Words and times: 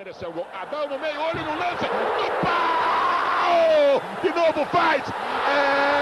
mereceu 0.00 0.30
o 0.30 0.32
gol. 0.32 0.46
Adão 0.54 0.88
no 0.88 0.98
meio, 0.98 1.20
olho 1.20 1.44
no 1.44 1.58
lance. 1.58 1.84
No 1.84 2.30
pau! 2.40 4.00
De 4.22 4.30
novo 4.30 4.64
faz. 4.70 5.04
É... 5.46 6.00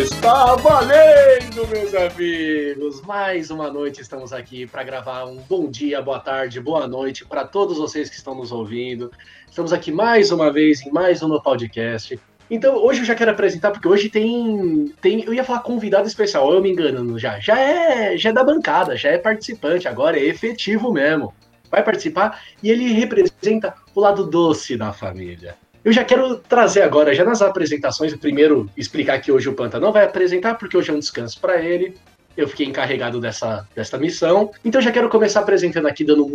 Está 0.00 0.56
valendo, 0.56 1.68
meus 1.68 1.94
amigos! 1.94 3.02
Mais 3.02 3.52
uma 3.52 3.70
noite 3.70 4.00
estamos 4.00 4.32
aqui 4.32 4.66
para 4.66 4.82
gravar 4.82 5.26
um 5.26 5.36
bom 5.36 5.70
dia, 5.70 6.02
boa 6.02 6.18
tarde, 6.18 6.60
boa 6.60 6.88
noite 6.88 7.24
para 7.24 7.44
todos 7.44 7.78
vocês 7.78 8.10
que 8.10 8.16
estão 8.16 8.34
nos 8.34 8.50
ouvindo. 8.50 9.12
Estamos 9.48 9.72
aqui 9.72 9.92
mais 9.92 10.32
uma 10.32 10.52
vez 10.52 10.84
em 10.84 10.90
mais 10.90 11.22
um 11.22 11.40
podcast. 11.40 12.18
Então, 12.50 12.76
hoje 12.76 13.00
eu 13.00 13.04
já 13.04 13.14
quero 13.14 13.30
apresentar, 13.30 13.70
porque 13.70 13.86
hoje 13.86 14.08
tem. 14.08 14.92
tem 15.00 15.24
eu 15.24 15.32
ia 15.32 15.44
falar 15.44 15.60
convidado 15.60 16.08
especial, 16.08 16.52
eu 16.52 16.60
me 16.60 16.70
enganando 16.70 17.16
já. 17.18 17.38
Já 17.38 17.58
é, 17.58 18.16
já 18.16 18.30
é 18.30 18.32
da 18.32 18.42
bancada, 18.42 18.96
já 18.96 19.10
é 19.10 19.18
participante, 19.18 19.86
agora 19.86 20.18
é 20.18 20.24
efetivo 20.24 20.92
mesmo. 20.92 21.32
Vai 21.70 21.84
participar 21.84 22.42
e 22.60 22.68
ele 22.68 22.92
representa 22.92 23.74
o 23.94 24.00
lado 24.00 24.26
doce 24.26 24.76
da 24.76 24.92
família. 24.92 25.54
Eu 25.84 25.92
já 25.92 26.04
quero 26.04 26.36
trazer 26.36 26.82
agora, 26.82 27.14
já 27.14 27.24
nas 27.24 27.40
apresentações, 27.40 28.14
primeiro 28.16 28.68
explicar 28.76 29.20
que 29.20 29.30
hoje 29.30 29.48
o 29.48 29.54
Panta 29.54 29.78
não 29.78 29.92
vai 29.92 30.04
apresentar, 30.04 30.56
porque 30.56 30.76
hoje 30.76 30.90
é 30.90 30.92
um 30.92 30.98
descanso 30.98 31.40
para 31.40 31.62
ele. 31.62 31.96
Eu 32.36 32.48
fiquei 32.48 32.66
encarregado 32.66 33.20
dessa, 33.20 33.66
dessa 33.74 33.96
missão. 33.96 34.50
Então 34.64 34.80
já 34.80 34.90
quero 34.90 35.08
começar 35.08 35.40
apresentando 35.40 35.86
aqui, 35.86 36.04
dando 36.04 36.26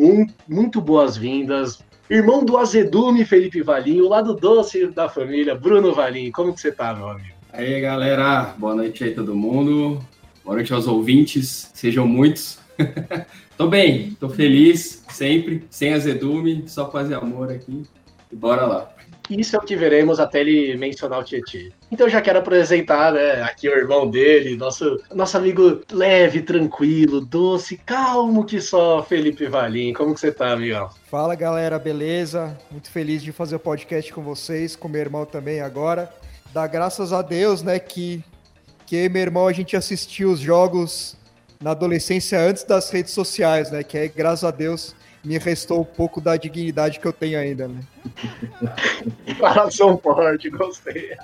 muito 0.48 0.82
boas-vindas, 0.82 1.80
Irmão 2.08 2.46
do 2.46 2.58
azedume, 2.58 3.26
Felipe 3.26 3.64
Valim, 3.64 4.00
o 4.00 4.08
lado 4.08 4.36
doce 4.36 4.86
da 4.88 5.10
família, 5.10 5.56
Bruno 5.56 5.92
Valim. 5.92 6.32
Como 6.32 6.54
que 6.54 6.62
você 6.62 6.72
tá, 6.72 6.94
meu 6.94 7.10
amigo? 7.10 7.34
Aí, 7.52 7.82
galera. 7.82 8.54
Boa 8.60 8.76
noite 8.76 9.04
aí, 9.04 9.16
todo 9.16 9.34
mundo. 9.34 10.00
Boa 10.44 10.56
noite 10.56 10.72
aos 10.72 10.88
ouvintes. 10.88 11.72
Sejam 11.74 12.08
muitos. 12.08 12.60
tô 13.58 13.68
bem, 13.68 14.16
tô 14.20 14.30
feliz, 14.30 15.04
sempre, 15.10 15.66
sem 15.72 15.94
azedume, 15.94 16.66
só 16.68 16.92
fazer 16.92 17.16
amor 17.16 17.52
aqui. 17.52 17.84
E 18.32 18.36
bora 18.36 18.68
lá. 18.68 18.95
Isso 19.30 19.56
é 19.56 19.60
o 19.60 19.62
que 19.62 19.76
veremos 19.76 20.20
até 20.20 20.42
ele 20.42 20.78
mencionar 20.78 21.20
o 21.20 21.24
Tietchan. 21.24 21.70
Então 21.92 22.08
já 22.08 22.22
quero 22.22 22.40
apresentar, 22.40 23.14
né, 23.14 23.42
aqui 23.44 23.68
o 23.68 23.76
irmão 23.76 24.10
dele, 24.10 24.56
nosso, 24.56 25.02
nosso 25.14 25.38
amigo 25.38 25.82
leve, 25.92 26.42
tranquilo, 26.42 27.22
doce, 27.22 27.78
calmo 27.78 28.46
que 28.46 28.62
só, 28.62 29.02
Felipe 29.04 29.48
Valim. 29.48 29.94
Como 29.94 30.14
que 30.14 30.20
você 30.20 30.32
tá, 30.32 30.52
amigão? 30.52 30.90
Fala, 31.10 31.36
galera, 31.36 31.80
beleza? 31.80 32.58
Muito 32.70 32.90
feliz 32.90 33.24
de 33.24 33.32
fazer 33.32 33.56
o 33.56 33.60
podcast 33.60 34.12
com 34.14 34.22
vocês, 34.22 34.76
com 34.76 34.88
meu 34.88 35.02
irmão 35.02 35.26
também 35.26 35.62
agora. 35.62 36.12
Dá 36.54 36.68
graças 36.68 37.12
a 37.12 37.22
Deus, 37.22 37.62
né, 37.62 37.80
que, 37.80 38.24
que 38.86 39.10
meu 39.10 39.22
irmão 39.22 39.48
a 39.48 39.54
gente 39.54 39.76
assistiu 39.76 40.32
os 40.32 40.40
jogos 40.40 41.18
na 41.62 41.72
adolescência 41.72 42.40
antes 42.40 42.64
das 42.64 42.90
redes 42.90 43.14
sociais, 43.14 43.72
né, 43.72 43.84
que 43.84 43.98
é, 43.98 44.08
graças 44.08 44.44
a 44.44 44.52
Deus, 44.52 44.96
me 45.26 45.38
restou 45.38 45.82
um 45.82 45.86
pouco 45.86 46.22
da 46.22 46.38
dignidade 46.38 47.00
que 47.00 47.06
eu 47.06 47.14
tenho 47.14 47.40
ainda, 47.40 47.68
né? 47.68 47.82
Declaração 49.26 49.98
forte, 49.98 50.50
gostei. 50.50 51.18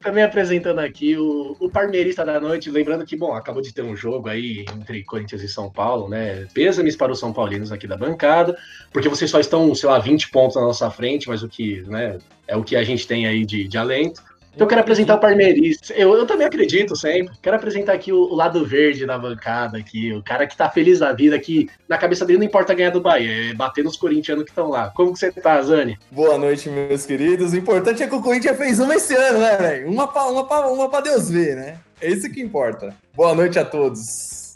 Também 0.00 0.24
apresentando 0.24 0.80
aqui 0.80 1.16
o, 1.16 1.56
o 1.60 1.70
Parmeirista 1.70 2.24
da 2.24 2.40
Noite, 2.40 2.70
lembrando 2.70 3.06
que, 3.06 3.16
bom, 3.16 3.32
acabou 3.34 3.62
de 3.62 3.72
ter 3.72 3.82
um 3.82 3.96
jogo 3.96 4.28
aí 4.28 4.64
entre 4.74 5.04
Corinthians 5.04 5.42
e 5.42 5.48
São 5.48 5.70
Paulo, 5.70 6.08
né? 6.08 6.46
Pêsames 6.52 6.96
para 6.96 7.12
os 7.12 7.20
São 7.20 7.32
Paulinos 7.32 7.70
aqui 7.70 7.86
da 7.86 7.96
bancada, 7.96 8.58
porque 8.92 9.08
vocês 9.08 9.30
só 9.30 9.38
estão, 9.38 9.72
sei 9.74 9.88
lá, 9.88 10.00
20 10.00 10.30
pontos 10.30 10.56
na 10.56 10.62
nossa 10.62 10.90
frente, 10.90 11.28
mas 11.28 11.44
o 11.44 11.48
que, 11.48 11.82
né, 11.82 12.18
é 12.48 12.56
o 12.56 12.64
que 12.64 12.74
a 12.74 12.82
gente 12.82 13.06
tem 13.06 13.26
aí 13.26 13.46
de, 13.46 13.68
de 13.68 13.78
alento. 13.78 14.22
Então 14.54 14.66
eu 14.66 14.68
quero 14.68 14.80
apresentar 14.80 15.14
o 15.14 15.18
Parmeirista. 15.18 15.92
Eu, 15.94 16.14
eu 16.14 16.26
também 16.26 16.46
acredito 16.46 16.94
sempre. 16.94 17.34
Quero 17.40 17.56
apresentar 17.56 17.94
aqui 17.94 18.12
o, 18.12 18.18
o, 18.18 18.34
lado 18.34 18.64
verde 18.64 19.06
da 19.06 19.18
bancada, 19.18 19.78
aqui, 19.78 20.12
o 20.12 20.22
cara 20.22 20.46
que 20.46 20.56
tá 20.56 20.68
feliz 20.68 20.98
da 20.98 21.12
vida, 21.12 21.38
que 21.38 21.68
na 21.88 21.96
cabeça 21.96 22.24
dele 22.24 22.38
não 22.38 22.46
importa 22.46 22.74
ganhar 22.74 22.90
do 22.90 23.00
Bahia, 23.00 23.50
é 23.50 23.54
bater 23.54 23.82
nos 23.82 23.96
corintianos 23.96 24.44
que 24.44 24.50
estão 24.50 24.68
lá. 24.68 24.90
Como 24.90 25.12
que 25.12 25.18
você 25.18 25.32
tá, 25.32 25.60
Zani? 25.62 25.98
Boa 26.10 26.36
noite, 26.36 26.68
meus 26.68 27.06
queridos. 27.06 27.52
O 27.52 27.56
importante 27.56 28.02
é 28.02 28.06
que 28.06 28.14
o 28.14 28.22
Corinthians 28.22 28.58
fez 28.58 28.78
uma 28.78 28.94
esse 28.94 29.14
ano, 29.14 29.38
né, 29.38 29.56
velho? 29.56 29.90
Uma 29.90 30.06
pra, 30.06 30.24
uma, 30.24 30.46
pra, 30.46 30.68
uma 30.68 30.88
pra 30.88 31.00
Deus 31.00 31.30
ver, 31.30 31.56
né? 31.56 31.78
É 32.00 32.10
isso 32.10 32.30
que 32.30 32.40
importa. 32.40 32.94
Boa 33.14 33.34
noite 33.34 33.58
a 33.58 33.64
todos. 33.64 34.51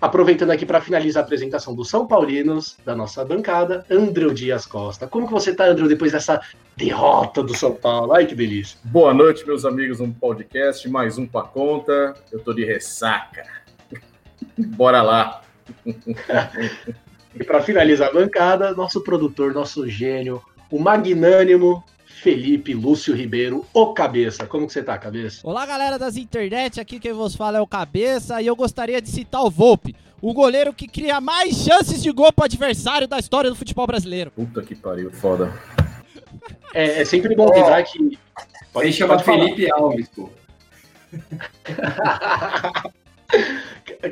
Aproveitando 0.00 0.52
aqui 0.52 0.64
para 0.64 0.80
finalizar 0.80 1.24
a 1.24 1.26
apresentação 1.26 1.74
dos 1.74 1.88
São 1.88 2.06
Paulinos, 2.06 2.76
da 2.84 2.94
nossa 2.94 3.24
bancada, 3.24 3.84
Andreu 3.90 4.32
Dias 4.32 4.64
Costa. 4.64 5.08
Como 5.08 5.26
que 5.26 5.32
você 5.32 5.52
tá, 5.52 5.64
Andreu, 5.66 5.88
depois 5.88 6.12
dessa 6.12 6.40
derrota 6.76 7.42
do 7.42 7.52
São 7.52 7.74
Paulo? 7.74 8.12
Ai, 8.12 8.24
que 8.24 8.34
delícia. 8.34 8.78
Boa 8.84 9.12
noite, 9.12 9.44
meus 9.44 9.64
amigos 9.64 9.98
no 9.98 10.14
podcast, 10.14 10.88
mais 10.88 11.18
um 11.18 11.26
pra 11.26 11.42
conta. 11.42 12.14
Eu 12.30 12.38
tô 12.38 12.52
de 12.52 12.64
ressaca. 12.64 13.42
Bora 14.56 15.02
lá. 15.02 15.42
e 17.34 17.42
para 17.42 17.60
finalizar 17.60 18.10
a 18.10 18.12
bancada, 18.12 18.72
nosso 18.74 19.02
produtor, 19.02 19.52
nosso 19.52 19.88
gênio, 19.88 20.40
o 20.70 20.78
magnânimo 20.78 21.82
Felipe 22.20 22.74
Lúcio 22.74 23.14
Ribeiro, 23.14 23.64
o 23.72 23.92
Cabeça. 23.94 24.46
Como 24.46 24.66
que 24.66 24.72
você 24.72 24.82
tá, 24.82 24.98
Cabeça? 24.98 25.40
Olá, 25.44 25.64
galera 25.64 25.98
das 25.98 26.16
internet, 26.16 26.80
aqui 26.80 26.98
quem 26.98 27.12
vos 27.12 27.36
fala 27.36 27.58
é 27.58 27.60
o 27.60 27.66
Cabeça 27.66 28.42
e 28.42 28.46
eu 28.46 28.56
gostaria 28.56 29.00
de 29.00 29.08
citar 29.08 29.44
o 29.44 29.50
Volpe, 29.50 29.94
o 30.20 30.34
goleiro 30.34 30.72
que 30.72 30.88
cria 30.88 31.20
mais 31.20 31.56
chances 31.56 32.02
de 32.02 32.10
gol 32.10 32.32
pro 32.32 32.44
adversário 32.44 33.06
da 33.06 33.18
história 33.18 33.48
do 33.48 33.56
futebol 33.56 33.86
brasileiro. 33.86 34.32
Puta 34.32 34.62
que 34.62 34.74
pariu, 34.74 35.12
foda. 35.12 35.52
É, 36.74 37.02
é 37.02 37.04
sempre 37.04 37.36
bom 37.36 37.50
lembrar 37.52 37.84
que... 37.84 38.18
Pode 38.72 38.92
chamar 38.92 39.20
Felipe 39.20 39.70
Alves, 39.72 40.08
pô. 40.08 40.28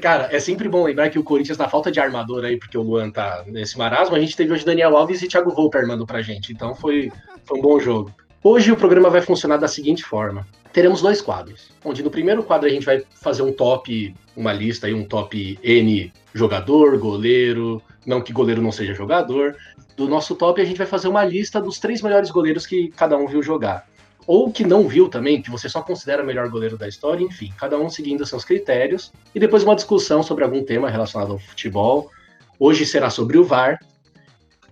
Cara, 0.01 0.29
é 0.31 0.39
sempre 0.39 0.69
bom 0.69 0.85
lembrar 0.85 1.11
que 1.11 1.19
o 1.19 1.25
Corinthians, 1.25 1.59
na 1.59 1.69
falta 1.69 1.91
de 1.91 2.01
armador 2.01 2.45
aí, 2.45 2.59
porque 2.59 2.77
o 2.77 2.83
Luan 2.83 3.11
tá 3.11 3.45
nesse 3.47 3.79
marasmo, 3.79 4.15
a 4.15 4.21
gente 4.21 4.37
teve 4.37 4.53
hoje 4.53 4.65
Daniel 4.65 4.97
Alves 4.97 5.23
e 5.23 5.29
Thiago 5.29 5.55
Volpe 5.55 5.79
armando 5.79 6.07
pra 6.07 6.23
gente. 6.23 6.53
Então 6.53 6.75
foi, 6.75 7.11
foi 7.45 7.59
um 7.59 7.63
bom 7.63 7.79
jogo. 7.79 8.13
Hoje 8.43 8.71
o 8.71 8.77
programa 8.77 9.11
vai 9.11 9.21
funcionar 9.21 9.57
da 9.57 9.69
seguinte 9.69 10.05
forma: 10.05 10.47
teremos 10.73 11.01
dois 11.01 11.21
quadros, 11.21 11.71
onde 11.85 12.03
no 12.03 12.11
primeiro 12.11 12.43
quadro 12.43 12.69
a 12.69 12.71
gente 12.71 12.85
vai 12.85 13.03
fazer 13.15 13.43
um 13.43 13.53
top, 13.53 14.15
uma 14.37 14.53
lista 14.53 14.87
aí, 14.87 14.95
um 14.95 15.05
top 15.05 15.59
N 15.63 16.13
jogador, 16.35 16.99
goleiro, 16.99 17.83
não 18.05 18.21
que 18.21 18.33
goleiro 18.33 18.63
não 18.63 18.73
seja 18.73 18.95
jogador. 18.95 19.57
Do 19.97 20.07
nosso 20.09 20.35
top 20.35 20.61
a 20.61 20.65
gente 20.65 20.79
vai 20.79 20.87
fazer 20.87 21.09
uma 21.09 21.25
lista 21.25 21.61
dos 21.61 21.79
três 21.79 22.03
melhores 22.03 22.31
goleiros 22.31 22.67
que 22.67 22.89
cada 22.89 23.17
um 23.17 23.27
viu 23.27 23.43
jogar 23.43 23.87
ou 24.27 24.51
que 24.51 24.65
não 24.65 24.89
viu 24.89 25.09
também, 25.09 25.41
que 25.41 25.51
você 25.51 25.69
só 25.69 25.83
considera 25.83 26.23
o 26.23 26.27
melhor 26.27 26.49
goleiro 26.49 26.77
da 26.77 26.89
história, 26.89 27.25
enfim, 27.25 27.53
cada 27.59 27.79
um 27.79 27.89
seguindo 27.89 28.27
seus 28.27 28.45
critérios, 28.45 29.13
e 29.35 29.39
depois 29.39 29.63
uma 29.63 29.77
discussão 29.77 30.23
sobre 30.23 30.43
algum 30.43 30.65
tema 30.65 30.91
relacionado 30.91 31.33
ao 31.33 31.39
futebol. 31.39 32.11
Hoje 32.59 32.85
será 32.85 33.09
sobre 33.09 33.39
o 33.39 33.45
VAR. 33.45 33.79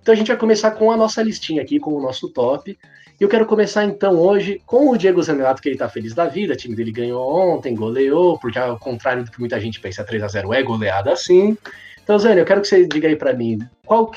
Então 0.03 0.12
a 0.12 0.16
gente 0.16 0.28
vai 0.28 0.37
começar 0.37 0.72
com 0.72 0.91
a 0.91 0.97
nossa 0.97 1.22
listinha 1.22 1.62
aqui, 1.62 1.78
com 1.78 1.94
o 1.94 2.03
nosso 2.03 2.28
top. 2.28 2.76
E 3.20 3.22
eu 3.22 3.28
quero 3.28 3.47
começar 3.47 3.84
então 3.84 4.19
hoje 4.19 4.60
com 4.66 4.91
o 4.91 4.98
Diego 4.98 5.22
Zanilato, 5.22 5.62
que 5.62 5.69
ele 5.69 5.78
tá 5.78 5.88
feliz 5.88 6.14
da 6.14 6.26
vida, 6.26 6.54
o 6.54 6.56
time 6.56 6.75
dele 6.75 6.91
ganhou 6.91 7.22
ontem, 7.22 7.75
goleou, 7.75 8.38
porque 8.38 8.59
ao 8.59 8.78
contrário 8.78 9.25
do 9.25 9.31
que 9.31 9.38
muita 9.38 9.60
gente 9.60 9.81
pensa, 9.81 10.03
3 10.03 10.25
a 10.25 10.28
0 10.28 10.53
é 10.53 10.62
goleada 10.62 11.12
assim. 11.12 11.56
Então, 12.04 12.19
Zane, 12.19 12.38
eu 12.38 12.44
quero 12.44 12.60
que 12.60 12.69
você 12.69 12.87
diga 12.87 13.09
aí 13.09 13.16
para 13.16 13.32
mim 13.32 13.59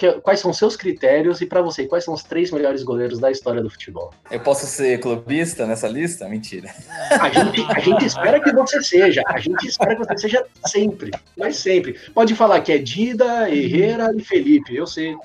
é, 0.02 0.12
quais 0.22 0.42
são 0.42 0.52
seus 0.52 0.76
critérios 0.76 1.40
e 1.40 1.46
para 1.46 1.62
você, 1.62 1.88
quais 1.88 2.04
são 2.04 2.14
os 2.14 2.22
três 2.22 2.52
melhores 2.52 2.84
goleiros 2.84 3.18
da 3.18 3.32
história 3.32 3.64
do 3.64 3.70
futebol? 3.70 4.14
Eu 4.30 4.42
posso 4.42 4.66
ser 4.66 5.00
clubista 5.00 5.66
nessa 5.66 5.88
lista? 5.88 6.28
Mentira. 6.28 6.70
A 7.12 7.30
gente, 7.30 7.62
a 7.70 7.80
gente 7.80 8.06
espera 8.06 8.42
que 8.42 8.52
você 8.52 8.84
seja. 8.84 9.24
A 9.26 9.40
gente 9.40 9.66
espera 9.66 9.96
que 9.96 10.06
você 10.06 10.18
seja 10.18 10.46
sempre. 10.66 11.12
Mas 11.38 11.56
sempre. 11.58 11.98
Pode 12.14 12.36
falar 12.36 12.60
que 12.60 12.74
é 12.74 12.78
Dida, 12.78 13.50
Herrera 13.50 14.12
e 14.16 14.22
Felipe, 14.22 14.76
eu 14.76 14.86
sei. 14.86 15.16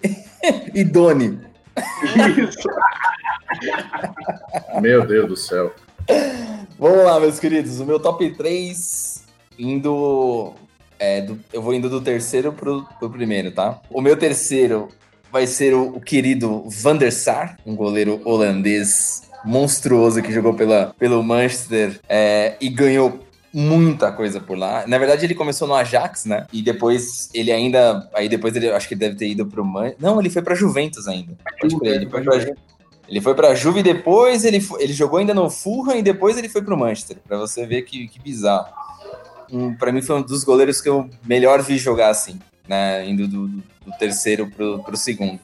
e 0.74 0.84
Doni. 0.84 1.38
Isso. 2.38 2.68
Meu 4.80 5.06
Deus 5.06 5.28
do 5.28 5.36
céu. 5.36 5.74
Vamos 6.78 7.04
lá, 7.04 7.20
meus 7.20 7.38
queridos. 7.38 7.78
O 7.80 7.86
meu 7.86 7.98
top 7.98 8.28
3 8.30 9.24
indo 9.58 10.52
é, 10.98 11.20
do, 11.20 11.38
eu 11.52 11.62
vou 11.62 11.74
indo 11.74 11.88
do 11.88 12.00
terceiro 12.00 12.52
pro, 12.52 12.86
pro 12.98 13.10
primeiro, 13.10 13.50
tá? 13.50 13.80
O 13.90 14.00
meu 14.00 14.16
terceiro 14.16 14.88
vai 15.30 15.46
ser 15.46 15.74
o, 15.74 15.96
o 15.96 16.00
querido 16.00 16.64
Van 16.68 16.96
der 16.96 17.12
Sar, 17.12 17.58
um 17.66 17.74
goleiro 17.74 18.20
holandês 18.24 19.22
monstruoso 19.44 20.22
que 20.22 20.32
jogou 20.32 20.54
pela, 20.54 20.94
pelo 20.98 21.22
Manchester 21.22 22.00
é, 22.08 22.56
e 22.60 22.68
ganhou 22.68 23.20
muita 23.52 24.10
coisa 24.10 24.40
por 24.40 24.56
lá. 24.56 24.84
Na 24.86 24.98
verdade, 24.98 25.24
ele 25.24 25.34
começou 25.34 25.68
no 25.68 25.74
Ajax, 25.74 26.24
né? 26.24 26.46
E 26.52 26.60
depois 26.62 27.28
ele 27.32 27.52
ainda. 27.52 28.08
Aí 28.14 28.28
depois 28.28 28.56
ele 28.56 28.70
acho 28.70 28.88
que 28.88 28.96
deve 28.96 29.14
ter 29.14 29.28
ido 29.28 29.46
pro 29.46 29.64
Man. 29.64 29.92
Não, 29.98 30.18
ele 30.18 30.30
foi 30.30 30.42
pra 30.42 30.54
Juventus 30.54 31.06
ainda. 31.06 31.36
Ele 31.62 32.08
foi 32.10 32.22
pra, 32.22 32.54
ele 33.08 33.20
foi 33.20 33.34
pra 33.34 33.54
Juve 33.54 33.80
e 33.80 33.82
depois 33.82 34.44
ele, 34.44 34.66
ele 34.78 34.92
jogou 34.92 35.18
ainda 35.18 35.34
no 35.34 35.50
Fulham 35.50 35.96
e 35.96 36.02
depois 36.02 36.38
ele 36.38 36.48
foi 36.48 36.62
pro 36.62 36.76
Manchester. 36.76 37.18
Pra 37.26 37.36
você 37.36 37.66
ver 37.66 37.82
que, 37.82 38.08
que 38.08 38.18
bizarro 38.18 38.83
um, 39.50 39.74
para 39.74 39.92
mim 39.92 40.02
foi 40.02 40.16
um 40.16 40.22
dos 40.22 40.44
goleiros 40.44 40.80
que 40.80 40.88
eu 40.88 41.08
melhor 41.24 41.62
vi 41.62 41.78
jogar 41.78 42.10
assim, 42.10 42.38
né? 42.68 43.08
Indo 43.08 43.26
do, 43.28 43.48
do 43.48 43.92
terceiro 43.98 44.50
pro, 44.50 44.82
pro 44.82 44.96
segundo. 44.96 45.40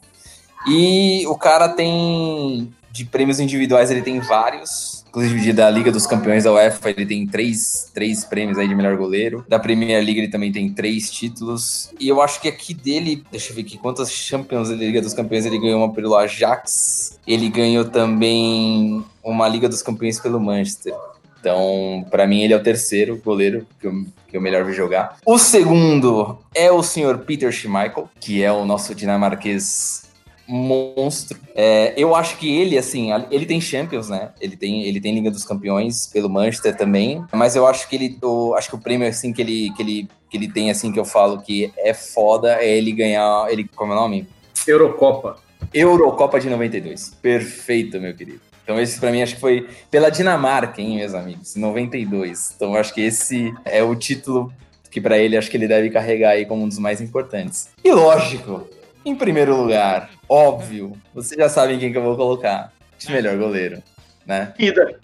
E 0.67 1.25
o 1.27 1.35
cara 1.35 1.69
tem 1.69 2.71
de 2.91 3.05
prêmios 3.05 3.39
individuais, 3.39 3.89
ele 3.89 4.01
tem 4.01 4.19
vários. 4.19 5.01
Inclusive 5.07 5.51
da 5.51 5.69
Liga 5.69 5.91
dos 5.91 6.07
Campeões 6.07 6.45
da 6.45 6.53
UEFA, 6.53 6.89
ele 6.89 7.05
tem 7.05 7.27
três, 7.27 7.91
três 7.93 8.23
prêmios 8.23 8.57
aí 8.57 8.67
de 8.67 8.73
melhor 8.73 8.95
goleiro. 8.95 9.45
Da 9.47 9.59
Premier 9.59 10.01
League 10.03 10.19
ele 10.19 10.29
também 10.29 10.51
tem 10.51 10.71
três 10.71 11.11
títulos. 11.11 11.91
E 11.99 12.07
eu 12.07 12.21
acho 12.21 12.39
que 12.39 12.47
aqui 12.47 12.73
dele, 12.73 13.23
deixa 13.29 13.51
eu 13.51 13.55
ver 13.55 13.61
aqui 13.63 13.77
quantas 13.77 14.09
Champions 14.09 14.69
da 14.69 14.75
Liga 14.75 15.01
dos 15.01 15.13
Campeões 15.13 15.45
ele 15.45 15.59
ganhou 15.59 15.79
uma 15.79 15.93
pelo 15.93 16.15
Ajax. 16.15 17.19
Ele 17.27 17.49
ganhou 17.49 17.85
também 17.85 19.03
uma 19.21 19.47
Liga 19.49 19.67
dos 19.67 19.81
Campeões 19.81 20.17
pelo 20.17 20.39
Manchester. 20.39 20.93
Então, 21.41 22.05
para 22.11 22.27
mim, 22.27 22.43
ele 22.43 22.53
é 22.53 22.55
o 22.55 22.61
terceiro 22.61 23.19
goleiro 23.25 23.65
que 23.79 23.87
eu, 23.87 23.93
que 24.27 24.37
eu 24.37 24.41
melhor 24.41 24.63
vi 24.63 24.73
jogar. 24.73 25.17
O 25.25 25.39
segundo 25.39 26.37
é 26.53 26.71
o 26.71 26.83
senhor 26.83 27.17
Peter 27.19 27.51
Schmeichel, 27.51 28.07
que 28.19 28.43
é 28.43 28.51
o 28.51 28.63
nosso 28.63 28.93
dinamarquês 28.93 30.03
monstro. 30.47 31.39
É, 31.55 31.93
eu 31.97 32.15
acho 32.15 32.37
que 32.37 32.47
ele, 32.59 32.77
assim, 32.77 33.09
ele 33.31 33.45
tem 33.45 33.59
Champions, 33.59 34.09
né? 34.09 34.29
Ele 34.39 34.55
tem, 34.55 34.83
ele 34.83 35.01
tem 35.01 35.15
Liga 35.15 35.31
dos 35.31 35.43
Campeões 35.43 36.05
pelo 36.07 36.29
Manchester 36.29 36.75
também. 36.77 37.23
Mas 37.33 37.55
eu 37.55 37.65
acho 37.65 37.89
que 37.89 37.95
ele, 37.95 38.17
eu 38.21 38.53
acho 38.55 38.69
que 38.69 38.75
o 38.75 38.79
prêmio 38.79 39.07
assim 39.07 39.33
que 39.33 39.41
ele, 39.41 39.71
que 39.75 39.81
ele, 39.81 40.09
que 40.29 40.37
ele 40.37 40.47
tem, 40.47 40.69
assim, 40.69 40.91
que 40.91 40.99
eu 40.99 41.05
falo 41.05 41.41
que 41.41 41.73
é 41.77 41.93
foda, 41.93 42.57
é 42.61 42.77
ele 42.77 42.91
ganhar, 42.91 43.47
ele, 43.49 43.67
como 43.75 43.93
é 43.93 43.95
o 43.95 43.99
nome? 43.99 44.27
Eurocopa. 44.67 45.37
Eurocopa 45.73 46.39
de 46.39 46.49
92. 46.49 47.17
Perfeito, 47.21 47.99
meu 47.99 48.13
querido. 48.13 48.50
Então 48.63 48.79
esse 48.79 48.99
para 48.99 49.11
mim 49.11 49.21
acho 49.21 49.35
que 49.35 49.41
foi 49.41 49.67
pela 49.89 50.09
Dinamarca, 50.09 50.81
hein, 50.81 50.97
meus 50.97 51.13
amigos, 51.13 51.55
92. 51.55 52.53
Então 52.55 52.75
acho 52.75 52.93
que 52.93 53.01
esse 53.01 53.53
é 53.65 53.83
o 53.83 53.95
título 53.95 54.51
que 54.89 54.99
para 54.99 55.17
ele 55.17 55.37
acho 55.37 55.49
que 55.49 55.55
ele 55.55 55.67
deve 55.67 55.89
carregar 55.89 56.31
aí 56.31 56.45
como 56.45 56.63
um 56.63 56.67
dos 56.67 56.77
mais 56.77 56.99
importantes. 56.99 57.69
E 57.83 57.91
lógico, 57.91 58.67
em 59.05 59.15
primeiro 59.15 59.55
lugar, 59.55 60.09
óbvio, 60.27 60.93
vocês 61.13 61.39
já 61.39 61.47
sabem 61.49 61.79
quem 61.79 61.91
que 61.91 61.97
eu 61.97 62.03
vou 62.03 62.15
colocar. 62.15 62.71
De 62.99 63.11
melhor 63.11 63.35
goleiro, 63.35 63.81
né? 64.27 64.53
Ida. 64.59 64.99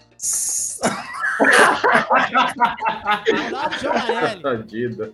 Dida. 4.66 5.12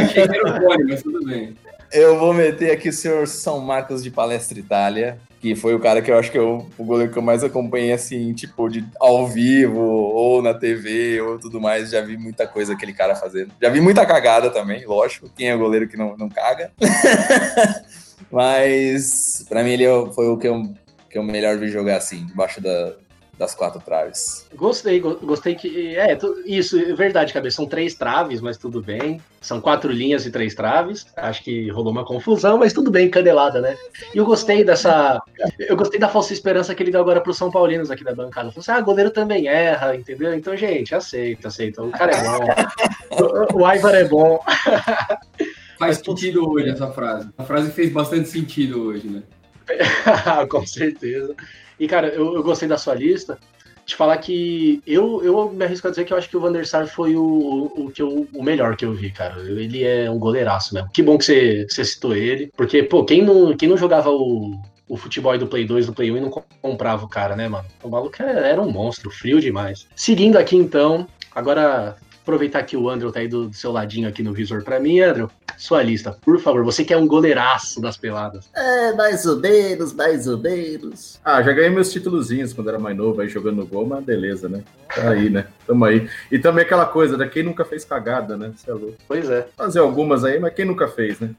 Achei 0.00 0.26
que 0.26 0.36
era 0.36 0.48
o 0.48 0.58
Boni, 0.58 0.84
mas 0.88 1.02
tudo 1.04 1.24
bem. 1.24 1.54
Eu 1.92 2.18
vou 2.18 2.34
meter 2.34 2.72
aqui 2.72 2.88
o 2.88 2.92
senhor 2.92 3.28
São 3.28 3.60
Marcos 3.60 4.02
de 4.02 4.10
Palestra 4.10 4.58
Itália, 4.58 5.20
que 5.46 5.54
foi 5.54 5.76
o 5.76 5.78
cara 5.78 6.02
que 6.02 6.10
eu 6.10 6.18
acho 6.18 6.32
que 6.32 6.38
eu, 6.38 6.66
o 6.76 6.84
goleiro 6.84 7.12
que 7.12 7.18
eu 7.18 7.22
mais 7.22 7.44
acompanhei, 7.44 7.92
assim, 7.92 8.32
tipo, 8.32 8.68
de 8.68 8.84
ao 8.98 9.28
vivo, 9.28 9.78
ou 9.80 10.42
na 10.42 10.52
TV, 10.52 11.20
ou 11.20 11.38
tudo 11.38 11.60
mais. 11.60 11.90
Já 11.90 12.00
vi 12.00 12.16
muita 12.16 12.48
coisa 12.48 12.72
aquele 12.72 12.92
cara 12.92 13.14
fazendo. 13.14 13.52
Já 13.62 13.68
vi 13.68 13.80
muita 13.80 14.04
cagada 14.04 14.50
também, 14.50 14.84
lógico. 14.84 15.30
Quem 15.36 15.48
é 15.48 15.56
goleiro 15.56 15.86
que 15.86 15.96
não, 15.96 16.16
não 16.16 16.28
caga? 16.28 16.72
Mas, 18.28 19.46
pra 19.48 19.62
mim, 19.62 19.70
ele 19.70 19.84
é 19.84 20.12
foi 20.12 20.26
o 20.26 20.36
que 20.36 20.48
eu, 20.48 20.64
que 21.08 21.16
eu 21.16 21.22
melhor 21.22 21.56
vi 21.58 21.68
jogar, 21.68 21.98
assim, 21.98 22.26
debaixo 22.26 22.60
da, 22.60 22.96
das 23.38 23.54
quatro 23.54 23.80
traves. 23.80 24.46
Gostei, 24.54 24.98
gostei 25.00 25.54
que. 25.54 25.94
É, 25.96 26.16
isso, 26.46 26.78
é 26.78 26.94
verdade, 26.94 27.32
cabeça. 27.32 27.56
São 27.56 27.66
três 27.66 27.94
traves, 27.94 28.40
mas 28.40 28.56
tudo 28.56 28.82
bem. 28.82 29.20
São 29.40 29.60
quatro 29.60 29.92
linhas 29.92 30.24
e 30.24 30.30
três 30.30 30.54
traves. 30.54 31.06
Acho 31.16 31.42
que 31.44 31.68
rolou 31.70 31.92
uma 31.92 32.04
confusão, 32.04 32.58
mas 32.58 32.72
tudo 32.72 32.90
bem, 32.90 33.10
candelada, 33.10 33.60
né? 33.60 33.76
E 34.14 34.18
eu 34.18 34.24
gostei 34.24 34.64
dessa. 34.64 35.20
Eu 35.58 35.76
gostei 35.76 36.00
da 36.00 36.08
falsa 36.08 36.32
esperança 36.32 36.74
que 36.74 36.82
ele 36.82 36.90
deu 36.90 37.00
agora 37.00 37.20
para 37.20 37.30
os 37.30 37.36
São 37.36 37.50
Paulinos 37.50 37.90
aqui 37.90 38.02
da 38.02 38.14
bancada. 38.14 38.50
Falou 38.50 38.60
assim: 38.60 38.72
ah, 38.72 38.80
goleiro 38.80 39.10
também 39.10 39.48
erra, 39.48 39.94
entendeu? 39.94 40.34
Então, 40.34 40.56
gente, 40.56 40.94
aceita, 40.94 41.48
aceita. 41.48 41.82
O 41.82 41.90
cara 41.90 42.12
é 42.12 42.22
bom. 42.22 43.54
o, 43.54 43.62
o 43.62 43.72
Ivar 43.74 43.94
é 43.94 44.04
bom. 44.04 44.40
Faz 45.78 45.98
sentido 45.98 46.48
hoje 46.50 46.70
essa 46.70 46.90
frase. 46.90 47.28
A 47.36 47.44
frase 47.44 47.70
fez 47.70 47.92
bastante 47.92 48.30
sentido 48.30 48.82
hoje, 48.82 49.06
né? 49.08 49.22
Com 50.48 50.66
certeza. 50.66 51.34
E, 51.78 51.86
cara, 51.86 52.08
eu, 52.08 52.34
eu 52.34 52.42
gostei 52.42 52.68
da 52.68 52.78
sua 52.78 52.94
lista. 52.94 53.38
Te 53.84 53.94
falar 53.94 54.18
que 54.18 54.82
eu, 54.84 55.22
eu 55.22 55.52
me 55.52 55.64
arrisco 55.64 55.86
a 55.86 55.90
dizer 55.90 56.04
que 56.04 56.12
eu 56.12 56.16
acho 56.16 56.28
que 56.28 56.36
o 56.36 56.40
Van 56.40 56.50
der 56.50 56.66
Sar 56.66 56.88
foi 56.88 57.14
o, 57.14 57.72
o, 57.76 57.90
que 57.94 58.02
eu, 58.02 58.26
o 58.34 58.42
melhor 58.42 58.76
que 58.76 58.84
eu 58.84 58.92
vi, 58.92 59.10
cara. 59.12 59.40
Ele 59.40 59.84
é 59.84 60.10
um 60.10 60.18
goleiraço 60.18 60.74
mesmo. 60.74 60.90
Que 60.90 61.02
bom 61.02 61.16
que 61.16 61.24
você, 61.24 61.64
que 61.66 61.72
você 61.72 61.84
citou 61.84 62.16
ele. 62.16 62.50
Porque, 62.56 62.82
pô, 62.82 63.04
quem 63.04 63.22
não, 63.22 63.56
quem 63.56 63.68
não 63.68 63.76
jogava 63.76 64.10
o, 64.10 64.60
o 64.88 64.96
futebol 64.96 65.38
do 65.38 65.46
Play 65.46 65.64
2, 65.64 65.86
do 65.86 65.92
Play 65.92 66.10
1 66.10 66.16
e 66.16 66.20
não 66.20 66.30
comprava 66.60 67.04
o 67.04 67.08
cara, 67.08 67.36
né, 67.36 67.48
mano? 67.48 67.68
O 67.80 67.88
maluco 67.88 68.16
era, 68.20 68.40
era 68.40 68.60
um 68.60 68.70
monstro, 68.70 69.08
frio 69.08 69.40
demais. 69.40 69.86
Seguindo 69.94 70.36
aqui, 70.36 70.56
então, 70.56 71.06
agora 71.32 71.96
aproveitar 72.22 72.64
que 72.64 72.76
o 72.76 72.88
Andrew 72.88 73.12
tá 73.12 73.20
aí 73.20 73.28
do, 73.28 73.48
do 73.48 73.54
seu 73.54 73.70
ladinho 73.70 74.08
aqui 74.08 74.20
no 74.20 74.32
visor 74.32 74.64
para 74.64 74.80
mim, 74.80 74.98
Andrew. 74.98 75.30
Sua 75.56 75.82
lista, 75.82 76.16
por 76.20 76.38
favor. 76.40 76.64
Você 76.64 76.84
que 76.84 76.92
é 76.92 76.96
um 76.96 77.06
goleiraço 77.06 77.80
das 77.80 77.96
peladas. 77.96 78.48
É, 78.54 78.92
mais 78.94 79.24
ou 79.24 79.38
menos, 79.38 79.92
mais 79.92 80.26
ou 80.26 80.38
menos. 80.38 81.18
Ah, 81.24 81.42
já 81.42 81.52
ganhei 81.52 81.70
meus 81.70 81.92
títulozinhos 81.92 82.52
quando 82.52 82.68
era 82.68 82.78
mais 82.78 82.96
novo 82.96 83.20
aí 83.20 83.28
jogando 83.28 83.56
no 83.56 83.66
gol, 83.66 83.86
mas 83.86 84.04
beleza, 84.04 84.48
né? 84.48 84.62
Tá 84.94 85.10
aí, 85.10 85.30
né? 85.30 85.46
Tamo 85.66 85.84
aí. 85.84 86.08
E 86.30 86.38
também 86.38 86.64
aquela 86.64 86.86
coisa, 86.86 87.16
né? 87.16 87.26
Quem 87.26 87.42
nunca 87.42 87.64
fez 87.64 87.84
cagada, 87.84 88.36
né? 88.36 88.52
Você 88.54 88.70
é 88.70 88.74
louco. 88.74 88.96
Pois 89.08 89.28
é. 89.28 89.48
Fazer 89.56 89.80
algumas 89.80 90.24
aí, 90.24 90.38
mas 90.38 90.54
quem 90.54 90.64
nunca 90.64 90.88
fez, 90.88 91.18
né? 91.20 91.30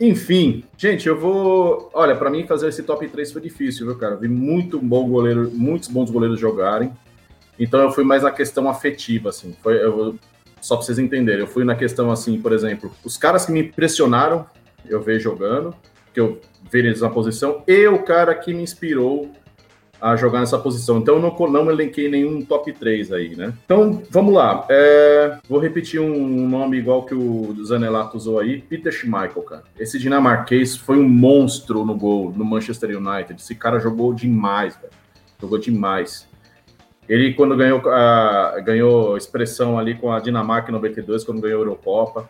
Enfim, 0.00 0.64
gente, 0.76 1.08
eu 1.08 1.18
vou. 1.18 1.90
Olha, 1.92 2.16
para 2.16 2.30
mim 2.30 2.46
fazer 2.46 2.68
esse 2.68 2.82
top 2.82 3.06
3 3.08 3.32
foi 3.32 3.42
difícil, 3.42 3.86
viu, 3.86 3.96
cara? 3.96 4.16
Vi 4.16 4.28
muito 4.28 4.78
bom 4.80 5.08
goleiro, 5.08 5.50
muitos 5.52 5.88
bons 5.88 6.10
goleiros 6.10 6.40
jogarem. 6.40 6.92
Então 7.58 7.80
eu 7.80 7.90
fui 7.90 8.04
mais 8.04 8.22
na 8.22 8.30
questão 8.30 8.68
afetiva, 8.68 9.30
assim. 9.30 9.56
Foi, 9.62 9.82
eu, 9.82 10.16
só 10.60 10.76
para 10.76 10.84
vocês 10.84 10.98
entenderem, 10.98 11.40
eu 11.40 11.46
fui 11.46 11.64
na 11.64 11.74
questão 11.74 12.10
assim, 12.10 12.40
por 12.40 12.52
exemplo, 12.52 12.90
os 13.04 13.16
caras 13.16 13.46
que 13.46 13.52
me 13.52 13.60
impressionaram, 13.60 14.46
eu 14.86 15.02
vejo 15.02 15.24
jogando, 15.24 15.74
que 16.12 16.20
eu 16.20 16.40
vi 16.70 16.80
eles 16.80 17.00
na 17.00 17.10
posição, 17.10 17.62
e 17.66 17.86
o 17.86 18.02
cara 18.02 18.34
que 18.34 18.52
me 18.52 18.62
inspirou 18.62 19.30
a 20.00 20.16
jogar 20.16 20.40
nessa 20.40 20.58
posição. 20.58 20.98
Então 20.98 21.16
eu 21.16 21.20
não, 21.20 21.50
não 21.50 21.70
elenquei 21.70 22.08
nenhum 22.08 22.44
top 22.44 22.72
3 22.72 23.12
aí, 23.12 23.34
né? 23.36 23.52
Então, 23.64 24.02
vamos 24.10 24.32
lá. 24.32 24.64
É, 24.68 25.38
vou 25.48 25.58
repetir 25.58 26.00
um 26.00 26.48
nome 26.48 26.78
igual 26.78 27.04
que 27.04 27.14
o 27.14 27.54
Zanelato 27.64 28.16
usou 28.16 28.38
aí, 28.38 28.60
Peter 28.60 28.92
Schmeichel, 28.92 29.42
cara. 29.42 29.64
Esse 29.78 29.98
dinamarquês 29.98 30.76
foi 30.76 30.98
um 30.98 31.08
monstro 31.08 31.84
no 31.84 31.96
gol 31.96 32.32
no 32.34 32.44
Manchester 32.44 32.96
United. 32.96 33.40
Esse 33.40 33.54
cara 33.54 33.80
jogou 33.80 34.14
demais, 34.14 34.76
velho. 34.76 34.92
Jogou 35.40 35.58
demais. 35.58 36.27
Ele, 37.08 37.32
quando 37.32 37.56
ganhou, 37.56 37.78
uh, 37.78 38.62
ganhou 38.62 39.16
expressão 39.16 39.78
ali 39.78 39.94
com 39.94 40.12
a 40.12 40.20
Dinamarca 40.20 40.70
em 40.70 40.74
92, 40.74 41.24
quando 41.24 41.40
ganhou 41.40 41.60
a 41.60 41.64
Eurocopa. 41.64 42.28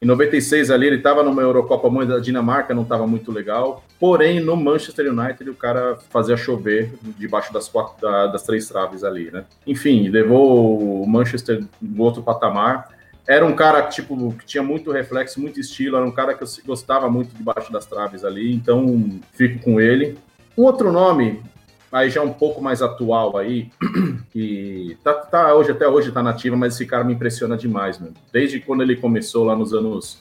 Em 0.00 0.04
96 0.04 0.70
ali, 0.70 0.88
ele 0.88 0.96
estava 0.96 1.22
numa 1.22 1.42
Eurocopa, 1.42 1.88
mas 1.88 2.10
a 2.10 2.18
Dinamarca 2.18 2.74
não 2.74 2.82
estava 2.82 3.06
muito 3.06 3.30
legal. 3.30 3.84
Porém, 4.00 4.40
no 4.40 4.56
Manchester 4.56 5.12
United, 5.12 5.48
o 5.48 5.54
cara 5.54 5.96
fazia 6.10 6.36
chover 6.36 6.92
debaixo 7.16 7.52
das, 7.52 7.68
quatro, 7.68 8.00
da, 8.02 8.26
das 8.26 8.42
três 8.42 8.68
traves 8.68 9.04
ali, 9.04 9.30
né? 9.30 9.44
Enfim, 9.64 10.08
levou 10.08 11.02
o 11.02 11.06
Manchester 11.06 11.64
no 11.80 12.02
outro 12.02 12.20
patamar. 12.20 12.88
Era 13.28 13.46
um 13.46 13.54
cara 13.54 13.82
tipo, 13.82 14.32
que 14.32 14.44
tinha 14.44 14.62
muito 14.62 14.90
reflexo, 14.90 15.40
muito 15.40 15.60
estilo, 15.60 15.96
era 15.96 16.04
um 16.04 16.10
cara 16.10 16.34
que 16.34 16.42
eu 16.42 16.48
gostava 16.66 17.08
muito 17.08 17.32
debaixo 17.36 17.72
das 17.72 17.86
traves 17.86 18.24
ali, 18.24 18.52
então 18.52 19.20
fico 19.32 19.62
com 19.62 19.80
ele. 19.80 20.18
Um 20.58 20.64
outro 20.64 20.90
nome 20.90 21.40
aí 21.92 22.08
já 22.08 22.22
um 22.22 22.32
pouco 22.32 22.62
mais 22.62 22.80
atual 22.80 23.36
aí, 23.36 23.68
que 24.32 24.96
tá, 25.04 25.12
tá 25.12 25.54
hoje, 25.54 25.70
até 25.70 25.86
hoje 25.86 26.10
tá 26.10 26.22
nativa, 26.22 26.56
mas 26.56 26.74
esse 26.74 26.86
cara 26.86 27.04
me 27.04 27.12
impressiona 27.12 27.56
demais, 27.56 27.98
mano. 27.98 28.14
Desde 28.32 28.58
quando 28.58 28.82
ele 28.82 28.96
começou 28.96 29.44
lá 29.44 29.54
nos 29.54 29.74
anos 29.74 30.18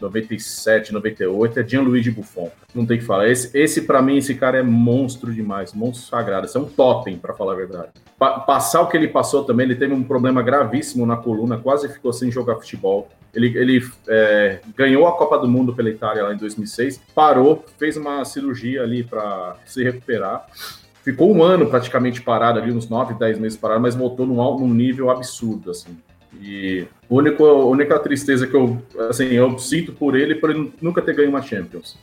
97, 0.00 0.92
98, 0.92 1.60
é 1.60 1.66
Gianluigi 1.66 2.10
Buffon. 2.10 2.50
Não 2.74 2.84
tem 2.84 2.98
que 2.98 3.04
falar. 3.04 3.28
Esse, 3.28 3.56
esse 3.56 3.82
para 3.82 4.02
mim, 4.02 4.18
esse 4.18 4.34
cara 4.34 4.58
é 4.58 4.62
monstro 4.62 5.32
demais, 5.32 5.72
monstro 5.72 6.08
sagrado. 6.08 6.46
Esse 6.46 6.56
é 6.56 6.60
um 6.60 6.66
totem, 6.66 7.16
para 7.16 7.32
falar 7.32 7.52
a 7.52 7.56
verdade. 7.56 7.88
Pa 8.18 8.40
passar 8.40 8.82
o 8.82 8.88
que 8.88 8.96
ele 8.96 9.08
passou 9.08 9.44
também, 9.44 9.64
ele 9.64 9.76
teve 9.76 9.94
um 9.94 10.02
problema 10.02 10.42
gravíssimo 10.42 11.06
na 11.06 11.16
coluna, 11.16 11.56
quase 11.56 11.88
ficou 11.88 12.12
sem 12.12 12.30
jogar 12.30 12.56
futebol. 12.56 13.08
Ele, 13.32 13.56
ele 13.56 13.86
é, 14.08 14.60
ganhou 14.74 15.06
a 15.06 15.12
Copa 15.12 15.38
do 15.38 15.48
Mundo 15.48 15.74
pela 15.74 15.90
Itália 15.90 16.24
lá 16.24 16.34
em 16.34 16.38
2006, 16.38 17.02
parou, 17.14 17.64
fez 17.78 17.96
uma 17.96 18.24
cirurgia 18.24 18.82
ali 18.82 19.04
para 19.04 19.56
se 19.66 19.84
recuperar 19.84 20.46
ficou 21.06 21.32
um 21.32 21.40
ano 21.40 21.70
praticamente 21.70 22.20
parado 22.20 22.58
ali, 22.58 22.72
uns 22.72 22.88
9, 22.88 23.14
10 23.14 23.38
meses 23.38 23.56
parado, 23.56 23.80
mas 23.80 23.94
voltou 23.94 24.26
num, 24.26 24.58
num 24.58 24.74
nível 24.74 25.08
absurdo, 25.08 25.70
assim. 25.70 25.96
E 26.42 26.84
a 27.08 27.14
única, 27.14 27.44
a 27.44 27.64
única 27.64 27.96
tristeza 28.00 28.44
que 28.44 28.56
eu, 28.56 28.82
assim, 29.08 29.26
eu 29.26 29.56
sinto 29.56 29.92
por 29.92 30.16
ele, 30.16 30.34
por 30.34 30.50
ele 30.50 30.72
nunca 30.82 31.00
ter 31.00 31.14
ganho 31.14 31.28
uma 31.28 31.40
Champions. 31.40 31.96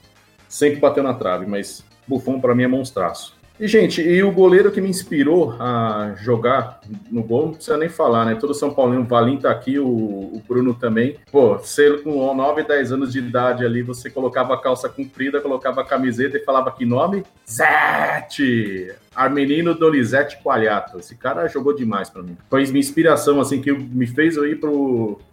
Sempre 0.48 0.80
bateu 0.80 1.04
na 1.04 1.14
trave, 1.14 1.46
mas 1.46 1.84
Buffon 2.08 2.40
para 2.40 2.56
mim 2.56 2.64
é 2.64 2.68
monstraço. 2.68 3.36
E, 3.60 3.68
gente, 3.68 4.02
e 4.02 4.24
o 4.24 4.32
goleiro 4.32 4.72
que 4.72 4.82
me 4.82 4.90
inspirou 4.90 5.56
a 5.60 6.16
jogar 6.18 6.82
no 7.12 7.24
gol, 7.24 7.46
não 7.46 7.54
precisa 7.54 7.78
nem 7.78 7.90
falar, 7.90 8.26
né? 8.26 8.36
Todo 8.36 8.54
São 8.54 8.74
Paulino, 8.74 9.04
o 9.04 9.08
Valim 9.08 9.38
tá 9.38 9.52
aqui, 9.52 9.78
o, 9.78 9.88
o 9.88 10.42
Bruno 10.48 10.74
também. 10.74 11.18
Pô, 11.32 11.58
você 11.58 11.98
com 12.00 12.34
9, 12.34 12.64
10 12.64 12.92
anos 12.92 13.14
de 13.14 13.20
idade 13.20 13.64
ali, 13.64 13.84
você 13.84 14.10
colocava 14.10 14.56
a 14.56 14.62
calça 14.62 14.90
comprida, 14.90 15.40
colocava 15.40 15.82
a 15.82 15.86
camiseta 15.86 16.38
e 16.38 16.44
falava 16.44 16.72
que 16.72 16.86
nome? 16.86 17.24
Zete! 17.50 18.94
Armenino 19.16 19.74
Donizete 19.74 20.42
Qualiato. 20.44 21.00
Esse 21.00 21.16
cara 21.16 21.48
jogou 21.48 21.74
demais 21.74 22.10
para 22.10 22.24
mim. 22.24 22.38
Foi 22.50 22.64
minha 22.68 22.80
inspiração, 22.80 23.40
assim, 23.40 23.62
que 23.62 23.72
me 23.72 24.08
fez 24.08 24.36
eu 24.36 24.46
ir 24.46 24.60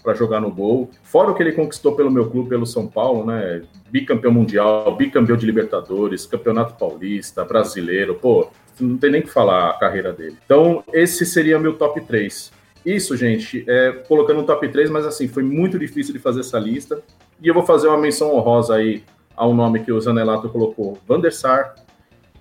para 0.02 0.14
jogar 0.14 0.40
no 0.40 0.50
gol. 0.50 0.90
Fora 1.02 1.30
o 1.30 1.34
que 1.34 1.42
ele 1.42 1.52
conquistou 1.52 1.94
pelo 1.94 2.10
meu 2.10 2.30
clube, 2.30 2.48
pelo 2.48 2.66
São 2.66 2.86
Paulo, 2.86 3.24
né? 3.24 3.62
Bicampeão 3.90 4.32
mundial, 4.32 4.94
bicampeão 4.96 5.36
de 5.36 5.46
Libertadores, 5.46 6.26
Campeonato 6.26 6.74
Paulista, 6.74 7.44
brasileiro. 7.44 8.14
Pô, 8.14 8.50
não 8.78 8.96
tem 8.96 9.10
nem 9.10 9.22
que 9.22 9.30
falar 9.30 9.70
a 9.70 9.78
carreira 9.78 10.12
dele. 10.12 10.36
Então, 10.44 10.82
esse 10.92 11.26
seria 11.26 11.58
meu 11.58 11.74
top 11.74 12.00
3. 12.00 12.52
Isso, 12.84 13.16
gente, 13.16 13.64
é, 13.68 13.92
colocando 14.08 14.38
no 14.38 14.46
top 14.46 14.66
3, 14.68 14.88
mas 14.90 15.04
assim, 15.04 15.28
foi 15.28 15.42
muito 15.42 15.78
difícil 15.78 16.12
de 16.12 16.18
fazer 16.18 16.40
essa 16.40 16.58
lista. 16.58 17.02
E 17.42 17.48
eu 17.48 17.54
vou 17.54 17.64
fazer 17.64 17.88
uma 17.88 17.98
menção 17.98 18.34
honrosa 18.34 18.76
aí 18.76 19.04
ao 19.36 19.54
nome 19.54 19.80
que 19.80 19.92
o 19.92 20.00
Zanelato 20.00 20.48
colocou: 20.48 20.98
Van 21.06 21.20
der 21.20 21.32
Sar, 21.32 21.74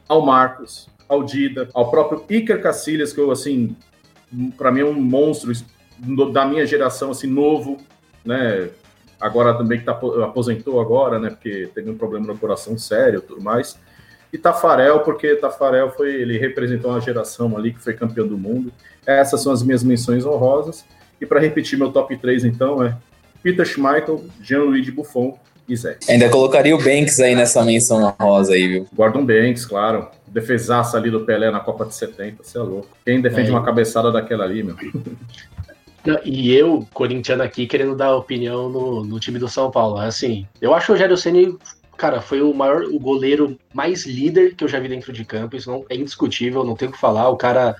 ao 0.07 0.25
Marcos, 0.25 0.89
ao 1.09 1.23
Dida, 1.23 1.67
ao 1.73 1.89
próprio 1.89 2.23
Iker 2.29 2.61
Cacilhas, 2.61 3.11
que 3.11 3.19
eu, 3.19 3.31
assim, 3.31 3.75
para 4.55 4.71
mim 4.71 4.81
é 4.81 4.85
um 4.85 4.93
monstro 4.93 5.51
da 6.31 6.45
minha 6.45 6.65
geração, 6.65 7.11
assim, 7.11 7.27
novo, 7.27 7.77
né? 8.23 8.69
Agora 9.19 9.53
também 9.57 9.79
que 9.79 9.85
tá, 9.85 9.91
aposentou 10.23 10.79
agora, 10.79 11.19
né? 11.19 11.31
Porque 11.31 11.69
teve 11.73 11.89
um 11.89 11.97
problema 11.97 12.27
no 12.27 12.37
coração 12.37 12.77
sério 12.77 13.21
tudo 13.21 13.41
mais. 13.41 13.77
E 14.31 14.37
Tafarel, 14.37 14.99
porque 14.99 15.35
Tafarel 15.35 15.89
foi, 15.91 16.13
ele 16.13 16.37
representou 16.37 16.91
uma 16.91 17.01
geração 17.01 17.57
ali 17.57 17.73
que 17.73 17.81
foi 17.81 17.93
campeão 17.93 18.27
do 18.27 18.37
mundo. 18.37 18.71
Essas 19.05 19.41
são 19.41 19.51
as 19.51 19.63
minhas 19.63 19.83
menções 19.83 20.25
honrosas. 20.25 20.85
E 21.19 21.25
para 21.25 21.39
repetir 21.39 21.77
meu 21.77 21.91
top 21.91 22.15
3, 22.15 22.45
então, 22.45 22.81
é 22.83 22.95
Peter 23.41 23.65
Schmeichel, 23.65 24.23
Jean-Louis 24.41 24.89
Buffon 24.89 25.37
e 25.69 25.75
Zé. 25.75 25.97
Ainda 26.09 26.29
colocaria 26.29 26.75
o 26.75 26.83
Banks 26.83 27.19
aí 27.19 27.35
nessa 27.35 27.63
menção 27.63 28.03
honrosa 28.19 28.53
aí, 28.53 28.67
viu? 28.67 28.87
Gordon 28.93 29.25
Banks, 29.25 29.65
claro. 29.65 30.07
Defesaça 30.27 30.97
ali 30.97 31.09
do 31.09 31.21
Pelé 31.21 31.49
na 31.51 31.59
Copa 31.59 31.85
de 31.85 31.95
70, 31.95 32.43
você 32.43 32.57
é 32.57 32.61
louco. 32.61 32.89
Quem 33.05 33.21
defende 33.21 33.49
é. 33.49 33.51
uma 33.51 33.63
cabeçada 33.63 34.11
daquela 34.11 34.43
ali, 34.43 34.63
meu? 34.63 34.75
E 36.23 36.53
eu, 36.55 36.87
corintiano 36.93 37.43
aqui, 37.43 37.67
querendo 37.67 37.93
dar 37.93 38.15
opinião 38.15 38.69
no, 38.69 39.03
no 39.03 39.19
time 39.19 39.37
do 39.37 39.49
São 39.49 39.69
Paulo. 39.69 39.97
Assim, 39.97 40.47
eu 40.61 40.73
acho 40.73 40.91
o 40.91 40.95
Rogério 40.95 41.17
Ceni, 41.17 41.57
cara, 41.97 42.21
foi 42.21 42.41
o 42.41 42.53
maior, 42.53 42.83
o 42.83 42.97
goleiro 42.97 43.59
mais 43.73 44.05
líder 44.05 44.55
que 44.55 44.63
eu 44.63 44.67
já 44.67 44.79
vi 44.79 44.87
dentro 44.87 45.11
de 45.11 45.25
campo. 45.25 45.55
Isso 45.55 45.69
não 45.69 45.85
é 45.89 45.95
indiscutível, 45.95 46.63
não 46.63 46.75
tem 46.75 46.87
o 46.87 46.91
que 46.91 46.97
falar. 46.97 47.27
O 47.29 47.37
cara, 47.37 47.75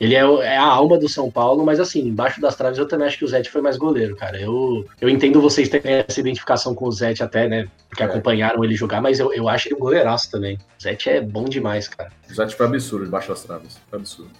ele 0.00 0.14
é, 0.14 0.18
é, 0.18 0.56
a 0.56 0.66
alma 0.66 0.98
do 0.98 1.08
São 1.08 1.30
Paulo, 1.30 1.64
mas 1.64 1.78
assim, 1.78 2.00
embaixo 2.00 2.40
das 2.40 2.56
traves 2.56 2.78
eu 2.78 2.88
também 2.88 3.06
acho 3.06 3.18
que 3.18 3.24
o 3.24 3.28
Zete 3.28 3.50
foi 3.50 3.62
mais 3.62 3.76
goleiro, 3.76 4.16
cara. 4.16 4.40
Eu, 4.40 4.84
eu 5.00 5.08
entendo 5.08 5.40
vocês 5.40 5.68
terem 5.68 6.04
essa 6.06 6.18
identificação 6.18 6.74
com 6.74 6.86
o 6.86 6.92
Zete 6.92 7.22
até, 7.22 7.48
né? 7.48 7.68
Porque 7.88 8.02
é. 8.02 8.06
acompanharam 8.06 8.64
ele 8.64 8.74
jogar, 8.74 9.00
mas 9.00 9.20
eu, 9.20 9.32
eu 9.32 9.48
acho 9.48 9.68
ele 9.68 9.76
um 9.76 9.78
goleiraço 9.78 10.30
também. 10.30 10.56
O 10.56 10.82
Zete 10.82 11.10
é 11.10 11.20
bom 11.20 11.44
demais, 11.44 11.86
cara. 11.86 12.10
O 12.28 12.34
Zete 12.34 12.56
foi 12.56 12.66
absurdo 12.66 13.06
embaixo 13.06 13.28
das 13.28 13.42
traves. 13.44 13.80
Foi 13.88 13.98
absurdo. 13.98 14.30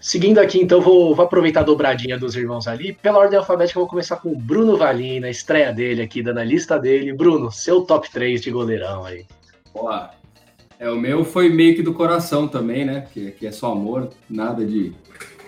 Seguindo 0.00 0.38
aqui, 0.38 0.60
então, 0.60 0.80
vou, 0.80 1.14
vou, 1.14 1.24
aproveitar 1.24 1.60
a 1.60 1.62
dobradinha 1.62 2.18
dos 2.18 2.34
irmãos 2.34 2.66
ali. 2.66 2.92
Pela 2.92 3.18
ordem 3.18 3.38
alfabética, 3.38 3.78
eu 3.78 3.82
vou 3.82 3.88
começar 3.88 4.16
com 4.16 4.32
o 4.32 4.36
Bruno 4.36 4.76
Valim, 4.76 5.20
na 5.20 5.30
estreia 5.30 5.72
dele 5.72 6.02
aqui, 6.02 6.22
dando 6.22 6.38
a 6.38 6.44
lista 6.44 6.76
dele. 6.76 7.12
Bruno, 7.12 7.52
seu 7.52 7.82
top 7.82 8.10
3 8.10 8.40
de 8.40 8.50
goleirão 8.50 9.04
aí. 9.04 9.24
Boa. 9.72 10.10
É, 10.82 10.90
o 10.90 10.98
meu 10.98 11.24
foi 11.24 11.48
meio 11.48 11.76
que 11.76 11.82
do 11.82 11.94
coração 11.94 12.48
também, 12.48 12.84
né? 12.84 13.06
Que, 13.14 13.30
que 13.30 13.46
é 13.46 13.52
só 13.52 13.70
amor, 13.70 14.10
nada 14.28 14.66
de, 14.66 14.92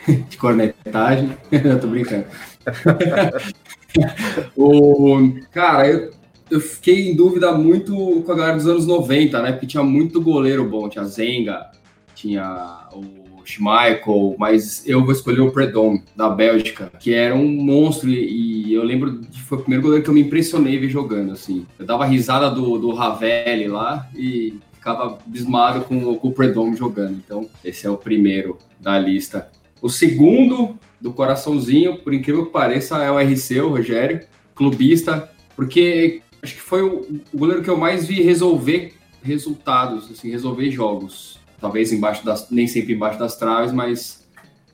de 0.31 0.37
cornetagem. 0.37 1.37
eu 1.51 1.81
tô 1.81 1.89
brincando. 1.89 2.25
o, 4.57 5.35
cara, 5.51 5.89
eu, 5.89 6.13
eu 6.49 6.61
fiquei 6.61 7.11
em 7.11 7.17
dúvida 7.17 7.51
muito 7.51 8.23
com 8.25 8.31
a 8.31 8.37
galera 8.37 8.57
dos 8.57 8.69
anos 8.69 8.87
90, 8.87 9.43
né? 9.43 9.51
Porque 9.51 9.67
tinha 9.67 9.83
muito 9.83 10.21
goleiro 10.21 10.69
bom. 10.69 10.89
Tinha 10.89 11.05
Zenga, 11.05 11.67
tinha 12.15 12.87
o 12.93 13.43
Schmeichel, 13.45 14.37
mas 14.39 14.87
eu 14.87 15.03
vou 15.03 15.11
escolher 15.11 15.41
o 15.41 15.51
Predom, 15.51 16.01
da 16.15 16.29
Bélgica, 16.29 16.93
que 17.01 17.13
era 17.13 17.35
um 17.35 17.49
monstro 17.49 18.09
e 18.09 18.73
eu 18.73 18.85
lembro 18.85 19.19
que 19.19 19.43
foi 19.43 19.59
o 19.59 19.63
primeiro 19.63 19.83
goleiro 19.83 20.05
que 20.05 20.11
eu 20.11 20.15
me 20.15 20.21
impressionei 20.21 20.79
ver 20.79 20.91
jogando, 20.91 21.33
assim. 21.33 21.67
Eu 21.77 21.85
dava 21.85 22.05
risada 22.05 22.49
do, 22.49 22.79
do 22.79 22.93
Ravelli 22.93 23.67
lá 23.67 24.09
e 24.15 24.55
ficava 24.85 25.19
abismado 25.27 25.87
com, 25.87 26.15
com 26.17 26.29
o 26.29 26.33
Predom 26.33 26.77
jogando. 26.77 27.15
Então, 27.15 27.49
esse 27.65 27.87
é 27.87 27.91
o 27.91 27.97
primeiro 27.97 28.59
da 28.79 28.99
lista. 28.99 29.51
O 29.81 29.89
segundo, 29.89 30.79
do 31.01 31.11
coraçãozinho, 31.11 31.99
por 32.01 32.13
incrível 32.13 32.45
que 32.45 32.53
pareça, 32.53 33.03
é 33.03 33.11
o 33.11 33.19
RC, 33.19 33.61
o 33.63 33.71
Rogério, 33.71 34.21
clubista, 34.55 35.31
porque 35.57 36.21
acho 36.43 36.55
que 36.55 36.61
foi 36.61 36.83
o, 36.83 37.07
goleiro 37.35 37.63
que 37.63 37.71
eu 37.71 37.79
mais 37.79 38.07
vi 38.07 38.21
resolver 38.21 38.93
resultados, 39.23 40.11
assim, 40.11 40.31
resolver 40.31 40.71
jogos 40.71 41.39
talvez 41.59 41.91
embaixo 41.91 42.23
das, 42.23 42.51
nem 42.51 42.67
sempre 42.67 42.93
embaixo 42.93 43.19
das 43.19 43.39
traves, 43.39 43.73
mas 43.73 44.23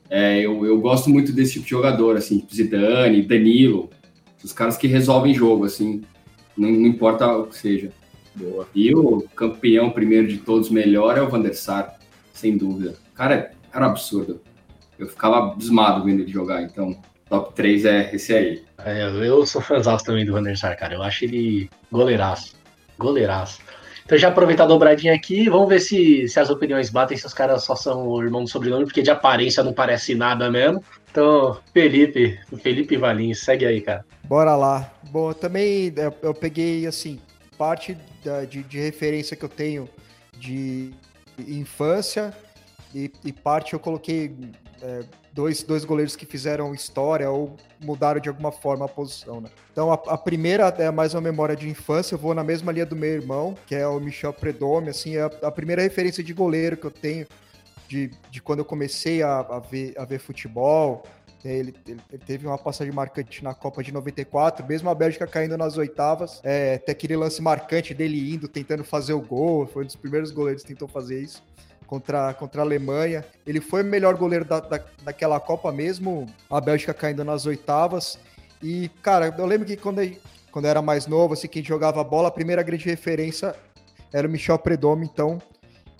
é, 0.09 0.41
eu, 0.41 0.65
eu 0.65 0.77
gosto 0.81 1.09
muito 1.09 1.31
desse 1.31 1.53
tipo 1.53 1.63
de 1.63 1.71
jogador, 1.71 2.17
assim, 2.17 2.45
Zidane, 2.53 3.21
Danilo, 3.21 3.89
os 4.43 4.51
caras 4.51 4.75
que 4.75 4.87
resolvem 4.87 5.33
jogo, 5.33 5.63
assim, 5.63 6.03
não, 6.57 6.69
não 6.69 6.85
importa 6.85 7.31
o 7.31 7.47
que 7.47 7.57
seja. 7.57 7.93
Boa. 8.35 8.67
E 8.73 8.93
o 8.95 9.27
campeão 9.35 9.89
primeiro 9.89 10.27
de 10.27 10.37
todos 10.37 10.69
melhor 10.69 11.17
é 11.17 11.21
o 11.21 11.29
Van 11.29 11.41
der 11.41 11.53
Sar, 11.53 11.97
sem 12.33 12.57
dúvida. 12.57 12.95
Cara, 13.13 13.51
era 13.73 13.85
absurdo. 13.85 14.41
Eu 14.97 15.07
ficava 15.07 15.37
abismado 15.37 16.03
vendo 16.03 16.21
ele 16.21 16.31
jogar, 16.31 16.61
então 16.61 16.95
top 17.29 17.53
3 17.53 17.85
é 17.85 18.15
esse 18.15 18.33
aí. 18.33 18.63
É, 18.85 19.03
eu 19.03 19.45
sou 19.45 19.61
fãzão 19.61 19.97
também 19.97 20.25
do 20.25 20.33
Van 20.33 20.43
der 20.43 20.57
Sar, 20.57 20.77
cara. 20.77 20.95
Eu 20.95 21.03
acho 21.03 21.25
ele 21.25 21.69
goleiraço. 21.91 22.55
Goleiraço. 22.97 23.59
Então 24.05 24.17
já 24.17 24.27
aproveitar 24.27 24.65
a 24.65 24.67
dobradinha 24.67 25.13
aqui, 25.13 25.47
vamos 25.47 25.69
ver 25.69 25.79
se, 25.79 26.27
se 26.27 26.39
as 26.39 26.49
opiniões 26.49 26.89
batem, 26.89 27.17
se 27.17 27.25
os 27.25 27.33
caras 27.33 27.63
só 27.63 27.75
são 27.75 28.21
irmão 28.21 28.43
do 28.43 28.49
sobrenome, 28.49 28.83
porque 28.83 29.01
de 29.01 29.09
aparência 29.09 29.63
não 29.63 29.71
parece 29.71 30.15
nada 30.15 30.51
mesmo. 30.51 30.83
Então, 31.09 31.57
Felipe, 31.73 32.39
Felipe 32.61 32.97
Valim, 32.97 33.33
segue 33.33 33.65
aí, 33.65 33.81
cara. 33.81 34.03
Bora 34.25 34.55
lá. 34.55 34.91
Bom, 35.11 35.33
também 35.33 35.93
eu, 35.95 36.13
eu 36.21 36.33
peguei, 36.33 36.85
assim, 36.87 37.19
parte 37.61 37.95
da, 38.23 38.43
de, 38.43 38.63
de 38.63 38.79
referência 38.79 39.37
que 39.37 39.45
eu 39.45 39.49
tenho 39.49 39.87
de 40.35 40.89
infância 41.37 42.33
e, 42.91 43.11
e 43.23 43.31
parte 43.31 43.73
eu 43.73 43.79
coloquei 43.79 44.35
é, 44.81 45.03
dois, 45.31 45.61
dois 45.61 45.85
goleiros 45.85 46.15
que 46.15 46.25
fizeram 46.25 46.73
história 46.73 47.29
ou 47.29 47.55
mudaram 47.79 48.19
de 48.19 48.29
alguma 48.29 48.51
forma 48.51 48.85
a 48.85 48.87
posição, 48.87 49.39
né? 49.39 49.49
Então 49.71 49.91
a, 49.91 49.93
a, 49.93 50.17
primeira 50.17 50.69
é 50.79 50.89
mais 50.89 51.13
uma 51.13 51.21
memória 51.21 51.55
de 51.55 51.69
infância, 51.69 52.15
eu 52.15 52.19
vou 52.19 52.33
na 52.33 52.43
mesma 52.43 52.71
linha 52.71 52.85
do 52.87 52.95
meu 52.95 53.11
irmão, 53.11 53.55
que 53.67 53.75
é 53.75 53.85
o 53.85 53.99
Michel 53.99 54.33
Predome, 54.33 54.89
assim, 54.89 55.17
é 55.17 55.21
a, 55.21 55.31
a 55.43 55.51
primeira 55.51 55.83
referência 55.83 56.23
de 56.23 56.33
goleiro 56.33 56.75
que 56.75 56.85
eu 56.87 56.91
tenho 56.91 57.27
de, 57.87 58.09
de 58.31 58.41
quando 58.41 58.59
eu 58.59 58.65
comecei 58.65 59.21
a, 59.21 59.41
a, 59.41 59.59
ver, 59.59 59.93
a 59.99 60.03
ver 60.03 60.17
futebol. 60.17 61.03
Ele, 61.43 61.73
ele, 61.87 61.99
ele, 62.11 62.23
teve 62.25 62.45
uma 62.45 62.57
passagem 62.57 62.93
marcante 62.93 63.43
na 63.43 63.53
Copa 63.53 63.83
de 63.83 63.91
94, 63.91 64.65
mesmo 64.65 64.89
a 64.89 64.95
Bélgica 64.95 65.25
caindo 65.25 65.57
nas 65.57 65.77
oitavas. 65.77 66.39
É, 66.43 66.75
até 66.75 66.91
aquele 66.91 67.15
lance 67.15 67.41
marcante 67.41 67.93
dele 67.93 68.33
indo, 68.33 68.47
tentando 68.47 68.83
fazer 68.83 69.13
o 69.13 69.21
gol. 69.21 69.65
Foi 69.65 69.83
um 69.83 69.85
dos 69.87 69.95
primeiros 69.95 70.31
goleiros 70.31 70.61
que 70.61 70.69
tentou 70.69 70.87
fazer 70.87 71.19
isso 71.19 71.43
contra, 71.91 72.33
contra 72.33 72.61
a 72.61 72.63
Alemanha. 72.63 73.25
Ele 73.45 73.59
foi 73.59 73.81
o 73.83 73.85
melhor 73.85 74.15
goleiro 74.15 74.45
da, 74.45 74.59
da, 74.59 74.79
daquela 75.03 75.39
Copa 75.39 75.71
mesmo, 75.71 76.25
a 76.49 76.61
Bélgica 76.61 76.93
caindo 76.93 77.23
nas 77.23 77.45
oitavas. 77.45 78.17
E, 78.63 78.89
cara, 79.01 79.33
eu 79.37 79.45
lembro 79.45 79.67
que 79.67 79.75
quando, 79.75 79.99
quando 80.51 80.65
eu 80.65 80.71
era 80.71 80.81
mais 80.81 81.05
novo, 81.05 81.33
assim, 81.33 81.47
quem 81.47 81.63
jogava 81.63 82.03
bola, 82.03 82.29
a 82.29 82.31
primeira 82.31 82.63
grande 82.63 82.85
referência 82.85 83.55
era 84.13 84.27
o 84.27 84.31
Michel 84.31 84.57
Predome, 84.57 85.05
então 85.05 85.41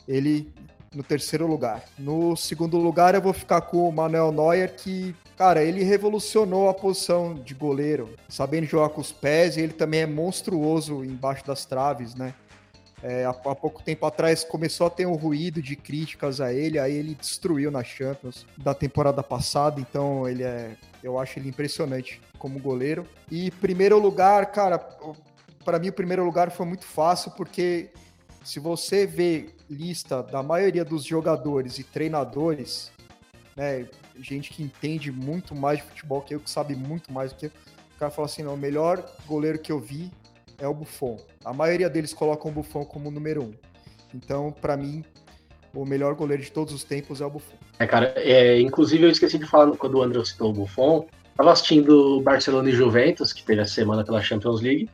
ele 0.07 0.53
no 0.93 1.03
terceiro 1.03 1.47
lugar. 1.47 1.83
No 1.97 2.35
segundo 2.35 2.77
lugar, 2.77 3.15
eu 3.15 3.21
vou 3.21 3.33
ficar 3.33 3.61
com 3.61 3.87
o 3.87 3.91
Manuel 3.91 4.31
Neuer, 4.31 4.75
que, 4.75 5.15
cara, 5.41 5.63
ele 5.63 5.83
revolucionou 5.83 6.69
a 6.69 6.73
posição 6.73 7.33
de 7.33 7.55
goleiro, 7.55 8.13
sabendo 8.29 8.67
jogar 8.67 8.89
com 8.89 9.01
os 9.01 9.11
pés, 9.11 9.57
e 9.57 9.61
ele 9.61 9.73
também 9.73 10.01
é 10.01 10.05
monstruoso 10.05 11.03
embaixo 11.03 11.43
das 11.47 11.65
traves, 11.65 12.13
né? 12.13 12.35
É, 13.01 13.25
há, 13.25 13.31
há, 13.31 13.55
pouco 13.55 13.81
tempo 13.81 14.05
atrás 14.05 14.43
começou 14.43 14.85
a 14.85 14.89
ter 14.91 15.07
um 15.07 15.15
ruído 15.15 15.59
de 15.59 15.75
críticas 15.75 16.39
a 16.39 16.53
ele, 16.53 16.77
aí 16.77 16.93
ele 16.93 17.15
destruiu 17.15 17.71
na 17.71 17.83
Champions 17.83 18.45
da 18.55 18.75
temporada 18.75 19.23
passada, 19.23 19.81
então 19.81 20.29
ele 20.29 20.43
é, 20.43 20.75
eu 21.01 21.17
acho 21.17 21.39
ele 21.39 21.49
impressionante 21.49 22.21
como 22.37 22.59
goleiro. 22.59 23.03
E 23.31 23.49
primeiro 23.49 23.97
lugar, 23.97 24.51
cara, 24.51 24.77
para 25.65 25.79
mim 25.79 25.89
o 25.89 25.93
primeiro 25.93 26.23
lugar 26.23 26.51
foi 26.51 26.67
muito 26.67 26.85
fácil 26.85 27.31
porque 27.31 27.89
se 28.43 28.59
você 28.59 29.07
vê 29.07 29.49
lista 29.67 30.21
da 30.21 30.43
maioria 30.43 30.85
dos 30.85 31.03
jogadores 31.03 31.79
e 31.79 31.83
treinadores, 31.83 32.91
né, 33.55 33.87
gente 34.21 34.51
que 34.51 34.63
entende 34.63 35.11
muito 35.11 35.55
mais 35.55 35.79
de 35.79 35.85
futebol 35.85 36.21
que 36.21 36.35
eu, 36.35 36.39
que 36.39 36.49
sabe 36.49 36.75
muito 36.75 37.11
mais 37.11 37.31
do 37.33 37.39
que 37.39 37.45
eu, 37.47 37.51
o 37.95 37.99
cara 37.99 38.11
fala 38.11 38.25
assim, 38.25 38.43
não, 38.43 38.53
o 38.53 38.57
melhor 38.57 39.03
goleiro 39.27 39.59
que 39.59 39.71
eu 39.71 39.79
vi 39.79 40.11
é 40.57 40.67
o 40.67 40.73
Buffon. 40.73 41.17
A 41.43 41.53
maioria 41.53 41.89
deles 41.89 42.13
colocam 42.13 42.51
o 42.51 42.53
Buffon 42.53 42.85
como 42.85 43.11
número 43.11 43.43
um. 43.43 43.53
Então, 44.13 44.51
para 44.51 44.77
mim, 44.77 45.03
o 45.73 45.85
melhor 45.85 46.15
goleiro 46.15 46.41
de 46.43 46.51
todos 46.51 46.73
os 46.73 46.83
tempos 46.83 47.21
é 47.21 47.25
o 47.25 47.29
Buffon. 47.29 47.55
É, 47.79 47.87
cara, 47.87 48.13
é, 48.15 48.59
inclusive 48.59 49.03
eu 49.03 49.09
esqueci 49.09 49.37
de 49.37 49.45
falar 49.45 49.75
quando 49.77 49.95
o 49.95 50.03
André 50.03 50.23
citou 50.23 50.49
o 50.49 50.53
Buffon. 50.53 51.07
Tava 51.35 51.51
assistindo 51.51 52.21
Barcelona 52.21 52.69
e 52.69 52.73
Juventus, 52.73 53.33
que 53.33 53.43
teve 53.43 53.61
a 53.61 53.67
semana 53.67 54.03
pela 54.03 54.21
Champions 54.21 54.61
League. 54.61 54.89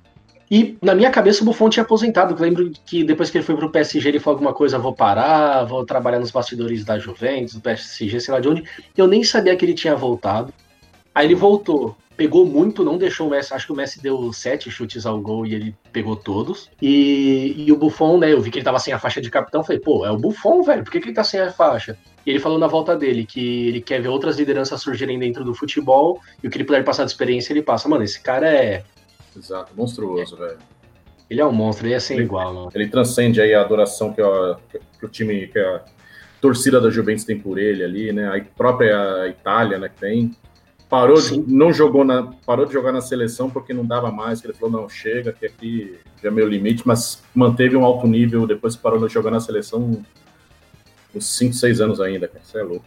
E 0.50 0.78
na 0.82 0.96
minha 0.96 1.12
cabeça 1.12 1.42
o 1.42 1.46
Buffon 1.46 1.70
tinha 1.70 1.84
aposentado. 1.84 2.34
Eu 2.34 2.40
lembro 2.40 2.72
que 2.86 3.04
depois 3.04 3.30
que 3.30 3.38
ele 3.38 3.46
foi 3.46 3.56
pro 3.56 3.70
PSG, 3.70 4.08
ele 4.08 4.20
falou 4.20 4.36
alguma 4.36 4.54
coisa: 4.54 4.80
vou 4.80 4.94
parar, 4.94 5.66
vou 5.66 5.86
trabalhar 5.86 6.20
nos 6.20 6.32
bastidores 6.32 6.86
da 6.86 6.98
Juventus, 6.98 7.56
do 7.56 7.62
PSG, 7.62 8.20
sei 8.20 8.34
lá 8.34 8.40
de 8.40 8.48
onde. 8.48 8.64
Eu 8.96 9.08
nem 9.08 9.24
sabia 9.24 9.56
que 9.56 9.66
ele 9.66 9.74
tinha 9.74 9.96
voltado. 9.96 10.54
Aí 11.14 11.26
ele 11.26 11.36
voltou. 11.36 11.98
pegou 12.16 12.46
muito, 12.46 12.84
não 12.84 12.98
deixou 12.98 13.28
o 13.28 13.30
Messi. 13.30 13.54
Acho 13.54 13.66
que 13.66 13.74
o 13.74 13.76
Messi 13.76 14.02
deu 14.02 14.32
sete 14.32 14.72
chutes 14.72 15.06
ao 15.06 15.20
gol 15.20 15.46
e 15.46 15.54
ele 15.54 15.76
pegou 15.92 16.16
todos. 16.16 16.70
E, 16.82 17.56
e 17.58 17.72
o 17.72 17.78
Buffon, 17.78 18.18
né? 18.18 18.32
Eu 18.32 18.40
vi 18.40 18.52
que 18.52 18.60
ele 18.60 18.66
tava 18.66 18.80
sem 18.80 18.94
a 18.94 19.00
faixa 19.00 19.20
de 19.20 19.30
capitão. 19.30 19.64
Falei, 19.64 19.82
pô, 19.82 20.06
é 20.06 20.12
o 20.12 20.18
Buffon, 20.18 20.64
velho. 20.64 20.84
Por 20.84 20.92
que, 20.92 21.00
que 21.00 21.08
ele 21.08 21.16
tá 21.16 21.24
sem 21.24 21.40
a 21.40 21.52
faixa? 21.52 21.98
E 22.26 22.30
ele 22.30 22.40
falou 22.40 22.60
na 22.60 22.68
volta 22.68 22.96
dele 22.96 23.26
que 23.26 23.68
ele 23.68 23.82
quer 23.82 24.02
ver 24.02 24.10
outras 24.10 24.38
lideranças 24.38 24.82
surgirem 24.82 25.18
dentro 25.18 25.46
do 25.46 25.56
futebol 25.56 26.20
e 26.44 26.48
o 26.48 26.52
que 26.52 26.58
ele 26.58 26.66
puder 26.66 26.84
passar 26.84 27.06
de 27.06 27.12
experiência, 27.12 27.54
ele 27.54 27.62
passa. 27.62 27.88
Mano, 27.88 28.04
esse 28.04 28.22
cara 28.22 28.48
é. 28.48 28.84
Exato, 29.38 29.74
monstruoso, 29.76 30.36
velho. 30.36 30.58
Ele 31.30 31.42
é 31.42 31.46
um 31.46 31.52
monstro, 31.52 31.86
ele 31.86 31.94
é 31.94 32.00
sem 32.00 32.18
ele, 32.18 32.26
igual, 32.26 32.54
mano. 32.54 32.70
Ele 32.74 32.88
transcende 32.88 33.42
aí 33.42 33.54
a 33.54 33.62
adoração 33.62 34.14
que, 34.14 34.22
que 35.00 35.06
o 35.06 35.10
time, 35.10 35.48
que 35.48 35.60
a 35.60 35.84
torcida 36.42 36.80
da 36.80 36.90
Juventus 36.90 37.26
tem 37.26 37.38
por 37.38 37.58
ele 37.58 37.84
ali, 37.84 38.14
né? 38.14 38.28
A 38.28 38.44
própria 38.56 39.28
Itália, 39.28 39.78
né, 39.78 39.90
que 39.90 40.00
tem. 40.00 40.36
Parou 40.90 41.20
de, 41.22 41.38
não 41.54 41.74
jogou 41.74 42.06
na, 42.06 42.32
parou 42.46 42.66
de 42.66 42.72
jogar 42.72 42.94
na 42.94 43.02
seleção 43.02 43.50
porque 43.50 43.74
não 43.74 43.86
dava 43.86 44.10
mais, 44.10 44.40
que 44.40 44.48
ele 44.48 44.54
falou, 44.54 44.82
não, 44.82 44.88
chega, 44.88 45.34
que 45.34 45.46
aqui 45.46 46.00
já 46.24 46.30
é 46.30 46.32
meu 46.32 46.48
limite, 46.48 46.84
mas 46.86 47.22
manteve 47.36 47.76
um 47.76 47.84
alto 47.84 48.08
nível 48.08 48.48
depois 48.48 48.78
que 48.78 48.82
parou 48.82 49.06
de 49.06 49.14
jogar 49.14 49.32
na 49.32 49.42
seleção 49.42 50.02
uns 51.14 51.26
5, 51.38 51.54
6 51.54 51.82
anos 51.82 52.00
ainda, 52.00 52.30
cara. 52.30 52.42
Isso 52.42 52.58
é 52.58 52.64
louco. 52.64 52.86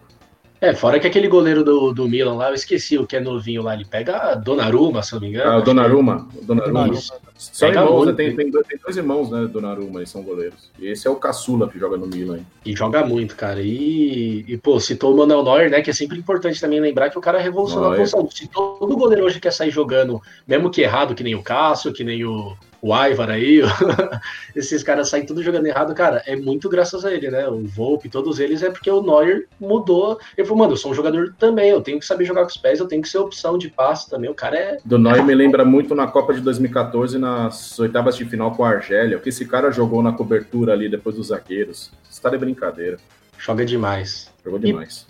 É, 0.61 0.75
fora 0.75 1.00
que 1.00 1.07
aquele 1.07 1.26
goleiro 1.26 1.64
do, 1.64 1.93
do 1.93 2.07
Milan 2.07 2.35
lá, 2.35 2.50
eu 2.50 2.55
esqueci 2.55 2.99
o 2.99 3.07
que 3.07 3.17
é 3.17 3.21
novinho 3.21 3.62
lá, 3.62 3.73
ele 3.75 3.87
pega 3.87 4.17
a 4.17 4.35
Donnarumma, 4.35 5.02
se 5.02 5.14
eu 5.14 5.21
não 5.21 5.26
me 5.26 5.33
engano. 5.33 5.50
Ah, 5.50 5.57
o 5.57 5.62
Donnarumma. 5.62 6.29
O 6.35 6.45
Donnarumma. 6.45 6.85
Donnarumma. 6.85 7.00
São 7.40 7.69
Pega 7.69 7.81
irmãos, 7.81 8.07
né? 8.07 8.12
tem, 8.12 8.37
tem, 8.37 8.50
dois, 8.50 8.67
tem 8.67 8.79
dois 8.79 8.97
irmãos, 8.99 9.31
né, 9.31 9.49
Donnarumma, 9.50 10.00
eles 10.00 10.11
são 10.11 10.23
goleiros. 10.23 10.71
E 10.79 10.88
esse 10.88 11.09
é 11.09 11.11
o 11.11 11.17
Caçula 11.17 11.67
que 11.67 11.79
joga 11.79 11.97
no 11.97 12.07
Milan. 12.07 12.37
hein? 12.37 12.47
E 12.67 12.76
joga 12.76 13.02
muito, 13.02 13.35
cara. 13.35 13.62
E, 13.62 14.45
e, 14.47 14.59
pô, 14.59 14.79
citou 14.79 15.14
o 15.14 15.17
Manuel 15.17 15.43
Neuer, 15.43 15.71
né? 15.71 15.81
Que 15.81 15.88
é 15.88 15.95
sempre 15.95 16.19
importante 16.19 16.61
também 16.61 16.79
lembrar 16.79 17.09
que 17.09 17.17
o 17.17 17.23
cara 17.23 17.38
revolucionou 17.38 17.93
a 17.93 17.97
função. 17.97 18.29
Se 18.31 18.47
todo 18.47 18.95
goleiro 18.95 19.25
hoje 19.25 19.40
quer 19.40 19.52
sair 19.55 19.71
jogando, 19.71 20.21
mesmo 20.47 20.71
que 20.71 20.83
errado, 20.83 21.14
que 21.14 21.25
nem 21.25 21.35
o 21.35 21.43
Cássio, 21.43 21.95
que 21.95 22.05
nem 22.05 22.23
o, 22.26 22.55
o 22.82 22.94
Aivar 22.94 23.28
aí, 23.28 23.60
esses 24.56 24.82
caras 24.82 25.08
saem 25.08 25.26
tudo 25.26 25.42
jogando 25.42 25.66
errado, 25.66 25.94
cara, 25.94 26.22
é 26.26 26.34
muito 26.34 26.68
graças 26.68 27.04
a 27.04 27.12
ele, 27.12 27.30
né? 27.30 27.46
O 27.49 27.64
Volpe, 27.66 28.08
todos 28.08 28.40
eles, 28.40 28.62
é 28.62 28.70
porque 28.70 28.90
o 28.90 29.02
Neuer 29.02 29.46
mudou. 29.60 30.18
Ele 30.37 30.46
falou, 30.46 30.62
mano, 30.62 30.72
eu 30.72 30.76
sou 30.76 30.90
um 30.90 30.94
jogador 30.94 31.34
também, 31.38 31.70
eu 31.70 31.80
tenho 31.80 31.99
que 31.99 32.06
saber 32.06 32.25
jogar 32.25 32.42
com 32.42 32.49
os 32.49 32.56
pés, 32.56 32.80
eu 32.80 32.88
tenho 32.88 33.02
que 33.02 33.08
ser 33.08 33.18
opção 33.18 33.58
de 33.58 33.68
passe 33.68 34.08
também. 34.08 34.30
O 34.30 34.34
cara 34.34 34.56
é. 34.56 34.78
Do 34.84 34.99
Neuer 34.99 35.25
me 35.25 35.34
lembra 35.34 35.64
muito 35.64 35.94
na 35.94 36.06
Copa 36.06 36.32
de 36.32 36.40
2014, 36.40 37.18
nas 37.18 37.78
oitavas 37.78 38.16
de 38.16 38.25
final 38.25 38.54
com 38.54 38.64
a 38.64 38.70
Argélia. 38.70 39.18
O 39.18 39.20
que 39.20 39.28
esse 39.28 39.44
cara 39.44 39.70
jogou 39.70 40.02
na 40.02 40.12
cobertura 40.12 40.72
ali 40.72 40.88
depois 40.88 41.16
dos 41.16 41.28
zagueiros. 41.28 41.90
Isso 42.10 42.22
tá 42.22 42.30
de 42.30 42.38
brincadeira. 42.38 42.96
Joga 43.38 43.64
demais. 43.64 44.30
Jogou 44.44 44.58
demais. 44.58 45.06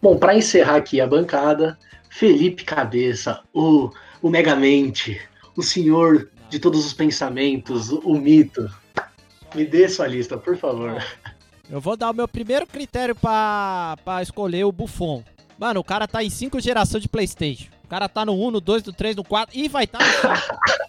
Bom, 0.00 0.16
para 0.16 0.36
encerrar 0.36 0.76
aqui 0.76 1.00
a 1.00 1.06
bancada, 1.06 1.76
Felipe 2.08 2.64
Cabeça, 2.64 3.40
o, 3.52 3.90
o 4.22 4.30
Megamente, 4.30 5.20
o 5.56 5.62
senhor 5.62 6.28
de 6.48 6.58
todos 6.58 6.84
os 6.84 6.92
pensamentos, 6.92 7.90
o, 7.90 8.14
mito. 8.14 8.70
Me 9.54 9.64
dê 9.64 9.88
sua 9.88 10.06
lista, 10.06 10.36
por 10.36 10.56
favor. 10.56 11.02
Eu 11.70 11.80
vou 11.80 11.96
dar 11.96 12.10
o 12.10 12.14
meu 12.14 12.26
primeiro 12.26 12.66
critério 12.66 13.14
pra, 13.14 13.98
pra 14.02 14.22
escolher 14.22 14.64
o 14.64 14.72
Buffon. 14.72 15.22
Mano, 15.58 15.80
o 15.80 15.84
cara 15.84 16.08
tá 16.08 16.24
em 16.24 16.30
cinco 16.30 16.58
gerações 16.60 17.02
de 17.02 17.08
Playstation. 17.08 17.68
O 17.84 17.88
cara 17.88 18.08
tá 18.08 18.24
no 18.24 18.32
1, 18.32 18.50
no 18.52 18.60
2, 18.60 18.84
no 18.84 18.92
3, 18.92 19.16
no 19.16 19.24
4 19.24 19.58
e 19.58 19.68
vai 19.68 19.84
estar 19.84 19.98
tá 19.98 20.06
no 20.06 20.36
5. 20.36 20.58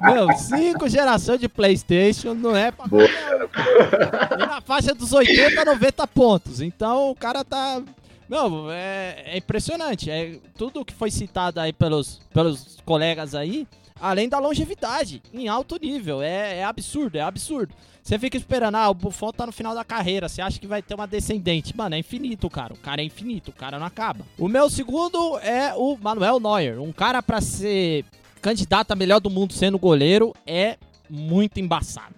Meu, 0.00 0.32
cinco 0.36 0.88
gerações 0.88 1.40
de 1.40 1.48
Playstation 1.48 2.34
não 2.34 2.56
é 2.56 2.70
pra 2.70 2.86
Boa. 2.86 3.04
E 3.04 4.46
na 4.46 4.60
faixa 4.60 4.94
dos 4.94 5.12
80 5.12 5.60
a 5.60 5.64
90 5.64 6.06
pontos. 6.06 6.60
Então 6.60 7.10
o 7.10 7.14
cara 7.14 7.44
tá. 7.44 7.82
Meu, 8.28 8.70
é, 8.70 9.22
é 9.26 9.36
impressionante. 9.38 10.10
É 10.10 10.38
tudo 10.56 10.84
que 10.84 10.94
foi 10.94 11.10
citado 11.10 11.60
aí 11.60 11.72
pelos, 11.72 12.20
pelos 12.32 12.78
colegas 12.84 13.34
aí, 13.34 13.66
além 14.00 14.28
da 14.28 14.38
longevidade, 14.38 15.22
em 15.32 15.48
alto 15.48 15.78
nível. 15.80 16.22
É, 16.22 16.58
é 16.58 16.64
absurdo, 16.64 17.16
é 17.16 17.20
absurdo. 17.20 17.74
Você 18.02 18.18
fica 18.18 18.36
esperando, 18.36 18.76
ah, 18.76 18.88
o 18.88 18.94
Buffon 18.94 19.30
tá 19.30 19.46
no 19.46 19.52
final 19.52 19.74
da 19.74 19.84
carreira, 19.84 20.28
você 20.28 20.40
acha 20.40 20.58
que 20.58 20.66
vai 20.66 20.82
ter 20.82 20.94
uma 20.94 21.06
descendente. 21.06 21.76
Mano, 21.76 21.94
é 21.94 21.98
infinito, 21.98 22.48
cara. 22.48 22.72
O 22.72 22.78
cara 22.78 23.02
é 23.02 23.04
infinito, 23.04 23.50
o 23.50 23.54
cara 23.54 23.78
não 23.78 23.86
acaba. 23.86 24.24
O 24.38 24.48
meu 24.48 24.70
segundo 24.70 25.38
é 25.38 25.74
o 25.74 25.96
Manuel 25.96 26.40
Neuer. 26.40 26.80
Um 26.80 26.92
cara 26.92 27.22
pra 27.22 27.40
ser 27.40 28.04
candidato 28.40 28.92
a 28.92 28.96
melhor 28.96 29.20
do 29.20 29.28
mundo 29.28 29.52
sendo 29.52 29.78
goleiro 29.78 30.34
é 30.46 30.78
muito 31.08 31.60
embaçado. 31.60 32.14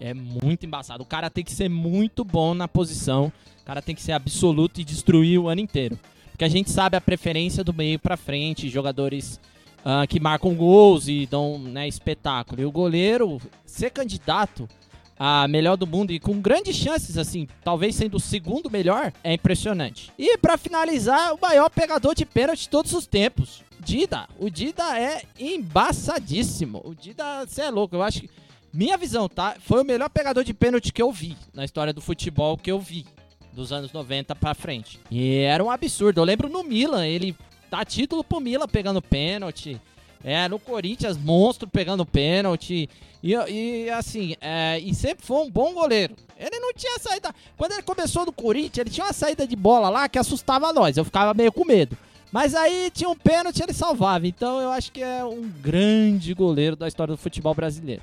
É 0.00 0.14
muito 0.14 0.64
embaçado. 0.64 1.02
O 1.02 1.06
cara 1.06 1.28
tem 1.28 1.42
que 1.42 1.52
ser 1.52 1.68
muito 1.68 2.24
bom 2.24 2.54
na 2.54 2.68
posição. 2.68 3.32
O 3.60 3.64
cara 3.64 3.82
tem 3.82 3.94
que 3.94 4.02
ser 4.02 4.12
absoluto 4.12 4.80
e 4.80 4.84
destruir 4.84 5.38
o 5.38 5.48
ano 5.48 5.60
inteiro. 5.60 5.98
Porque 6.30 6.44
a 6.44 6.48
gente 6.48 6.70
sabe 6.70 6.96
a 6.96 7.00
preferência 7.00 7.64
do 7.64 7.72
meio 7.72 7.98
pra 7.98 8.16
frente, 8.16 8.68
jogadores 8.68 9.40
ah, 9.88 10.04
que 10.04 10.18
marcam 10.18 10.52
gols 10.52 11.06
e 11.06 11.26
dão 11.26 11.60
né, 11.60 11.86
espetáculo. 11.86 12.60
E 12.60 12.64
o 12.64 12.72
goleiro 12.72 13.40
ser 13.64 13.90
candidato 13.90 14.68
a 15.16 15.46
melhor 15.46 15.76
do 15.76 15.86
mundo 15.86 16.10
e 16.10 16.18
com 16.18 16.40
grandes 16.40 16.74
chances, 16.74 17.16
assim, 17.16 17.46
talvez 17.62 17.94
sendo 17.94 18.16
o 18.16 18.20
segundo 18.20 18.68
melhor, 18.68 19.12
é 19.22 19.32
impressionante. 19.32 20.12
E 20.18 20.36
pra 20.38 20.58
finalizar, 20.58 21.32
o 21.32 21.38
maior 21.40 21.70
pegador 21.70 22.16
de 22.16 22.26
pênalti 22.26 22.62
de 22.62 22.68
todos 22.68 22.92
os 22.92 23.06
tempos. 23.06 23.62
Dida. 23.78 24.28
O 24.40 24.50
Dida 24.50 24.98
é 24.98 25.22
embaçadíssimo. 25.38 26.82
O 26.84 26.92
Dida, 26.92 27.46
você 27.46 27.62
é 27.62 27.70
louco, 27.70 27.94
eu 27.94 28.02
acho 28.02 28.22
que. 28.22 28.30
Minha 28.72 28.98
visão, 28.98 29.28
tá? 29.28 29.54
Foi 29.60 29.82
o 29.82 29.86
melhor 29.86 30.10
pegador 30.10 30.42
de 30.42 30.52
pênalti 30.52 30.92
que 30.92 31.00
eu 31.00 31.12
vi 31.12 31.36
na 31.54 31.64
história 31.64 31.92
do 31.92 32.00
futebol 32.00 32.58
que 32.58 32.72
eu 32.72 32.80
vi. 32.80 33.06
Dos 33.52 33.70
anos 33.70 33.92
90 33.92 34.34
pra 34.34 34.52
frente. 34.52 34.98
E 35.10 35.38
era 35.38 35.62
um 35.64 35.70
absurdo. 35.70 36.20
Eu 36.20 36.24
lembro 36.24 36.48
no 36.48 36.64
Milan, 36.64 37.06
ele 37.06 37.34
dá 37.70 37.84
título 37.84 38.24
pro 38.24 38.40
Milan 38.40 38.66
pegando 38.66 39.02
pênalti. 39.02 39.80
É, 40.24 40.48
no 40.48 40.58
Corinthians, 40.58 41.16
monstro 41.16 41.68
pegando 41.68 42.04
pênalti. 42.04 42.88
E, 43.22 43.32
e 43.32 43.90
assim, 43.90 44.34
é, 44.40 44.78
e 44.80 44.94
sempre 44.94 45.24
foi 45.24 45.36
um 45.38 45.50
bom 45.50 45.72
goleiro. 45.72 46.16
Ele 46.38 46.58
não 46.58 46.72
tinha 46.72 46.98
saída. 46.98 47.34
Quando 47.56 47.72
ele 47.72 47.82
começou 47.82 48.26
no 48.26 48.32
Corinthians, 48.32 48.78
ele 48.78 48.90
tinha 48.90 49.06
uma 49.06 49.12
saída 49.12 49.46
de 49.46 49.56
bola 49.56 49.88
lá 49.88 50.08
que 50.08 50.18
assustava 50.18 50.72
nós. 50.72 50.96
Eu 50.96 51.04
ficava 51.04 51.32
meio 51.32 51.52
com 51.52 51.64
medo. 51.64 51.96
Mas 52.32 52.54
aí 52.54 52.90
tinha 52.90 53.08
um 53.08 53.16
pênalti 53.16 53.62
ele 53.62 53.72
salvava. 53.72 54.26
Então 54.26 54.60
eu 54.60 54.70
acho 54.70 54.90
que 54.92 55.02
é 55.02 55.24
um 55.24 55.48
grande 55.48 56.34
goleiro 56.34 56.76
da 56.76 56.88
história 56.88 57.14
do 57.14 57.18
futebol 57.18 57.54
brasileiro. 57.54 58.02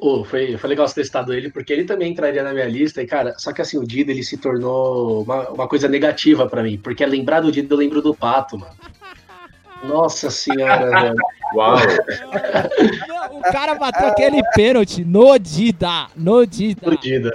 Oh, 0.00 0.24
foi, 0.24 0.56
foi 0.56 0.68
legal 0.70 0.86
você 0.86 0.94
ter 0.94 1.04
citado 1.04 1.32
ele, 1.32 1.50
porque 1.50 1.72
ele 1.72 1.84
também 1.84 2.12
entraria 2.12 2.42
na 2.42 2.52
minha 2.52 2.66
lista. 2.66 3.02
E, 3.02 3.06
cara, 3.06 3.34
só 3.38 3.52
que 3.52 3.60
assim, 3.62 3.78
o 3.78 3.86
Dida 3.86 4.10
ele 4.10 4.22
se 4.22 4.36
tornou 4.36 5.22
uma, 5.22 5.48
uma 5.50 5.68
coisa 5.68 5.88
negativa 5.88 6.46
pra 6.48 6.62
mim. 6.62 6.78
Porque 6.78 7.04
lembrar 7.04 7.40
do 7.40 7.50
Dida, 7.52 7.72
eu 7.74 7.78
lembro 7.78 8.00
do 8.02 8.14
Pato, 8.14 8.58
mano. 8.58 8.74
Nossa 9.84 10.30
senhora, 10.30 10.88
velho. 11.00 11.16
Uau! 11.54 11.76
Não, 13.08 13.38
o 13.38 13.42
cara 13.42 13.74
bateu 13.74 14.06
aquele 14.08 14.42
pênalti 14.54 15.04
no 15.04 15.38
Dida. 15.38 16.06
No 16.16 16.46
Dida. 16.46 16.90
Do 16.90 16.96
Dida. 16.98 17.32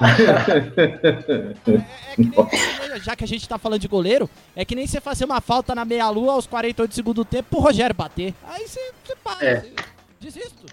Ah, 0.00 0.10
é, 0.16 1.72
é 1.72 2.14
que 2.14 2.88
nem, 2.88 3.00
já 3.02 3.16
que 3.16 3.24
a 3.24 3.26
gente 3.26 3.48
tá 3.48 3.58
falando 3.58 3.80
de 3.80 3.88
goleiro, 3.88 4.28
é 4.54 4.64
que 4.64 4.74
nem 4.74 4.86
você 4.86 5.00
fazer 5.00 5.24
uma 5.24 5.40
falta 5.40 5.74
na 5.74 5.84
meia-lua 5.84 6.34
aos 6.34 6.46
48 6.46 6.94
segundos 6.94 7.24
do 7.24 7.28
tempo 7.28 7.48
pro 7.50 7.60
Rogério 7.60 7.94
bater. 7.94 8.32
Aí 8.46 8.66
você, 8.66 8.92
você 9.04 9.16
para, 9.22 9.44
É. 9.46 9.60
você 9.60 9.70
desisto. 10.20 10.66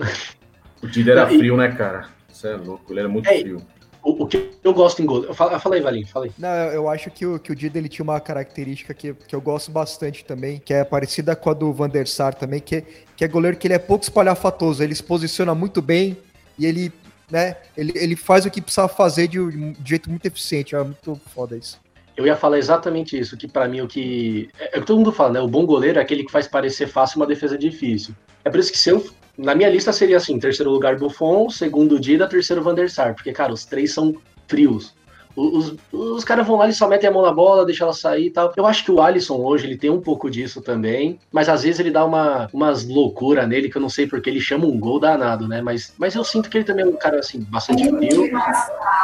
O 0.81 0.87
Dida 0.87 1.11
era 1.11 1.31
e- 1.33 1.37
frio, 1.37 1.57
né, 1.57 1.69
cara? 1.71 2.07
Você 2.31 2.49
é 2.49 2.55
louco, 2.55 2.91
ele 2.91 2.99
era 2.99 3.09
muito 3.09 3.27
É, 3.29 3.39
frio. 3.39 3.61
O, 4.03 4.23
o 4.23 4.27
que 4.27 4.51
eu 4.63 4.73
gosto 4.73 5.01
em 5.01 5.05
goleiro. 5.05 5.33
Fala, 5.33 5.59
fala 5.59 5.75
aí, 5.75 5.81
Valinho, 5.81 6.05
fala 6.07 6.25
aí. 6.25 6.31
Não, 6.37 6.49
eu 6.49 6.87
acho 6.87 7.09
que 7.09 7.25
o, 7.25 7.39
que 7.39 7.51
o 7.51 7.55
Dida 7.55 7.77
ele 7.79 7.89
tinha 7.89 8.03
uma 8.03 8.19
característica 8.19 8.93
que, 8.93 9.13
que 9.13 9.35
eu 9.35 9.41
gosto 9.41 9.71
bastante 9.71 10.23
também, 10.23 10.59
que 10.63 10.73
é 10.73 10.83
parecida 10.83 11.35
com 11.35 11.49
a 11.49 11.53
do 11.53 11.73
Van 11.73 11.89
der 11.89 12.07
Sar 12.07 12.35
também, 12.35 12.59
que, 12.59 12.75
é- 12.75 12.83
que 13.17 13.23
é 13.23 13.27
goleiro 13.27 13.57
que 13.57 13.65
ele 13.65 13.73
é 13.73 13.79
pouco 13.79 14.03
espalhafatoso, 14.03 14.83
ele 14.83 14.93
se 14.93 15.01
posiciona 15.01 15.55
muito 15.55 15.81
bem 15.81 16.15
e 16.59 16.65
ele, 16.67 16.93
né, 17.31 17.57
ele, 17.75 17.93
ele 17.95 18.15
faz 18.15 18.45
o 18.45 18.51
que 18.51 18.61
precisa 18.61 18.87
fazer 18.87 19.27
de, 19.27 19.39
um- 19.39 19.71
de 19.71 19.89
jeito 19.89 20.07
muito 20.09 20.25
eficiente, 20.27 20.75
é 20.75 20.83
muito 20.83 21.19
foda 21.33 21.57
isso. 21.57 21.79
Eu 22.15 22.25
ia 22.25 22.35
falar 22.35 22.57
exatamente 22.57 23.17
isso, 23.19 23.35
que 23.35 23.47
pra 23.47 23.67
mim 23.67 23.81
o 23.81 23.87
que. 23.87 24.49
É, 24.59 24.75
é 24.75 24.77
o 24.77 24.81
que 24.81 24.87
todo 24.87 24.97
mundo 24.97 25.11
fala, 25.11 25.33
né? 25.33 25.39
O 25.41 25.47
bom 25.47 25.65
goleiro 25.65 25.99
é 25.99 26.01
aquele 26.01 26.23
que 26.23 26.31
faz 26.31 26.47
parecer 26.47 26.87
fácil 26.87 27.17
uma 27.17 27.27
defesa 27.27 27.57
difícil. 27.57 28.15
É 28.43 28.49
por 28.49 28.59
isso 28.59 28.71
que 28.71 28.77
se 28.77 28.89
eu. 28.89 29.05
Na 29.37 29.53
minha 29.53 29.69
lista 29.69 29.91
seria 29.91 30.17
assim: 30.17 30.39
terceiro 30.39 30.71
lugar 30.71 30.97
Buffon, 30.97 31.49
segundo 31.49 31.99
Dida, 31.99 32.27
terceiro 32.27 32.63
Van 32.63 32.73
der 32.73 32.89
Sar, 32.89 33.13
porque, 33.13 33.33
cara, 33.33 33.51
os 33.51 33.65
três 33.65 33.93
são 33.93 34.15
frios. 34.47 34.93
Os, 35.35 35.75
os 35.91 36.23
caras 36.23 36.47
vão 36.47 36.55
lá 36.55 36.67
e 36.67 36.73
só 36.73 36.87
metem 36.87 37.09
a 37.09 37.11
mão 37.11 37.21
na 37.21 37.31
bola, 37.31 37.65
deixam 37.65 37.87
ela 37.87 37.93
sair 37.93 38.27
e 38.27 38.29
tal. 38.29 38.53
Eu 38.55 38.65
acho 38.65 38.85
que 38.85 38.91
o 38.91 39.01
Alisson 39.01 39.37
hoje 39.37 39.67
ele 39.67 39.77
tem 39.77 39.89
um 39.89 39.99
pouco 39.99 40.29
disso 40.29 40.61
também, 40.61 41.19
mas 41.31 41.49
às 41.49 41.63
vezes 41.63 41.79
ele 41.79 41.91
dá 41.91 42.05
uma, 42.05 42.49
umas 42.53 42.87
loucuras 42.87 43.47
nele 43.47 43.69
que 43.69 43.77
eu 43.77 43.81
não 43.81 43.89
sei 43.89 44.07
porque 44.07 44.29
ele 44.29 44.39
chama 44.39 44.65
um 44.65 44.79
gol 44.79 44.99
danado, 44.99 45.47
né? 45.47 45.61
Mas, 45.61 45.93
mas 45.97 46.15
eu 46.15 46.23
sinto 46.23 46.49
que 46.49 46.57
ele 46.57 46.65
também 46.65 46.85
é 46.85 46.87
um 46.87 46.93
cara 46.93 47.19
assim, 47.19 47.41
bastante 47.49 47.87
frio. 47.89 48.31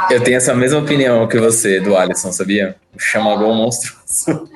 Eu 0.09 0.23
tenho 0.23 0.37
essa 0.37 0.53
mesma 0.53 0.79
opinião 0.79 1.27
que 1.27 1.37
você 1.37 1.79
do 1.79 1.95
Alisson, 1.95 2.31
sabia? 2.31 2.75
O 2.95 2.99
chama-gol 2.99 3.53
monstruoso. 3.53 4.49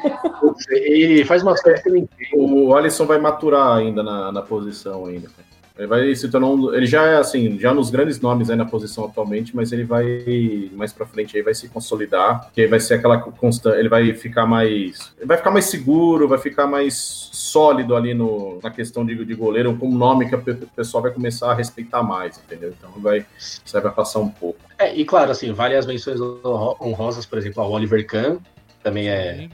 Ele 0.69 1.23
faz 1.25 1.43
umas 1.43 1.61
coisas 1.61 1.81
que 1.81 1.89
eu 1.89 1.93
não 1.93 1.99
entendo. 1.99 2.67
O 2.67 2.75
Alisson 2.75 3.05
vai 3.05 3.19
maturar 3.19 3.77
ainda 3.77 4.01
na, 4.01 4.31
na 4.31 4.41
posição 4.41 5.05
ainda. 5.05 5.27
cara. 5.29 5.54
Ele 5.77 5.87
vai 5.87 6.15
se 6.15 6.29
tornar 6.29 6.47
um, 6.47 6.73
Ele 6.73 6.85
já 6.85 7.05
é 7.05 7.17
assim, 7.17 7.59
já 7.59 7.73
nos 7.73 7.89
grandes 7.89 8.19
nomes 8.21 8.49
aí 8.49 8.55
na 8.55 8.65
posição 8.65 9.05
atualmente, 9.05 9.55
mas 9.55 9.71
ele 9.71 9.83
vai 9.83 10.69
mais 10.73 10.93
pra 10.93 11.05
frente 11.05 11.35
aí 11.35 11.43
vai 11.43 11.53
se 11.53 11.67
consolidar, 11.67 12.49
que 12.53 12.65
vai 12.67 12.79
ser 12.79 12.95
aquela 12.95 13.19
constante. 13.19 13.77
Ele 13.77 13.89
vai 13.89 14.13
ficar 14.13 14.45
mais. 14.45 15.13
Ele 15.17 15.27
vai 15.27 15.37
ficar 15.37 15.51
mais 15.51 15.65
seguro, 15.65 16.27
vai 16.27 16.37
ficar 16.37 16.65
mais 16.65 17.29
sólido 17.31 17.95
ali 17.95 18.13
no, 18.13 18.59
na 18.63 18.71
questão 18.71 19.05
de, 19.05 19.23
de 19.23 19.33
goleiro, 19.35 19.75
com 19.75 19.89
um 19.89 19.97
nome 19.97 20.29
que 20.29 20.35
o 20.35 20.41
pessoal 20.75 21.03
vai 21.03 21.11
começar 21.11 21.51
a 21.51 21.53
respeitar 21.53 22.01
mais, 22.01 22.37
entendeu? 22.37 22.73
Então 22.77 22.89
vai, 23.01 23.25
você 23.37 23.79
vai 23.79 23.91
passar 23.91 24.19
um 24.19 24.29
pouco. 24.29 24.59
É, 24.77 24.95
e 24.95 25.05
claro, 25.05 25.31
assim, 25.31 25.51
vale 25.51 25.75
as 25.75 25.85
menções 25.85 26.19
honrosas, 26.21 27.25
por 27.25 27.37
exemplo, 27.37 27.61
ao 27.61 27.71
Oliver 27.71 28.05
Kahn, 28.05 28.37
também 28.83 29.09
é 29.09 29.49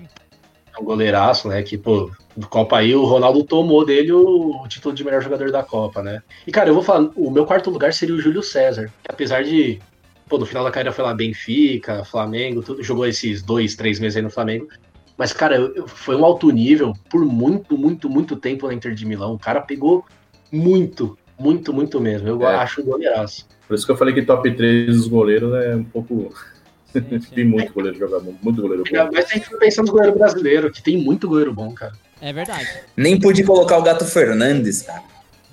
um 0.82 0.86
goleiraço, 0.86 1.48
né? 1.48 1.62
Que, 1.64 1.78
pô, 1.78 2.12
Copa 2.50 2.78
aí, 2.78 2.96
o 2.96 3.06
Ronaldo 3.06 3.44
tomou 3.44 3.86
dele 3.86 4.12
o, 4.12 4.62
o, 4.64 4.68
título 4.68 4.94
de 4.94 5.04
melhor 5.04 5.22
jogador 5.22 5.52
da 5.52 5.64
Copa, 5.64 6.02
né? 6.02 6.22
E, 6.46 6.52
cara, 6.52 6.70
eu 6.70 6.74
vou 6.74 6.84
falar, 6.84 7.10
o 7.16 7.30
meu 7.30 7.46
quarto 7.46 7.70
lugar 7.70 7.94
seria 7.94 8.16
o 8.16 8.20
Júlio 8.20 8.42
César, 8.42 8.92
que 9.04 9.12
apesar 9.12 9.44
de, 9.44 9.80
pô, 10.28 10.38
no 10.38 10.46
final 10.46 10.64
da 10.64 10.72
carreira 10.72 10.92
foi 10.92 11.04
lá 11.04 11.14
Benfica, 11.14 12.04
Flamengo, 12.04 12.62
tudo, 12.62 12.84
jogou 12.84 13.06
esses 13.06 13.42
dois, 13.42 13.76
três 13.76 14.00
meses 14.00 14.18
aí 14.18 14.24
no 14.24 14.30
Flamengo. 14.30 14.68
Mas, 15.18 15.34
cara, 15.34 15.72
foi 15.88 16.16
um 16.16 16.26
alto 16.26 16.50
nível 16.50 16.94
por 17.10 17.24
muito, 17.26 17.78
muito, 17.78 18.10
muito 18.10 18.36
tempo 18.36 18.68
na 18.68 18.74
Inter 18.74 18.94
de 18.94 19.06
Milão. 19.06 19.34
O 19.34 19.40
cara 19.40 19.62
pegou 19.62 20.04
muito, 20.52 21.18
muito, 21.38 21.74
muito 21.74 22.00
mesmo. 22.00 22.28
Eu 22.28 22.42
é. 22.42 22.56
acho 22.56 22.84
goleiraço. 22.84 23.48
Por 23.68 23.76
isso 23.76 23.86
que 23.86 23.92
eu 23.92 23.98
falei 23.98 24.14
que 24.14 24.24
top 24.24 24.52
3 24.52 24.88
dos 24.88 25.08
goleiros 25.08 25.54
é 25.54 25.76
um 25.76 25.84
pouco 25.84 26.34
tem 27.34 27.46
muito 27.46 27.74
goleiro 27.74 27.98
jogador, 27.98 28.34
muito 28.42 28.62
goleiro 28.62 28.84
bom. 28.84 29.10
Mas 29.14 29.26
tem 29.26 29.40
que 29.42 29.58
pensar 29.58 29.82
nos 29.82 29.92
goleiros 29.92 30.18
brasileiros, 30.18 30.72
que 30.72 30.84
tem 30.84 30.98
muito 30.98 31.28
goleiro 31.28 31.54
bom, 31.54 31.74
cara. 31.74 31.94
É 32.22 32.32
verdade. 32.32 32.68
Nem 32.96 33.20
pude 33.20 33.44
colocar 33.44 33.78
o 33.78 33.84
Gato 33.84 34.06
Fernandes, 34.06 34.84
cara. 34.84 35.04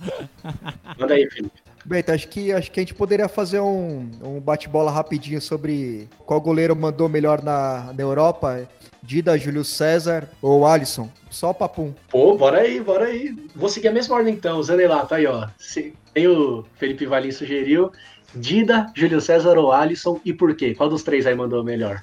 Manda 0.99 1.15
aí, 1.15 1.29
Felipe. 1.31 1.69
Bem, 1.85 2.01
então 2.01 2.15
acho 2.15 2.29
que, 2.29 2.53
acho 2.53 2.71
que 2.71 2.81
a 2.81 2.83
gente 2.83 2.95
poderia 2.95 3.29
fazer 3.29 3.61
um, 3.61 4.11
um 4.23 4.41
bate-bola 4.41 4.91
rapidinho 4.91 5.41
sobre 5.41 6.07
qual 6.27 6.39
goleiro 6.39 6.77
mandou 6.77 7.09
melhor 7.09 7.43
na, 7.43 7.93
na 7.95 8.03
Europa. 8.03 8.69
Dida, 9.03 9.39
Júlio 9.39 9.65
César 9.65 10.29
ou 10.43 10.67
Alisson? 10.67 11.09
Só 11.31 11.55
papum. 11.55 11.95
Pô, 12.11 12.37
bora 12.37 12.59
aí, 12.59 12.79
bora 12.79 13.07
aí. 13.07 13.35
Vou 13.57 13.71
seguir 13.71 13.89
a 13.89 13.93
mesma 13.93 14.17
ordem 14.17 14.35
então, 14.35 14.61
lá, 14.87 15.07
tá 15.07 15.17
aí, 15.17 15.27
ó. 15.27 15.49
Tem 16.13 16.29
o 16.29 16.65
Felipe 16.77 17.07
Valim 17.07 17.31
sugeriu. 17.31 17.91
Dida, 18.35 18.87
Júlio 18.95 19.21
César 19.21 19.57
ou 19.59 19.73
Alisson 19.73 20.21
e 20.25 20.33
por 20.33 20.55
quê? 20.55 20.75
Qual 20.75 20.89
dos 20.89 21.03
três 21.03 21.27
aí 21.27 21.35
mandou 21.35 21.65
melhor? 21.65 22.03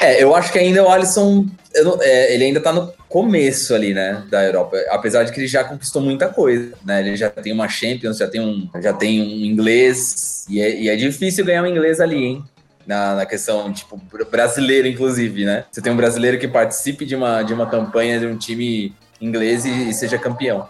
É, 0.00 0.22
eu 0.22 0.34
acho 0.34 0.52
que 0.52 0.58
ainda 0.58 0.82
o 0.82 0.88
Alisson, 0.88 1.46
não, 1.76 1.98
é, 2.00 2.34
ele 2.34 2.44
ainda 2.44 2.60
tá 2.60 2.72
no 2.72 2.92
começo 3.08 3.74
ali, 3.74 3.94
né, 3.94 4.24
da 4.30 4.44
Europa. 4.44 4.76
Apesar 4.90 5.24
de 5.24 5.32
que 5.32 5.40
ele 5.40 5.46
já 5.46 5.64
conquistou 5.64 6.02
muita 6.02 6.28
coisa, 6.28 6.72
né? 6.84 7.00
Ele 7.00 7.16
já 7.16 7.30
tem 7.30 7.52
uma 7.52 7.68
Champions, 7.68 8.18
já 8.18 8.26
tem 8.26 8.40
um, 8.40 8.68
já 8.80 8.92
tem 8.92 9.20
um 9.20 9.44
inglês, 9.44 10.46
e 10.48 10.60
é, 10.60 10.80
e 10.80 10.88
é 10.88 10.96
difícil 10.96 11.44
ganhar 11.44 11.62
um 11.62 11.66
inglês 11.66 12.00
ali, 12.00 12.16
hein? 12.16 12.44
Na, 12.86 13.14
na, 13.14 13.26
questão, 13.26 13.72
tipo, 13.72 14.00
brasileiro, 14.30 14.88
inclusive, 14.88 15.44
né? 15.44 15.64
Você 15.70 15.80
tem 15.80 15.92
um 15.92 15.96
brasileiro 15.96 16.38
que 16.38 16.48
participe 16.48 17.04
de 17.04 17.14
uma, 17.14 17.42
de 17.42 17.54
uma 17.54 17.66
campanha 17.66 18.18
de 18.18 18.26
um 18.26 18.36
time 18.36 18.92
inglês 19.20 19.64
e, 19.64 19.90
e 19.90 19.94
seja 19.94 20.18
campeão. 20.18 20.66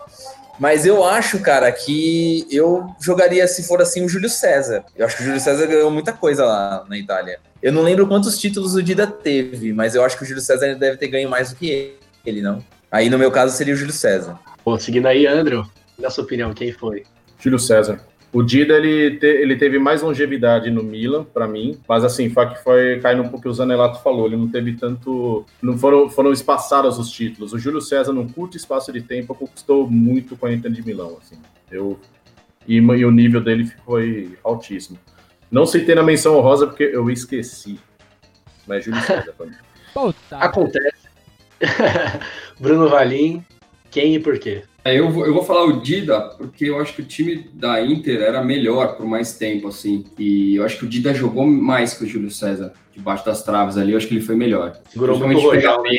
Mas 0.62 0.86
eu 0.86 1.04
acho, 1.04 1.40
cara, 1.40 1.72
que 1.72 2.46
eu 2.48 2.86
jogaria, 3.00 3.48
se 3.48 3.64
for 3.64 3.82
assim, 3.82 4.04
o 4.04 4.08
Júlio 4.08 4.30
César. 4.30 4.84
Eu 4.94 5.04
acho 5.04 5.16
que 5.16 5.22
o 5.24 5.26
Júlio 5.26 5.40
César 5.40 5.66
ganhou 5.66 5.90
muita 5.90 6.12
coisa 6.12 6.44
lá 6.44 6.84
na 6.88 6.96
Itália. 6.96 7.40
Eu 7.60 7.72
não 7.72 7.82
lembro 7.82 8.06
quantos 8.06 8.38
títulos 8.38 8.76
o 8.76 8.80
Dida 8.80 9.04
teve, 9.04 9.72
mas 9.72 9.96
eu 9.96 10.04
acho 10.04 10.16
que 10.16 10.22
o 10.22 10.26
Júlio 10.26 10.40
César 10.40 10.76
deve 10.76 10.96
ter 10.98 11.08
ganho 11.08 11.28
mais 11.28 11.50
do 11.50 11.56
que 11.56 11.96
ele, 12.24 12.40
não? 12.40 12.64
Aí, 12.92 13.10
no 13.10 13.18
meu 13.18 13.32
caso, 13.32 13.56
seria 13.56 13.74
o 13.74 13.76
Júlio 13.76 13.92
César. 13.92 14.38
Pô, 14.62 14.78
seguindo 14.78 15.06
aí, 15.06 15.26
Andrew, 15.26 15.66
na 15.98 16.10
sua 16.10 16.22
opinião, 16.22 16.54
quem 16.54 16.70
foi? 16.70 17.02
Júlio 17.40 17.58
César. 17.58 17.98
O 18.32 18.42
Dida 18.42 18.78
ele, 18.78 19.18
te, 19.18 19.26
ele 19.26 19.56
teve 19.56 19.78
mais 19.78 20.00
longevidade 20.00 20.70
no 20.70 20.82
Milan, 20.82 21.22
para 21.22 21.46
mim, 21.46 21.78
mas 21.86 22.02
assim, 22.02 22.30
foi 22.30 22.48
que 22.48 22.62
foi 22.62 22.98
caindo 22.98 23.20
um 23.20 23.28
pouco 23.28 23.38
o 23.38 23.42
que 23.42 23.48
o 23.48 23.52
Zanelato 23.52 24.02
falou, 24.02 24.26
ele 24.26 24.38
não 24.38 24.48
teve 24.48 24.72
tanto. 24.74 25.44
Não 25.60 25.76
foram, 25.76 26.08
foram 26.08 26.32
espaçados 26.32 26.98
os 26.98 27.10
títulos. 27.10 27.52
O 27.52 27.58
Júlio 27.58 27.82
César, 27.82 28.12
num 28.12 28.26
curto 28.26 28.56
espaço 28.56 28.90
de 28.90 29.02
tempo, 29.02 29.34
conquistou 29.34 29.86
muito 29.86 30.34
com 30.34 30.46
a 30.46 30.52
Inter 30.52 30.72
de 30.72 30.82
Milão. 30.82 31.18
Assim. 31.20 31.36
Eu, 31.70 32.00
e, 32.66 32.76
e 32.76 33.04
o 33.04 33.10
nível 33.10 33.42
dele 33.42 33.70
foi 33.84 34.38
altíssimo. 34.42 34.98
Não 35.50 35.66
citei 35.66 35.94
na 35.94 36.02
menção 36.02 36.34
honrosa 36.38 36.66
porque 36.66 36.84
eu 36.84 37.10
esqueci. 37.10 37.78
Mas 38.66 38.82
Júlio 38.82 39.00
César 39.04 39.34
pra 39.36 39.44
mim. 39.44 39.56
Acontece. 40.30 41.02
Bruno 42.58 42.88
Valim, 42.88 43.44
quem 43.90 44.14
e 44.14 44.18
por 44.18 44.38
quê? 44.38 44.64
É, 44.84 44.98
eu, 44.98 45.10
vou, 45.10 45.24
eu 45.24 45.32
vou 45.32 45.44
falar 45.44 45.64
o 45.64 45.80
Dida, 45.80 46.20
porque 46.20 46.64
eu 46.64 46.80
acho 46.80 46.94
que 46.94 47.02
o 47.02 47.04
time 47.04 47.48
da 47.54 47.80
Inter 47.80 48.20
era 48.20 48.42
melhor 48.42 48.96
por 48.96 49.06
mais 49.06 49.36
tempo, 49.36 49.68
assim. 49.68 50.04
E 50.18 50.56
eu 50.56 50.64
acho 50.64 50.78
que 50.78 50.84
o 50.84 50.88
Dida 50.88 51.14
jogou 51.14 51.46
mais 51.46 51.94
que 51.94 52.04
o 52.04 52.06
Júlio 52.06 52.30
César, 52.30 52.72
debaixo 52.92 53.24
das 53.24 53.44
traves 53.44 53.76
ali. 53.76 53.92
Eu 53.92 53.98
acho 53.98 54.08
que 54.08 54.14
ele 54.14 54.24
foi 54.24 54.34
melhor. 54.34 54.76
Segurou 54.90 55.18
muito 55.18 55.40
Royal, 55.40 55.82
né? 55.82 55.90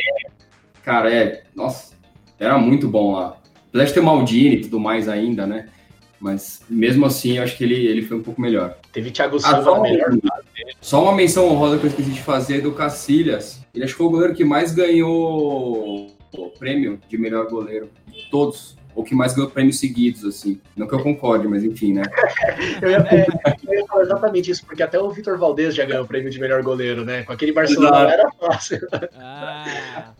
Cara, 0.82 1.10
é. 1.10 1.44
Nossa, 1.54 1.94
era 2.38 2.58
muito 2.58 2.86
bom 2.86 3.12
lá. 3.12 3.38
Apesar 3.68 3.84
de 3.86 3.94
ter 3.94 4.00
Maldini 4.02 4.56
e 4.56 4.60
tudo 4.60 4.78
mais 4.78 5.08
ainda, 5.08 5.46
né? 5.46 5.68
Mas 6.20 6.62
mesmo 6.68 7.06
assim, 7.06 7.38
eu 7.38 7.42
acho 7.42 7.56
que 7.56 7.64
ele, 7.64 7.86
ele 7.86 8.02
foi 8.02 8.18
um 8.18 8.22
pouco 8.22 8.40
melhor. 8.40 8.76
Teve 8.92 9.10
Thiago 9.10 9.38
Silva 9.38 9.76
ah, 9.76 9.80
melhor. 9.80 10.10
Só 10.80 11.02
uma 11.02 11.14
menção 11.14 11.48
honrosa 11.48 11.78
que 11.78 11.86
eu 11.86 11.90
esqueci 11.90 12.10
de 12.10 12.22
fazer 12.22 12.60
do 12.60 12.72
Cacilhas. 12.72 13.60
Ele 13.74 13.84
acho 13.84 13.94
que 13.94 13.98
foi 13.98 14.06
o 14.06 14.10
goleiro 14.10 14.34
que 14.34 14.44
mais 14.44 14.72
ganhou 14.72 16.13
o 16.36 16.50
prêmio 16.50 16.98
de 17.08 17.18
melhor 17.18 17.48
goleiro. 17.48 17.88
Todos. 18.30 18.76
Ou 18.94 19.02
que 19.02 19.14
mais 19.14 19.34
ganhou 19.34 19.50
prêmios 19.50 19.80
seguidos, 19.80 20.24
assim. 20.24 20.60
Não 20.76 20.86
que 20.86 20.94
eu 20.94 21.02
concorde, 21.02 21.48
mas 21.48 21.64
enfim, 21.64 21.94
né? 21.94 22.02
eu, 22.80 22.90
ia, 22.90 22.98
é, 22.98 23.26
eu, 23.66 23.74
ia, 23.74 23.86
falar 23.86 24.02
exatamente 24.02 24.50
isso, 24.52 24.64
porque 24.64 24.84
até 24.84 25.00
o 25.00 25.10
Vitor 25.10 25.36
Valdez 25.36 25.74
já 25.74 25.84
ganhou 25.84 26.04
o 26.04 26.06
prêmio 26.06 26.30
de 26.30 26.38
melhor 26.38 26.62
goleiro, 26.62 27.04
né? 27.04 27.24
Com 27.24 27.32
aquele 27.32 27.52
Barcelona 27.52 28.12
era 28.12 28.30
fácil. 28.38 28.86
Ah. 29.16 30.12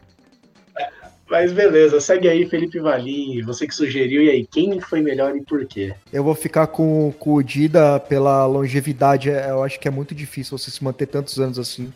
Mas 1.31 1.53
beleza, 1.53 2.01
segue 2.01 2.29
aí, 2.29 2.47
Felipe 2.47 2.79
Valim, 2.79 3.43
você 3.43 3.67
que 3.67 3.75
sugeriu, 3.75 4.23
e 4.23 4.31
aí, 4.31 4.47
quem 4.47 4.79
foi 4.79 5.01
melhor 5.01 5.35
e 5.35 5.43
por 5.43 5.65
quê? 5.65 5.95
Eu 6.13 6.23
vou 6.23 6.35
ficar 6.35 6.67
com, 6.67 7.13
com 7.19 7.35
o 7.35 7.43
Dida 7.43 7.99
pela 7.99 8.45
longevidade, 8.47 9.31
eu 9.31 9.63
acho 9.63 9.81
que 9.81 9.89
é 9.89 9.91
muito 9.91 10.15
difícil 10.15 10.57
você 10.57 10.71
se 10.71 10.85
manter 10.85 11.07
tantos 11.07 11.41
anos 11.41 11.59
assim, 11.59 11.93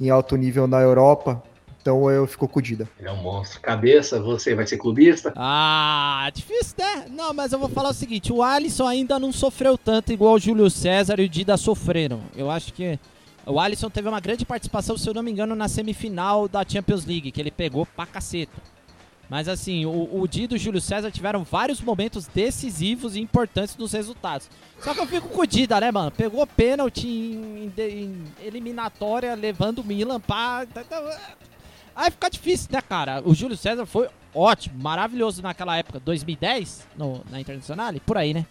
em 0.00 0.10
alto 0.10 0.36
nível 0.36 0.66
na 0.68 0.80
Europa. 0.80 1.42
Então 1.88 2.10
eu 2.10 2.26
fico 2.26 2.46
com 2.46 2.58
o 2.58 2.62
Dida. 2.62 2.86
Ele 3.00 3.08
é 3.08 3.12
um 3.12 3.22
monstro. 3.22 3.62
Cabeça, 3.62 4.20
você 4.20 4.54
vai 4.54 4.66
ser 4.66 4.76
clubista? 4.76 5.32
Ah, 5.34 6.30
difícil, 6.34 6.74
né? 6.76 7.06
Não, 7.08 7.32
mas 7.32 7.50
eu 7.50 7.58
vou 7.58 7.70
falar 7.70 7.88
o 7.88 7.94
seguinte: 7.94 8.30
o 8.30 8.42
Alisson 8.42 8.86
ainda 8.86 9.18
não 9.18 9.32
sofreu 9.32 9.78
tanto 9.78 10.12
igual 10.12 10.34
o 10.34 10.38
Júlio 10.38 10.68
César 10.68 11.18
e 11.18 11.24
o 11.24 11.28
Dida 11.30 11.56
sofreram. 11.56 12.20
Eu 12.36 12.50
acho 12.50 12.74
que 12.74 12.98
o 13.46 13.58
Alisson 13.58 13.88
teve 13.88 14.06
uma 14.06 14.20
grande 14.20 14.44
participação, 14.44 14.98
se 14.98 15.08
eu 15.08 15.14
não 15.14 15.22
me 15.22 15.30
engano, 15.30 15.54
na 15.54 15.66
semifinal 15.66 16.46
da 16.46 16.62
Champions 16.62 17.06
League, 17.06 17.32
que 17.32 17.40
ele 17.40 17.50
pegou 17.50 17.86
pra 17.86 18.04
caceta. 18.04 18.60
Mas 19.26 19.48
assim, 19.48 19.86
o, 19.86 20.20
o 20.20 20.28
Dida 20.28 20.54
e 20.54 20.56
o 20.56 20.60
Júlio 20.60 20.82
César 20.82 21.10
tiveram 21.10 21.42
vários 21.42 21.80
momentos 21.80 22.26
decisivos 22.26 23.16
e 23.16 23.20
importantes 23.20 23.78
nos 23.78 23.92
resultados. 23.92 24.50
Só 24.80 24.92
que 24.92 25.00
eu 25.00 25.06
fico 25.06 25.28
com 25.28 25.40
o 25.40 25.46
Dida, 25.46 25.80
né, 25.80 25.90
mano? 25.90 26.10
Pegou 26.10 26.46
pênalti 26.46 27.06
em, 27.08 27.72
em, 27.76 27.82
em 27.82 28.24
eliminatória, 28.42 29.34
levando 29.34 29.78
o 29.78 29.84
Milan 29.84 30.20
pra. 30.20 30.66
Aí 31.98 32.12
fica 32.12 32.30
difícil, 32.30 32.68
né, 32.70 32.80
cara? 32.80 33.20
O 33.24 33.34
Júlio 33.34 33.56
César 33.56 33.84
foi 33.84 34.06
ótimo, 34.32 34.80
maravilhoso 34.80 35.42
naquela 35.42 35.76
época, 35.76 35.98
2010, 35.98 36.86
no, 36.96 37.22
na 37.28 37.40
Internacional, 37.40 37.92
por 38.06 38.16
aí, 38.16 38.32
né? 38.32 38.46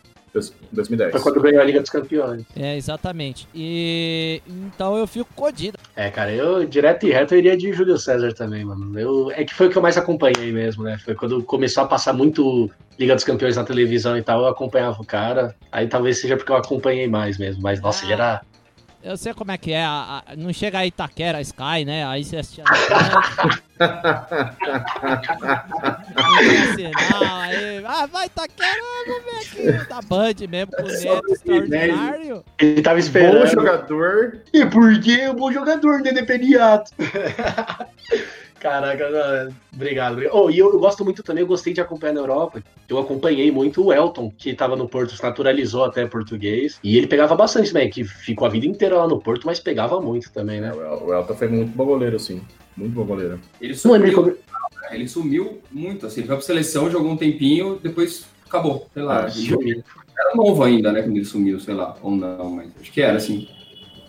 2010. 0.74 1.14
Foi 1.14 1.22
quando 1.22 1.42
ganhou 1.42 1.62
a 1.62 1.64
Liga 1.64 1.80
dos 1.80 1.90
Campeões. 1.90 2.44
É, 2.54 2.76
exatamente. 2.76 3.48
E 3.56 4.42
então 4.46 4.98
eu 4.98 5.08
fico 5.08 5.30
codido. 5.34 5.80
É, 5.96 6.12
cara, 6.12 6.32
eu 6.32 6.66
direto 6.66 7.08
e 7.08 7.12
reto 7.12 7.34
eu 7.34 7.40
iria 7.40 7.56
de 7.56 7.72
Júlio 7.72 7.98
César 7.98 8.34
também, 8.34 8.66
mano. 8.66 9.00
Eu, 9.00 9.32
é 9.32 9.46
que 9.46 9.54
foi 9.54 9.68
o 9.68 9.70
que 9.70 9.78
eu 9.78 9.82
mais 9.82 9.98
acompanhei 9.98 10.52
mesmo, 10.52 10.84
né? 10.84 10.98
Foi 11.04 11.16
quando 11.16 11.42
começou 11.42 11.84
a 11.84 11.88
passar 11.88 12.12
muito 12.12 12.70
Liga 13.00 13.16
dos 13.16 13.24
Campeões 13.24 13.56
na 13.56 13.64
televisão 13.64 14.18
e 14.18 14.22
tal, 14.22 14.42
eu 14.42 14.48
acompanhava 14.48 15.02
o 15.02 15.06
cara. 15.06 15.56
Aí 15.72 15.88
talvez 15.88 16.20
seja 16.20 16.36
porque 16.36 16.52
eu 16.52 16.58
acompanhei 16.58 17.08
mais 17.08 17.38
mesmo. 17.38 17.64
Mas, 17.64 17.80
nossa, 17.80 18.04
ah. 18.04 18.06
ele 18.06 18.14
era 18.14 18.42
eu 19.08 19.16
sei 19.16 19.34
como 19.34 19.52
é 19.52 19.58
que 19.58 19.72
é. 19.72 19.84
A, 19.84 20.24
a, 20.26 20.36
não 20.36 20.52
chega 20.52 20.80
aí 20.80 20.90
Itaquera, 20.90 21.40
Sky, 21.42 21.86
né? 21.86 22.06
Aí 22.06 22.26
você 22.26 22.38
assistia. 22.38 22.66
sinal, 26.76 27.24
aí, 27.42 27.84
ah, 27.86 28.06
vai 28.06 28.26
Itaquera, 28.26 28.82
vamos 29.08 29.24
ver 29.24 29.38
aqui. 29.40 29.88
Da 29.88 30.02
Band 30.02 30.34
mesmo, 30.50 30.72
com 30.74 30.84
o 30.84 30.88
Neto 30.88 31.34
extraordinário. 31.34 32.44
Ele 32.60 32.82
tava 32.82 33.00
esperando. 33.00 33.40
Bom 33.40 33.48
jogador. 33.48 34.42
E 34.54 34.66
por 34.66 35.00
que 35.00 35.28
o 35.28 35.34
bom 35.34 35.52
jogador, 35.54 36.02
né? 36.02 36.12
Dependente. 36.12 36.92
Caraca, 38.60 39.10
não, 39.10 39.54
obrigado. 39.74 40.22
Oh, 40.32 40.50
e 40.50 40.58
eu, 40.58 40.74
eu, 40.74 40.80
gosto 40.80 41.04
muito 41.04 41.22
também, 41.22 41.42
eu 41.42 41.48
gostei 41.48 41.74
de 41.74 41.82
acompanhar 41.82 42.14
na 42.14 42.22
Europa. 42.22 42.64
Eu 42.90 42.98
acompanhei 42.98 43.52
muito 43.52 43.86
o 43.86 43.94
Elton, 43.94 44.32
que 44.36 44.50
estava 44.50 44.76
no 44.76 44.88
Porto, 44.88 45.16
se 45.16 45.24
naturalizou 45.24 45.86
até 45.86 46.06
português. 46.08 46.80
E 46.84 46.98
ele 46.98 47.08
pegava 47.08 47.36
bastante 47.36 47.72
também, 47.72 47.90
que 47.90 48.04
ficou 48.04 48.48
a 48.48 48.50
vida 48.50 48.66
inteira 48.66 48.98
lá 48.98 49.08
no 49.08 49.20
Porto, 49.20 49.46
mas 49.46 49.60
pegava 49.60 50.02
muito 50.02 50.32
também, 50.32 50.60
né? 50.60 50.72
O 50.74 51.14
Elton 51.14 51.36
foi 51.36 51.48
muito 51.48 51.76
bom 51.76 51.86
goleiro, 51.86 52.20
sim. 52.20 52.42
Muito 52.76 52.94
bom 52.94 53.06
goleiro. 53.06 53.40
Ele 53.62 53.76
sumiu, 53.76 54.38
ele 54.92 55.08
sumiu 55.08 55.62
muito, 55.72 56.06
assim. 56.06 56.22
Ele 56.22 56.28
foi 56.28 56.38
pra 56.38 56.46
seleção, 56.46 56.90
jogou 56.90 57.12
um 57.12 57.18
tempinho, 57.18 57.80
depois 57.82 58.26
acabou, 58.46 58.88
sei 58.94 59.04
lá. 59.04 59.26
Ah, 59.26 59.30
sumiu. 59.30 59.84
Era 60.18 60.36
novo 60.36 60.64
ainda, 60.64 60.92
né, 60.92 61.04
quando 61.04 61.16
ele 61.16 61.26
sumiu, 61.26 61.60
sei 61.60 61.76
lá, 61.76 61.96
ou 62.02 62.12
não, 62.16 62.50
mas 62.50 62.72
acho 62.82 62.92
que 62.92 63.02
era, 63.02 63.18
assim. 63.18 63.48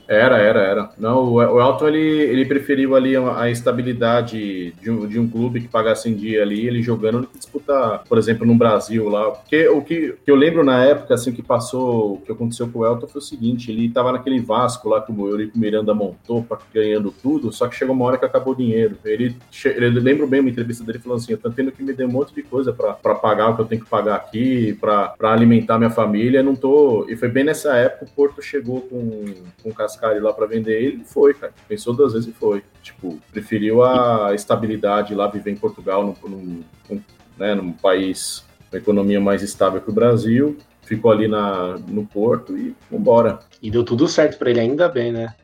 Era, 0.09 0.39
era, 0.39 0.61
era. 0.61 0.91
Não, 0.97 1.33
o 1.35 1.61
Elton 1.61 1.89
ele, 1.89 2.01
ele 2.01 2.47
preferiu 2.47 2.97
ali 2.97 3.15
a 3.15 3.51
estabilidade 3.51 4.73
de 4.81 4.91
um, 4.91 5.07
de 5.07 5.21
um 5.21 5.29
clube 5.29 5.61
que 5.61 5.69
pagasse 5.69 6.09
em 6.09 6.15
dia 6.15 6.43
ali, 6.43 6.67
ele 6.67 6.83
jogando, 6.83 7.21
do 7.21 7.27
que 7.27 7.37
disputar, 7.37 8.05
por 8.09 8.17
exemplo, 8.17 8.47
no 8.47 8.55
Brasil 8.55 9.07
lá. 9.07 9.33
Porque 9.33 9.69
o 9.69 9.83
que, 9.83 10.15
que 10.25 10.31
eu 10.31 10.35
lembro 10.35 10.65
na 10.65 10.83
época, 10.83 11.13
assim, 11.13 11.31
que 11.31 11.43
passou, 11.43 12.15
o 12.15 12.21
que 12.23 12.33
aconteceu 12.33 12.69
com 12.69 12.79
o 12.79 12.87
Elton 12.87 13.07
foi 13.07 13.21
o 13.21 13.25
seguinte: 13.25 13.71
ele 13.71 13.91
tava 13.91 14.11
naquele 14.11 14.41
Vasco 14.41 14.89
lá 14.89 15.03
que 15.03 15.13
o 15.13 15.29
Eurico 15.29 15.59
Miranda 15.59 15.93
montou, 15.93 16.43
pra, 16.43 16.57
ganhando 16.73 17.13
tudo, 17.23 17.53
só 17.53 17.69
que 17.69 17.77
chegou 17.77 17.95
uma 17.95 18.07
hora 18.07 18.17
que 18.17 18.25
acabou 18.25 18.55
o 18.55 18.57
dinheiro. 18.57 18.97
Ele, 19.05 19.37
ele 19.67 20.01
lembro 20.01 20.27
bem 20.27 20.41
uma 20.41 20.49
entrevista 20.49 20.83
dele 20.85 21.01
falando 21.01 21.19
assim: 21.19 21.33
eu 21.33 21.39
tô 21.39 21.51
tendo 21.51 21.71
que 21.71 21.83
me 21.83 21.93
dar 21.93 22.07
um 22.07 22.13
monte 22.13 22.35
de 22.35 22.43
coisa 22.43 22.73
pra 22.73 23.15
pagar 23.15 23.51
o 23.51 23.57
que 23.57 23.61
eu 23.61 23.67
tenho 23.67 23.85
que 23.85 23.91
pagar 23.91 24.17
aqui, 24.17 24.73
pra 24.81 25.15
alimentar 25.21 25.77
minha 25.77 25.91
família, 25.91 26.43
não 26.43 26.57
tô. 26.57 27.07
E 27.11 27.17
foi 27.17 27.29
bem 27.29 27.45
nessa 27.45 27.77
época 27.77 28.07
o 28.07 28.15
Porto 28.15 28.41
chegou 28.41 28.81
com, 28.83 29.35
com 29.63 29.69
o 29.69 29.75
Cascari 29.99 30.21
lá 30.21 30.33
pra 30.33 30.47
vender 30.47 30.81
ele, 30.81 31.05
foi, 31.05 31.35
cara. 31.35 31.53
Pensou 31.69 31.93
duas 31.93 32.13
vezes 32.13 32.29
e 32.29 32.33
foi. 32.33 32.63
Tipo, 32.83 33.19
preferiu 33.31 33.83
a 33.83 34.33
estabilidade 34.35 35.15
lá, 35.15 35.27
viver 35.27 35.51
em 35.51 35.57
Portugal, 35.57 36.05
num, 36.05 36.29
num, 36.29 36.65
num, 36.89 37.03
né, 37.37 37.55
num 37.55 37.73
país 37.73 38.47
com 38.71 38.77
economia 38.77 39.21
mais 39.21 39.43
estável 39.43 39.81
que 39.81 39.91
o 39.91 39.95
Brasil. 39.95 40.57
Ficou 40.83 41.11
ali 41.11 41.29
na, 41.29 41.77
no 41.87 42.07
Porto 42.07 42.57
e 42.57 42.75
vambora. 42.91 43.41
E 43.61 43.71
deu 43.71 43.85
tudo 43.85 44.09
certo 44.09 44.39
pra 44.39 44.49
ele, 44.49 44.61
ainda 44.61 44.89
bem, 44.89 45.13
né? 45.13 45.35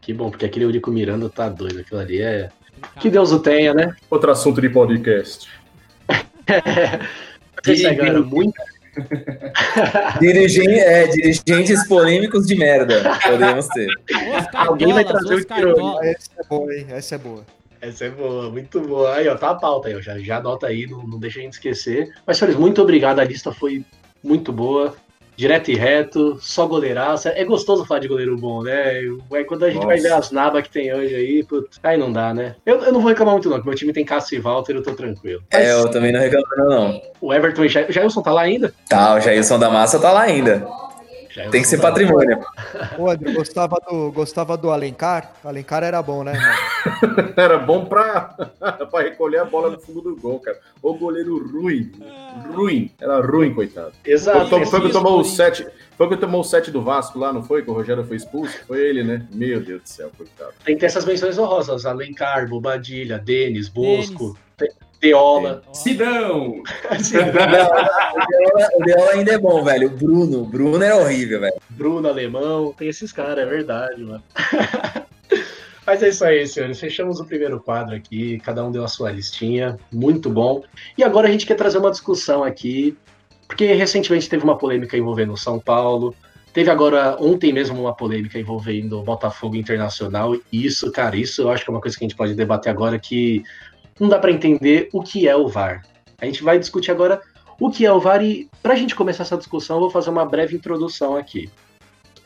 Que 0.00 0.12
bom, 0.12 0.30
porque 0.30 0.44
aquele 0.44 0.66
Eurico 0.66 0.90
Miranda 0.90 1.28
tá 1.28 1.48
doido. 1.48 1.80
Aquilo 1.80 2.00
ali 2.00 2.20
é. 2.20 2.48
Que 3.00 3.10
Deus 3.10 3.32
o 3.32 3.40
tenha, 3.40 3.74
né? 3.74 3.96
Outro 4.08 4.30
assunto 4.30 4.60
de 4.60 4.68
podcast. 4.68 5.48
Esse 7.66 7.86
aí, 7.86 7.96
galera, 7.96 8.20
muito. 8.20 8.54
Dirigem, 10.20 10.80
é, 10.80 11.06
dirigentes 11.08 11.86
polêmicos 11.86 12.46
de 12.46 12.56
merda. 12.56 13.02
Podemos 13.22 13.66
ter. 13.68 13.88
Os 13.88 14.46
Alguém 14.54 14.92
vai 14.92 15.04
trazer 15.04 15.34
os 15.34 15.42
o 15.42 15.44
Tirone. 15.44 16.08
Essa 16.08 16.30
é 16.38 16.44
boa, 16.48 16.74
hein? 16.74 16.86
Essa 16.88 17.14
é 17.14 17.18
boa. 17.18 17.46
Essa 17.80 18.04
é 18.06 18.10
boa, 18.10 18.50
muito 18.50 18.80
boa. 18.80 19.14
Aí, 19.14 19.28
ó, 19.28 19.36
tá 19.36 19.50
a 19.50 19.54
pauta 19.54 19.88
aí, 19.88 19.96
ó. 19.96 20.00
Já, 20.00 20.18
já 20.18 20.38
anota 20.38 20.66
aí, 20.66 20.86
não, 20.86 21.06
não 21.06 21.18
deixa 21.18 21.38
a 21.38 21.42
gente 21.42 21.54
esquecer. 21.54 22.14
Mas, 22.26 22.38
senhores, 22.38 22.58
muito 22.58 22.80
obrigado. 22.80 23.18
A 23.18 23.24
lista 23.24 23.52
foi 23.52 23.84
muito 24.22 24.52
boa. 24.52 24.96
Direto 25.36 25.70
e 25.70 25.74
reto, 25.74 26.38
só 26.40 26.66
goleiraça. 26.66 27.30
É 27.30 27.44
gostoso 27.44 27.84
falar 27.84 28.00
de 28.00 28.08
goleiro 28.08 28.36
bom, 28.36 28.62
né? 28.62 29.00
Aí 29.32 29.44
quando 29.44 29.64
a 29.64 29.70
gente 29.70 29.84
vai 29.84 29.96
Nossa. 29.96 30.08
ver 30.08 30.14
as 30.14 30.30
nabas 30.30 30.62
que 30.62 30.70
tem 30.70 30.94
hoje 30.94 31.14
aí, 31.14 31.44
putz, 31.44 31.78
aí 31.82 31.96
não 31.96 32.12
dá, 32.12 32.32
né? 32.32 32.56
Eu, 32.64 32.80
eu 32.80 32.92
não 32.92 33.00
vou 33.00 33.08
reclamar 33.08 33.34
muito, 33.34 33.48
não, 33.48 33.56
porque 33.56 33.68
meu 33.68 33.78
time 33.78 33.92
tem 33.92 34.04
Cássio 34.04 34.36
e 34.36 34.40
Walter, 34.40 34.74
eu 34.74 34.82
tô 34.82 34.92
tranquilo. 34.92 35.42
É, 35.50 35.72
eu 35.72 35.88
também 35.90 36.12
não 36.12 36.20
reclamo, 36.20 36.46
não. 36.56 37.02
O 37.20 37.32
Everton 37.32 37.64
e 37.64 37.66
o 37.66 37.92
Jailson 37.92 38.22
tá 38.22 38.32
lá 38.32 38.42
ainda? 38.42 38.72
Tá, 38.88 39.14
o 39.14 39.20
Jailson 39.20 39.58
da 39.58 39.70
Massa 39.70 39.98
tá 39.98 40.12
lá 40.12 40.22
ainda. 40.22 40.66
Jailson 41.34 41.50
Tem 41.50 41.62
que 41.62 41.68
ser 41.68 41.80
patrimônio. 41.80 42.38
Ô, 42.96 43.10
André, 43.10 43.32
gostava 43.32 43.76
do, 43.88 44.12
gostava 44.12 44.56
do 44.56 44.70
Alencar? 44.70 45.32
Alencar 45.44 45.82
era 45.82 46.00
bom, 46.00 46.22
né? 46.22 46.34
irmão? 46.34 47.34
Era 47.36 47.58
bom 47.58 47.86
pra, 47.86 48.36
pra 48.90 49.02
recolher 49.02 49.38
a 49.38 49.44
bola 49.44 49.70
no 49.70 49.80
fundo 49.80 50.00
do 50.00 50.14
gol, 50.14 50.38
cara. 50.38 50.58
O 50.80 50.94
goleiro 50.94 51.44
ruim. 51.50 51.90
Ruim. 52.52 52.90
Era 53.00 53.20
ruim, 53.20 53.52
coitado. 53.52 53.92
Exato. 54.04 54.48
Foi, 54.48 54.64
foi 54.64 54.80
que 54.82 54.90
tomou 54.90 55.14
o 55.14 55.22
Corinthians. 55.22 55.56
7. 55.56 55.66
Foi 55.96 56.08
que 56.08 56.16
tomou 56.16 56.40
o 56.40 56.44
7 56.44 56.70
do 56.70 56.82
Vasco 56.82 57.18
lá, 57.18 57.32
não 57.32 57.42
foi? 57.42 57.62
Que 57.62 57.70
o 57.70 57.74
Rogério 57.74 58.04
foi 58.04 58.16
expulso? 58.16 58.56
Foi 58.66 58.80
ele, 58.80 59.02
né? 59.02 59.26
Meu 59.32 59.60
Deus 59.60 59.82
do 59.82 59.88
céu, 59.88 60.10
coitado. 60.16 60.52
Tem 60.64 60.74
que 60.76 60.80
ter 60.80 60.86
essas 60.86 61.04
menções 61.04 61.36
honrosas. 61.36 61.84
Alencar, 61.84 62.48
Bobadilha, 62.48 63.18
Denis, 63.18 63.68
Bosco, 63.68 64.36
Deola. 65.08 65.62
Sidão! 65.72 66.62
Não, 66.90 67.28
o 67.28 67.32
Deola- 67.32 68.68
o 68.74 68.84
Deola 68.84 69.10
ainda 69.12 69.32
é 69.32 69.38
bom, 69.38 69.62
velho. 69.62 69.88
O 69.88 69.90
Bruno, 69.90 70.42
o 70.42 70.46
Bruno 70.46 70.82
era 70.82 70.96
horrível, 70.96 71.40
velho. 71.40 71.54
Bruno 71.70 72.08
Alemão, 72.08 72.72
tem 72.72 72.88
esses 72.88 73.12
caras, 73.12 73.38
é 73.38 73.46
verdade, 73.46 74.02
mano. 74.02 74.22
Mas 75.86 76.02
é 76.02 76.08
isso 76.08 76.24
aí, 76.24 76.46
senhores. 76.46 76.80
Fechamos 76.80 77.20
o 77.20 77.26
primeiro 77.26 77.60
quadro 77.60 77.94
aqui, 77.94 78.40
cada 78.40 78.64
um 78.64 78.72
deu 78.72 78.82
a 78.82 78.88
sua 78.88 79.10
listinha, 79.10 79.78
muito 79.92 80.30
bom. 80.30 80.62
E 80.96 81.04
agora 81.04 81.28
a 81.28 81.30
gente 81.30 81.44
quer 81.44 81.56
trazer 81.56 81.76
uma 81.76 81.90
discussão 81.90 82.42
aqui, 82.42 82.96
porque 83.46 83.66
recentemente 83.74 84.28
teve 84.28 84.42
uma 84.42 84.56
polêmica 84.56 84.96
envolvendo 84.96 85.34
o 85.34 85.36
São 85.36 85.60
Paulo. 85.60 86.14
Teve 86.54 86.70
agora, 86.70 87.16
ontem 87.20 87.52
mesmo, 87.52 87.78
uma 87.78 87.94
polêmica 87.94 88.38
envolvendo 88.38 88.98
o 88.98 89.02
Botafogo 89.02 89.56
Internacional. 89.56 90.34
E 90.34 90.64
isso, 90.64 90.90
cara, 90.90 91.16
isso 91.16 91.42
eu 91.42 91.50
acho 91.50 91.64
que 91.64 91.70
é 91.70 91.74
uma 91.74 91.80
coisa 91.80 91.98
que 91.98 92.04
a 92.04 92.06
gente 92.08 92.16
pode 92.16 92.32
debater 92.34 92.72
agora 92.72 92.98
que 92.98 93.42
não 93.98 94.08
dá 94.08 94.18
pra 94.18 94.30
entender 94.30 94.88
o 94.92 95.02
que 95.02 95.28
é 95.28 95.36
o 95.36 95.48
VAR. 95.48 95.82
A 96.18 96.26
gente 96.26 96.42
vai 96.42 96.58
discutir 96.58 96.90
agora 96.90 97.20
o 97.60 97.70
que 97.70 97.86
é 97.86 97.92
o 97.92 98.00
VAR 98.00 98.22
e 98.22 98.48
pra 98.62 98.74
gente 98.74 98.94
começar 98.94 99.22
essa 99.22 99.36
discussão, 99.36 99.76
eu 99.76 99.80
vou 99.82 99.90
fazer 99.90 100.10
uma 100.10 100.24
breve 100.24 100.56
introdução 100.56 101.16
aqui. 101.16 101.50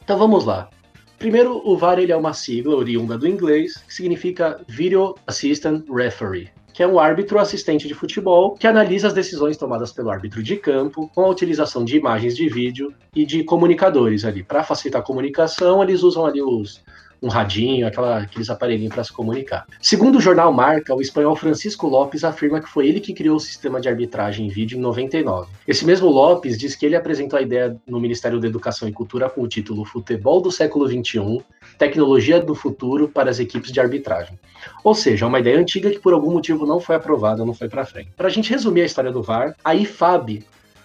Então 0.02 0.18
vamos 0.18 0.44
lá. 0.44 0.70
Primeiro, 1.18 1.60
o 1.68 1.76
VAR 1.76 1.98
ele 1.98 2.12
é 2.12 2.16
uma 2.16 2.32
sigla 2.32 2.76
oriunda 2.76 3.18
do 3.18 3.26
inglês 3.26 3.76
que 3.78 3.92
significa 3.92 4.60
Video 4.68 5.16
Assistant 5.26 5.84
Referee, 5.90 6.48
que 6.72 6.82
é 6.82 6.86
um 6.86 6.98
árbitro 6.98 7.40
assistente 7.40 7.88
de 7.88 7.94
futebol 7.94 8.54
que 8.54 8.66
analisa 8.66 9.08
as 9.08 9.12
decisões 9.12 9.56
tomadas 9.56 9.90
pelo 9.92 10.10
árbitro 10.10 10.42
de 10.42 10.56
campo 10.56 11.10
com 11.12 11.22
a 11.22 11.28
utilização 11.28 11.84
de 11.84 11.96
imagens 11.96 12.36
de 12.36 12.48
vídeo 12.48 12.94
e 13.14 13.26
de 13.26 13.42
comunicadores 13.42 14.24
ali. 14.24 14.44
Para 14.44 14.62
facilitar 14.62 15.02
a 15.02 15.04
comunicação, 15.04 15.82
eles 15.82 16.04
usam 16.04 16.24
ali 16.24 16.40
os 16.40 16.82
um 17.22 17.28
radinho, 17.28 17.86
aquela, 17.86 18.18
aqueles 18.18 18.48
aparelhinhos 18.48 18.94
para 18.94 19.04
se 19.04 19.12
comunicar. 19.12 19.66
Segundo 19.80 20.18
o 20.18 20.20
jornal 20.20 20.52
Marca, 20.52 20.94
o 20.94 21.00
espanhol 21.00 21.34
Francisco 21.34 21.86
Lopes 21.88 22.24
afirma 22.24 22.60
que 22.60 22.68
foi 22.68 22.88
ele 22.88 23.00
que 23.00 23.12
criou 23.12 23.36
o 23.36 23.40
sistema 23.40 23.80
de 23.80 23.88
arbitragem 23.88 24.46
em 24.46 24.48
vídeo 24.48 24.78
em 24.78 24.80
99. 24.80 25.48
Esse 25.66 25.84
mesmo 25.84 26.08
Lopes 26.08 26.58
diz 26.58 26.74
que 26.74 26.86
ele 26.86 26.96
apresentou 26.96 27.38
a 27.38 27.42
ideia 27.42 27.76
no 27.86 28.00
Ministério 28.00 28.40
da 28.40 28.46
Educação 28.46 28.88
e 28.88 28.92
Cultura 28.92 29.28
com 29.28 29.42
o 29.42 29.48
título 29.48 29.84
Futebol 29.84 30.40
do 30.40 30.50
século 30.50 30.86
XXI, 30.86 31.42
Tecnologia 31.76 32.40
do 32.40 32.54
Futuro 32.54 33.08
para 33.08 33.30
as 33.30 33.38
equipes 33.38 33.72
de 33.72 33.80
arbitragem. 33.80 34.38
Ou 34.84 34.94
seja, 34.94 35.24
é 35.24 35.28
uma 35.28 35.40
ideia 35.40 35.58
antiga 35.58 35.90
que 35.90 35.98
por 35.98 36.12
algum 36.12 36.32
motivo 36.32 36.66
não 36.66 36.80
foi 36.80 36.96
aprovada, 36.96 37.44
não 37.44 37.54
foi 37.54 37.68
para 37.68 37.84
frente. 37.84 38.10
Para 38.16 38.28
a 38.28 38.30
gente 38.30 38.50
resumir 38.50 38.82
a 38.82 38.86
história 38.86 39.10
do 39.12 39.22
VAR, 39.22 39.54
a 39.64 39.74
IFAB, 39.74 40.44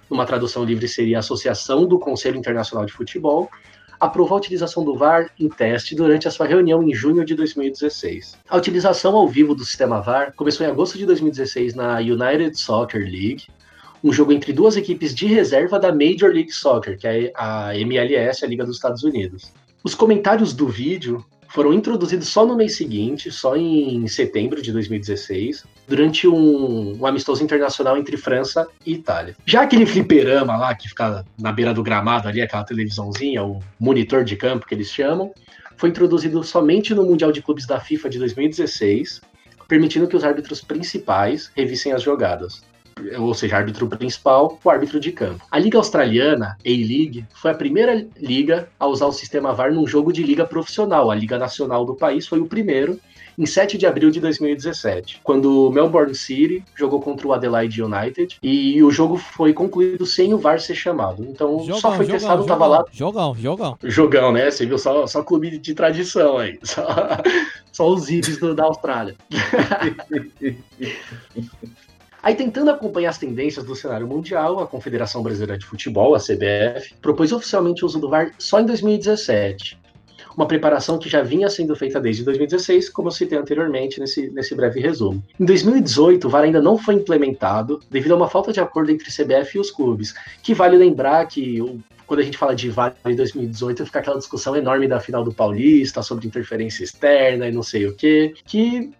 numa 0.09 0.25
tradução 0.25 0.63
livre 0.63 0.87
seria 0.87 1.17
a 1.17 1.19
Associação 1.19 1.85
do 1.85 1.97
Conselho 1.97 2.37
Internacional 2.37 2.85
de 2.85 2.93
Futebol, 2.93 3.49
aprovou 4.03 4.35
a 4.35 4.39
utilização 4.39 4.83
do 4.83 4.95
VAR 4.95 5.29
em 5.39 5.47
teste 5.47 5.95
durante 5.95 6.27
a 6.27 6.31
sua 6.31 6.45
reunião 6.45 6.83
em 6.83 6.93
junho 6.93 7.23
de 7.23 7.33
2016. 7.35 8.37
A 8.49 8.57
utilização 8.57 9.15
ao 9.15 9.27
vivo 9.27 9.55
do 9.55 9.63
sistema 9.63 10.01
VAR 10.01 10.33
começou 10.35 10.65
em 10.65 10.69
agosto 10.69 10.97
de 10.97 11.05
2016 11.05 11.73
na 11.73 11.99
United 11.99 12.59
Soccer 12.59 13.01
League, 13.01 13.47
um 14.03 14.11
jogo 14.11 14.33
entre 14.33 14.51
duas 14.51 14.75
equipes 14.75 15.15
de 15.15 15.25
reserva 15.27 15.79
da 15.79 15.93
Major 15.93 16.29
League 16.29 16.51
Soccer, 16.51 16.97
que 16.97 17.07
é 17.07 17.31
a 17.33 17.77
MLS, 17.77 18.43
a 18.43 18.47
Liga 18.47 18.65
dos 18.65 18.75
Estados 18.75 19.03
Unidos. 19.03 19.53
Os 19.81 19.95
comentários 19.95 20.51
do 20.51 20.67
vídeo 20.67 21.25
foram 21.53 21.71
introduzidos 21.71 22.29
só 22.29 22.47
no 22.47 22.55
mês 22.55 22.75
seguinte, 22.75 23.31
só 23.31 23.55
em 23.55 24.07
setembro 24.07 24.59
de 24.59 24.71
2016, 24.71 25.63
durante 25.87 26.27
um, 26.27 26.99
um, 26.99 27.05
amistoso 27.05 27.43
internacional 27.43 27.95
entre 27.95 28.17
França 28.17 28.67
e 28.83 28.93
Itália. 28.93 29.35
Já 29.45 29.61
aquele 29.61 29.85
fliperama 29.85 30.57
lá, 30.57 30.73
que 30.73 30.89
fica 30.89 31.23
na 31.39 31.51
beira 31.51 31.71
do 31.71 31.83
gramado 31.83 32.27
ali, 32.27 32.41
aquela 32.41 32.63
televisãozinha, 32.63 33.43
o 33.43 33.59
monitor 33.79 34.23
de 34.23 34.35
campo 34.35 34.65
que 34.65 34.73
eles 34.73 34.89
chamam, 34.89 35.31
foi 35.77 35.89
introduzido 35.89 36.43
somente 36.43 36.95
no 36.95 37.05
Mundial 37.05 37.31
de 37.31 37.41
Clubes 37.43 37.67
da 37.67 37.79
FIFA 37.79 38.09
de 38.09 38.17
2016, 38.17 39.21
permitindo 39.67 40.07
que 40.07 40.15
os 40.15 40.23
árbitros 40.23 40.59
principais 40.59 41.51
revissem 41.55 41.91
as 41.91 42.01
jogadas 42.01 42.63
ou 43.17 43.33
seja, 43.33 43.57
árbitro 43.57 43.87
principal, 43.87 44.59
o 44.63 44.69
árbitro 44.69 44.99
de 44.99 45.11
campo. 45.11 45.45
A 45.49 45.59
Liga 45.59 45.77
Australiana, 45.77 46.57
A-League, 46.65 47.25
foi 47.33 47.51
a 47.51 47.55
primeira 47.55 48.05
liga 48.17 48.67
a 48.79 48.87
usar 48.87 49.07
o 49.07 49.11
sistema 49.11 49.53
VAR 49.53 49.73
num 49.73 49.87
jogo 49.87 50.11
de 50.11 50.23
liga 50.23 50.45
profissional. 50.45 51.11
A 51.11 51.15
Liga 51.15 51.37
Nacional 51.37 51.85
do 51.85 51.95
país 51.95 52.27
foi 52.27 52.39
o 52.39 52.45
primeiro, 52.45 52.99
em 53.37 53.45
7 53.45 53.77
de 53.77 53.85
abril 53.85 54.11
de 54.11 54.19
2017, 54.19 55.21
quando 55.23 55.67
o 55.67 55.71
Melbourne 55.71 56.13
City 56.13 56.63
jogou 56.75 57.01
contra 57.01 57.27
o 57.27 57.33
Adelaide 57.33 57.81
United 57.81 58.37
e 58.41 58.81
o 58.83 58.91
jogo 58.91 59.17
foi 59.17 59.53
concluído 59.53 60.05
sem 60.05 60.33
o 60.33 60.37
VAR 60.37 60.59
ser 60.59 60.75
chamado. 60.75 61.23
Então 61.23 61.59
Jogão, 61.59 61.79
só 61.79 61.95
foi 61.95 62.05
jogão, 62.05 62.19
testado, 62.19 62.41
jogão, 62.41 62.59
tava 62.59 62.67
lá. 62.67 62.85
Jogão, 62.91 63.35
jogão. 63.35 63.77
Jogão, 63.83 64.31
né? 64.31 64.51
Você 64.51 64.65
viu 64.65 64.77
só, 64.77 65.07
só 65.07 65.23
clube 65.23 65.57
de 65.57 65.73
tradição 65.73 66.37
aí. 66.37 66.59
Só, 66.63 66.85
só 67.71 67.89
os 67.89 68.09
ibis 68.09 68.37
da 68.55 68.65
Austrália. 68.65 69.15
Aí, 72.23 72.35
tentando 72.35 72.71
acompanhar 72.71 73.09
as 73.09 73.17
tendências 73.17 73.65
do 73.65 73.75
cenário 73.75 74.07
mundial, 74.07 74.61
a 74.61 74.65
Confederação 74.65 75.21
Brasileira 75.21 75.57
de 75.57 75.65
Futebol, 75.65 76.15
a 76.15 76.19
CBF, 76.19 76.95
propôs 77.01 77.33
oficialmente 77.33 77.83
o 77.83 77.85
uso 77.85 77.99
do 77.99 78.07
VAR 78.07 78.31
só 78.39 78.61
em 78.61 78.65
2017. 78.65 79.77
Uma 80.33 80.47
preparação 80.47 80.97
que 80.97 81.09
já 81.09 81.21
vinha 81.21 81.49
sendo 81.49 81.75
feita 81.75 81.99
desde 81.99 82.23
2016, 82.23 82.87
como 82.87 83.09
eu 83.09 83.11
citei 83.11 83.37
anteriormente 83.37 83.99
nesse, 83.99 84.29
nesse 84.31 84.55
breve 84.55 84.79
resumo. 84.79 85.21
Em 85.37 85.43
2018, 85.43 86.25
o 86.25 86.29
VAR 86.29 86.43
ainda 86.43 86.61
não 86.61 86.77
foi 86.77 86.95
implementado 86.95 87.81
devido 87.91 88.13
a 88.13 88.15
uma 88.15 88.29
falta 88.29 88.53
de 88.53 88.61
acordo 88.61 88.89
entre 88.89 89.11
CBF 89.11 89.57
e 89.57 89.59
os 89.59 89.69
clubes, 89.69 90.13
que 90.41 90.53
vale 90.53 90.77
lembrar 90.77 91.27
que 91.27 91.61
o 91.61 91.77
quando 92.05 92.19
a 92.19 92.23
gente 92.23 92.37
fala 92.37 92.55
de 92.55 92.69
VAR 92.69 92.95
em 93.05 93.15
2018, 93.15 93.85
fica 93.85 93.99
aquela 93.99 94.17
discussão 94.17 94.55
enorme 94.55 94.87
da 94.87 94.99
final 94.99 95.23
do 95.23 95.33
Paulista 95.33 96.03
sobre 96.03 96.27
interferência 96.27 96.83
externa 96.83 97.47
e 97.47 97.51
não 97.51 97.63
sei 97.63 97.87
o 97.87 97.95
quê, 97.95 98.33
que, 98.45 98.91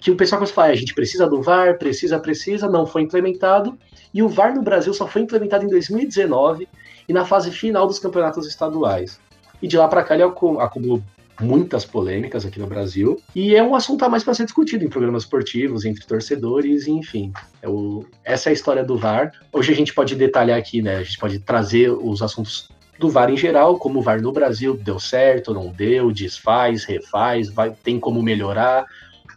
que 0.00 0.10
o 0.10 0.16
pessoal 0.16 0.38
começa 0.38 0.52
a 0.52 0.54
falar, 0.54 0.68
a 0.68 0.74
gente 0.74 0.94
precisa 0.94 1.26
do 1.26 1.42
VAR, 1.42 1.78
precisa, 1.78 2.18
precisa, 2.18 2.68
não 2.68 2.86
foi 2.86 3.02
implementado, 3.02 3.78
e 4.12 4.22
o 4.22 4.28
VAR 4.28 4.54
no 4.54 4.62
Brasil 4.62 4.92
só 4.94 5.06
foi 5.06 5.22
implementado 5.22 5.64
em 5.64 5.68
2019 5.68 6.68
e 7.08 7.12
na 7.12 7.24
fase 7.24 7.50
final 7.50 7.86
dos 7.86 7.98
campeonatos 7.98 8.46
estaduais. 8.46 9.20
E 9.60 9.66
de 9.66 9.76
lá 9.76 9.88
para 9.88 10.02
cá 10.02 10.14
ele 10.14 10.22
acumulou 10.22 11.02
muitas 11.40 11.84
polêmicas 11.84 12.44
aqui 12.44 12.58
no 12.58 12.66
Brasil. 12.66 13.20
E 13.34 13.54
é 13.54 13.62
um 13.62 13.74
assunto 13.74 14.04
a 14.04 14.08
mais 14.08 14.24
para 14.24 14.34
ser 14.34 14.44
discutido 14.44 14.84
em 14.84 14.88
programas 14.88 15.22
esportivos, 15.22 15.84
entre 15.84 16.04
torcedores, 16.06 16.86
enfim. 16.86 17.32
É 17.62 17.68
o, 17.68 18.04
essa 18.24 18.48
é 18.48 18.50
a 18.50 18.52
história 18.52 18.84
do 18.84 18.96
VAR. 18.96 19.32
Hoje 19.52 19.72
a 19.72 19.76
gente 19.76 19.94
pode 19.94 20.14
detalhar 20.14 20.58
aqui, 20.58 20.82
né? 20.82 20.96
A 20.96 21.02
gente 21.02 21.18
pode 21.18 21.38
trazer 21.38 21.90
os 21.90 22.22
assuntos 22.22 22.68
do 22.98 23.08
VAR 23.08 23.30
em 23.30 23.36
geral, 23.36 23.78
como 23.78 24.00
o 24.00 24.02
VAR 24.02 24.20
no 24.20 24.32
Brasil 24.32 24.76
deu 24.76 24.98
certo, 24.98 25.54
não 25.54 25.68
deu, 25.68 26.10
desfaz, 26.10 26.84
refaz, 26.84 27.48
vai, 27.48 27.70
tem 27.70 28.00
como 28.00 28.20
melhorar. 28.20 28.84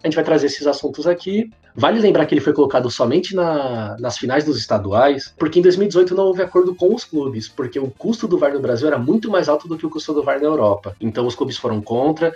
A 0.03 0.07
gente 0.07 0.15
vai 0.15 0.23
trazer 0.23 0.47
esses 0.47 0.65
assuntos 0.65 1.05
aqui. 1.05 1.49
Vale 1.75 1.99
lembrar 1.99 2.25
que 2.25 2.33
ele 2.33 2.41
foi 2.41 2.53
colocado 2.53 2.89
somente 2.89 3.35
na, 3.35 3.95
nas 3.99 4.17
finais 4.17 4.43
dos 4.43 4.57
estaduais, 4.57 5.33
porque 5.37 5.59
em 5.59 5.61
2018 5.61 6.15
não 6.15 6.25
houve 6.25 6.41
acordo 6.41 6.75
com 6.75 6.93
os 6.93 7.03
clubes, 7.03 7.47
porque 7.47 7.79
o 7.79 7.89
custo 7.89 8.27
do 8.27 8.37
VAR 8.37 8.53
no 8.53 8.59
Brasil 8.59 8.87
era 8.87 8.97
muito 8.97 9.29
mais 9.29 9.47
alto 9.47 9.67
do 9.67 9.77
que 9.77 9.85
o 9.85 9.89
custo 9.89 10.13
do 10.13 10.23
VAR 10.23 10.39
na 10.39 10.47
Europa. 10.47 10.95
Então 10.99 11.25
os 11.25 11.35
clubes 11.35 11.57
foram 11.57 11.81
contra. 11.81 12.33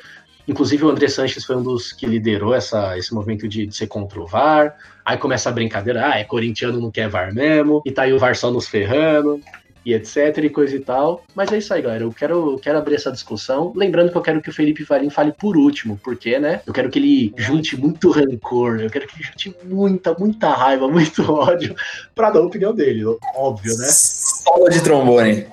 Inclusive 0.48 0.86
o 0.86 0.90
André 0.90 1.08
Sanches 1.08 1.44
foi 1.44 1.56
um 1.56 1.64
dos 1.64 1.92
que 1.92 2.06
liderou 2.06 2.54
essa, 2.54 2.98
esse 2.98 3.14
movimento 3.14 3.48
de, 3.48 3.66
de 3.66 3.76
ser 3.76 3.88
contra 3.88 4.22
o 4.22 4.28
VAR. 4.28 4.76
Aí 5.04 5.18
começa 5.18 5.50
a 5.50 5.52
brincadeira, 5.52 6.08
ah, 6.08 6.20
é 6.20 6.24
corintiano, 6.24 6.80
não 6.80 6.92
quer 6.92 7.10
VAR 7.10 7.34
mesmo, 7.34 7.82
e 7.86 7.92
tá 7.92 8.04
aí 8.04 8.14
o 8.14 8.20
VAR 8.20 8.36
só 8.36 8.52
nos 8.52 8.68
ferrando 8.68 9.42
e 9.86 9.94
etc 9.94 10.38
e 10.38 10.50
coisa 10.50 10.76
e 10.76 10.80
tal. 10.80 11.24
Mas 11.36 11.52
é 11.52 11.58
isso 11.58 11.74
aí, 11.74 11.82
galera. 11.82 12.04
Eu 12.04 12.12
quero, 12.12 12.58
quero 12.58 12.78
abrir 12.78 12.96
essa 12.96 13.12
discussão. 13.12 13.72
Lembrando 13.76 14.12
que 14.12 14.18
eu 14.18 14.22
quero 14.22 14.42
que 14.42 14.50
o 14.50 14.54
Felipe 14.54 14.84
Valim 14.84 15.10
fale 15.10 15.32
por 15.32 15.56
último, 15.56 16.00
porque, 16.04 16.40
né? 16.40 16.62
Eu 16.66 16.74
quero 16.74 16.90
que 16.90 16.98
ele 17.00 17.34
junte 17.38 17.80
muito 17.80 18.10
rancor, 18.10 18.80
eu 18.80 18.90
quero 18.90 19.08
que 19.08 19.16
ele 19.16 19.24
junte 19.24 19.56
muita, 19.64 20.14
muita 20.14 20.50
raiva, 20.50 20.88
muito 20.90 21.32
ódio 21.32 21.76
pra 22.16 22.32
dar 22.32 22.40
a 22.40 22.46
opinião 22.46 22.74
dele, 22.74 23.04
óbvio, 23.36 23.78
né? 23.78 23.88
Solo 23.88 24.70
de 24.70 24.82
trombone. 24.82 25.46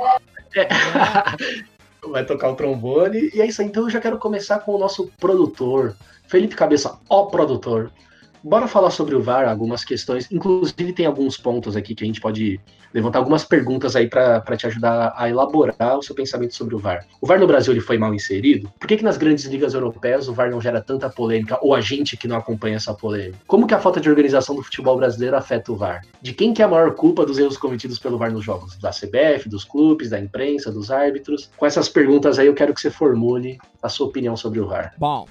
É. 0.56 0.68
Vai 2.08 2.24
tocar 2.24 2.50
o 2.50 2.56
trombone. 2.56 3.30
E 3.32 3.40
é 3.40 3.46
isso 3.46 3.62
aí. 3.62 3.68
Então 3.68 3.84
eu 3.84 3.90
já 3.90 4.00
quero 4.00 4.18
começar 4.18 4.58
com 4.60 4.72
o 4.72 4.78
nosso 4.78 5.10
produtor, 5.20 5.94
Felipe 6.26 6.56
Cabeça, 6.56 6.98
ó 7.08 7.26
produtor. 7.26 7.92
Bora 8.44 8.66
falar 8.66 8.90
sobre 8.90 9.14
o 9.14 9.22
VAR, 9.22 9.48
algumas 9.48 9.84
questões. 9.84 10.30
Inclusive, 10.30 10.92
tem 10.92 11.06
alguns 11.06 11.36
pontos 11.36 11.76
aqui 11.76 11.94
que 11.94 12.02
a 12.02 12.06
gente 12.06 12.20
pode 12.20 12.60
levantar 12.92 13.20
algumas 13.20 13.44
perguntas 13.44 13.94
aí 13.96 14.08
para 14.08 14.56
te 14.56 14.66
ajudar 14.66 15.14
a 15.16 15.28
elaborar 15.28 15.98
o 15.98 16.02
seu 16.02 16.14
pensamento 16.14 16.54
sobre 16.54 16.74
o 16.74 16.78
VAR. 16.78 17.06
O 17.20 17.26
VAR 17.26 17.38
no 17.38 17.46
Brasil 17.46 17.72
ele 17.72 17.80
foi 17.80 17.96
mal 17.96 18.12
inserido? 18.12 18.70
Por 18.78 18.86
que, 18.86 18.96
que 18.96 19.04
nas 19.04 19.16
grandes 19.16 19.44
ligas 19.44 19.74
europeias 19.74 20.28
o 20.28 20.34
VAR 20.34 20.50
não 20.50 20.60
gera 20.60 20.80
tanta 20.80 21.08
polêmica, 21.08 21.58
ou 21.62 21.74
a 21.74 21.80
gente 21.80 22.16
que 22.16 22.28
não 22.28 22.36
acompanha 22.36 22.76
essa 22.76 22.92
polêmica? 22.92 23.38
Como 23.46 23.66
que 23.66 23.74
a 23.74 23.78
falta 23.78 24.00
de 24.00 24.10
organização 24.10 24.54
do 24.54 24.62
futebol 24.62 24.96
brasileiro 24.96 25.36
afeta 25.36 25.72
o 25.72 25.76
VAR? 25.76 26.02
De 26.20 26.32
quem 26.32 26.52
que 26.52 26.62
é 26.62 26.64
a 26.64 26.68
maior 26.68 26.94
culpa 26.94 27.24
dos 27.24 27.38
erros 27.38 27.56
cometidos 27.56 27.98
pelo 27.98 28.18
VAR 28.18 28.32
nos 28.32 28.44
jogos? 28.44 28.76
Da 28.76 28.90
CBF, 28.90 29.48
dos 29.48 29.64
clubes, 29.64 30.10
da 30.10 30.18
imprensa, 30.18 30.70
dos 30.70 30.90
árbitros? 30.90 31.50
Com 31.56 31.64
essas 31.64 31.88
perguntas 31.88 32.38
aí, 32.38 32.48
eu 32.48 32.54
quero 32.54 32.74
que 32.74 32.80
você 32.80 32.90
formule 32.90 33.58
a 33.82 33.88
sua 33.88 34.08
opinião 34.08 34.36
sobre 34.36 34.60
o 34.60 34.66
VAR. 34.66 34.94
Bom, 34.98 35.26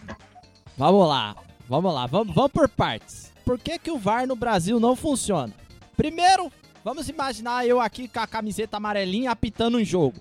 vamos 0.78 1.08
lá. 1.08 1.36
Vamos 1.72 1.94
lá, 1.94 2.06
vamos, 2.06 2.36
vamos 2.36 2.52
por 2.52 2.68
partes. 2.68 3.32
Por 3.46 3.58
que, 3.58 3.80
que 3.80 3.90
o 3.90 3.98
VAR 3.98 4.28
no 4.28 4.36
Brasil 4.36 4.78
não 4.78 4.94
funciona? 4.94 5.54
Primeiro, 5.96 6.52
vamos 6.84 7.08
imaginar 7.08 7.66
eu 7.66 7.80
aqui 7.80 8.10
com 8.10 8.20
a 8.20 8.28
camiseta 8.28 8.76
amarelinha 8.76 9.32
apitando 9.32 9.78
um 9.78 9.84
jogo. 9.86 10.20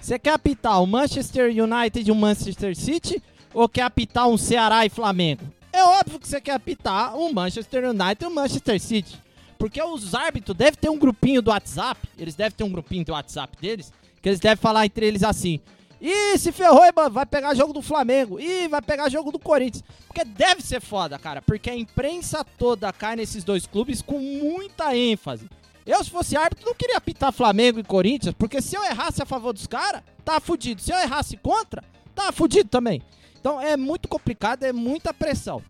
Você 0.00 0.18
quer 0.18 0.32
apitar 0.32 0.82
o 0.82 0.88
Manchester 0.88 1.52
United 1.52 2.08
e 2.08 2.10
o 2.10 2.16
Manchester 2.16 2.74
City 2.74 3.22
ou 3.54 3.68
quer 3.68 3.82
apitar 3.82 4.26
um 4.26 4.36
Ceará 4.36 4.84
e 4.84 4.88
Flamengo? 4.88 5.44
É 5.72 5.84
óbvio 5.84 6.18
que 6.18 6.26
você 6.26 6.40
quer 6.40 6.54
apitar 6.54 7.16
um 7.16 7.32
Manchester 7.32 7.90
United 7.90 8.24
e 8.24 8.26
um 8.26 8.34
Manchester 8.34 8.80
City. 8.80 9.20
Porque 9.56 9.80
os 9.80 10.16
árbitros 10.16 10.56
devem 10.56 10.80
ter 10.80 10.90
um 10.90 10.98
grupinho 10.98 11.40
do 11.40 11.50
WhatsApp, 11.50 12.08
eles 12.18 12.34
devem 12.34 12.56
ter 12.56 12.64
um 12.64 12.72
grupinho 12.72 13.04
do 13.04 13.12
WhatsApp 13.12 13.56
deles, 13.60 13.92
que 14.20 14.28
eles 14.28 14.40
devem 14.40 14.60
falar 14.60 14.84
entre 14.84 15.06
eles 15.06 15.22
assim: 15.22 15.60
Ih, 16.00 16.38
se 16.38 16.52
ferrou, 16.52 16.82
mano, 16.94 17.10
vai 17.10 17.26
pegar 17.26 17.54
jogo 17.54 17.72
do 17.72 17.82
Flamengo. 17.82 18.38
Ih, 18.38 18.68
vai 18.68 18.80
pegar 18.80 19.08
jogo 19.08 19.32
do 19.32 19.38
Corinthians. 19.38 19.84
Porque 20.06 20.24
deve 20.24 20.62
ser 20.62 20.80
foda, 20.80 21.18
cara. 21.18 21.42
Porque 21.42 21.70
a 21.70 21.76
imprensa 21.76 22.44
toda 22.56 22.92
cai 22.92 23.16
nesses 23.16 23.42
dois 23.42 23.66
clubes 23.66 24.00
com 24.00 24.18
muita 24.18 24.96
ênfase. 24.96 25.48
Eu, 25.84 26.04
se 26.04 26.10
fosse 26.10 26.36
árbitro, 26.36 26.66
não 26.66 26.74
queria 26.74 26.98
apitar 26.98 27.32
Flamengo 27.32 27.80
e 27.80 27.82
Corinthians, 27.82 28.34
porque 28.38 28.60
se 28.60 28.76
eu 28.76 28.84
errasse 28.84 29.22
a 29.22 29.26
favor 29.26 29.54
dos 29.54 29.66
caras, 29.66 30.02
tá 30.24 30.38
fudido. 30.38 30.82
Se 30.82 30.92
eu 30.92 30.98
errasse 30.98 31.36
contra, 31.38 31.82
tá 32.14 32.30
fudido 32.30 32.68
também. 32.68 33.02
Então 33.40 33.60
é 33.60 33.76
muito 33.76 34.06
complicado, 34.06 34.64
é 34.64 34.72
muita 34.72 35.14
pressão. 35.14 35.62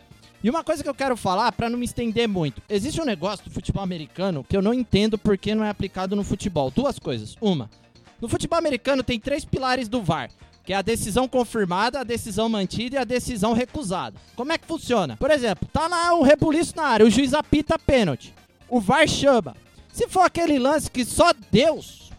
E 0.42 0.48
uma 0.48 0.62
coisa 0.62 0.82
que 0.82 0.88
eu 0.88 0.94
quero 0.94 1.16
falar, 1.16 1.52
para 1.52 1.68
não 1.70 1.78
me 1.78 1.84
estender 1.84 2.28
muito: 2.28 2.60
existe 2.68 3.00
um 3.00 3.04
negócio 3.04 3.44
do 3.44 3.50
futebol 3.50 3.82
americano 3.82 4.44
que 4.48 4.56
eu 4.56 4.62
não 4.62 4.74
entendo 4.74 5.16
porque 5.18 5.54
não 5.54 5.64
é 5.64 5.70
aplicado 5.70 6.14
no 6.16 6.24
futebol. 6.24 6.70
Duas 6.70 6.98
coisas. 6.98 7.36
Uma, 7.40 7.70
no 8.20 8.28
futebol 8.28 8.58
americano 8.58 9.02
tem 9.02 9.18
três 9.18 9.44
pilares 9.44 9.88
do 9.88 10.02
VAR, 10.02 10.30
que 10.64 10.72
é 10.72 10.76
a 10.76 10.82
decisão 10.82 11.28
confirmada, 11.28 12.00
a 12.00 12.04
decisão 12.04 12.48
mantida 12.48 12.96
e 12.96 12.98
a 12.98 13.04
decisão 13.04 13.52
recusada. 13.52 14.18
Como 14.34 14.52
é 14.52 14.58
que 14.58 14.66
funciona? 14.66 15.16
Por 15.16 15.30
exemplo, 15.30 15.68
tá 15.72 15.86
lá 15.86 16.14
um 16.14 16.22
rebuliço 16.22 16.76
na 16.76 16.84
área, 16.84 17.06
o 17.06 17.10
juiz 17.10 17.32
apita 17.32 17.78
pênalti. 17.78 18.34
O 18.68 18.80
VAR 18.80 19.06
chama. 19.08 19.56
Se 19.92 20.06
for 20.08 20.20
aquele 20.20 20.58
lance 20.58 20.90
que 20.90 21.04
só 21.04 21.32
Deus 21.50 22.10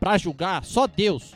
para 0.00 0.18
julgar, 0.18 0.64
só 0.64 0.86
Deus. 0.86 1.32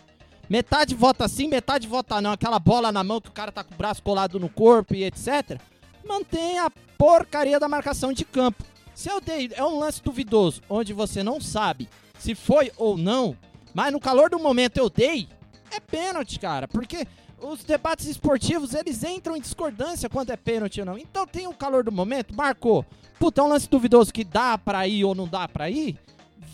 Metade 0.49 0.95
vota 0.95 1.27
sim, 1.29 1.49
metade 1.49 1.87
vota 1.87 2.21
não, 2.21 2.33
aquela 2.33 2.59
bola 2.59 2.93
na 2.93 3.03
mão 3.03 3.21
que 3.21 3.29
o 3.29 3.33
cara 3.33 3.51
tá 3.51 3.65
com 3.65 3.75
o 3.75 3.77
braço 3.77 4.03
colado 4.03 4.39
no 4.39 4.49
corpo 4.49 4.95
e 4.95 5.05
etc. 5.05 5.61
Mantém 6.07 6.59
a 6.59 6.71
porcaria 6.97 7.59
da 7.59 7.69
marcação 7.69 8.13
de 8.13 8.25
campo. 8.25 8.65
Se 8.95 9.09
eu 9.09 9.21
dei, 9.21 9.51
é 9.55 9.65
um 9.65 9.79
lance 9.79 10.03
duvidoso, 10.03 10.63
onde 10.69 10.93
você 10.93 11.23
não 11.23 11.41
sabe 11.41 11.89
se 12.19 12.35
foi 12.35 12.73
ou 12.77 12.97
não, 12.97 13.37
mas 13.77 13.93
no 13.93 14.01
calor 14.01 14.31
do 14.31 14.39
momento 14.39 14.79
eu 14.79 14.89
dei, 14.89 15.29
é 15.71 15.79
pênalti, 15.79 16.41
cara. 16.41 16.67
Porque 16.67 17.07
os 17.39 17.63
debates 17.63 18.07
esportivos, 18.07 18.73
eles 18.73 19.05
entram 19.05 19.37
em 19.37 19.41
discordância 19.41 20.09
quando 20.09 20.31
é 20.31 20.37
pênalti 20.37 20.81
ou 20.81 20.87
não. 20.87 20.97
Então 20.97 21.27
tem 21.27 21.47
o 21.47 21.53
calor 21.53 21.85
do 21.85 21.93
momento, 21.93 22.35
marcou. 22.35 22.87
Puta, 23.19 23.43
é 23.43 23.45
um 23.45 23.49
lance 23.49 23.69
duvidoso 23.69 24.15
que 24.15 24.25
dá 24.25 24.57
pra 24.57 24.89
ir 24.89 25.05
ou 25.05 25.15
não 25.15 25.29
dá 25.29 25.47
pra 25.47 25.69
ir, 25.69 25.99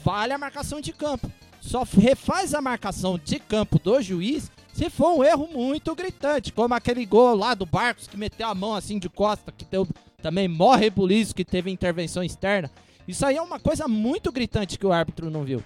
vale 0.05 0.33
a 0.33 0.39
marcação 0.39 0.81
de 0.81 0.93
campo. 0.93 1.31
Só 1.61 1.85
refaz 1.85 2.55
a 2.55 2.61
marcação 2.61 3.17
de 3.17 3.39
campo 3.39 3.79
do 3.79 4.03
juiz 4.03 4.51
se 4.73 4.91
for 4.91 5.17
um 5.17 5.23
erro 5.23 5.47
muito 5.47 5.95
gritante, 5.95 6.53
como 6.53 6.75
aquele 6.75 7.07
gol 7.07 7.37
lá 7.37 7.55
do 7.55 7.65
Barcos 7.65 8.09
que 8.09 8.17
meteu 8.17 8.49
a 8.49 8.55
mão 8.55 8.75
assim 8.75 8.99
de 8.99 9.09
costa, 9.09 9.53
que 9.53 9.65
deu 9.65 9.87
também 10.21 10.49
morre 10.49 10.87
rebuliço, 10.87 11.37
que 11.37 11.45
teve 11.45 11.71
intervenção 11.71 12.25
externa. 12.25 12.69
Isso 13.07 13.25
aí 13.25 13.37
é 13.37 13.43
uma 13.43 13.61
coisa 13.61 13.87
muito 13.87 14.33
gritante 14.33 14.77
que 14.77 14.87
o 14.87 14.93
árbitro 14.93 15.31
não 15.31 15.45
viu. 15.45 15.63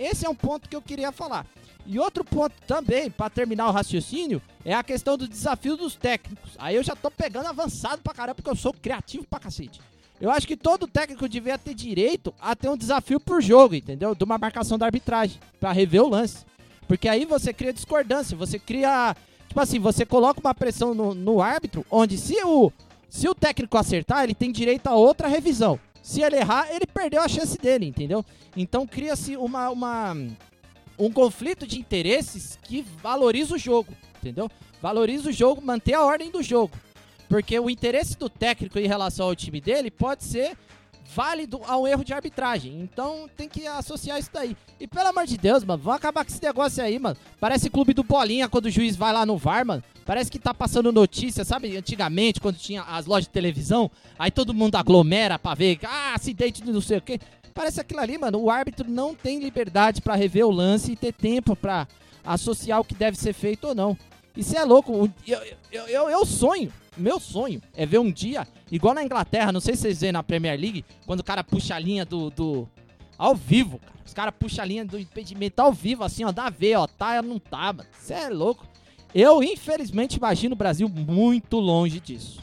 Esse 0.00 0.24
é 0.24 0.30
um 0.30 0.34
ponto 0.34 0.66
que 0.66 0.74
eu 0.74 0.80
queria 0.80 1.12
falar. 1.12 1.44
E 1.84 1.98
outro 1.98 2.24
ponto 2.24 2.54
também, 2.66 3.10
para 3.10 3.28
terminar 3.28 3.68
o 3.68 3.70
raciocínio, 3.70 4.40
é 4.64 4.72
a 4.72 4.82
questão 4.82 5.18
do 5.18 5.28
desafio 5.28 5.76
dos 5.76 5.94
técnicos. 5.94 6.52
Aí 6.58 6.74
eu 6.74 6.82
já 6.82 6.96
tô 6.96 7.10
pegando 7.10 7.48
avançado 7.48 8.00
pra 8.00 8.14
caramba, 8.14 8.36
porque 8.36 8.48
eu 8.48 8.56
sou 8.56 8.72
criativo 8.72 9.26
pra 9.28 9.38
cacete. 9.38 9.78
Eu 10.18 10.30
acho 10.30 10.46
que 10.46 10.56
todo 10.56 10.86
técnico 10.86 11.28
devia 11.28 11.58
ter 11.58 11.74
direito 11.74 12.32
a 12.40 12.56
ter 12.56 12.70
um 12.70 12.76
desafio 12.78 13.20
por 13.20 13.42
jogo, 13.42 13.74
entendeu? 13.74 14.14
De 14.14 14.24
uma 14.24 14.38
marcação 14.38 14.78
da 14.78 14.86
arbitragem, 14.86 15.38
para 15.58 15.70
rever 15.70 16.02
o 16.02 16.08
lance. 16.08 16.46
Porque 16.88 17.06
aí 17.06 17.26
você 17.26 17.52
cria 17.52 17.72
discordância, 17.72 18.36
você 18.36 18.58
cria. 18.58 19.14
Tipo 19.48 19.60
assim, 19.60 19.78
você 19.78 20.06
coloca 20.06 20.40
uma 20.40 20.54
pressão 20.54 20.94
no, 20.94 21.14
no 21.14 21.42
árbitro, 21.42 21.84
onde 21.90 22.16
se 22.16 22.42
o, 22.42 22.72
se 23.08 23.28
o 23.28 23.34
técnico 23.34 23.76
acertar, 23.76 24.24
ele 24.24 24.34
tem 24.34 24.50
direito 24.50 24.86
a 24.86 24.94
outra 24.94 25.28
revisão. 25.28 25.78
Se 26.02 26.22
ele 26.22 26.36
errar, 26.36 26.68
ele 26.70 26.86
perdeu 26.86 27.22
a 27.22 27.28
chance 27.28 27.58
dele, 27.58 27.86
entendeu? 27.86 28.24
Então 28.56 28.86
cria-se 28.86 29.36
uma, 29.36 29.70
uma, 29.70 30.16
um 30.98 31.10
conflito 31.10 31.66
de 31.66 31.78
interesses 31.78 32.58
que 32.62 32.82
valoriza 33.02 33.54
o 33.54 33.58
jogo, 33.58 33.92
entendeu? 34.18 34.50
Valoriza 34.80 35.28
o 35.28 35.32
jogo, 35.32 35.60
manter 35.60 35.94
a 35.94 36.04
ordem 36.04 36.30
do 36.30 36.42
jogo. 36.42 36.76
Porque 37.28 37.58
o 37.58 37.70
interesse 37.70 38.18
do 38.18 38.28
técnico 38.28 38.78
em 38.78 38.88
relação 38.88 39.26
ao 39.26 39.36
time 39.36 39.60
dele 39.60 39.90
pode 39.90 40.24
ser 40.24 40.56
válido 41.14 41.60
ao 41.66 41.86
erro 41.86 42.04
de 42.04 42.12
arbitragem. 42.12 42.80
Então 42.80 43.28
tem 43.36 43.48
que 43.48 43.66
associar 43.66 44.18
isso 44.18 44.30
daí. 44.32 44.56
E 44.78 44.86
pelo 44.86 45.08
amor 45.08 45.26
de 45.26 45.36
Deus, 45.36 45.64
mano, 45.64 45.82
vamos 45.82 45.98
acabar 45.98 46.24
com 46.24 46.30
esse 46.30 46.42
negócio 46.42 46.82
aí, 46.82 46.98
mano. 46.98 47.16
Parece 47.38 47.70
clube 47.70 47.92
do 47.92 48.02
Bolinha 48.02 48.48
quando 48.48 48.66
o 48.66 48.70
juiz 48.70 48.96
vai 48.96 49.12
lá 49.12 49.26
no 49.26 49.36
VAR, 49.36 49.64
mano. 49.64 49.82
Parece 50.10 50.28
que 50.28 50.40
tá 50.40 50.52
passando 50.52 50.90
notícia, 50.90 51.44
sabe? 51.44 51.76
Antigamente, 51.76 52.40
quando 52.40 52.56
tinha 52.56 52.82
as 52.82 53.06
lojas 53.06 53.26
de 53.26 53.30
televisão, 53.30 53.88
aí 54.18 54.28
todo 54.28 54.52
mundo 54.52 54.74
aglomera 54.74 55.38
pra 55.38 55.54
ver, 55.54 55.78
ah, 55.84 56.14
acidente 56.16 56.60
de 56.64 56.72
não 56.72 56.80
sei 56.80 56.98
o 56.98 57.00
quê. 57.00 57.20
Parece 57.54 57.80
aquilo 57.80 58.00
ali, 58.00 58.18
mano. 58.18 58.40
O 58.40 58.50
árbitro 58.50 58.90
não 58.90 59.14
tem 59.14 59.38
liberdade 59.38 60.00
para 60.02 60.16
rever 60.16 60.44
o 60.44 60.50
lance 60.50 60.90
e 60.90 60.96
ter 60.96 61.12
tempo 61.12 61.54
para 61.54 61.86
associar 62.24 62.80
o 62.80 62.84
que 62.84 62.92
deve 62.92 63.16
ser 63.16 63.32
feito 63.32 63.68
ou 63.68 63.72
não. 63.72 63.96
Isso 64.36 64.58
é 64.58 64.64
louco. 64.64 65.08
Eu, 65.24 65.38
eu, 65.70 65.86
eu, 65.86 66.10
eu 66.10 66.26
sonho 66.26 66.72
meu 66.96 67.20
sonho 67.20 67.62
é 67.72 67.86
ver 67.86 67.98
um 67.98 68.10
dia, 68.10 68.48
igual 68.68 68.92
na 68.92 69.04
Inglaterra, 69.04 69.52
não 69.52 69.60
sei 69.60 69.76
se 69.76 69.82
vocês 69.82 70.00
veem 70.00 70.12
na 70.12 70.24
Premier 70.24 70.58
League, 70.58 70.84
quando 71.06 71.20
o 71.20 71.24
cara 71.24 71.44
puxa 71.44 71.76
a 71.76 71.78
linha 71.78 72.04
do, 72.04 72.30
do 72.30 72.68
Ao 73.16 73.36
vivo, 73.36 73.78
cara. 73.78 74.00
Os 74.04 74.12
caras 74.12 74.34
puxam 74.36 74.64
a 74.64 74.66
linha 74.66 74.84
do 74.84 74.98
impedimento 74.98 75.60
ao 75.62 75.72
vivo, 75.72 76.02
assim, 76.02 76.24
ó, 76.24 76.32
dá 76.32 76.50
ver, 76.50 76.74
ó, 76.74 76.88
tá, 76.88 77.22
não 77.22 77.38
tá, 77.38 77.72
mano. 77.72 77.88
Você 77.96 78.12
é 78.12 78.28
louco. 78.28 78.66
Eu, 79.14 79.42
infelizmente, 79.42 80.16
imagino 80.16 80.54
o 80.54 80.58
Brasil 80.58 80.88
muito 80.88 81.58
longe 81.58 82.00
disso. 82.00 82.40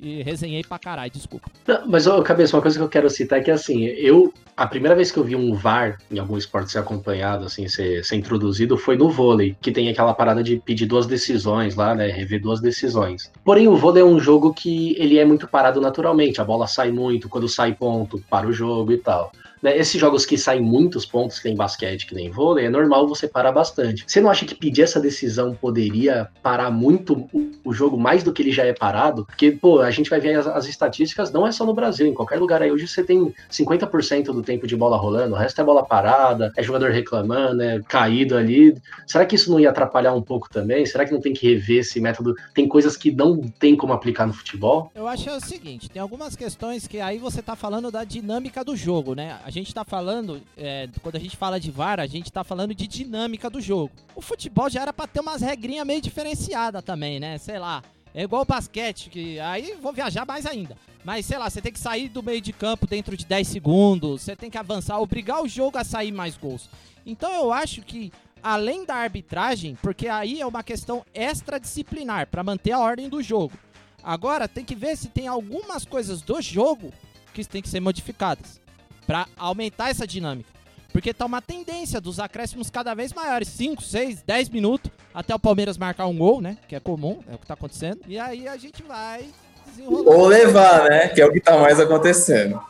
E 0.00 0.22
resenhei 0.22 0.62
pra 0.62 0.78
caralho, 0.78 1.10
desculpa. 1.10 1.50
Não, 1.66 1.86
mas, 1.86 2.06
ô, 2.06 2.22
Cabeça, 2.22 2.54
uma 2.54 2.60
coisa 2.60 2.76
que 2.76 2.84
eu 2.84 2.88
quero 2.88 3.08
citar 3.08 3.38
é 3.38 3.42
que, 3.42 3.50
assim, 3.50 3.84
eu. 3.84 4.32
A 4.56 4.66
primeira 4.66 4.94
vez 4.94 5.10
que 5.10 5.18
eu 5.18 5.24
vi 5.24 5.34
um 5.34 5.54
VAR 5.54 5.98
em 6.10 6.18
algum 6.18 6.36
esporte 6.36 6.70
ser 6.70 6.78
acompanhado, 6.78 7.46
assim, 7.46 7.66
ser, 7.66 8.04
ser 8.04 8.16
introduzido, 8.16 8.76
foi 8.76 8.96
no 8.96 9.08
vôlei, 9.08 9.56
que 9.60 9.72
tem 9.72 9.88
aquela 9.88 10.14
parada 10.14 10.44
de 10.44 10.58
pedir 10.58 10.86
duas 10.86 11.06
decisões 11.06 11.74
lá, 11.74 11.94
né? 11.94 12.08
Rever 12.08 12.40
duas 12.40 12.60
decisões. 12.60 13.32
Porém, 13.44 13.66
o 13.66 13.76
vôlei 13.76 14.02
é 14.02 14.06
um 14.06 14.20
jogo 14.20 14.52
que 14.52 14.94
ele 14.98 15.18
é 15.18 15.24
muito 15.24 15.48
parado 15.48 15.80
naturalmente. 15.80 16.40
A 16.40 16.44
bola 16.44 16.66
sai 16.66 16.92
muito, 16.92 17.28
quando 17.28 17.48
sai 17.48 17.72
ponto, 17.72 18.22
para 18.28 18.46
o 18.46 18.52
jogo 18.52 18.92
e 18.92 18.98
tal. 18.98 19.32
Né, 19.64 19.78
esses 19.78 19.98
jogos 19.98 20.26
que 20.26 20.36
saem 20.36 20.60
muitos 20.60 21.06
pontos, 21.06 21.38
que 21.38 21.48
nem 21.48 21.56
basquete, 21.56 22.04
que 22.04 22.14
nem 22.14 22.28
vôlei, 22.30 22.66
é 22.66 22.68
normal 22.68 23.08
você 23.08 23.26
parar 23.26 23.50
bastante. 23.50 24.04
Você 24.06 24.20
não 24.20 24.28
acha 24.28 24.44
que 24.44 24.54
pedir 24.54 24.82
essa 24.82 25.00
decisão 25.00 25.54
poderia 25.54 26.28
parar 26.42 26.70
muito 26.70 27.26
o, 27.64 27.72
jogo 27.72 27.98
mais 27.98 28.22
do 28.22 28.30
que 28.30 28.42
ele 28.42 28.52
já 28.52 28.62
é 28.66 28.74
parado? 28.74 29.24
Porque, 29.24 29.50
pô, 29.50 29.80
a 29.80 29.90
gente 29.90 30.10
vai 30.10 30.20
ver 30.20 30.34
as, 30.34 30.46
as, 30.46 30.66
estatísticas, 30.66 31.32
não 31.32 31.46
é 31.46 31.50
só 31.50 31.64
no 31.64 31.72
Brasil, 31.72 32.06
em 32.06 32.12
qualquer 32.12 32.38
lugar 32.38 32.60
aí 32.60 32.70
hoje 32.70 32.86
você 32.86 33.02
tem 33.02 33.34
50% 33.50 34.24
do 34.26 34.42
tempo 34.42 34.66
de 34.66 34.76
bola 34.76 34.98
rolando, 34.98 35.34
o 35.34 35.38
resto 35.38 35.62
é 35.62 35.64
bola 35.64 35.82
parada, 35.82 36.52
é 36.58 36.62
jogador 36.62 36.90
reclamando, 36.90 37.62
é 37.62 37.80
caído 37.88 38.36
ali. 38.36 38.76
Será 39.06 39.24
que 39.24 39.34
isso 39.34 39.50
não 39.50 39.58
ia 39.58 39.70
atrapalhar 39.70 40.12
um 40.12 40.20
pouco 40.20 40.50
também? 40.50 40.84
Será 40.84 41.06
que 41.06 41.12
não 41.12 41.22
tem 41.22 41.32
que 41.32 41.48
rever 41.48 41.78
esse 41.78 41.98
método? 42.00 42.34
Tem 42.52 42.68
coisas 42.68 42.98
que 42.98 43.10
não 43.10 43.40
tem 43.40 43.74
como 43.74 43.94
aplicar 43.94 44.26
no 44.26 44.34
futebol? 44.34 44.92
Eu 44.94 45.08
acho 45.08 45.30
é 45.30 45.34
o 45.34 45.40
seguinte, 45.40 45.88
tem 45.88 46.02
algumas 46.02 46.36
questões 46.36 46.86
que 46.86 47.00
aí 47.00 47.16
você 47.16 47.40
tá 47.40 47.56
falando 47.56 47.90
da 47.90 48.04
dinâmica 48.04 48.62
do 48.62 48.76
jogo, 48.76 49.14
né? 49.14 49.38
A 49.42 49.53
gente 49.54 49.72
tá 49.72 49.84
falando, 49.84 50.42
é, 50.56 50.88
quando 51.00 51.16
a 51.16 51.20
gente 51.20 51.36
fala 51.36 51.60
de 51.60 51.70
VAR, 51.70 52.00
a 52.00 52.06
gente 52.06 52.30
tá 52.30 52.42
falando 52.42 52.74
de 52.74 52.86
dinâmica 52.86 53.48
do 53.48 53.60
jogo. 53.60 53.92
O 54.14 54.20
futebol 54.20 54.68
já 54.68 54.82
era 54.82 54.92
pra 54.92 55.06
ter 55.06 55.20
umas 55.20 55.40
regrinhas 55.40 55.86
meio 55.86 56.00
diferenciadas 56.00 56.82
também, 56.82 57.20
né? 57.20 57.38
Sei 57.38 57.58
lá. 57.58 57.82
É 58.12 58.22
igual 58.22 58.42
o 58.42 58.44
basquete, 58.44 59.10
que 59.10 59.40
aí 59.40 59.76
vou 59.80 59.92
viajar 59.92 60.24
mais 60.26 60.46
ainda. 60.46 60.76
Mas 61.04 61.26
sei 61.26 61.38
lá, 61.38 61.48
você 61.50 61.60
tem 61.60 61.72
que 61.72 61.78
sair 61.78 62.08
do 62.08 62.22
meio 62.22 62.40
de 62.40 62.52
campo 62.52 62.86
dentro 62.86 63.16
de 63.16 63.24
10 63.24 63.48
segundos, 63.48 64.22
você 64.22 64.36
tem 64.36 64.50
que 64.50 64.58
avançar, 64.58 65.00
obrigar 65.00 65.42
o 65.42 65.48
jogo 65.48 65.78
a 65.78 65.84
sair 65.84 66.12
mais 66.12 66.36
gols. 66.36 66.68
Então 67.04 67.32
eu 67.32 67.52
acho 67.52 67.82
que 67.82 68.12
além 68.42 68.84
da 68.84 68.94
arbitragem, 68.94 69.76
porque 69.82 70.06
aí 70.06 70.40
é 70.40 70.46
uma 70.46 70.62
questão 70.62 71.04
extradisciplinar 71.12 72.28
para 72.28 72.44
manter 72.44 72.72
a 72.72 72.78
ordem 72.78 73.08
do 73.08 73.22
jogo. 73.22 73.56
Agora 74.02 74.46
tem 74.46 74.64
que 74.64 74.74
ver 74.74 74.96
se 74.96 75.08
tem 75.08 75.26
algumas 75.26 75.84
coisas 75.84 76.22
do 76.22 76.40
jogo 76.40 76.92
que 77.32 77.44
tem 77.44 77.62
que 77.62 77.68
ser 77.68 77.80
modificadas 77.80 78.63
para 79.06 79.26
aumentar 79.36 79.90
essa 79.90 80.06
dinâmica. 80.06 80.54
Porque 80.92 81.12
tá 81.12 81.26
uma 81.26 81.42
tendência 81.42 82.00
dos 82.00 82.20
acréscimos 82.20 82.70
cada 82.70 82.94
vez 82.94 83.12
maiores, 83.12 83.48
5, 83.48 83.82
6, 83.82 84.22
10 84.22 84.48
minutos, 84.50 84.92
até 85.12 85.34
o 85.34 85.38
Palmeiras 85.40 85.76
marcar 85.76 86.06
um 86.06 86.16
gol, 86.16 86.40
né? 86.40 86.56
Que 86.68 86.76
é 86.76 86.80
comum, 86.80 87.18
é 87.28 87.34
o 87.34 87.38
que 87.38 87.46
tá 87.46 87.54
acontecendo. 87.54 88.00
E 88.06 88.16
aí 88.16 88.46
a 88.46 88.56
gente 88.56 88.80
vai 88.84 89.28
desenrolando. 89.66 90.10
Ou 90.10 90.26
levar, 90.28 90.88
né? 90.88 91.08
Que 91.08 91.20
é 91.20 91.26
o 91.26 91.32
que 91.32 91.40
tá 91.40 91.58
mais 91.58 91.80
acontecendo. 91.80 92.62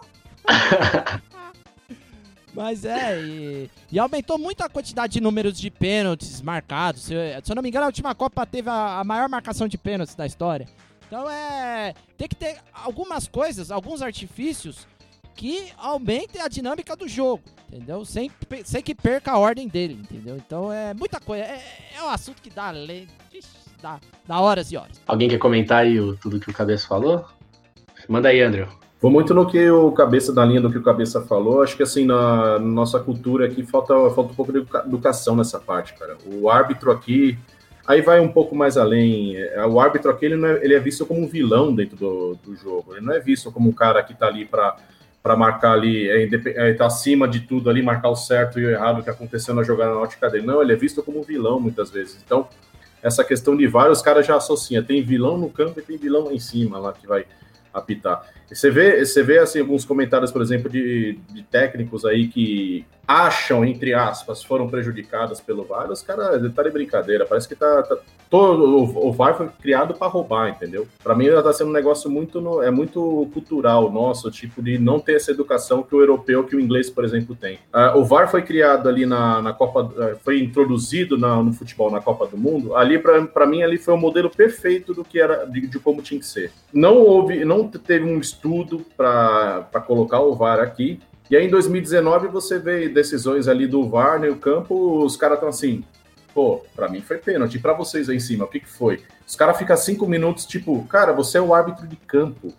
Mas 2.55 2.85
é, 2.85 3.21
e, 3.21 3.71
e, 3.91 3.99
aumentou 3.99 4.39
muito 4.39 4.63
a 4.63 4.69
quantidade 4.69 5.15
de 5.15 5.21
números 5.21 5.59
de 5.59 5.71
pênaltis 5.71 6.41
marcados. 6.41 7.03
Se, 7.03 7.15
se 7.43 7.53
eu 7.53 7.57
não 7.57 7.63
me 7.63 7.69
engano, 7.69 7.85
a 7.85 7.89
última 7.89 8.15
Copa 8.15 8.47
teve 8.47 8.71
a, 8.71 9.01
a 9.01 9.05
maior 9.05 9.29
marcação 9.29 9.69
de 9.69 9.77
pênaltis 9.77 10.15
da 10.15 10.25
história. 10.25 10.67
Então 11.07 11.29
é. 11.29 11.95
Tem 12.17 12.27
que 12.27 12.37
ter 12.37 12.57
algumas 12.73 13.29
coisas, 13.29 13.71
alguns 13.71 14.01
artifícios 14.01 14.87
que 15.35 15.73
aumente 15.79 16.39
a 16.39 16.49
dinâmica 16.49 16.95
do 16.97 17.09
jogo, 17.09 17.43
entendeu? 17.69 18.05
Sem, 18.05 18.31
sem 18.65 18.83
que 18.83 18.95
perca 18.95 19.33
a 19.33 19.39
ordem 19.39 19.69
dele, 19.69 19.95
entendeu? 19.95 20.37
Então 20.37 20.73
é 20.73 20.95
muita 20.95 21.21
coisa. 21.21 21.45
É, 21.45 21.63
é 21.99 22.03
um 22.03 22.09
assunto 22.09 22.41
que 22.41 22.51
dá, 22.51 22.73
dá, 23.83 24.01
dá 24.27 24.41
horas 24.41 24.71
e 24.73 24.77
horas. 24.77 25.01
Alguém 25.07 25.29
quer 25.29 25.39
comentar 25.39 25.83
aí 25.83 26.01
o, 26.01 26.17
tudo 26.17 26.41
que 26.41 26.51
o 26.51 26.55
Cabeça 26.55 26.87
falou? 26.87 27.25
Manda 28.09 28.29
aí, 28.29 28.41
André. 28.41 28.69
Vou 29.01 29.11
muito 29.11 29.35
no 29.35 29.47
que 29.47 29.69
o 29.71 29.93
Cabeça, 29.93 30.33
da 30.33 30.45
linha 30.45 30.63
do 30.63 30.71
que 30.71 30.79
o 30.79 30.83
Cabeça 30.83 31.21
falou. 31.21 31.63
Acho 31.63 31.77
que 31.77 31.83
assim, 31.83 32.07
na 32.07 32.59
nossa 32.59 32.99
cultura 32.99 33.47
aqui 33.47 33.63
falta, 33.63 33.93
falta 34.11 34.33
um 34.33 34.35
pouco 34.35 34.51
de 34.51 34.61
educação 34.87 35.37
nessa 35.37 35.59
parte, 35.61 35.93
cara. 35.95 36.17
O 36.25 36.49
árbitro 36.49 36.91
aqui. 36.91 37.37
Aí 37.87 38.01
vai 38.01 38.19
um 38.19 38.33
pouco 38.33 38.57
mais 38.57 38.79
além. 38.79 39.37
É, 39.37 39.67
o 39.67 39.79
árbitro 39.79 40.11
aqui 40.11 40.25
ele, 40.25 40.43
é, 40.43 40.65
ele 40.65 40.75
é 40.75 40.81
visto 40.81 41.05
como 41.05 41.21
um 41.21 41.29
vilão 41.29 41.75
dentro 41.75 41.97
do, 41.97 42.39
do 42.43 42.57
jogo. 42.57 42.97
Ele 42.97 43.05
não 43.05 43.13
é 43.13 43.21
visto 43.21 43.53
como 43.53 43.69
um 43.69 43.73
cara 43.73 44.03
que 44.03 44.15
tá 44.15 44.27
ali 44.27 44.47
para 44.47 44.75
para 45.25 45.35
marcar 45.35 45.73
ali, 45.73 46.07
é, 46.07 46.29
é, 46.69 46.75
tá 46.75 46.85
acima 46.85 47.27
de 47.27 47.41
tudo 47.41 47.71
ali, 47.71 47.83
marcar 47.83 48.11
o 48.11 48.15
certo 48.15 48.61
e 48.61 48.67
o 48.67 48.71
errado 48.71 49.03
que 49.03 49.09
aconteceu 49.09 49.55
na 49.55 49.63
jogada 49.63 49.95
na 49.95 50.01
ótica 50.01 50.29
dele. 50.29 50.45
Não, 50.45 50.61
ele 50.61 50.75
é 50.75 50.77
visto 50.77 51.03
como 51.03 51.23
vilão 51.23 51.59
muitas 51.59 51.91
vezes. 51.91 52.23
Então, 52.23 52.47
essa 53.03 53.25
questão 53.25 53.57
de 53.57 53.67
VAR, 53.67 53.91
os 53.91 54.03
caras 54.03 54.27
já 54.27 54.37
associam. 54.37 54.85
Tem 54.85 55.03
vilão 55.03 55.39
no 55.39 55.49
campo 55.49 55.81
e 55.81 55.83
tem 55.83 55.97
vilão 55.97 56.31
em 56.31 56.39
cima, 56.39 56.79
lá 56.79 56.93
que 56.93 57.07
vai 57.07 57.25
apitar. 57.73 58.23
Você 58.55 58.71
vê, 58.71 59.05
você 59.05 59.23
vê 59.23 59.39
assim, 59.39 59.61
alguns 59.61 59.85
comentários, 59.85 60.31
por 60.31 60.41
exemplo, 60.41 60.71
de, 60.71 61.19
de 61.29 61.43
técnicos 61.43 62.05
aí 62.05 62.29
que 62.29 62.87
acham, 63.07 63.65
entre 63.65 63.93
aspas, 63.93 64.43
foram 64.43 64.69
prejudicadas 64.69 65.41
pelo 65.41 65.65
VAR, 65.65 65.91
os 65.91 66.03
caras 66.03 66.41
tá 66.55 66.63
de 66.63 66.71
brincadeira. 66.71 67.27
Parece 67.27 67.49
que 67.49 67.55
tá, 67.55 67.83
tá 67.83 67.97
todo 68.31 68.65
o, 68.65 69.09
o 69.09 69.13
VAR 69.13 69.37
foi 69.37 69.49
criado 69.61 69.95
para 69.95 70.09
roubar, 70.09 70.49
entendeu? 70.49 70.87
Para 71.03 71.15
mim, 71.15 71.29
tá 71.31 71.53
sendo 71.53 71.71
um 71.71 71.73
negócio 71.73 72.11
muito 72.11 72.41
no, 72.41 72.63
é 72.63 72.71
muito 72.71 73.29
cultural 73.33 73.93
nosso, 73.93 74.31
tipo 74.31 74.63
de 74.63 74.79
não 74.79 74.99
ter 74.99 75.17
essa 75.17 75.31
educação 75.31 75.83
que 75.83 75.95
o 75.95 76.01
europeu, 76.01 76.45
que 76.45 76.57
o 76.57 76.61
inglês, 76.61 76.89
por 76.89 77.05
exemplo, 77.05 77.37
tem. 77.37 77.57
Uh, 77.75 77.99
o 77.99 78.05
VAR 78.05 78.31
foi 78.31 78.43
criado 78.43 78.89
ali 78.89 79.05
na, 79.05 79.43
na 79.43 79.53
Copa, 79.53 79.83
uh, 79.83 80.17
foi 80.23 80.41
introduzido 80.41 81.19
na, 81.19 81.43
no 81.43 81.53
futebol 81.53 81.91
na 81.91 82.01
Copa 82.01 82.27
do 82.27 82.39
Mundo. 82.39 82.75
Ali 82.75 82.99
para 82.99 83.47
mim 83.47 83.63
ali 83.63 83.77
foi 83.77 83.95
o 83.95 83.99
modelo 83.99 84.31
perfeito 84.31 84.95
do 84.95 85.05
que 85.05 85.21
era 85.21 85.45
de, 85.45 85.67
de 85.67 85.79
como 85.79 86.03
tinha 86.03 86.19
que 86.19 86.27
ser. 86.27 86.51
Não 86.73 86.97
houve, 86.97 87.45
não 87.45 87.69
teve 87.69 88.05
um 88.05 88.19
estudo 88.19 88.44
para 88.97 89.81
colocar 89.87 90.21
o 90.21 90.35
VAR 90.35 90.61
aqui. 90.61 91.01
E 91.31 91.37
aí 91.37 91.47
em 91.47 91.51
2019 91.51 92.29
você 92.29 92.59
vê 92.59 92.89
decisões 92.89 93.49
ali 93.49 93.67
do 93.67 93.89
VAR 93.89 94.21
no 94.21 94.37
campo, 94.37 95.05
os 95.05 95.17
caras 95.17 95.37
estão 95.37 95.49
assim, 95.49 95.83
pô, 96.35 96.61
para 96.75 96.89
mim 96.89 97.01
foi 97.01 97.17
pênalti. 97.19 97.59
para 97.59 97.73
vocês 97.73 98.09
aí 98.09 98.17
em 98.17 98.21
cima, 98.21 98.45
o 98.45 98.49
que, 98.49 98.61
que 98.61 98.69
foi? 98.69 99.03
Os 99.27 99.35
caras 99.35 99.57
ficam 99.57 99.77
cinco 99.77 100.07
minutos, 100.07 100.45
tipo, 100.45 100.85
cara, 100.87 101.13
você 101.13 101.39
é 101.39 101.41
o 101.41 101.55
árbitro 101.55 101.87
de 101.87 101.97
campo. 101.97 102.53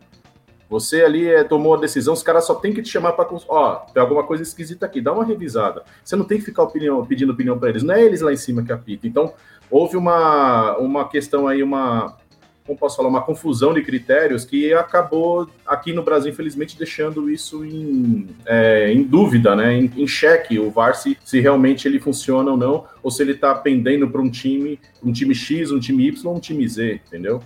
Você 0.67 1.03
ali 1.03 1.27
é, 1.27 1.43
tomou 1.43 1.75
a 1.75 1.79
decisão, 1.79 2.13
os 2.13 2.23
caras 2.23 2.45
só 2.45 2.55
tem 2.55 2.73
que 2.73 2.81
te 2.81 2.89
chamar 2.89 3.13
para. 3.13 3.29
Ó, 3.47 3.75
tem 3.93 4.01
alguma 4.01 4.23
coisa 4.23 4.41
esquisita 4.41 4.85
aqui, 4.85 4.99
dá 4.99 5.13
uma 5.13 5.23
revisada. 5.23 5.83
Você 6.03 6.15
não 6.15 6.25
tem 6.25 6.39
que 6.39 6.45
ficar 6.45 6.63
opinião, 6.63 7.05
pedindo 7.05 7.33
opinião 7.33 7.59
para 7.59 7.69
eles, 7.69 7.83
não 7.83 7.93
é 7.93 8.01
eles 8.01 8.21
lá 8.21 8.33
em 8.33 8.37
cima 8.37 8.63
que 8.63 8.71
apitam. 8.71 9.07
Então, 9.07 9.33
houve 9.69 9.95
uma, 9.95 10.75
uma 10.77 11.07
questão 11.07 11.47
aí, 11.47 11.61
uma, 11.61 12.17
como 12.65 12.77
posso 12.79 12.97
falar, 12.97 13.09
uma 13.09 13.21
confusão 13.21 13.73
de 13.73 13.83
critérios 13.83 14.43
que 14.43 14.73
acabou 14.73 15.47
aqui 15.65 15.93
no 15.93 16.01
Brasil, 16.01 16.31
infelizmente, 16.31 16.77
deixando 16.77 17.29
isso 17.29 17.63
em, 17.63 18.27
é, 18.45 18.91
em 18.91 19.03
dúvida, 19.03 19.55
né? 19.55 19.73
Em, 19.75 19.91
em 19.95 20.07
xeque 20.07 20.57
o 20.57 20.71
VAR 20.71 20.95
se, 20.95 21.15
se 21.23 21.39
realmente 21.39 21.87
ele 21.87 21.99
funciona 21.99 22.51
ou 22.51 22.57
não, 22.57 22.85
ou 23.03 23.11
se 23.11 23.21
ele 23.21 23.33
está 23.33 23.53
pendendo 23.53 24.09
para 24.09 24.19
um 24.19 24.29
time, 24.29 24.79
um 25.03 25.11
time 25.11 25.35
X, 25.35 25.71
um 25.71 25.79
time 25.79 26.07
Y, 26.07 26.31
um 26.31 26.39
time 26.39 26.67
Z, 26.67 27.01
entendeu? 27.07 27.41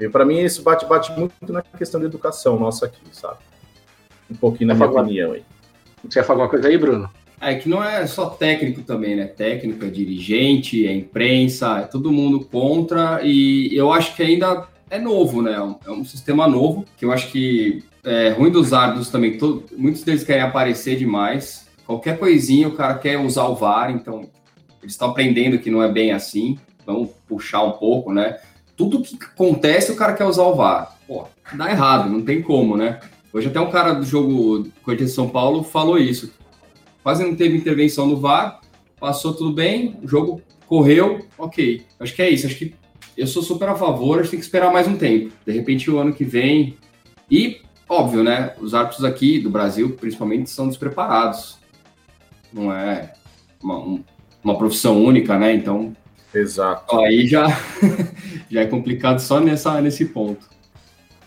E 0.00 0.08
para 0.08 0.24
mim 0.24 0.40
isso 0.40 0.62
bate, 0.62 0.84
bate 0.84 1.12
muito 1.12 1.52
na 1.52 1.62
questão 1.62 2.00
de 2.00 2.06
educação 2.06 2.58
nossa 2.58 2.86
aqui, 2.86 3.00
sabe? 3.12 3.38
Um 4.28 4.34
pouquinho 4.34 4.68
na 4.68 4.74
minha 4.74 4.88
opinião 4.88 5.32
aí. 5.32 5.44
Você 6.02 6.18
quer 6.18 6.26
falar 6.26 6.42
alguma 6.42 6.50
coisa 6.50 6.68
aí, 6.68 6.76
Bruno? 6.76 7.08
É 7.40 7.54
que 7.54 7.68
não 7.68 7.84
é 7.84 8.06
só 8.06 8.30
técnico 8.30 8.82
também, 8.82 9.14
né? 9.14 9.26
Técnico, 9.26 9.84
é 9.84 9.88
dirigente, 9.88 10.86
é 10.86 10.94
imprensa, 10.94 11.80
é 11.80 11.82
todo 11.82 12.12
mundo 12.12 12.40
contra. 12.40 13.20
E 13.22 13.76
eu 13.76 13.92
acho 13.92 14.16
que 14.16 14.22
ainda 14.22 14.66
é 14.88 14.98
novo, 14.98 15.42
né? 15.42 15.54
É 15.86 15.90
um 15.90 16.04
sistema 16.04 16.48
novo, 16.48 16.84
que 16.96 17.04
eu 17.04 17.12
acho 17.12 17.30
que 17.30 17.84
é 18.02 18.30
ruim 18.30 18.50
dos 18.50 18.72
árbitros 18.72 19.10
também. 19.10 19.36
Todo, 19.36 19.64
muitos 19.76 20.02
deles 20.02 20.24
querem 20.24 20.42
aparecer 20.42 20.96
demais. 20.96 21.66
Qualquer 21.86 22.18
coisinha 22.18 22.68
o 22.68 22.72
cara 22.72 22.94
quer 22.94 23.18
usar 23.18 23.44
o 23.44 23.54
VAR, 23.54 23.90
então 23.90 24.28
eles 24.82 24.94
estão 24.94 25.10
aprendendo 25.10 25.58
que 25.58 25.70
não 25.70 25.82
é 25.82 25.90
bem 25.90 26.12
assim. 26.12 26.58
Vamos 26.86 27.10
puxar 27.28 27.62
um 27.62 27.72
pouco, 27.72 28.12
né? 28.12 28.38
Tudo 28.76 29.02
que 29.02 29.16
acontece 29.22 29.92
o 29.92 29.96
cara 29.96 30.14
quer 30.14 30.24
usar 30.24 30.44
o 30.44 30.54
VAR. 30.54 30.96
Pô, 31.06 31.24
dá 31.54 31.70
errado, 31.70 32.08
não 32.08 32.22
tem 32.22 32.40
como, 32.40 32.76
né? 32.76 33.00
Hoje 33.32 33.48
até 33.48 33.60
um 33.60 33.70
cara 33.70 33.92
do 33.92 34.04
jogo 34.04 34.68
Corinthians 34.82 35.12
São 35.12 35.28
Paulo 35.28 35.62
falou 35.62 35.98
isso 35.98 36.32
quase 37.06 37.22
não 37.22 37.36
teve 37.36 37.56
intervenção 37.56 38.04
no 38.04 38.16
VAR, 38.16 38.60
passou 38.98 39.32
tudo 39.32 39.52
bem, 39.52 39.96
o 40.02 40.08
jogo 40.08 40.42
correu, 40.66 41.24
ok. 41.38 41.86
Acho 42.00 42.12
que 42.12 42.20
é 42.20 42.28
isso, 42.28 42.48
acho 42.48 42.56
que 42.56 42.74
eu 43.16 43.28
sou 43.28 43.44
super 43.44 43.68
a 43.68 43.76
favor, 43.76 44.18
a 44.18 44.22
gente 44.22 44.32
tem 44.32 44.40
que 44.40 44.44
esperar 44.44 44.72
mais 44.72 44.88
um 44.88 44.96
tempo. 44.96 45.30
De 45.46 45.52
repente, 45.52 45.88
o 45.88 46.00
ano 46.00 46.12
que 46.12 46.24
vem. 46.24 46.76
E, 47.30 47.60
óbvio, 47.88 48.24
né? 48.24 48.56
Os 48.58 48.74
árbitros 48.74 49.04
aqui 49.04 49.38
do 49.38 49.48
Brasil, 49.48 49.90
principalmente, 49.90 50.50
são 50.50 50.66
despreparados. 50.66 51.58
Não 52.52 52.72
é 52.72 53.12
uma, 53.62 54.00
uma 54.42 54.58
profissão 54.58 55.00
única, 55.00 55.38
né? 55.38 55.54
Então. 55.54 55.96
Exato. 56.34 56.98
Aí 56.98 57.28
já, 57.28 57.46
já 58.50 58.62
é 58.62 58.66
complicado 58.66 59.20
só 59.20 59.38
nessa, 59.38 59.80
nesse 59.80 60.06
ponto. 60.06 60.44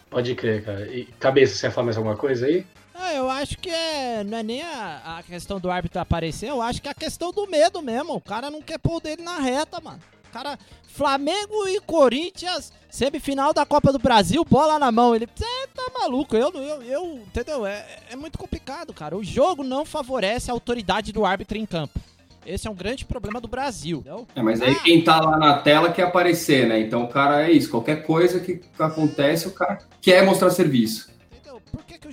Pode 0.10 0.36
crer, 0.36 0.62
cara. 0.62 0.94
E, 0.94 1.06
cabeça, 1.18 1.56
você 1.56 1.68
ia 1.68 1.72
falar 1.72 1.86
mais 1.86 1.96
alguma 1.96 2.18
coisa 2.18 2.48
aí? 2.48 2.66
Eu 3.14 3.30
acho 3.30 3.58
que 3.58 3.70
é, 3.70 4.24
não 4.24 4.38
é 4.38 4.44
nem 4.44 4.62
a, 4.62 5.18
a 5.18 5.24
questão 5.24 5.60
do 5.60 5.72
árbitro 5.72 6.00
aparecer, 6.00 6.50
eu 6.50 6.62
acho 6.62 6.82
que 6.82 6.88
é 6.88 6.92
a 6.92 6.96
questão 6.96 7.32
do 7.32 7.48
medo 7.48 7.82
mesmo. 7.82 8.14
O 8.16 8.22
cara 8.22 8.50
não 8.50 8.62
quer 8.62 8.78
pôr 8.78 8.98
o 8.98 9.00
dele 9.00 9.22
na 9.22 9.40
reta, 9.40 9.80
mano. 9.82 10.00
O 10.30 10.32
cara, 10.32 10.60
Flamengo 10.88 11.68
e 11.68 11.80
Corinthians, 11.80 12.72
semifinal 12.90 13.54
da 13.54 13.66
Copa 13.66 13.92
do 13.92 13.98
Brasil, 13.98 14.46
bola 14.46 14.78
na 14.78 14.92
mão. 14.92 15.16
Ele, 15.16 15.28
você 15.34 15.46
tá 15.74 15.92
maluco, 15.98 16.36
eu, 16.36 16.52
eu, 16.54 16.84
eu 16.84 17.16
entendeu? 17.26 17.66
É, 17.66 17.86
é 18.12 18.16
muito 18.16 18.38
complicado, 18.38 18.94
cara. 18.94 19.18
O 19.18 19.24
jogo 19.24 19.64
não 19.64 19.86
favorece 19.86 20.52
a 20.52 20.54
autoridade 20.54 21.12
do 21.12 21.26
árbitro 21.26 21.58
em 21.58 21.66
campo. 21.66 22.00
Esse 22.46 22.68
é 22.68 22.72
um 22.72 22.76
grande 22.76 23.06
problema 23.06 23.40
do 23.40 23.48
Brasil. 23.48 24.04
É, 24.36 24.42
mas 24.42 24.62
aí 24.62 24.76
quem 24.82 25.04
tá 25.04 25.20
lá 25.20 25.38
na 25.38 25.60
tela 25.60 25.92
quer 25.92 26.04
aparecer, 26.04 26.68
né? 26.68 26.80
Então 26.80 27.04
o 27.04 27.08
cara 27.08 27.48
é 27.48 27.52
isso. 27.52 27.70
Qualquer 27.70 28.04
coisa 28.04 28.40
que 28.40 28.62
acontece, 28.78 29.48
o 29.48 29.52
cara 29.52 29.80
quer 30.02 30.26
mostrar 30.26 30.50
serviço. 30.50 31.10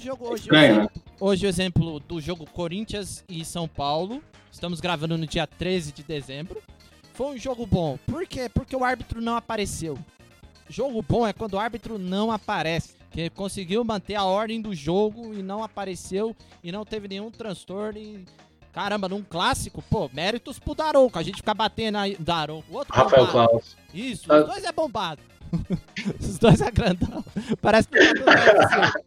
Jogo 0.06 0.28
hoje. 0.28 0.42
Estranho, 0.44 0.82
né? 0.82 0.88
Hoje 1.20 1.46
o 1.46 1.48
exemplo 1.48 2.00
do 2.00 2.20
jogo 2.20 2.46
Corinthians 2.50 3.24
e 3.28 3.44
São 3.44 3.66
Paulo. 3.66 4.22
Estamos 4.52 4.80
gravando 4.80 5.18
no 5.18 5.26
dia 5.26 5.46
13 5.46 5.92
de 5.92 6.02
dezembro. 6.02 6.62
Foi 7.12 7.34
um 7.34 7.38
jogo 7.38 7.66
bom. 7.66 7.98
Por 8.06 8.26
quê? 8.26 8.48
Porque 8.48 8.76
o 8.76 8.84
árbitro 8.84 9.20
não 9.20 9.36
apareceu. 9.36 9.98
Jogo 10.68 11.02
bom 11.02 11.26
é 11.26 11.32
quando 11.32 11.54
o 11.54 11.58
árbitro 11.58 11.98
não 11.98 12.30
aparece. 12.30 12.94
Que 13.10 13.30
conseguiu 13.30 13.82
manter 13.84 14.14
a 14.14 14.24
ordem 14.24 14.60
do 14.60 14.74
jogo 14.74 15.32
e 15.34 15.42
não 15.42 15.62
apareceu 15.64 16.36
e 16.62 16.70
não 16.70 16.84
teve 16.84 17.08
nenhum 17.08 17.30
transtorno. 17.30 17.98
E... 17.98 18.24
Caramba, 18.72 19.08
num 19.08 19.22
clássico, 19.22 19.82
pô, 19.82 20.10
méritos 20.12 20.58
pro 20.58 20.74
Daronco. 20.74 21.18
A 21.18 21.22
gente 21.22 21.36
fica 21.36 21.54
batendo 21.54 21.98
aí. 21.98 22.16
Daronco, 22.18 22.66
o 22.70 22.76
outro 22.76 22.94
Rafael 22.94 23.26
bombado. 23.26 23.48
Klaus. 23.48 23.76
Isso, 23.94 24.30
Ah. 24.32 24.40
os 24.40 24.46
dois 24.46 24.64
é 24.64 24.72
bombado. 24.72 25.22
os 26.20 26.38
dois 26.38 26.60
é 26.60 26.70
grandão. 26.70 27.24
Parece 27.62 27.88
que 27.88 27.98
tá 27.98 28.14
tudo 28.14 28.30
UFC. 28.30 29.05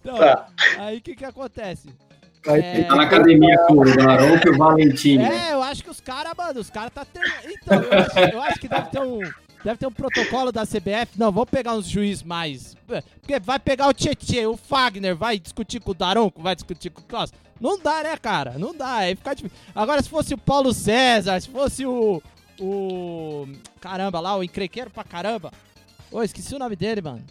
Então, 0.00 0.16
Tá. 0.18 0.46
aí 0.78 0.98
o 0.98 1.00
que 1.00 1.16
que 1.16 1.24
acontece? 1.24 1.88
É, 2.46 2.84
tá 2.84 2.94
na 2.94 3.02
academia 3.04 3.58
com 3.66 3.74
o 3.74 3.84
Daronco 3.96 4.46
e 4.46 4.50
o 4.50 4.56
Valentini. 4.58 5.24
É, 5.24 5.52
eu 5.52 5.62
acho 5.62 5.82
que 5.82 5.90
os 5.90 6.00
caras, 6.00 6.32
mano, 6.36 6.60
os 6.60 6.70
caras 6.70 6.92
tá 6.92 7.04
tendo. 7.04 7.26
Então, 7.44 7.82
eu 7.82 7.98
acho, 7.98 8.18
eu 8.34 8.42
acho 8.42 8.60
que 8.60 8.68
deve 8.68 8.88
ter 8.90 9.00
um. 9.00 9.18
Deve 9.64 9.78
ter 9.78 9.86
um 9.86 9.92
protocolo 9.92 10.52
da 10.52 10.64
CBF. 10.64 11.18
Não, 11.18 11.32
vamos 11.32 11.50
pegar 11.50 11.74
uns 11.74 11.88
juiz 11.88 12.22
mais. 12.22 12.76
Porque 13.20 13.40
vai 13.40 13.58
pegar 13.58 13.88
o 13.88 13.92
Tietê, 13.92 14.46
o 14.46 14.56
Fagner, 14.56 15.16
vai 15.16 15.40
discutir 15.40 15.80
com 15.80 15.90
o 15.90 15.94
Daronco, 15.94 16.40
vai 16.40 16.54
discutir 16.54 16.88
com 16.90 17.00
o 17.00 17.04
Klaus. 17.04 17.32
Não 17.60 17.76
dá, 17.76 18.04
né, 18.04 18.16
cara? 18.16 18.54
Não 18.58 18.72
dá. 18.72 18.96
Aí 18.98 19.16
fica 19.16 19.34
difícil. 19.34 19.56
Agora, 19.74 20.00
se 20.00 20.08
fosse 20.08 20.34
o 20.34 20.38
Paulo 20.38 20.72
César, 20.72 21.40
se 21.40 21.48
fosse 21.48 21.84
o. 21.84 22.22
O. 22.60 23.48
Caramba, 23.80 24.20
lá, 24.20 24.36
o 24.36 24.44
encrequeiro 24.44 24.88
pra 24.90 25.02
caramba. 25.02 25.50
Ô, 26.12 26.22
esqueci 26.22 26.54
o 26.54 26.58
nome 26.60 26.76
dele, 26.76 27.02
mano. 27.02 27.24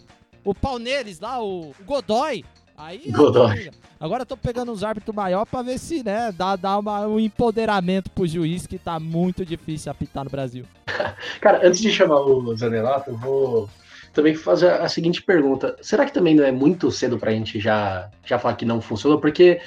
O 0.46 0.54
Palmeiras 0.54 1.18
lá, 1.20 1.42
o, 1.42 1.70
o 1.70 1.84
Godoy. 1.84 2.44
Aí. 2.78 3.10
Godoy. 3.10 3.70
Agora 3.98 4.22
eu 4.22 4.26
tô 4.26 4.36
pegando 4.36 4.70
uns 4.70 4.84
árbitros 4.84 5.14
maior 5.14 5.44
pra 5.44 5.60
ver 5.62 5.78
se, 5.78 6.04
né, 6.04 6.30
dá, 6.30 6.54
dá 6.54 6.78
uma- 6.78 7.06
um 7.06 7.18
empoderamento 7.18 8.10
pro 8.10 8.26
juiz 8.26 8.66
que 8.66 8.78
tá 8.78 9.00
muito 9.00 9.44
difícil 9.44 9.90
apitar 9.90 10.22
no 10.24 10.30
Brasil. 10.30 10.64
Cara, 11.40 11.66
antes 11.66 11.80
de 11.80 11.90
chamar 11.90 12.20
o 12.20 12.54
Zanelato, 12.56 13.10
eu 13.10 13.16
vou 13.16 13.68
também 14.12 14.34
fazer 14.34 14.70
a 14.70 14.88
seguinte 14.88 15.20
pergunta. 15.22 15.76
Será 15.82 16.04
que 16.06 16.12
também 16.12 16.34
não 16.34 16.44
é 16.44 16.52
muito 16.52 16.90
cedo 16.92 17.18
pra 17.18 17.32
gente 17.32 17.58
já, 17.58 18.08
já 18.24 18.38
falar 18.38 18.54
que 18.54 18.64
não 18.64 18.80
funcionou? 18.80 19.18
Porque, 19.18 19.60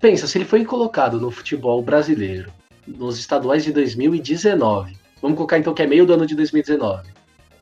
pensa, 0.00 0.26
se 0.26 0.36
ele 0.36 0.44
foi 0.44 0.64
colocado 0.64 1.18
no 1.20 1.30
futebol 1.30 1.80
brasileiro, 1.82 2.52
nos 2.86 3.18
estaduais 3.18 3.64
de 3.64 3.72
2019, 3.72 4.96
vamos 5.22 5.36
colocar 5.36 5.58
então 5.58 5.72
que 5.72 5.82
é 5.82 5.86
meio 5.86 6.04
do 6.04 6.12
ano 6.12 6.26
de 6.26 6.34
2019. 6.34 7.08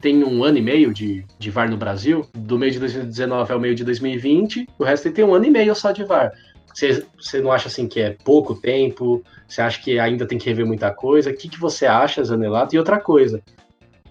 Tem 0.05 0.23
um 0.23 0.45
ano 0.45 0.59
e 0.59 0.61
meio 0.61 0.93
de, 0.93 1.25
de 1.39 1.51
VAR 1.51 1.71
no 1.71 1.79
Brasil, 1.79 2.29
do 2.35 2.59
meio 2.59 2.71
de 2.71 2.79
2019 2.79 3.51
ao 3.55 3.59
meio 3.59 3.75
de 3.75 3.83
2020, 3.85 4.69
o 4.79 4.85
resto 4.85 5.11
tem 5.11 5.25
um 5.25 5.33
ano 5.33 5.47
e 5.47 5.51
meio 5.51 5.75
só 5.75 5.93
de 5.93 6.05
VAR. 6.05 6.31
Você 6.75 7.41
não 7.41 7.51
acha 7.51 7.69
assim 7.69 7.89
que 7.89 8.01
é 8.01 8.11
pouco 8.23 8.55
tempo? 8.55 9.25
Você 9.49 9.63
acha 9.63 9.81
que 9.81 9.99
ainda 9.99 10.27
tem 10.27 10.37
que 10.37 10.45
rever 10.45 10.67
muita 10.67 10.91
coisa? 10.91 11.31
O 11.31 11.35
que, 11.35 11.49
que 11.49 11.59
você 11.59 11.87
acha, 11.87 12.23
Zanelato? 12.23 12.75
E 12.75 12.79
outra 12.79 13.01
coisa, 13.01 13.43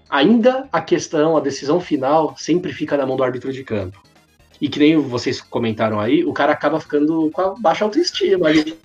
ainda 0.10 0.68
a 0.72 0.82
questão, 0.82 1.38
a 1.38 1.40
decisão 1.40 1.80
final 1.80 2.34
sempre 2.40 2.74
fica 2.74 2.98
na 2.98 3.06
mão 3.06 3.16
do 3.16 3.24
árbitro 3.24 3.54
de 3.54 3.64
campo. 3.64 4.02
E 4.60 4.68
que 4.68 4.80
nem 4.80 4.98
vocês 4.98 5.42
comentaram 5.42 6.00
aí, 6.00 6.26
o 6.26 6.34
cara 6.34 6.54
acaba 6.54 6.80
ficando 6.80 7.30
com 7.30 7.40
a 7.40 7.54
baixa 7.54 7.86
autoestima. 7.86 8.50
Ele 8.50 8.80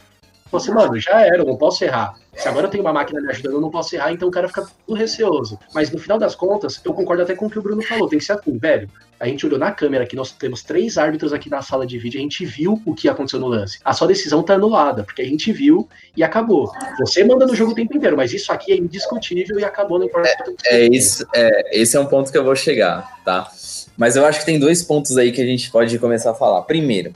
fala 0.51 0.63
assim, 0.63 0.73
mano, 0.73 1.01
já 1.01 1.25
era, 1.25 1.45
não 1.45 1.57
posso 1.57 1.85
errar. 1.85 2.15
Se 2.35 2.49
agora 2.49 2.67
eu 2.67 2.71
tenho 2.71 2.85
uma 2.85 2.93
máquina 2.93 3.21
me 3.21 3.29
ajudando, 3.31 3.55
eu 3.55 3.61
não 3.61 3.71
posso 3.71 3.95
errar, 3.97 4.13
então 4.13 4.29
o 4.29 4.31
cara 4.31 4.47
fica 4.47 4.67
tudo 4.87 4.97
receoso. 4.97 5.59
Mas 5.75 5.91
no 5.91 5.99
final 5.99 6.19
das 6.19 6.35
contas, 6.35 6.81
eu 6.85 6.95
concordo 6.95 7.23
até 7.23 7.35
com 7.35 7.47
o 7.47 7.51
que 7.51 7.59
o 7.59 7.63
Bruno 7.63 7.83
falou, 7.83 8.09
tem 8.09 8.19
que 8.19 8.25
ser 8.25 8.33
assim, 8.33 8.57
velho. 8.57 8.89
A 9.19 9.27
gente 9.27 9.45
olhou 9.45 9.59
na 9.59 9.73
câmera 9.73 10.05
aqui, 10.05 10.15
nós 10.15 10.31
temos 10.31 10.63
três 10.63 10.97
árbitros 10.97 11.33
aqui 11.33 11.51
na 11.51 11.61
sala 11.61 11.85
de 11.85 11.99
vídeo, 11.99 12.21
a 12.21 12.23
gente 12.23 12.47
viu 12.47 12.81
o 12.87 12.95
que 12.95 13.09
aconteceu 13.09 13.41
no 13.41 13.49
lance. 13.49 13.81
A 13.85 13.93
sua 13.93 14.07
decisão 14.07 14.45
tá 14.45 14.55
anulada, 14.55 15.03
porque 15.03 15.21
a 15.21 15.25
gente 15.25 15.51
viu 15.51 15.89
e 16.17 16.23
acabou. 16.23 16.71
Você 17.01 17.25
manda 17.25 17.45
no 17.45 17.57
jogo 17.57 17.73
o 17.73 17.75
tempo 17.75 17.97
inteiro, 17.97 18.17
mas 18.17 18.33
isso 18.33 18.53
aqui 18.53 18.73
é 18.73 18.77
indiscutível 18.77 19.59
e 19.59 19.65
acabou, 19.65 19.99
não 19.99 20.07
importa. 20.07 20.29
É 20.29 20.45
você 20.45 20.89
isso, 20.93 21.27
é, 21.35 21.81
esse 21.81 21.97
é 21.97 22.01
um 22.01 22.07
ponto 22.07 22.31
que 22.31 22.39
eu 22.39 22.45
vou 22.45 22.55
chegar, 22.55 23.21
tá? 23.25 23.51
Mas 23.97 24.15
eu 24.15 24.25
acho 24.25 24.39
que 24.41 24.47
tem 24.47 24.61
dois 24.61 24.85
pontos 24.85 25.17
aí 25.19 25.33
que 25.33 25.43
a 25.43 25.47
gente 25.47 25.69
pode 25.73 25.99
começar 25.99 26.31
a 26.31 26.35
falar. 26.35 26.63
Primeiro, 26.63 27.13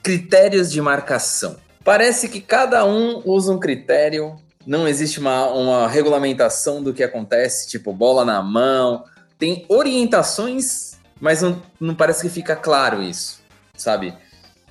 critérios 0.00 0.70
de 0.70 0.80
marcação. 0.80 1.56
Parece 1.82 2.28
que 2.28 2.40
cada 2.40 2.84
um 2.84 3.22
usa 3.24 3.52
um 3.52 3.58
critério, 3.58 4.36
não 4.66 4.86
existe 4.86 5.18
uma, 5.18 5.46
uma 5.48 5.88
regulamentação 5.88 6.82
do 6.82 6.92
que 6.92 7.02
acontece, 7.02 7.68
tipo 7.68 7.92
bola 7.92 8.24
na 8.24 8.42
mão. 8.42 9.04
Tem 9.38 9.64
orientações, 9.68 10.98
mas 11.18 11.40
não, 11.40 11.62
não 11.80 11.94
parece 11.94 12.22
que 12.22 12.28
fica 12.28 12.54
claro 12.54 13.02
isso, 13.02 13.40
sabe? 13.74 14.14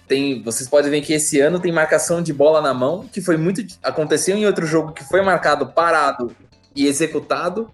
Tem, 0.07 0.41
vocês 0.43 0.69
podem 0.69 0.91
ver 0.91 1.01
que 1.01 1.13
esse 1.13 1.39
ano 1.39 1.59
tem 1.59 1.71
marcação 1.71 2.21
de 2.21 2.31
bola 2.31 2.61
na 2.61 2.73
mão, 2.73 3.07
que 3.11 3.21
foi 3.21 3.37
muito. 3.37 3.63
Aconteceu 3.81 4.37
em 4.37 4.45
outro 4.45 4.65
jogo 4.65 4.91
que 4.91 5.03
foi 5.03 5.21
marcado 5.21 5.67
parado 5.67 6.35
e 6.75 6.87
executado 6.87 7.71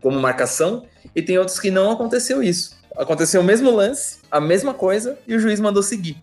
como 0.00 0.18
marcação, 0.18 0.86
e 1.14 1.20
tem 1.20 1.38
outros 1.38 1.58
que 1.60 1.70
não 1.70 1.90
aconteceu 1.90 2.42
isso. 2.42 2.76
Aconteceu 2.96 3.40
o 3.40 3.44
mesmo 3.44 3.70
lance, 3.70 4.18
a 4.30 4.40
mesma 4.40 4.72
coisa, 4.72 5.18
e 5.26 5.34
o 5.34 5.38
juiz 5.38 5.60
mandou 5.60 5.82
seguir. 5.82 6.16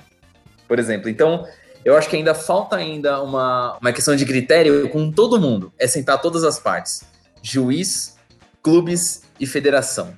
Por 0.67 0.79
exemplo. 0.79 1.09
Então, 1.09 1.45
eu 1.83 1.95
acho 1.95 2.09
que 2.09 2.15
ainda 2.15 2.33
falta 2.33 2.75
ainda 2.75 3.21
uma, 3.21 3.77
uma 3.79 3.91
questão 3.91 4.15
de 4.15 4.25
critério 4.25 4.89
com 4.89 5.11
todo 5.11 5.39
mundo. 5.39 5.71
É 5.77 5.87
sentar 5.87 6.21
todas 6.21 6.43
as 6.43 6.59
partes. 6.59 7.03
Juiz, 7.41 8.17
clubes 8.61 9.23
e 9.39 9.45
federação. 9.45 10.13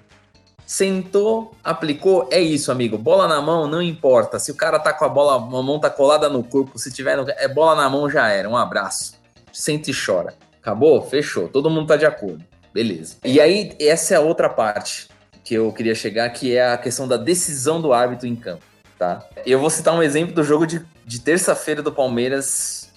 Sentou, 0.65 1.51
aplicou, 1.63 2.29
é 2.31 2.39
isso, 2.39 2.71
amigo. 2.71 2.97
Bola 2.97 3.27
na 3.27 3.41
mão, 3.41 3.67
não 3.67 3.81
importa. 3.81 4.37
Se 4.37 4.51
o 4.51 4.55
cara 4.55 4.77
tá 4.77 4.93
com 4.93 5.03
a 5.03 5.09
bola, 5.09 5.35
a 5.35 5.39
mão 5.39 5.79
tá 5.79 5.89
colada 5.89 6.29
no 6.29 6.43
corpo, 6.43 6.77
se 6.77 6.91
tiver 6.91 7.17
no, 7.17 7.25
é 7.27 7.47
bola 7.47 7.75
na 7.75 7.89
mão 7.89 8.09
já 8.09 8.29
era. 8.29 8.47
Um 8.47 8.55
abraço. 8.55 9.13
Senta 9.51 9.89
e 9.89 9.93
chora. 9.93 10.35
Acabou? 10.61 11.01
Fechou. 11.01 11.47
Todo 11.47 11.69
mundo 11.69 11.87
tá 11.87 11.95
de 11.95 12.05
acordo. 12.05 12.43
Beleza. 12.73 13.17
E 13.25 13.41
aí, 13.41 13.75
essa 13.79 14.13
é 14.13 14.17
a 14.17 14.21
outra 14.21 14.47
parte 14.47 15.07
que 15.43 15.55
eu 15.55 15.71
queria 15.73 15.95
chegar, 15.95 16.29
que 16.29 16.55
é 16.55 16.71
a 16.71 16.77
questão 16.77 17.07
da 17.07 17.17
decisão 17.17 17.81
do 17.81 17.91
árbitro 17.91 18.27
em 18.27 18.35
campo, 18.35 18.63
tá? 18.99 19.25
Eu 19.45 19.59
vou 19.59 19.69
citar 19.69 19.95
um 19.95 20.03
exemplo 20.03 20.35
do 20.35 20.43
jogo 20.43 20.67
de, 20.67 20.85
de 21.05 21.21
terça-feira 21.21 21.81
do 21.81 21.91
Palmeiras 21.91 22.89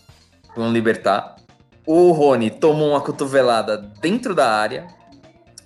com 0.53 0.69
o 0.69 0.73
Libertar. 0.73 1.37
O 1.87 2.11
Rony 2.11 2.51
tomou 2.51 2.91
uma 2.91 3.01
cotovelada 3.01 3.79
dentro 3.79 4.35
da 4.35 4.51
área. 4.51 4.87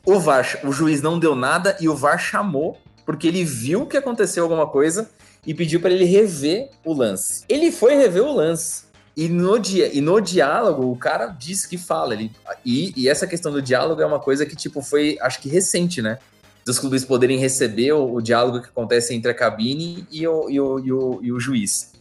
O 0.05 0.21
VAR, 0.21 0.61
o 0.63 0.71
juiz 0.71 1.03
não 1.03 1.19
deu 1.19 1.35
nada 1.35 1.77
e 1.81 1.89
o 1.89 1.97
VAR 1.97 2.19
chamou 2.19 2.79
porque 3.05 3.27
ele 3.27 3.45
viu 3.45 3.87
que 3.87 3.97
aconteceu 3.97 4.43
alguma 4.43 4.67
coisa 4.67 5.09
e 5.47 5.55
pediu 5.55 5.81
para 5.81 5.91
ele 5.91 6.05
rever 6.05 6.71
o 6.85 6.93
lance. 6.93 7.45
Ele 7.49 7.73
foi 7.73 7.95
rever 7.95 8.23
o 8.23 8.33
lance. 8.33 8.85
E 9.17 9.29
no, 9.29 9.59
dia, 9.59 9.91
e 9.97 10.01
no 10.03 10.21
diálogo, 10.21 10.91
o 10.91 10.97
cara 10.97 11.29
disse 11.29 11.67
que 11.67 11.79
fala. 11.79 12.13
Ele, 12.13 12.31
e, 12.65 12.93
e 12.95 13.09
essa 13.09 13.27
questão 13.27 13.51
do 13.51 13.63
diálogo 13.63 14.03
é 14.03 14.07
uma 14.07 14.21
coisa 14.21 14.45
que, 14.45 14.55
tipo, 14.55 14.83
foi, 14.83 15.17
acho 15.23 15.41
que 15.41 15.49
recente, 15.49 16.03
né? 16.03 16.19
Dos 16.67 16.81
clubes 16.81 17.05
poderem 17.05 17.39
receber 17.39 17.93
o, 17.93 18.15
o 18.15 18.21
diálogo 18.21 18.61
que 18.61 18.69
acontece 18.69 19.15
entre 19.15 19.31
a 19.31 19.35
cabine 19.35 20.05
e 20.11 20.27
o, 20.27 20.51
e, 20.51 20.61
o, 20.61 20.79
e, 20.81 20.93
o, 20.93 21.21
e 21.23 21.33
o 21.33 21.39
juiz. 21.39 21.93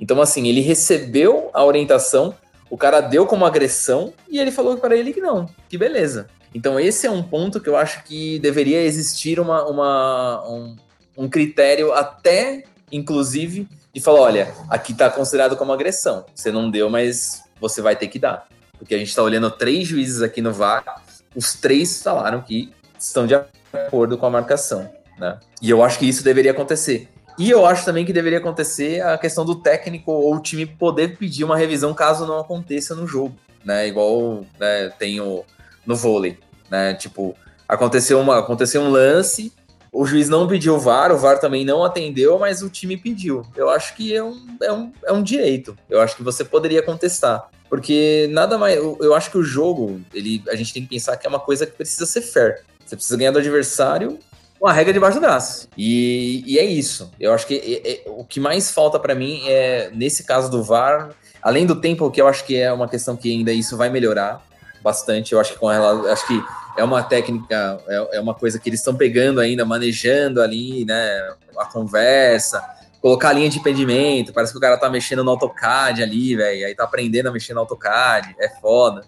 Então, 0.00 0.20
assim, 0.20 0.48
ele 0.48 0.60
recebeu 0.60 1.48
a 1.54 1.64
orientação, 1.64 2.34
o 2.68 2.76
cara 2.76 3.00
deu 3.00 3.24
como 3.24 3.46
agressão 3.46 4.12
e 4.28 4.40
ele 4.40 4.50
falou 4.50 4.76
para 4.78 4.96
ele 4.96 5.12
que 5.12 5.20
não, 5.20 5.48
que 5.68 5.78
beleza. 5.78 6.26
Então, 6.52 6.80
esse 6.80 7.06
é 7.06 7.10
um 7.10 7.22
ponto 7.22 7.60
que 7.60 7.68
eu 7.68 7.76
acho 7.76 8.02
que 8.02 8.40
deveria 8.40 8.82
existir 8.82 9.38
uma, 9.38 9.64
uma, 9.68 10.44
um, 10.48 10.76
um 11.16 11.28
critério 11.28 11.92
até, 11.92 12.64
inclusive, 12.90 13.68
de 13.94 14.00
falar, 14.00 14.22
olha, 14.22 14.54
aqui 14.68 14.90
está 14.90 15.08
considerado 15.08 15.56
como 15.56 15.72
agressão. 15.72 16.24
Você 16.34 16.50
não 16.50 16.68
deu, 16.68 16.90
mas 16.90 17.44
você 17.60 17.80
vai 17.80 17.94
ter 17.94 18.08
que 18.08 18.18
dar. 18.18 18.48
Porque 18.76 18.96
a 18.96 18.98
gente 18.98 19.10
está 19.10 19.22
olhando 19.22 19.48
três 19.52 19.86
juízes 19.86 20.20
aqui 20.20 20.40
no 20.42 20.52
VAR, 20.52 21.00
os 21.36 21.54
três 21.54 22.02
falaram 22.02 22.40
que 22.40 22.72
estão 22.98 23.24
de 23.24 23.36
acordo 23.36 23.59
com 23.90 24.26
a 24.26 24.30
marcação, 24.30 24.90
né? 25.18 25.38
E 25.60 25.70
eu 25.70 25.82
acho 25.82 25.98
que 25.98 26.08
isso 26.08 26.24
deveria 26.24 26.50
acontecer. 26.50 27.08
E 27.38 27.50
eu 27.50 27.64
acho 27.64 27.84
também 27.84 28.04
que 28.04 28.12
deveria 28.12 28.38
acontecer 28.38 29.00
a 29.00 29.16
questão 29.16 29.44
do 29.44 29.54
técnico 29.54 30.12
ou 30.12 30.34
o 30.34 30.40
time 30.40 30.66
poder 30.66 31.16
pedir 31.16 31.44
uma 31.44 31.56
revisão 31.56 31.94
caso 31.94 32.26
não 32.26 32.38
aconteça 32.38 32.94
no 32.94 33.06
jogo, 33.06 33.34
né? 33.64 33.88
Igual 33.88 34.44
né, 34.58 34.90
tem 34.98 35.20
o, 35.20 35.44
no 35.86 35.96
vôlei, 35.96 36.38
né? 36.70 36.94
Tipo, 36.94 37.34
aconteceu, 37.68 38.20
uma, 38.20 38.38
aconteceu 38.38 38.82
um 38.82 38.90
lance, 38.90 39.52
o 39.92 40.06
juiz 40.06 40.28
não 40.28 40.46
pediu 40.46 40.74
o 40.76 40.78
VAR, 40.78 41.12
o 41.12 41.18
VAR 41.18 41.38
também 41.40 41.64
não 41.64 41.82
atendeu, 41.82 42.38
mas 42.38 42.62
o 42.62 42.70
time 42.70 42.96
pediu. 42.96 43.42
Eu 43.56 43.68
acho 43.70 43.96
que 43.96 44.14
é 44.14 44.22
um, 44.22 44.56
é 44.62 44.72
um, 44.72 44.92
é 45.04 45.12
um 45.12 45.22
direito. 45.22 45.76
Eu 45.88 46.00
acho 46.00 46.16
que 46.16 46.22
você 46.22 46.44
poderia 46.44 46.82
contestar. 46.82 47.48
Porque 47.68 48.28
nada 48.30 48.58
mais. 48.58 48.76
Eu, 48.76 48.98
eu 49.00 49.14
acho 49.14 49.30
que 49.30 49.38
o 49.38 49.42
jogo, 49.42 50.00
ele, 50.12 50.42
a 50.48 50.56
gente 50.56 50.72
tem 50.72 50.82
que 50.82 50.88
pensar 50.88 51.16
que 51.16 51.26
é 51.26 51.30
uma 51.30 51.40
coisa 51.40 51.66
que 51.66 51.72
precisa 51.72 52.04
ser 52.04 52.20
fair. 52.20 52.64
Você 52.90 52.96
precisa 52.96 53.16
ganhar 53.16 53.30
do 53.30 53.38
adversário 53.38 54.18
com 54.58 54.66
a 54.66 54.72
regra 54.72 54.92
debaixo 54.92 55.18
do 55.18 55.20
braço. 55.20 55.68
E, 55.78 56.42
e 56.44 56.58
é 56.58 56.64
isso. 56.64 57.08
Eu 57.20 57.32
acho 57.32 57.46
que 57.46 57.54
é, 57.54 57.92
é, 57.92 58.02
o 58.08 58.24
que 58.24 58.40
mais 58.40 58.72
falta 58.72 58.98
para 58.98 59.14
mim 59.14 59.42
é, 59.46 59.92
nesse 59.94 60.24
caso 60.24 60.50
do 60.50 60.60
VAR, 60.60 61.10
além 61.40 61.64
do 61.64 61.76
tempo, 61.76 62.10
que 62.10 62.20
eu 62.20 62.26
acho 62.26 62.44
que 62.44 62.56
é 62.56 62.72
uma 62.72 62.88
questão 62.88 63.16
que 63.16 63.30
ainda 63.30 63.52
isso 63.52 63.76
vai 63.76 63.88
melhorar 63.90 64.44
bastante. 64.82 65.32
Eu 65.32 65.40
acho 65.40 65.52
que 65.52 65.58
com 65.60 65.70
ela, 65.70 66.12
acho 66.12 66.26
que 66.26 66.42
é 66.76 66.82
uma 66.82 67.00
técnica, 67.00 67.80
é, 67.86 68.16
é 68.16 68.20
uma 68.20 68.34
coisa 68.34 68.58
que 68.58 68.68
eles 68.68 68.80
estão 68.80 68.96
pegando 68.96 69.38
ainda, 69.38 69.64
manejando 69.64 70.42
ali, 70.42 70.84
né? 70.84 71.32
A 71.58 71.66
conversa, 71.66 72.60
colocar 73.00 73.28
a 73.28 73.32
linha 73.34 73.48
de 73.48 73.60
impedimento. 73.60 74.32
Parece 74.32 74.50
que 74.52 74.58
o 74.58 74.60
cara 74.60 74.76
tá 74.76 74.90
mexendo 74.90 75.22
no 75.22 75.30
AutoCAD 75.30 76.02
ali, 76.02 76.34
velho. 76.34 76.66
Aí 76.66 76.74
tá 76.74 76.82
aprendendo 76.82 77.28
a 77.28 77.32
mexer 77.32 77.54
no 77.54 77.60
AutoCAD. 77.60 78.34
É 78.40 78.48
foda. 78.48 79.04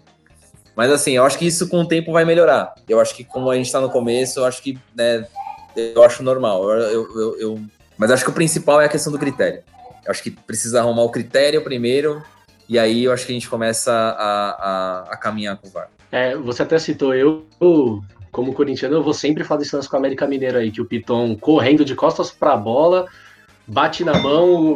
Mas 0.75 0.91
assim, 0.91 1.11
eu 1.11 1.23
acho 1.23 1.37
que 1.37 1.45
isso 1.45 1.69
com 1.69 1.81
o 1.81 1.87
tempo 1.87 2.11
vai 2.11 2.25
melhorar. 2.25 2.73
Eu 2.87 2.99
acho 2.99 3.15
que 3.15 3.23
como 3.23 3.49
a 3.49 3.55
gente 3.55 3.71
tá 3.71 3.79
no 3.79 3.89
começo, 3.89 4.39
eu 4.39 4.45
acho 4.45 4.61
que, 4.61 4.77
né, 4.95 5.25
eu 5.75 6.03
acho 6.03 6.23
normal. 6.23 6.69
Eu, 6.69 7.09
eu, 7.15 7.39
eu. 7.39 7.61
Mas 7.97 8.11
acho 8.11 8.23
que 8.23 8.31
o 8.31 8.33
principal 8.33 8.81
é 8.81 8.85
a 8.85 8.89
questão 8.89 9.11
do 9.11 9.19
critério. 9.19 9.63
Eu 10.05 10.11
acho 10.11 10.23
que 10.23 10.31
precisa 10.31 10.79
arrumar 10.79 11.03
o 11.03 11.09
critério 11.09 11.63
primeiro, 11.63 12.21
e 12.67 12.77
aí 12.77 13.05
eu 13.05 13.11
acho 13.11 13.25
que 13.25 13.31
a 13.31 13.35
gente 13.35 13.49
começa 13.49 13.91
a, 13.91 14.49
a, 14.49 15.13
a 15.13 15.17
caminhar 15.17 15.57
com 15.57 15.67
o 15.67 15.71
VAR. 15.71 15.89
É, 16.11 16.35
você 16.35 16.63
até 16.63 16.77
citou, 16.77 17.15
eu, 17.15 17.45
como 18.31 18.53
corintiano, 18.53 18.95
eu 18.95 19.03
vou 19.03 19.13
sempre 19.13 19.43
desse 19.57 19.75
lance 19.75 19.87
com 19.87 19.95
o 19.95 19.99
América 19.99 20.27
Mineiro 20.27 20.57
aí, 20.57 20.71
que 20.71 20.81
o 20.81 20.85
Piton 20.85 21.35
correndo 21.35 21.85
de 21.85 21.95
costas 21.95 22.31
para 22.31 22.53
a 22.53 22.57
bola, 22.57 23.07
bate 23.65 24.03
na 24.03 24.17
mão 24.19 24.75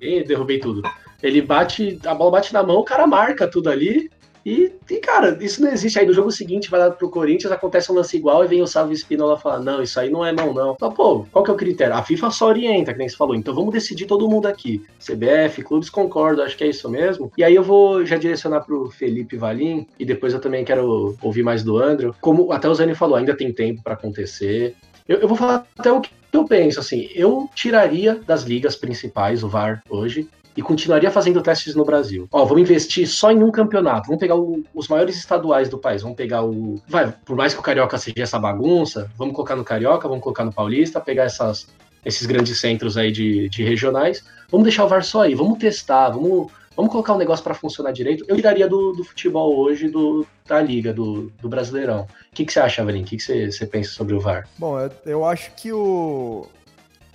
e 0.00 0.24
derrubei 0.24 0.58
tudo. 0.58 0.82
Ele 1.22 1.40
bate, 1.40 1.98
a 2.04 2.14
bola 2.14 2.32
bate 2.32 2.52
na 2.52 2.62
mão, 2.62 2.76
o 2.76 2.84
cara 2.84 3.06
marca 3.06 3.46
tudo 3.46 3.70
ali, 3.70 4.10
e, 4.44 4.72
e, 4.90 4.96
cara, 4.98 5.36
isso 5.40 5.62
não 5.62 5.72
existe. 5.72 5.98
Aí 5.98 6.06
no 6.06 6.12
jogo 6.12 6.30
seguinte 6.30 6.70
vai 6.70 6.78
lá 6.78 6.90
pro 6.90 7.08
Corinthians, 7.08 7.50
acontece 7.50 7.90
um 7.90 7.94
lance 7.94 8.16
igual 8.16 8.44
e 8.44 8.48
vem 8.48 8.60
o 8.60 8.66
Sávio 8.66 8.92
Espinola 8.92 9.38
falar: 9.38 9.60
não, 9.60 9.82
isso 9.82 9.98
aí 9.98 10.10
não 10.10 10.24
é 10.24 10.32
não, 10.32 10.52
não. 10.52 10.72
Então, 10.72 10.92
pô, 10.92 11.24
qual 11.32 11.44
que 11.44 11.50
é 11.50 11.54
o 11.54 11.56
critério? 11.56 11.94
A 11.94 12.02
FIFA 12.02 12.30
só 12.30 12.48
orienta, 12.48 12.92
que 12.92 12.98
nem 12.98 13.08
você 13.08 13.16
falou. 13.16 13.34
Então 13.34 13.54
vamos 13.54 13.72
decidir 13.72 14.06
todo 14.06 14.28
mundo 14.28 14.46
aqui. 14.46 14.84
CBF, 14.98 15.62
clubes 15.62 15.88
concordam, 15.88 16.44
acho 16.44 16.56
que 16.56 16.64
é 16.64 16.68
isso 16.68 16.90
mesmo. 16.90 17.32
E 17.38 17.42
aí 17.42 17.54
eu 17.54 17.62
vou 17.62 18.04
já 18.04 18.16
direcionar 18.16 18.60
pro 18.60 18.90
Felipe 18.90 19.36
Valim, 19.36 19.86
e 19.98 20.04
depois 20.04 20.34
eu 20.34 20.40
também 20.40 20.64
quero 20.64 21.16
ouvir 21.22 21.42
mais 21.42 21.62
do 21.62 21.78
André. 21.78 22.10
Como 22.20 22.52
até 22.52 22.68
o 22.68 22.74
Zani 22.74 22.94
falou, 22.94 23.16
ainda 23.16 23.34
tem 23.34 23.52
tempo 23.52 23.82
para 23.82 23.94
acontecer. 23.94 24.76
Eu, 25.08 25.18
eu 25.18 25.28
vou 25.28 25.36
falar 25.36 25.66
até 25.78 25.90
o 25.90 26.00
que 26.00 26.10
eu 26.32 26.44
penso, 26.44 26.80
assim, 26.80 27.08
eu 27.14 27.48
tiraria 27.54 28.20
das 28.26 28.42
ligas 28.42 28.74
principais 28.74 29.44
o 29.44 29.48
VAR 29.48 29.82
hoje 29.88 30.28
e 30.56 30.62
continuaria 30.62 31.10
fazendo 31.10 31.42
testes 31.42 31.74
no 31.74 31.84
Brasil. 31.84 32.28
Ó, 32.30 32.44
vamos 32.44 32.62
investir 32.62 33.08
só 33.08 33.30
em 33.32 33.42
um 33.42 33.50
campeonato. 33.50 34.06
Vamos 34.06 34.20
pegar 34.20 34.36
o, 34.36 34.64
os 34.74 34.88
maiores 34.88 35.16
estaduais 35.16 35.68
do 35.68 35.78
país. 35.78 36.02
Vamos 36.02 36.16
pegar 36.16 36.44
o. 36.44 36.80
Vai, 36.88 37.12
por 37.24 37.36
mais 37.36 37.52
que 37.52 37.60
o 37.60 37.62
Carioca 37.62 37.98
seja 37.98 38.22
essa 38.22 38.38
bagunça, 38.38 39.10
vamos 39.16 39.34
colocar 39.34 39.56
no 39.56 39.64
Carioca, 39.64 40.08
vamos 40.08 40.22
colocar 40.22 40.44
no 40.44 40.52
Paulista, 40.52 41.00
pegar 41.00 41.24
essas, 41.24 41.66
esses 42.04 42.26
grandes 42.26 42.60
centros 42.60 42.96
aí 42.96 43.10
de, 43.10 43.48
de 43.48 43.64
regionais. 43.64 44.24
Vamos 44.50 44.64
deixar 44.64 44.84
o 44.84 44.88
VAR 44.88 45.02
só 45.02 45.22
aí, 45.22 45.34
vamos 45.34 45.58
testar, 45.58 46.10
vamos, 46.10 46.52
vamos 46.76 46.92
colocar 46.92 47.12
o 47.12 47.16
um 47.16 47.18
negócio 47.18 47.42
para 47.42 47.54
funcionar 47.54 47.92
direito. 47.92 48.24
Eu 48.28 48.36
tiraria 48.36 48.68
do, 48.68 48.92
do 48.92 49.02
futebol 49.02 49.56
hoje, 49.56 49.88
do, 49.88 50.24
da 50.46 50.60
Liga, 50.60 50.92
do, 50.92 51.32
do 51.40 51.48
Brasileirão. 51.48 52.02
O 52.02 52.34
que, 52.34 52.44
que 52.44 52.52
você 52.52 52.60
acha, 52.60 52.82
Avelin? 52.82 53.02
O 53.02 53.04
que, 53.04 53.16
que 53.16 53.22
você, 53.22 53.50
você 53.50 53.66
pensa 53.66 53.90
sobre 53.90 54.14
o 54.14 54.20
VAR? 54.20 54.48
Bom, 54.56 54.78
eu, 54.78 54.90
eu 55.04 55.24
acho 55.24 55.50
que 55.56 55.72
o, 55.72 56.46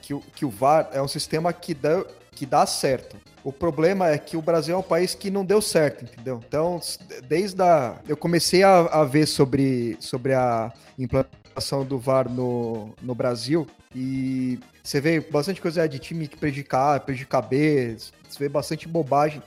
que 0.02 0.14
o, 0.14 0.20
que 0.36 0.44
o 0.44 0.50
VAR 0.50 0.90
é 0.92 1.02
um 1.02 1.08
sistema 1.08 1.54
que 1.54 1.74
dá, 1.74 2.04
que 2.32 2.46
dá 2.46 2.66
certo. 2.66 3.16
O 3.44 3.54
problema 3.54 4.10
é 4.10 4.18
que 4.18 4.36
o 4.36 4.42
Brasil 4.42 4.76
é 4.76 4.78
um 4.78 4.84
país 4.84 5.16
que 5.16 5.32
não 5.32 5.46
deu 5.46 5.62
certo, 5.62 6.04
entendeu? 6.04 6.42
Então, 6.46 6.80
desde 7.28 7.62
a. 7.62 7.98
Eu 8.08 8.18
comecei 8.18 8.64
a, 8.64 8.80
a 8.80 9.04
ver 9.06 9.26
sobre, 9.26 9.98
sobre 10.00 10.34
a 10.34 10.74
implantação 10.98 11.86
do 11.86 11.98
VAR 11.98 12.30
no, 12.30 12.94
no 13.02 13.16
Brasil 13.16 13.66
e 13.96 14.60
você 14.84 15.00
vê 15.00 15.20
bastante 15.20 15.62
coisa 15.62 15.88
de 15.88 16.00
time 16.00 16.28
que 16.28 16.38
prejudicar, 16.38 17.00
prejudicar 17.00 17.42
B, 17.42 17.96
você 17.96 18.40
vê 18.40 18.50
bastante 18.50 18.88
bobagem. 18.88 19.42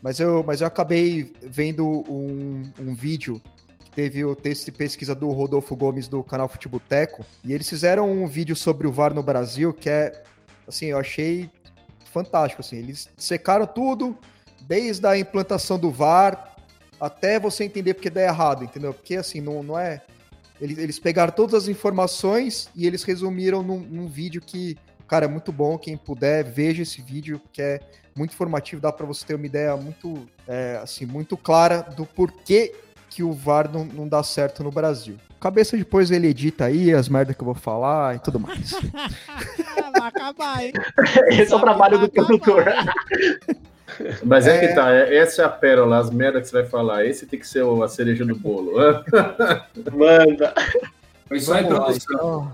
Mas 0.00 0.20
eu, 0.20 0.44
mas 0.46 0.60
eu 0.60 0.66
acabei 0.66 1.32
vendo 1.42 1.86
um, 1.86 2.62
um 2.78 2.94
vídeo 2.94 3.40
que 3.78 3.90
teve 3.90 4.24
o 4.24 4.36
texto 4.36 4.66
de 4.66 4.72
pesquisa 4.72 5.14
do 5.14 5.28
Rodolfo 5.30 5.74
Gomes 5.74 6.06
do 6.06 6.22
canal 6.22 6.48
Futeboteco 6.48 7.24
e 7.42 7.52
eles 7.52 7.68
fizeram 7.68 8.10
um 8.10 8.26
vídeo 8.26 8.54
sobre 8.54 8.86
o 8.86 8.92
VAR 8.92 9.14
no 9.14 9.22
Brasil 9.22 9.72
que 9.72 9.88
é, 9.88 10.22
assim, 10.68 10.86
eu 10.86 10.98
achei 10.98 11.50
fantástico, 12.14 12.62
assim. 12.62 12.76
Eles 12.76 13.08
secaram 13.16 13.66
tudo, 13.66 14.16
desde 14.62 15.04
a 15.06 15.18
implantação 15.18 15.76
do 15.76 15.90
VAR 15.90 16.54
até 17.00 17.40
você 17.40 17.64
entender 17.64 17.94
porque 17.94 18.08
dá 18.08 18.22
errado, 18.22 18.62
entendeu? 18.62 18.94
Porque, 18.94 19.16
assim, 19.16 19.40
não, 19.40 19.62
não 19.62 19.78
é... 19.78 20.00
Eles, 20.60 20.78
eles 20.78 20.98
pegaram 21.00 21.32
todas 21.32 21.54
as 21.54 21.68
informações 21.68 22.70
e 22.76 22.86
eles 22.86 23.02
resumiram 23.02 23.60
num, 23.62 23.80
num 23.80 24.06
vídeo 24.06 24.40
que, 24.40 24.78
cara, 25.08 25.24
é 25.24 25.28
muito 25.28 25.50
bom. 25.50 25.76
Quem 25.76 25.96
puder, 25.96 26.44
veja 26.44 26.82
esse 26.82 27.02
vídeo, 27.02 27.40
que 27.52 27.60
é 27.60 27.80
muito 28.16 28.32
informativo, 28.32 28.80
dá 28.80 28.92
para 28.92 29.04
você 29.04 29.26
ter 29.26 29.34
uma 29.34 29.44
ideia 29.44 29.76
muito, 29.76 30.26
é, 30.46 30.78
assim, 30.80 31.04
muito 31.04 31.36
clara 31.36 31.82
do 31.82 32.06
porquê 32.06 32.72
que 33.10 33.24
o 33.24 33.32
VAR 33.32 33.68
não, 33.70 33.84
não 33.84 34.06
dá 34.08 34.22
certo 34.22 34.62
no 34.62 34.70
Brasil. 34.70 35.16
Cabeça 35.44 35.76
depois 35.76 36.10
ele 36.10 36.28
edita 36.28 36.64
aí 36.64 36.90
as 36.90 37.06
merdas 37.06 37.36
que 37.36 37.42
eu 37.42 37.44
vou 37.44 37.54
falar 37.54 38.16
e 38.16 38.18
tudo 38.18 38.40
mais. 38.40 38.70
vai 39.92 40.08
acabar, 40.08 40.64
hein? 40.64 40.72
Esse 41.38 41.52
é 41.52 41.56
o 41.56 41.60
trabalho 41.60 41.98
do 41.98 42.08
produtor. 42.08 42.64
Mas 44.24 44.46
é, 44.46 44.56
é, 44.56 44.66
que 44.66 44.74
tá, 44.74 44.90
é, 44.90 45.18
essa 45.18 45.42
é 45.42 45.44
a 45.44 45.50
pérola, 45.50 45.98
as 45.98 46.08
merdas 46.08 46.44
que 46.44 46.48
você 46.48 46.62
vai 46.62 46.70
falar. 46.70 47.04
Esse 47.04 47.26
tem 47.26 47.38
que 47.38 47.46
ser 47.46 47.62
a 47.62 47.88
cereja 47.88 48.24
do 48.24 48.34
bolo. 48.34 48.72
Manda. 49.92 50.54
Vamos, 51.28 51.46
lá, 51.46 51.92
então. 51.92 52.52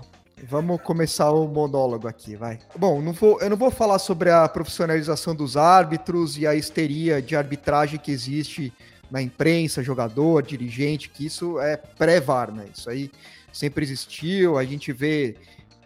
Vamos 0.49 0.81
começar 0.81 1.31
o 1.31 1.47
monólogo 1.47 2.09
aqui, 2.09 2.35
vai. 2.35 2.59
Bom, 2.75 3.01
não 3.01 3.13
vou, 3.13 3.39
eu 3.39 3.49
não 3.49 3.55
vou 3.55 3.71
falar 3.71 3.99
sobre 3.99 4.29
a 4.29 4.49
profissionalização 4.49 5.33
dos 5.33 5.55
árbitros 5.55 6.37
e 6.37 6.45
a 6.45 6.53
histeria 6.53 7.21
de 7.21 7.37
arbitragem 7.37 7.97
que 7.97 8.11
existe 8.11 8.73
na 9.11 9.21
imprensa, 9.21 9.83
jogador, 9.83 10.41
dirigente, 10.41 11.09
que 11.09 11.25
isso 11.25 11.59
é 11.59 11.75
pré-VAR, 11.75 12.51
né? 12.51 12.65
Isso 12.73 12.89
aí 12.89 13.11
sempre 13.51 13.83
existiu, 13.83 14.57
a 14.57 14.63
gente 14.63 14.93
vê 14.93 15.35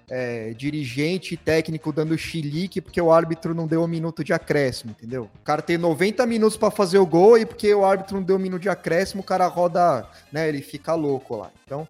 é, 0.10 0.54
dirigente 0.54 1.34
e 1.34 1.38
técnico 1.38 1.92
dando 1.92 2.16
chilique 2.16 2.80
porque 2.80 3.02
o 3.02 3.12
árbitro 3.12 3.56
não 3.56 3.66
deu 3.66 3.84
um 3.84 3.88
minuto 3.88 4.24
de 4.24 4.34
acréscimo, 4.34 4.92
entendeu? 4.92 5.30
O 5.42 5.44
cara 5.44 5.64
tem 5.64 5.78
90 5.78 6.26
minutos 6.28 6.56
para 6.56 6.70
fazer 6.70 7.00
o 7.00 7.06
gol 7.06 7.38
e 7.38 7.46
porque 7.46 7.74
o 7.74 7.84
árbitro 7.84 8.18
não 8.18 8.24
deu 8.24 8.36
um 8.36 8.40
minuto 8.40 8.62
de 8.62 8.70
acréscimo, 8.70 9.22
o 9.22 9.26
cara 9.26 9.48
roda, 9.48 10.08
né? 10.32 10.48
Ele 10.48 10.62
fica 10.62 10.94
louco 10.94 11.36
lá. 11.36 11.50
Então, 11.66 11.88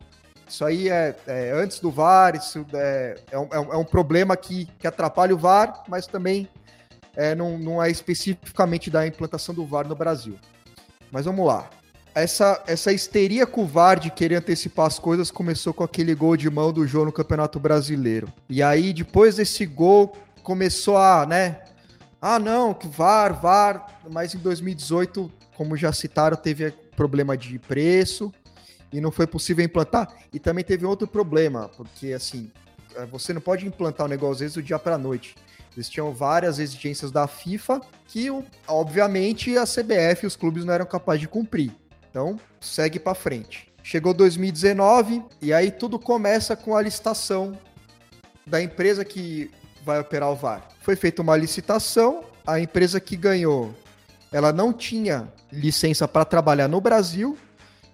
isso 0.48 0.64
aí 0.64 0.90
é, 0.90 1.16
é 1.28 1.52
antes 1.52 1.80
do 1.80 1.92
VAR, 1.92 2.36
isso 2.36 2.66
é, 2.74 3.18
é, 3.32 3.38
um, 3.38 3.48
é 3.52 3.78
um 3.78 3.82
é 3.82 3.86
problema 3.86 4.38
que, 4.38 4.66
que 4.80 4.88
atrapalha 4.88 5.36
o 5.36 5.38
VAR, 5.38 5.84
mas 5.90 6.08
também 6.08 6.48
é, 7.16 7.36
não, 7.36 7.58
não 7.58 7.84
é 7.84 7.90
especificamente 7.90 8.90
da 8.90 9.06
implantação 9.06 9.54
do 9.54 9.66
VAR 9.66 9.88
no 9.88 9.96
Brasil. 9.96 10.38
Mas 11.12 11.26
vamos 11.26 11.46
lá 11.46 11.70
essa, 12.16 12.64
essa 12.66 12.94
histeria 12.94 13.46
com 13.46 13.64
o 13.64 13.68
VAR 13.68 14.00
de 14.00 14.10
querer 14.10 14.36
antecipar 14.36 14.86
as 14.86 14.98
coisas 14.98 15.30
começou 15.30 15.74
com 15.74 15.84
aquele 15.84 16.16
gol 16.16 16.38
de 16.38 16.50
mão 16.50 16.72
do 16.72 16.88
João 16.88 17.04
no 17.06 17.12
Campeonato 17.12 17.60
Brasileiro. 17.60 18.32
E 18.50 18.64
aí, 18.64 18.94
depois 18.94 19.36
desse 19.36 19.66
gol, 19.66 20.16
começou 20.42 20.98
a, 20.98 21.26
né? 21.26 21.60
Ah, 22.22 22.40
não, 22.40 22.74
que 22.74 22.88
VAR, 22.88 23.40
VAR. 23.40 24.00
Mas 24.10 24.34
em 24.34 24.38
2018, 24.38 25.30
como 25.58 25.76
já 25.76 25.92
citaram, 25.92 26.38
teve 26.38 26.72
problema 26.96 27.36
de 27.36 27.60
preço 27.60 28.32
e 28.94 29.02
não 29.02 29.12
foi 29.12 29.28
possível 29.28 29.66
implantar. 29.66 30.08
E 30.32 30.40
também 30.40 30.64
teve 30.64 30.86
outro 30.86 31.06
problema, 31.06 31.70
porque 31.76 32.14
assim, 32.14 32.50
é, 32.96 33.06
você 33.06 33.34
não 33.34 33.42
pode 33.42 33.68
implantar 33.68 34.06
o 34.06 34.08
um 34.08 34.10
negócio 34.10 34.36
às 34.36 34.40
vezes 34.40 34.56
do 34.56 34.64
dia 34.64 34.80
para 34.80 34.98
noite. 34.98 35.36
Existiam 35.78 36.14
várias 36.14 36.60
exigências 36.60 37.12
da 37.12 37.28
FIFA 37.28 37.82
que, 38.08 38.28
obviamente, 38.68 39.58
a 39.58 39.66
CBF 39.66 40.24
e 40.24 40.28
os 40.28 40.36
clubes 40.36 40.64
não 40.64 40.74
eram 40.74 40.86
capazes 40.86 41.22
de 41.22 41.28
cumprir. 41.28 41.72
Então, 42.10 42.40
segue 42.62 42.98
para 42.98 43.14
frente. 43.14 43.72
Chegou 43.84 44.14
2019 44.14 45.24
e 45.42 45.54
aí 45.54 45.70
tudo 45.70 46.00
começa 46.00 46.56
com 46.56 46.76
a 46.76 46.82
licitação 46.82 47.58
da 48.48 48.62
empresa 48.62 49.04
que 49.04 49.52
vai 49.84 50.00
operar 50.00 50.32
o 50.32 50.36
VAR. 50.36 50.68
Foi 50.82 50.96
feita 50.96 51.22
uma 51.22 51.36
licitação, 51.36 52.24
a 52.48 52.60
empresa 52.60 53.00
que 53.00 53.16
ganhou, 53.16 53.76
ela 54.32 54.52
não 54.52 54.74
tinha 54.74 55.32
licença 55.52 56.08
para 56.08 56.26
trabalhar 56.26 56.68
no 56.68 56.82
Brasil 56.82 57.38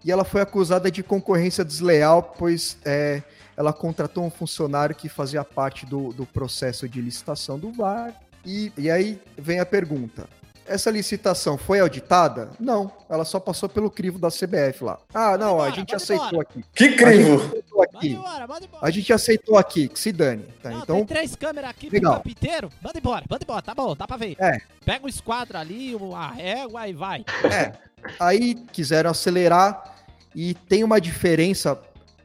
e 0.03 0.11
ela 0.11 0.23
foi 0.23 0.41
acusada 0.41 0.89
de 0.89 1.03
concorrência 1.03 1.63
desleal, 1.63 2.35
pois 2.37 2.77
é, 2.83 3.21
ela 3.57 3.73
contratou 3.73 4.23
um 4.23 4.29
funcionário 4.31 4.95
que 4.95 5.09
fazia 5.09 5.43
parte 5.43 5.85
do, 5.85 6.13
do 6.13 6.25
processo 6.25 6.87
de 6.87 7.01
licitação 7.01 7.57
do 7.59 7.71
VAR. 7.71 8.13
E, 8.45 8.71
e 8.77 8.89
aí 8.89 9.21
vem 9.37 9.59
a 9.59 9.65
pergunta: 9.65 10.27
essa 10.65 10.89
licitação 10.89 11.57
foi 11.57 11.79
auditada? 11.79 12.49
Não, 12.59 12.91
ela 13.09 13.23
só 13.25 13.39
passou 13.39 13.67
pelo 13.69 13.91
crivo 13.91 14.17
da 14.17 14.29
CBF 14.29 14.83
lá. 14.83 14.97
Ah, 15.13 15.37
não, 15.37 15.57
Manda 15.57 15.63
a 15.63 15.67
embora, 15.67 15.71
gente 15.75 15.95
aceitou 15.95 16.27
embora. 16.27 16.47
aqui. 16.49 16.65
Que 16.73 16.83
A 16.85 16.87
gente 16.87 16.97
crivo! 16.97 17.35
aceitou 17.45 17.83
aqui. 17.83 18.07
embora, 18.09 18.43
embora. 18.43 18.67
A 18.81 18.89
gente 18.89 19.13
aceitou 19.13 19.57
aqui, 19.57 19.87
que 19.89 19.99
se 19.99 20.11
dane. 20.11 20.43
Tá? 20.63 20.69
Não, 20.71 20.79
Então, 20.79 20.95
tem 20.97 21.05
três 21.05 21.35
câmeras 21.35 21.69
aqui 21.69 21.89
legal. 21.89 22.21
pro 22.21 22.31
inteiro. 22.31 22.69
Manda 22.81 22.97
embora, 22.97 23.25
manda 23.29 23.43
embora, 23.43 23.61
tá 23.61 23.75
bom, 23.75 23.95
dá 23.95 24.07
pra 24.07 24.17
ver. 24.17 24.35
É. 24.39 24.59
Pega 24.85 25.05
o 25.05 25.09
esquadro 25.09 25.57
ali, 25.57 25.95
a 26.15 26.27
régua 26.31 26.87
e 26.87 26.93
vai. 26.93 27.25
É, 27.43 27.73
aí 28.19 28.55
quiseram 28.71 29.11
acelerar 29.11 29.97
e 30.33 30.53
tem 30.53 30.83
uma 30.83 30.99
diferença 31.01 31.77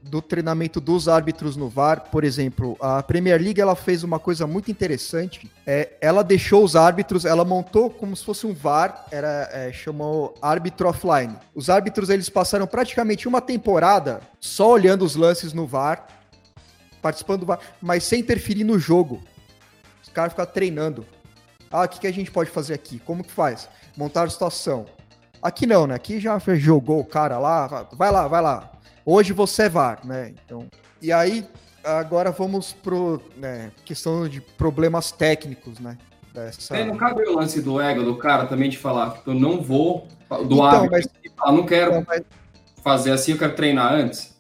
do 0.07 0.22
treinamento 0.22 0.80
dos 0.80 1.09
árbitros 1.09 1.57
no 1.57 1.68
VAR. 1.68 2.09
Por 2.11 2.24
exemplo, 2.24 2.76
a 2.80 3.02
Premier 3.02 3.40
League 3.40 3.61
ela 3.61 3.74
fez 3.74 4.02
uma 4.02 4.18
coisa 4.18 4.46
muito 4.46 4.70
interessante. 4.70 5.50
É, 5.66 5.92
ela 6.00 6.22
deixou 6.22 6.64
os 6.64 6.76
árbitros, 6.76 7.24
ela 7.24 7.44
montou 7.44 7.90
como 7.90 8.16
se 8.16 8.24
fosse 8.24 8.46
um 8.46 8.54
VAR, 8.54 9.07
era 9.11 9.48
é, 9.52 9.72
chamou 9.72 10.34
árbitro 10.40 10.88
offline. 10.88 11.36
Os 11.54 11.68
árbitros 11.68 12.09
eles 12.09 12.28
passaram 12.28 12.66
praticamente 12.66 13.28
uma 13.28 13.40
temporada 13.40 14.20
só 14.40 14.70
olhando 14.70 15.04
os 15.04 15.16
lances 15.16 15.52
no 15.52 15.66
VAR, 15.66 16.07
participando 17.02 17.40
do 17.40 17.46
VAR, 17.46 17.61
mas 17.80 18.04
sem 18.04 18.20
interferir 18.20 18.64
no 18.64 18.78
jogo. 18.78 19.20
Os 20.02 20.09
caras 20.09 20.32
ficam 20.32 20.46
treinando. 20.46 21.04
Ah, 21.70 21.82
o 21.82 21.88
que, 21.88 22.00
que 22.00 22.07
a 22.07 22.12
gente 22.12 22.30
pode 22.30 22.50
fazer 22.50 22.74
aqui? 22.74 22.98
Como 23.00 23.24
que 23.24 23.30
faz? 23.30 23.68
Montar 23.96 24.22
a 24.22 24.30
situação. 24.30 24.86
Aqui 25.42 25.66
não, 25.66 25.86
né? 25.86 25.94
Aqui 25.94 26.18
já 26.18 26.38
jogou 26.54 27.00
o 27.00 27.04
cara 27.04 27.38
lá, 27.38 27.86
vai 27.92 28.11
lá, 28.11 28.26
vai 28.26 28.40
lá. 28.40 28.75
Hoje 29.09 29.32
você 29.32 29.62
é 29.62 29.68
VAR, 29.68 30.04
né? 30.04 30.34
Então, 30.44 30.66
e 31.00 31.12
aí 31.12 31.46
agora 31.84 32.32
vamos 32.32 32.72
pro, 32.72 33.22
né, 33.36 33.70
questão 33.84 34.28
de 34.28 34.40
problemas 34.40 35.12
técnicos, 35.12 35.78
né? 35.78 35.96
Dessa... 36.34 36.74
Aí 36.74 36.84
não 36.84 36.96
cabe 36.96 37.22
o 37.22 37.36
lance 37.36 37.62
do 37.62 37.80
ego 37.80 38.02
do 38.02 38.16
cara 38.16 38.46
também 38.46 38.68
de 38.68 38.76
falar 38.76 39.22
que 39.22 39.28
eu 39.30 39.34
não 39.34 39.62
vou, 39.62 40.09
do 40.28 40.54
Então, 40.57 40.64
árbitro, 40.64 40.90
mas- 40.90 41.09
falar, 41.36 41.52
não 41.52 41.64
quero 41.64 41.90
Então, 41.92 42.04
mas, 42.09 42.22
fazer 42.82 43.12
assim, 43.12 43.30
eu 43.32 43.38
quero 43.38 43.54
treinar 43.54 43.92
antes. 43.92 44.34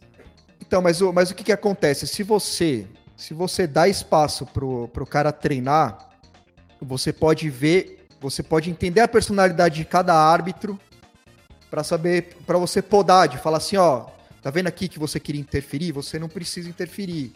então, 0.60 0.82
mas, 0.82 1.00
o, 1.00 1.12
mas 1.12 1.30
o 1.30 1.34
que 1.36 1.44
que 1.44 1.52
acontece? 1.52 2.04
Se 2.08 2.24
você, 2.24 2.86
se 3.16 3.32
você 3.32 3.68
dá 3.68 3.86
espaço 3.86 4.44
pro, 4.46 4.88
pro 4.88 5.06
cara 5.06 5.30
treinar, 5.30 6.08
você 6.82 7.12
pode 7.12 7.48
ver, 7.48 8.04
você 8.20 8.42
pode 8.42 8.68
entender 8.68 9.00
a 9.00 9.06
personalidade 9.08 9.76
de 9.76 9.84
cada 9.84 10.12
árbitro 10.12 10.76
para 11.70 11.84
saber, 11.84 12.36
para 12.44 12.58
você 12.58 12.82
podar, 12.82 13.28
de 13.28 13.38
falar 13.38 13.58
assim, 13.58 13.76
ó, 13.76 14.06
tá 14.46 14.50
vendo 14.52 14.68
aqui 14.68 14.86
que 14.86 14.96
você 14.96 15.18
queria 15.18 15.40
interferir? 15.40 15.90
Você 15.90 16.20
não 16.20 16.28
precisa 16.28 16.68
interferir. 16.68 17.32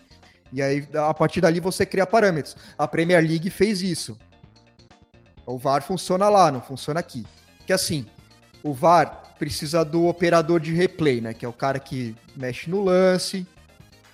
E 0.52 0.62
aí, 0.62 0.86
a 0.94 1.12
partir 1.12 1.40
dali, 1.40 1.58
você 1.58 1.84
cria 1.84 2.06
parâmetros. 2.06 2.56
A 2.78 2.86
Premier 2.86 3.20
League 3.20 3.50
fez 3.50 3.82
isso. 3.82 4.16
O 5.44 5.58
VAR 5.58 5.82
funciona 5.82 6.28
lá, 6.28 6.52
não 6.52 6.62
funciona 6.62 7.00
aqui. 7.00 7.26
Que 7.66 7.72
assim, 7.72 8.06
o 8.62 8.72
VAR 8.72 9.34
precisa 9.40 9.84
do 9.84 10.06
operador 10.06 10.60
de 10.60 10.72
replay, 10.72 11.20
né? 11.20 11.34
Que 11.34 11.44
é 11.44 11.48
o 11.48 11.52
cara 11.52 11.80
que 11.80 12.14
mexe 12.36 12.70
no 12.70 12.84
lance. 12.84 13.44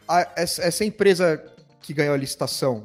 A- 0.09 0.33
essa, 0.35 0.83
empresa 0.83 1.45
que 1.83 1.93
ganhou 1.93 2.15
a 2.15 2.17
licitação, 2.17 2.83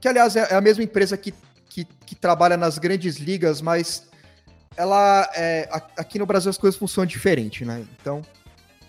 que 0.00 0.08
aliás 0.08 0.34
é 0.34 0.48
é 0.50 0.54
a 0.56 0.60
mesma 0.60 0.82
empresa 0.82 1.16
que, 1.16 1.32
que, 1.68 1.84
que 1.84 2.16
trabalha 2.16 2.56
nas 2.56 2.76
grandes 2.76 3.18
ligas, 3.18 3.60
mas 3.60 4.08
ela 4.76 5.30
é, 5.36 5.68
aqui 5.96 6.18
no 6.18 6.26
Brasil 6.26 6.50
as 6.50 6.58
coisas 6.58 6.76
funcionam 6.76 7.06
diferente, 7.06 7.64
né? 7.64 7.86
Então, 8.00 8.20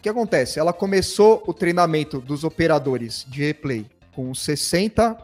que 0.05 0.09
acontece? 0.09 0.59
Ela 0.59 0.71
começou 0.71 1.43
o 1.47 1.53
treinamento 1.53 2.19
dos 2.21 2.43
operadores 2.43 3.25
de 3.27 3.41
replay 3.41 3.87
com 4.13 4.35
60 4.35 5.17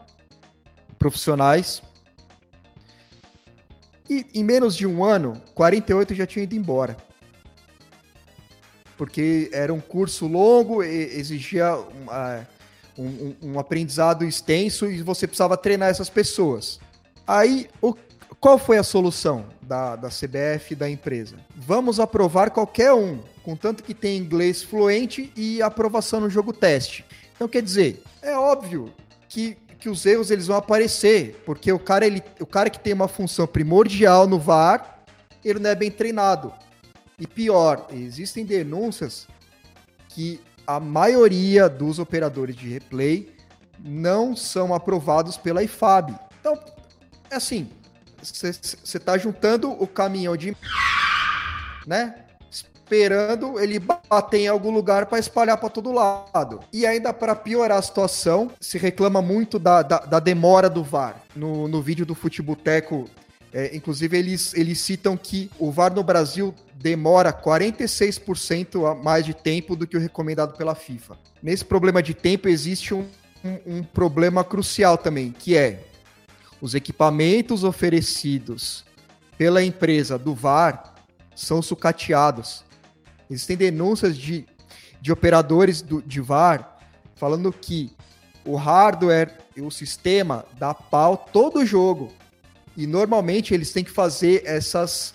profissionais. 0.98 1.80
E 4.10 4.26
em 4.34 4.42
menos 4.42 4.74
de 4.74 4.84
um 4.84 5.04
ano, 5.04 5.40
48 5.54 6.16
já 6.16 6.26
tinham 6.26 6.42
ido 6.42 6.56
embora. 6.56 6.96
Porque 8.98 9.48
era 9.52 9.72
um 9.72 9.80
curso 9.80 10.26
longo, 10.26 10.82
exigia 10.82 11.76
um- 12.98 13.04
um- 13.04 13.36
um 13.40 13.58
aprendizado 13.60 14.24
extenso 14.24 14.90
e 14.90 15.00
você 15.00 15.28
precisava 15.28 15.56
treinar 15.56 15.90
essas 15.90 16.10
pessoas. 16.10 16.80
Aí, 17.24 17.68
o- 17.80 17.94
qual 18.42 18.58
foi 18.58 18.76
a 18.76 18.82
solução 18.82 19.46
da, 19.62 19.94
da 19.94 20.08
CBF 20.08 20.72
e 20.72 20.74
da 20.74 20.90
empresa? 20.90 21.36
Vamos 21.54 22.00
aprovar 22.00 22.50
qualquer 22.50 22.92
um, 22.92 23.20
contanto 23.44 23.84
que 23.84 23.94
tenha 23.94 24.18
inglês 24.18 24.64
fluente 24.64 25.32
e 25.36 25.62
aprovação 25.62 26.18
no 26.18 26.28
jogo 26.28 26.52
teste. 26.52 27.04
Então, 27.36 27.46
quer 27.46 27.62
dizer, 27.62 28.02
é 28.20 28.36
óbvio 28.36 28.92
que, 29.28 29.56
que 29.78 29.88
os 29.88 30.04
erros 30.04 30.32
eles 30.32 30.48
vão 30.48 30.56
aparecer, 30.56 31.40
porque 31.46 31.70
o 31.70 31.78
cara, 31.78 32.04
ele, 32.04 32.20
o 32.40 32.46
cara 32.46 32.68
que 32.68 32.80
tem 32.80 32.92
uma 32.92 33.06
função 33.06 33.46
primordial 33.46 34.26
no 34.26 34.40
VAR, 34.40 35.04
ele 35.44 35.60
não 35.60 35.70
é 35.70 35.76
bem 35.76 35.90
treinado. 35.92 36.52
E 37.20 37.28
pior, 37.28 37.86
existem 37.92 38.44
denúncias 38.44 39.28
que 40.08 40.40
a 40.66 40.80
maioria 40.80 41.68
dos 41.68 42.00
operadores 42.00 42.56
de 42.56 42.68
replay 42.68 43.32
não 43.78 44.34
são 44.34 44.74
aprovados 44.74 45.36
pela 45.36 45.62
IFAB. 45.62 46.12
Então, 46.40 46.58
é 47.30 47.36
assim, 47.36 47.70
você 48.22 48.98
tá 48.98 49.18
juntando 49.18 49.70
o 49.70 49.86
caminhão 49.86 50.36
de 50.36 50.56
né? 51.86 52.14
Esperando 52.50 53.58
ele 53.58 53.78
bater 53.78 54.40
em 54.40 54.48
algum 54.48 54.70
lugar 54.70 55.06
para 55.06 55.18
espalhar 55.18 55.56
para 55.56 55.68
todo 55.68 55.92
lado. 55.92 56.60
E 56.72 56.86
ainda 56.86 57.12
para 57.12 57.34
piorar 57.34 57.78
a 57.78 57.82
situação, 57.82 58.50
se 58.60 58.76
reclama 58.76 59.22
muito 59.22 59.58
da, 59.58 59.82
da, 59.82 59.98
da 59.98 60.20
demora 60.20 60.68
do 60.68 60.84
VAR. 60.84 61.22
No, 61.34 61.66
no 61.68 61.80
vídeo 61.80 62.04
do 62.04 62.14
Futeboteco, 62.14 63.08
é, 63.52 63.74
inclusive 63.74 64.16
eles, 64.16 64.52
eles 64.54 64.78
citam 64.78 65.16
que 65.16 65.50
o 65.58 65.70
VAR 65.70 65.94
no 65.94 66.02
Brasil 66.02 66.54
demora 66.74 67.32
46% 67.32 68.90
a 68.90 68.94
mais 68.94 69.24
de 69.24 69.32
tempo 69.32 69.74
do 69.74 69.86
que 69.86 69.96
o 69.96 70.00
recomendado 70.00 70.56
pela 70.56 70.74
FIFA. 70.74 71.16
Nesse 71.42 71.64
problema 71.64 72.02
de 72.02 72.12
tempo 72.12 72.48
existe 72.48 72.92
um, 72.92 73.06
um, 73.44 73.78
um 73.78 73.82
problema 73.82 74.44
crucial 74.44 74.98
também, 74.98 75.32
que 75.32 75.56
é 75.56 75.84
os 76.62 76.76
equipamentos 76.76 77.64
oferecidos 77.64 78.84
pela 79.36 79.64
empresa 79.64 80.16
do 80.16 80.32
VAR 80.32 80.94
são 81.34 81.60
sucateados. 81.60 82.62
Existem 83.28 83.56
denúncias 83.56 84.16
de, 84.16 84.46
de 85.00 85.10
operadores 85.10 85.82
do, 85.82 86.00
de 86.00 86.20
VAR 86.20 86.78
falando 87.16 87.52
que 87.52 87.90
o 88.44 88.54
hardware 88.54 89.36
e 89.56 89.60
o 89.60 89.72
sistema 89.72 90.44
dá 90.56 90.72
pau 90.72 91.26
todo 91.32 91.66
jogo. 91.66 92.12
E 92.76 92.86
normalmente 92.86 93.52
eles 93.52 93.72
têm 93.72 93.82
que 93.82 93.90
fazer 93.90 94.42
essas, 94.46 95.14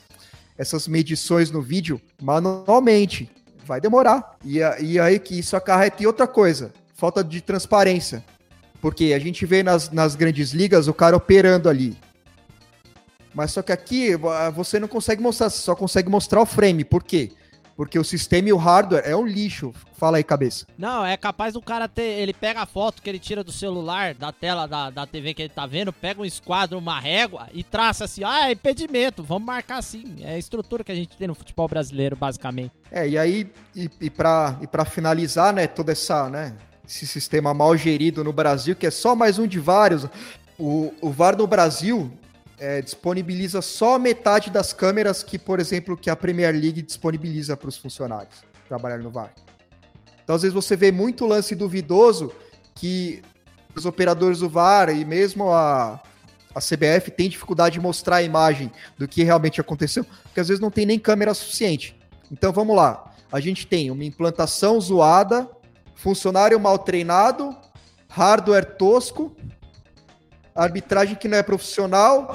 essas 0.58 0.86
medições 0.86 1.50
no 1.50 1.62
vídeo 1.62 2.02
manualmente. 2.22 3.32
Vai 3.66 3.80
demorar. 3.80 4.36
E, 4.43 4.58
e 4.82 5.00
aí 5.00 5.18
que 5.18 5.39
isso 5.39 5.56
acarreta 5.56 6.04
em 6.04 6.06
outra 6.06 6.28
coisa: 6.28 6.74
falta 6.93 7.24
de 7.24 7.39
transparência. 7.39 8.24
Porque 8.82 9.14
a 9.14 9.20
gente 9.20 9.46
vê 9.46 9.64
nas, 9.64 9.90
nas 9.90 10.16
grandes 10.16 10.52
ligas 10.52 10.88
o 10.88 10.94
cara 10.94 11.16
operando 11.16 11.70
ali. 11.70 11.98
Mas 13.34 13.52
só 13.52 13.62
que 13.62 13.72
aqui 13.72 14.14
ah, 14.14 14.50
você 14.50 14.80
não 14.80 14.88
consegue 14.88 15.22
mostrar, 15.22 15.50
você 15.50 15.62
só 15.62 15.76
consegue 15.76 16.10
mostrar 16.10 16.42
o 16.42 16.46
frame. 16.46 16.84
Por 16.84 17.04
quê? 17.04 17.32
Porque 17.76 18.00
o 18.00 18.04
sistema 18.04 18.50
e 18.50 18.54
o 18.54 18.58
hardware 18.58 19.04
é 19.06 19.16
um 19.16 19.28
lixo. 19.28 19.72
Fala 19.94 20.18
aí, 20.18 20.24
cabeça. 20.24 20.66
Não, 20.76 21.06
é 21.06 21.16
capaz 21.16 21.54
do 21.54 21.62
cara 21.62 21.88
ter. 21.88 22.02
Ele 22.02 22.34
pega 22.34 22.62
a 22.62 22.66
foto 22.66 23.00
que 23.00 23.08
ele 23.08 23.20
tira 23.20 23.44
do 23.44 23.52
celular, 23.52 24.16
da 24.16 24.32
tela 24.32 24.66
da, 24.66 24.90
da 24.90 25.06
TV 25.06 25.36
que 25.36 25.44
ele 25.44 25.50
tá 25.50 25.68
vendo, 25.68 25.94
pega 25.94 26.20
um 26.20 26.26
esquadro, 26.26 26.80
uma 26.80 27.00
régua 27.00 27.48
e 27.54 27.64
traça 27.64 28.06
assim: 28.06 28.24
ah, 28.24 28.50
é 28.50 28.54
impedimento, 28.54 29.22
vamos 29.22 29.46
marcar 29.46 29.78
assim. 29.78 30.16
É 30.22 30.34
a 30.34 30.38
estrutura 30.40 30.84
que 30.84 30.92
a 30.92 30.96
gente 30.96 31.16
tem 31.16 31.28
no 31.28 31.36
futebol 31.36 31.68
brasileiro, 31.68 32.16
basicamente. 32.16 32.72
É, 32.92 33.08
e 33.08 33.16
aí, 33.16 33.48
e, 33.76 33.88
e 34.02 34.10
para 34.10 34.58
e 34.60 34.66
pra 34.66 34.84
finalizar, 34.84 35.54
né, 35.54 35.68
toda 35.68 35.92
essa, 35.92 36.28
né, 36.32 36.56
esse 36.88 37.06
sistema 37.06 37.54
mal 37.54 37.76
gerido 37.76 38.24
no 38.24 38.32
Brasil, 38.32 38.76
que 38.76 38.88
é 38.88 38.92
só 38.92 39.16
mais 39.16 39.38
um 39.38 39.46
de 39.46 39.60
vários, 39.60 40.08
o, 40.58 40.94
o 41.02 41.12
VAR 41.12 41.38
no 41.38 41.46
Brasil 41.46 42.12
é, 42.58 42.82
disponibiliza 42.82 43.62
só 43.62 44.00
metade 44.00 44.50
das 44.50 44.74
câmeras 44.74 45.22
que, 45.22 45.38
por 45.38 45.60
exemplo, 45.60 45.98
que 45.98 46.10
a 46.10 46.16
Premier 46.16 46.54
League 46.54 46.82
disponibiliza 46.82 47.56
para 47.56 47.70
os 47.70 47.78
funcionários 47.78 48.44
trabalhar 48.68 49.00
no 49.00 49.12
VAR. 49.12 49.34
Então, 50.24 50.36
às 50.36 50.42
vezes, 50.42 50.54
você 50.54 50.76
vê 50.76 50.92
muito 50.92 51.26
lance 51.26 51.56
duvidoso 51.56 52.32
que 52.74 53.22
os 53.76 53.86
operadores 53.86 54.40
do 54.40 54.50
VAR 54.50 54.90
e 54.90 55.06
mesmo 55.06 55.52
a, 55.52 56.02
a 56.54 56.60
CBF 56.60 57.12
tem 57.12 57.30
dificuldade 57.30 57.74
de 57.74 57.80
mostrar 57.80 58.18
a 58.18 58.24
imagem 58.24 58.72
do 58.98 59.08
que 59.08 59.24
realmente 59.24 59.62
aconteceu, 59.62 60.04
porque 60.24 60.40
às 60.40 60.48
vezes 60.48 60.60
não 60.62 60.72
tem 60.72 60.86
nem 60.86 60.98
câmera 60.98 61.34
suficiente. 61.34 61.96
Então 62.32 62.52
vamos 62.52 62.76
lá. 62.76 63.14
A 63.32 63.40
gente 63.40 63.68
tem 63.68 63.92
uma 63.92 64.04
implantação 64.04 64.80
zoada, 64.82 65.48
funcionário 65.98 66.60
mal 66.60 66.78
treinado, 66.80 67.56
hardware 68.10 68.66
tosco, 68.78 69.36
arbitragem 70.56 71.16
que 71.16 71.28
não 71.28 71.38
é 71.38 71.43
profissional. 71.43 72.32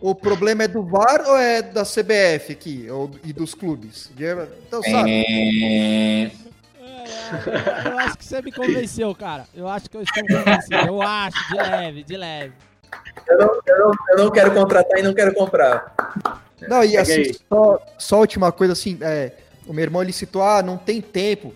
o 0.00 0.14
problema 0.14 0.64
é 0.64 0.68
do 0.68 0.82
VAR 0.82 1.22
ou 1.26 1.36
é 1.36 1.62
da 1.62 1.82
CBF 1.84 2.52
aqui 2.52 2.90
ou, 2.90 3.10
e 3.24 3.32
dos 3.32 3.54
clubes? 3.54 4.10
Então, 4.66 4.82
sabe? 4.82 5.10
É, 5.10 6.22
É, 6.24 7.88
eu 7.88 7.98
acho 7.98 8.18
que 8.18 8.24
você 8.24 8.40
me 8.42 8.52
convenceu, 8.52 9.14
cara. 9.14 9.46
Eu 9.54 9.68
acho 9.68 9.88
que 9.90 9.96
eu 9.96 10.02
estou 10.02 10.22
convencido. 10.26 10.76
Eu 10.86 11.02
acho, 11.02 11.48
de 11.48 11.56
leve, 11.56 12.02
de 12.04 12.16
leve. 12.16 12.52
eu, 13.28 13.38
não, 13.38 13.60
eu 13.66 13.78
não- 13.78 13.92
eu 14.10 14.16
não 14.24 14.30
quero 14.30 14.54
contratar 14.54 14.98
e 14.98 15.02
não 15.02 15.12
quero 15.14 15.34
comprar. 15.34 15.94
Não, 16.68 16.82
e 16.84 16.96
assim, 16.96 17.32
só, 17.48 17.78
só 17.98 18.16
a 18.16 18.20
última 18.20 18.50
coisa, 18.52 18.72
assim, 18.72 18.96
é, 19.02 19.32
o 19.66 19.72
meu 19.72 19.82
irmão 19.82 20.02
ele 20.02 20.12
citou, 20.12 20.42
ah, 20.42 20.62
não 20.62 20.76
tem 20.78 21.00
tempo. 21.00 21.52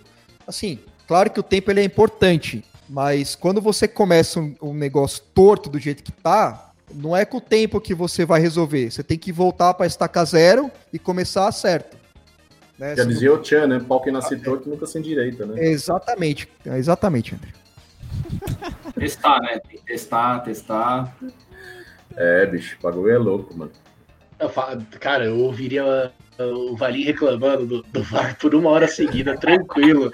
Assim, 0.46 0.78
claro 1.10 1.28
que 1.28 1.40
o 1.40 1.42
tempo 1.42 1.72
ele 1.72 1.80
é 1.80 1.84
importante, 1.84 2.64
mas 2.88 3.34
quando 3.34 3.60
você 3.60 3.88
começa 3.88 4.38
um, 4.38 4.54
um 4.62 4.72
negócio 4.72 5.24
torto 5.34 5.68
do 5.68 5.76
jeito 5.76 6.04
que 6.04 6.12
tá, 6.12 6.70
não 6.94 7.16
é 7.16 7.24
com 7.24 7.38
o 7.38 7.40
tempo 7.40 7.80
que 7.80 7.92
você 7.92 8.24
vai 8.24 8.40
resolver. 8.40 8.92
Você 8.92 9.02
tem 9.02 9.18
que 9.18 9.32
voltar 9.32 9.74
para 9.74 9.86
estacar 9.86 10.24
zero 10.24 10.70
e 10.92 11.00
começar 11.00 11.50
certo. 11.50 11.96
Né? 12.78 12.94
Já 12.94 13.02
dizia 13.02 13.34
o 13.34 13.38
Tchan, 13.38 13.66
né? 13.66 13.80
Pau 13.80 14.00
que 14.00 14.12
nasce 14.12 14.36
torto 14.36 14.70
nunca 14.70 14.86
sem 14.86 15.02
direita, 15.02 15.44
né? 15.44 15.60
Exatamente, 15.64 16.48
exatamente, 16.64 17.34
André. 17.34 17.50
Testar, 18.94 19.40
né? 19.40 19.58
Tem 19.68 19.80
que 19.80 19.86
testar, 19.86 20.38
testar. 20.44 21.12
É, 22.16 22.46
bicho, 22.46 22.76
o 22.78 22.82
bagulho 22.84 23.10
é 23.10 23.18
louco, 23.18 23.52
mano. 23.58 23.72
Eu 24.38 24.48
Cara, 25.00 25.24
eu 25.24 25.40
ouviria 25.40 26.12
o 26.46 26.76
Valim 26.76 27.02
reclamando 27.02 27.66
do, 27.66 27.82
do 27.82 28.02
VAR 28.02 28.36
por 28.38 28.54
uma 28.54 28.70
hora 28.70 28.88
seguida, 28.88 29.36
tranquilo. 29.36 30.12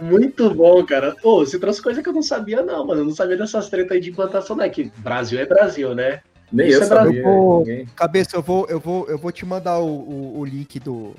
Muito 0.00 0.52
bom, 0.54 0.84
cara. 0.84 1.14
Pô, 1.22 1.44
você 1.44 1.58
trouxe 1.58 1.82
coisa 1.82 2.02
que 2.02 2.08
eu 2.08 2.12
não 2.12 2.22
sabia, 2.22 2.62
não, 2.62 2.86
mano. 2.86 3.02
Eu 3.02 3.06
não 3.06 3.14
sabia 3.14 3.36
dessas 3.36 3.68
tretas 3.68 3.92
aí 3.92 4.00
de 4.00 4.10
implantação, 4.10 4.56
né? 4.56 4.68
Que 4.68 4.90
Brasil 4.98 5.38
é 5.38 5.46
Brasil, 5.46 5.94
né? 5.94 6.20
Nem 6.52 6.68
Isso 6.68 6.78
eu 6.78 6.82
é 6.82 6.86
sabia. 6.86 7.86
Cabeça, 7.94 8.36
eu 8.36 8.42
vou, 8.42 8.66
eu 8.68 8.78
vou, 8.78 9.08
eu 9.08 9.18
vou 9.18 9.32
te 9.32 9.44
mandar 9.44 9.78
o, 9.78 9.86
o, 9.86 10.38
o 10.40 10.44
link 10.44 10.78
do, 10.78 11.14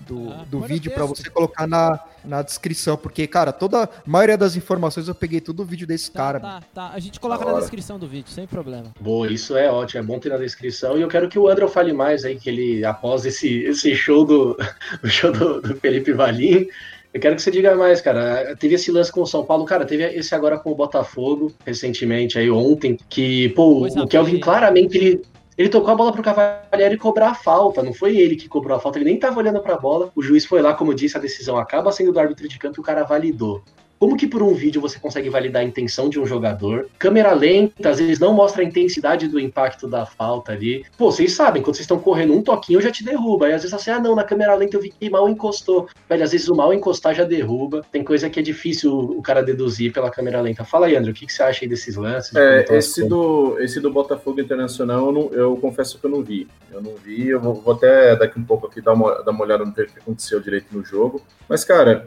do, 0.00 0.30
Ah, 0.30 0.44
do 0.48 0.58
manda 0.58 0.68
vídeo 0.68 0.90
para 0.92 1.04
você 1.04 1.28
colocar 1.30 1.66
na, 1.66 2.00
na 2.24 2.42
descrição, 2.42 2.96
porque, 2.96 3.26
cara, 3.26 3.52
toda 3.52 3.84
a 3.84 3.88
maioria 4.06 4.36
das 4.36 4.56
informações 4.56 5.08
eu 5.08 5.14
peguei 5.14 5.40
tudo 5.40 5.58
do 5.58 5.64
vídeo 5.64 5.86
desse 5.86 6.10
Tá, 6.10 6.18
cara. 6.18 6.40
tá, 6.40 6.62
tá. 6.74 6.90
A 6.94 6.98
gente 6.98 7.18
coloca 7.18 7.44
Da 7.44 7.52
na 7.52 7.60
descrição 7.60 7.98
do 7.98 8.06
vídeo, 8.06 8.30
sem 8.30 8.46
problema. 8.46 8.92
Boa, 9.00 9.30
isso 9.30 9.56
é 9.56 9.70
ótimo, 9.70 10.00
é 10.00 10.06
bom 10.06 10.18
ter 10.18 10.28
na 10.28 10.36
descrição. 10.36 10.96
E 10.96 11.02
eu 11.02 11.08
quero 11.08 11.28
que 11.28 11.38
o 11.38 11.48
André 11.48 11.66
fale 11.68 11.92
mais 11.92 12.24
aí, 12.24 12.36
que 12.36 12.48
ele, 12.48 12.84
após 12.84 13.24
esse, 13.26 13.64
esse 13.64 13.94
show 13.94 14.24
do, 14.24 14.56
o 15.02 15.08
show 15.08 15.32
do, 15.32 15.60
do 15.60 15.74
Felipe 15.76 16.12
Valim, 16.12 16.68
eu 17.12 17.20
quero 17.20 17.34
que 17.34 17.42
você 17.42 17.50
diga 17.50 17.74
mais, 17.74 18.00
cara. 18.00 18.54
Teve 18.56 18.74
esse 18.74 18.92
lance 18.92 19.10
com 19.10 19.22
o 19.22 19.26
São 19.26 19.44
Paulo, 19.44 19.64
cara, 19.64 19.84
teve 19.84 20.04
esse 20.04 20.34
agora 20.34 20.58
com 20.58 20.70
o 20.70 20.74
Botafogo, 20.74 21.52
recentemente, 21.64 22.38
aí 22.38 22.50
ontem, 22.50 22.98
que, 23.08 23.48
pô, 23.50 23.80
Coisa 23.80 24.02
o 24.02 24.06
Kelvin 24.06 24.38
claramente 24.38 24.96
ele. 24.96 25.22
Ele 25.58 25.68
tocou 25.68 25.90
a 25.90 25.96
bola 25.96 26.12
pro 26.12 26.22
Cavalieri 26.22 26.96
cobrar 26.96 27.30
a 27.30 27.34
falta, 27.34 27.82
não 27.82 27.92
foi 27.92 28.16
ele 28.16 28.36
que 28.36 28.48
cobrou 28.48 28.76
a 28.76 28.80
falta, 28.80 28.96
ele 28.96 29.06
nem 29.06 29.18
tava 29.18 29.40
olhando 29.40 29.60
pra 29.60 29.76
bola. 29.76 30.12
O 30.14 30.22
juiz 30.22 30.46
foi 30.46 30.62
lá, 30.62 30.72
como 30.72 30.94
disse, 30.94 31.16
a 31.16 31.20
decisão 31.20 31.58
acaba 31.58 31.90
sendo 31.90 32.12
do 32.12 32.20
árbitro 32.20 32.46
de 32.46 32.56
campo 32.60 32.78
e 32.78 32.80
o 32.80 32.84
cara 32.84 33.02
validou. 33.02 33.64
Como 33.98 34.16
que 34.16 34.26
por 34.26 34.42
um 34.42 34.54
vídeo 34.54 34.80
você 34.80 34.98
consegue 34.98 35.28
validar 35.28 35.62
a 35.62 35.64
intenção 35.64 36.08
de 36.08 36.20
um 36.20 36.26
jogador? 36.26 36.88
Câmera 36.98 37.32
lenta, 37.32 37.88
às 37.90 37.98
vezes 37.98 38.18
não 38.18 38.32
mostra 38.32 38.62
a 38.62 38.64
intensidade 38.64 39.26
do 39.28 39.40
impacto 39.40 39.88
da 39.88 40.06
falta 40.06 40.52
ali. 40.52 40.84
Pô, 40.96 41.10
vocês 41.10 41.32
sabem, 41.32 41.62
quando 41.62 41.74
vocês 41.76 41.84
estão 41.84 41.98
correndo 41.98 42.32
um 42.34 42.42
toquinho 42.42 42.80
já 42.80 42.90
te 42.90 43.04
derruba. 43.04 43.46
Aí 43.46 43.52
às 43.52 43.62
vezes 43.62 43.74
assim, 43.74 43.90
ah 43.90 43.98
não, 44.00 44.14
na 44.14 44.24
câmera 44.24 44.54
lenta 44.54 44.76
eu 44.76 44.80
vi 44.80 44.90
que 44.90 45.10
mal 45.10 45.28
encostou. 45.28 45.88
Velho, 46.08 46.22
às 46.22 46.32
vezes 46.32 46.48
o 46.48 46.54
mal 46.54 46.72
encostar 46.72 47.14
já 47.14 47.24
derruba. 47.24 47.84
Tem 47.90 48.04
coisa 48.04 48.30
que 48.30 48.38
é 48.38 48.42
difícil 48.42 48.92
o 48.96 49.20
cara 49.22 49.42
deduzir 49.42 49.92
pela 49.92 50.10
câmera 50.10 50.40
lenta. 50.40 50.64
Fala 50.64 50.86
aí, 50.86 50.96
André, 50.96 51.10
o 51.10 51.14
que, 51.14 51.26
que 51.26 51.32
você 51.32 51.42
acha 51.42 51.64
aí 51.64 51.68
desses 51.68 51.96
lances? 51.96 52.34
É, 52.34 52.64
esse 52.76 53.06
do, 53.08 53.58
esse 53.60 53.80
do 53.80 53.90
Botafogo 53.90 54.40
Internacional, 54.40 55.06
eu, 55.06 55.12
não- 55.12 55.30
eu 55.32 55.56
confesso 55.56 55.98
que 55.98 56.04
eu 56.06 56.10
não 56.10 56.22
vi. 56.22 56.46
Eu 56.72 56.80
não 56.82 56.94
vi, 56.94 57.28
eu 57.28 57.40
vou, 57.40 57.54
vou 57.54 57.74
até 57.74 58.14
daqui 58.14 58.38
um 58.38 58.44
pouco 58.44 58.66
aqui 58.66 58.80
dar 58.80 58.92
uma, 58.92 59.22
dar 59.24 59.32
uma 59.32 59.42
olhada 59.44 59.64
no 59.64 59.72
que 59.72 59.80
aconteceu 59.98 60.38
direito 60.40 60.66
no 60.70 60.84
jogo. 60.84 61.20
Mas, 61.48 61.64
cara, 61.64 62.06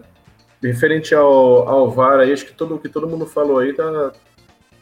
referente 0.62 1.16
ao, 1.16 1.68
ao 1.68 1.92
VAR 1.92 2.20
aí, 2.20 2.32
acho 2.32 2.46
que 2.46 2.54
todo 2.54 2.78
que 2.78 2.90
todo 2.90 3.08
mundo 3.08 3.26
falou 3.26 3.60
aí 3.60 3.74
tá, 3.74 4.12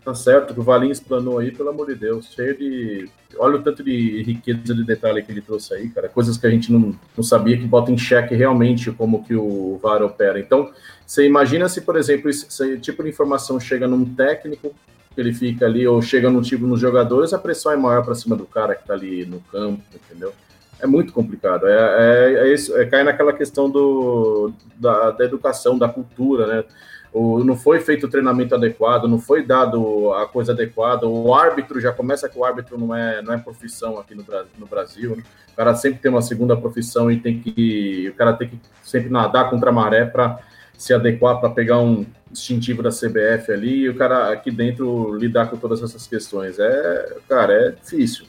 tá 0.03 0.13
certo, 0.13 0.53
que 0.53 0.59
o 0.59 0.63
Valinho 0.63 0.91
explanou 0.91 1.39
aí, 1.39 1.51
pelo 1.51 1.69
amor 1.69 1.88
de 1.88 1.95
Deus, 1.95 2.34
cheio 2.34 2.57
de... 2.57 3.09
Olha 3.38 3.57
o 3.57 3.61
tanto 3.61 3.84
de 3.84 4.23
riqueza 4.23 4.73
de 4.73 4.84
detalhe 4.84 5.21
que 5.21 5.32
ele 5.32 5.41
trouxe 5.41 5.73
aí, 5.73 5.89
cara, 5.89 6.09
coisas 6.09 6.38
que 6.38 6.47
a 6.47 6.49
gente 6.49 6.71
não, 6.71 6.95
não 7.15 7.23
sabia 7.23 7.57
que 7.57 7.65
bota 7.65 7.91
em 7.91 7.97
xeque 7.97 8.36
realmente 8.36 8.91
como 8.91 9.23
que 9.23 9.36
o 9.36 9.80
VAR 9.82 10.01
opera. 10.01 10.39
Então, 10.39 10.71
você 11.05 11.25
imagina 11.25 11.69
se, 11.69 11.82
por 11.82 11.95
exemplo, 11.95 12.30
esse 12.30 12.77
tipo 12.80 13.03
de 13.03 13.09
informação 13.09 13.59
chega 13.59 13.88
num 13.88 14.05
técnico 14.15 14.73
que 15.13 15.21
ele 15.21 15.34
fica 15.34 15.65
ali, 15.65 15.88
ou 15.88 16.01
chega 16.01 16.30
num 16.30 16.41
tipo 16.41 16.65
nos 16.65 16.80
jogadores, 16.80 17.34
a 17.34 17.39
pressão 17.39 17.71
é 17.71 17.77
maior 17.77 18.03
para 18.03 18.15
cima 18.15 18.36
do 18.36 18.45
cara 18.45 18.75
que 18.75 18.86
tá 18.86 18.93
ali 18.93 19.25
no 19.25 19.39
campo, 19.41 19.82
entendeu? 19.93 20.34
É 20.82 20.88
muito 20.88 21.11
complicado. 21.11 21.67
É, 21.67 21.73
é, 21.73 22.34
é 22.47 22.53
isso, 22.53 22.75
é, 22.77 22.86
cai 22.86 23.03
naquela 23.03 23.34
questão 23.34 23.69
do, 23.69 24.51
da, 24.77 25.11
da 25.11 25.25
educação, 25.25 25.77
da 25.77 25.89
cultura, 25.89 26.47
né? 26.47 26.63
O, 27.11 27.43
não 27.43 27.57
foi 27.57 27.80
feito 27.80 28.05
o 28.05 28.09
treinamento 28.09 28.53
adequado, 28.53 29.07
não 29.07 29.19
foi 29.19 29.43
dado 29.43 30.13
a 30.13 30.27
coisa 30.27 30.51
adequada. 30.51 31.07
O 31.07 31.34
árbitro 31.34 31.82
já 31.82 31.91
começa 31.91 32.30
que 32.30 32.38
o 32.38 32.45
árbitro 32.45 32.77
não 32.77 32.95
é, 32.95 33.21
não 33.21 33.34
é 33.34 33.38
profissão 33.38 33.97
aqui 33.97 34.13
no, 34.13 34.23
no 34.57 34.67
Brasil. 34.67 35.15
né? 35.15 35.23
O 35.51 35.55
cara 35.55 35.75
sempre 35.75 35.99
tem 35.99 36.11
uma 36.11 36.21
segunda 36.21 36.55
profissão 36.55 37.11
e 37.11 37.19
tem 37.19 37.39
que 37.39 38.09
o 38.09 38.13
cara 38.13 38.34
tem 38.34 38.49
que 38.49 38.59
sempre 38.84 39.09
nadar 39.09 39.49
contra 39.49 39.69
a 39.71 39.73
maré 39.73 40.05
para 40.05 40.39
se 40.77 40.93
adequar 40.93 41.39
para 41.39 41.49
pegar 41.49 41.80
um 41.80 42.05
distintivo 42.32 42.82
da 42.84 42.89
CBF 42.89 43.51
ali 43.51 43.80
e 43.80 43.89
o 43.89 43.95
cara 43.95 44.32
aqui 44.32 44.51
dentro 44.51 45.13
lidar 45.15 45.49
com 45.49 45.57
todas 45.57 45.82
essas 45.82 46.05
questões. 46.07 46.59
É, 46.59 47.17
cara, 47.27 47.53
é 47.53 47.71
difícil. 47.71 48.25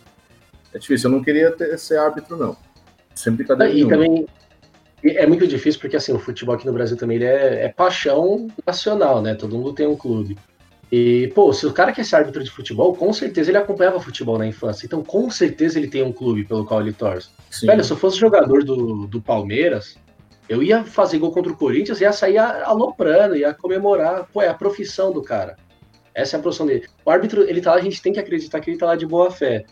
É 0.75 0.79
difícil. 0.79 1.11
Eu 1.11 1.17
não 1.17 1.25
queria 1.25 1.51
ter, 1.53 1.79
ser 1.79 1.99
árbitro, 1.99 2.37
não. 2.37 2.57
Sem 3.15 3.33
brincadeira 3.33 3.73
E 3.73 3.87
também 3.87 4.27
é 5.03 5.27
muito 5.27 5.47
difícil 5.47 5.81
porque 5.81 5.97
assim, 5.97 6.13
o 6.13 6.19
futebol 6.19 6.55
aqui 6.55 6.67
no 6.67 6.73
Brasil 6.73 6.97
também 6.97 7.17
ele 7.17 7.25
é, 7.25 7.65
é 7.65 7.69
paixão 7.69 8.49
nacional, 8.67 9.23
né? 9.23 9.35
Todo 9.35 9.57
mundo 9.57 9.73
tem 9.73 9.87
um 9.87 9.97
clube. 9.97 10.37
E, 10.93 11.31
pô, 11.35 11.53
se 11.53 11.65
o 11.67 11.73
cara 11.73 11.93
quer 11.93 12.05
ser 12.05 12.17
árbitro 12.17 12.43
de 12.43 12.51
futebol, 12.51 12.95
com 12.97 13.13
certeza 13.13 13.51
ele 13.51 13.59
acompanhava 13.59 14.01
futebol 14.01 14.37
na 14.37 14.47
infância. 14.47 14.87
Então, 14.87 15.05
com 15.05 15.31
certeza 15.31 15.79
ele 15.79 15.87
tem 15.87 16.03
um 16.03 16.13
clube 16.13 16.45
pelo 16.45 16.65
qual 16.65 16.81
ele 16.81 16.93
torce. 16.93 17.29
Sim. 17.49 17.67
Velho, 17.67 17.85
se 17.85 17.93
eu 17.93 17.97
fosse 17.97 18.19
jogador 18.19 18.65
do, 18.65 19.07
do 19.07 19.23
Palmeiras, 19.23 19.97
eu 20.49 20.63
ia 20.65 20.83
fazer 20.83 21.19
gol 21.19 21.31
contra 21.31 21.53
o 21.53 21.57
Corinthians, 21.57 22.01
ia 22.01 22.13
sair 22.13 22.39
aloprando, 22.39 23.37
ia 23.37 23.55
comemorar. 23.55 24.27
Pô, 24.33 24.43
é 24.43 24.49
a 24.49 24.55
profissão 24.55 25.13
do 25.13 25.23
cara. 25.23 25.57
Essa 26.13 26.37
é 26.37 26.41
a 26.41 26.43
profissão 26.43 26.67
dele. 26.67 26.89
O 27.05 27.11
árbitro, 27.11 27.49
ele 27.49 27.61
tá 27.61 27.71
lá, 27.71 27.77
a 27.77 27.83
gente 27.83 28.03
tem 28.03 28.13
que 28.13 28.19
acreditar 28.19 28.59
que 28.61 28.69
ele 28.69 28.79
tá 28.79 28.87
lá 28.87 28.97
de 28.97 29.07
boa 29.07 29.31
fé. 29.31 29.65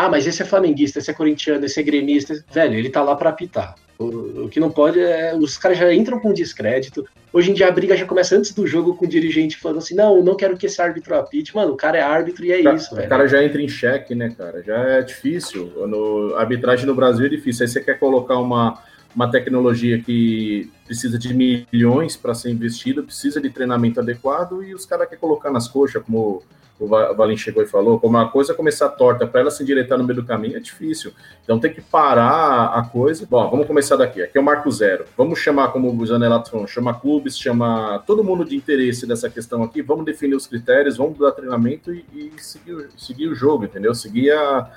Ah, 0.00 0.08
mas 0.08 0.26
esse 0.26 0.40
é 0.40 0.46
flamenguista, 0.46 0.98
esse 0.98 1.10
é 1.10 1.14
corintiano, 1.14 1.66
esse 1.66 1.78
é 1.78 1.82
gremista. 1.82 2.42
Velho, 2.50 2.74
ele 2.74 2.88
tá 2.88 3.02
lá 3.02 3.14
pra 3.14 3.28
apitar. 3.28 3.74
O, 3.98 4.44
o 4.44 4.48
que 4.48 4.58
não 4.58 4.70
pode 4.70 4.98
é. 4.98 5.34
Os 5.34 5.58
caras 5.58 5.76
já 5.76 5.92
entram 5.92 6.18
com 6.18 6.32
descrédito. 6.32 7.06
Hoje 7.30 7.50
em 7.50 7.54
dia 7.54 7.68
a 7.68 7.70
briga 7.70 7.94
já 7.94 8.06
começa 8.06 8.34
antes 8.34 8.54
do 8.54 8.66
jogo 8.66 8.94
com 8.94 9.04
o 9.04 9.08
dirigente 9.08 9.58
falando 9.58 9.76
assim: 9.76 9.94
não, 9.94 10.22
não 10.22 10.34
quero 10.34 10.56
que 10.56 10.64
esse 10.64 10.80
árbitro 10.80 11.14
apite. 11.14 11.54
Mano, 11.54 11.74
o 11.74 11.76
cara 11.76 11.98
é 11.98 12.00
árbitro 12.00 12.46
e 12.46 12.50
é 12.50 12.74
isso, 12.74 12.94
o 12.94 12.96
velho. 12.96 13.10
cara 13.10 13.28
já 13.28 13.44
entra 13.44 13.60
em 13.60 13.68
xeque, 13.68 14.14
né, 14.14 14.30
cara? 14.30 14.62
Já 14.62 14.78
é 14.78 15.02
difícil. 15.02 15.66
No, 15.86 16.34
a 16.34 16.40
arbitragem 16.40 16.86
no 16.86 16.94
Brasil 16.94 17.26
é 17.26 17.28
difícil. 17.28 17.64
Aí 17.64 17.68
você 17.68 17.82
quer 17.82 17.98
colocar 17.98 18.38
uma, 18.38 18.82
uma 19.14 19.30
tecnologia 19.30 20.00
que 20.00 20.70
precisa 20.86 21.18
de 21.18 21.34
milhões 21.34 22.16
para 22.16 22.32
ser 22.32 22.48
investida, 22.50 23.02
precisa 23.02 23.38
de 23.38 23.50
treinamento 23.50 24.00
adequado 24.00 24.62
e 24.64 24.74
os 24.74 24.86
caras 24.86 25.08
querem 25.08 25.20
colocar 25.20 25.50
nas 25.50 25.68
coxas, 25.68 26.02
como 26.02 26.42
o 26.80 26.86
Va- 26.88 27.12
Valim 27.12 27.36
chegou 27.36 27.62
e 27.62 27.66
falou, 27.66 28.00
como 28.00 28.16
a 28.16 28.28
coisa 28.28 28.54
começar 28.54 28.88
torta 28.88 29.26
para 29.26 29.40
ela 29.40 29.50
se 29.50 29.62
endireitar 29.62 29.98
no 29.98 30.04
meio 30.04 30.20
do 30.20 30.26
caminho 30.26 30.56
é 30.56 30.60
difícil. 30.60 31.12
Então 31.44 31.58
tem 31.60 31.72
que 31.72 31.80
parar 31.80 32.72
a 32.74 32.82
coisa. 32.82 33.26
Bom, 33.28 33.50
vamos 33.50 33.66
começar 33.66 33.96
daqui. 33.96 34.22
Aqui 34.22 34.38
é 34.38 34.40
o 34.40 34.44
Marco 34.44 34.70
Zero. 34.70 35.04
Vamos 35.16 35.38
chamar, 35.38 35.68
como 35.68 35.94
o 35.94 36.06
Janelato 36.06 36.50
falou, 36.50 36.66
chama 36.66 36.94
clubes, 36.94 37.38
chama 37.38 38.02
todo 38.06 38.24
mundo 38.24 38.44
de 38.44 38.56
interesse 38.56 39.06
dessa 39.06 39.28
questão 39.28 39.62
aqui. 39.62 39.82
Vamos 39.82 40.04
definir 40.04 40.34
os 40.34 40.46
critérios, 40.46 40.96
vamos 40.96 41.18
dar 41.18 41.32
treinamento 41.32 41.92
e, 41.92 42.04
e 42.14 42.32
seguir, 42.38 42.88
seguir 42.96 43.28
o 43.28 43.34
jogo, 43.34 43.64
entendeu? 43.64 43.94
Seguir 43.94 44.32
a, 44.32 44.70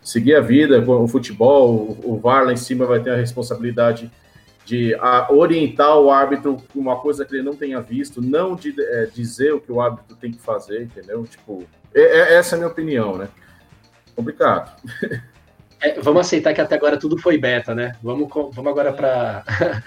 seguir 0.00 0.36
a 0.36 0.40
vida, 0.40 0.80
o 0.80 1.08
futebol. 1.08 1.98
O, 2.04 2.14
o 2.14 2.18
VAR 2.18 2.44
lá 2.44 2.52
em 2.52 2.56
cima 2.56 2.86
vai 2.86 3.00
ter 3.00 3.10
a 3.10 3.16
responsabilidade 3.16 4.10
de 4.68 4.94
a, 4.96 5.32
orientar 5.32 5.98
o 5.98 6.10
árbitro 6.10 6.58
com 6.70 6.78
uma 6.78 6.96
coisa 6.96 7.24
que 7.24 7.34
ele 7.34 7.42
não 7.42 7.56
tenha 7.56 7.80
visto, 7.80 8.20
não 8.20 8.54
de 8.54 8.74
é, 8.78 9.06
dizer 9.06 9.54
o 9.54 9.60
que 9.60 9.72
o 9.72 9.80
árbitro 9.80 10.14
tem 10.14 10.30
que 10.30 10.38
fazer, 10.38 10.82
entendeu? 10.82 11.24
Tipo, 11.24 11.64
é- 11.94 12.02
é- 12.02 12.34
essa 12.34 12.54
é 12.54 12.56
a 12.56 12.58
minha 12.58 12.70
opinião, 12.70 13.16
né? 13.16 13.28
Complicado. 14.14 14.70
É, 15.80 16.00
vamos 16.00 16.22
aceitar 16.22 16.52
que 16.52 16.60
até 16.60 16.74
agora 16.74 16.96
tudo 16.96 17.16
foi 17.16 17.38
beta, 17.38 17.72
né? 17.72 17.94
Vamos, 18.02 18.28
vamos 18.28 18.66
agora 18.66 18.92
para. 18.92 19.44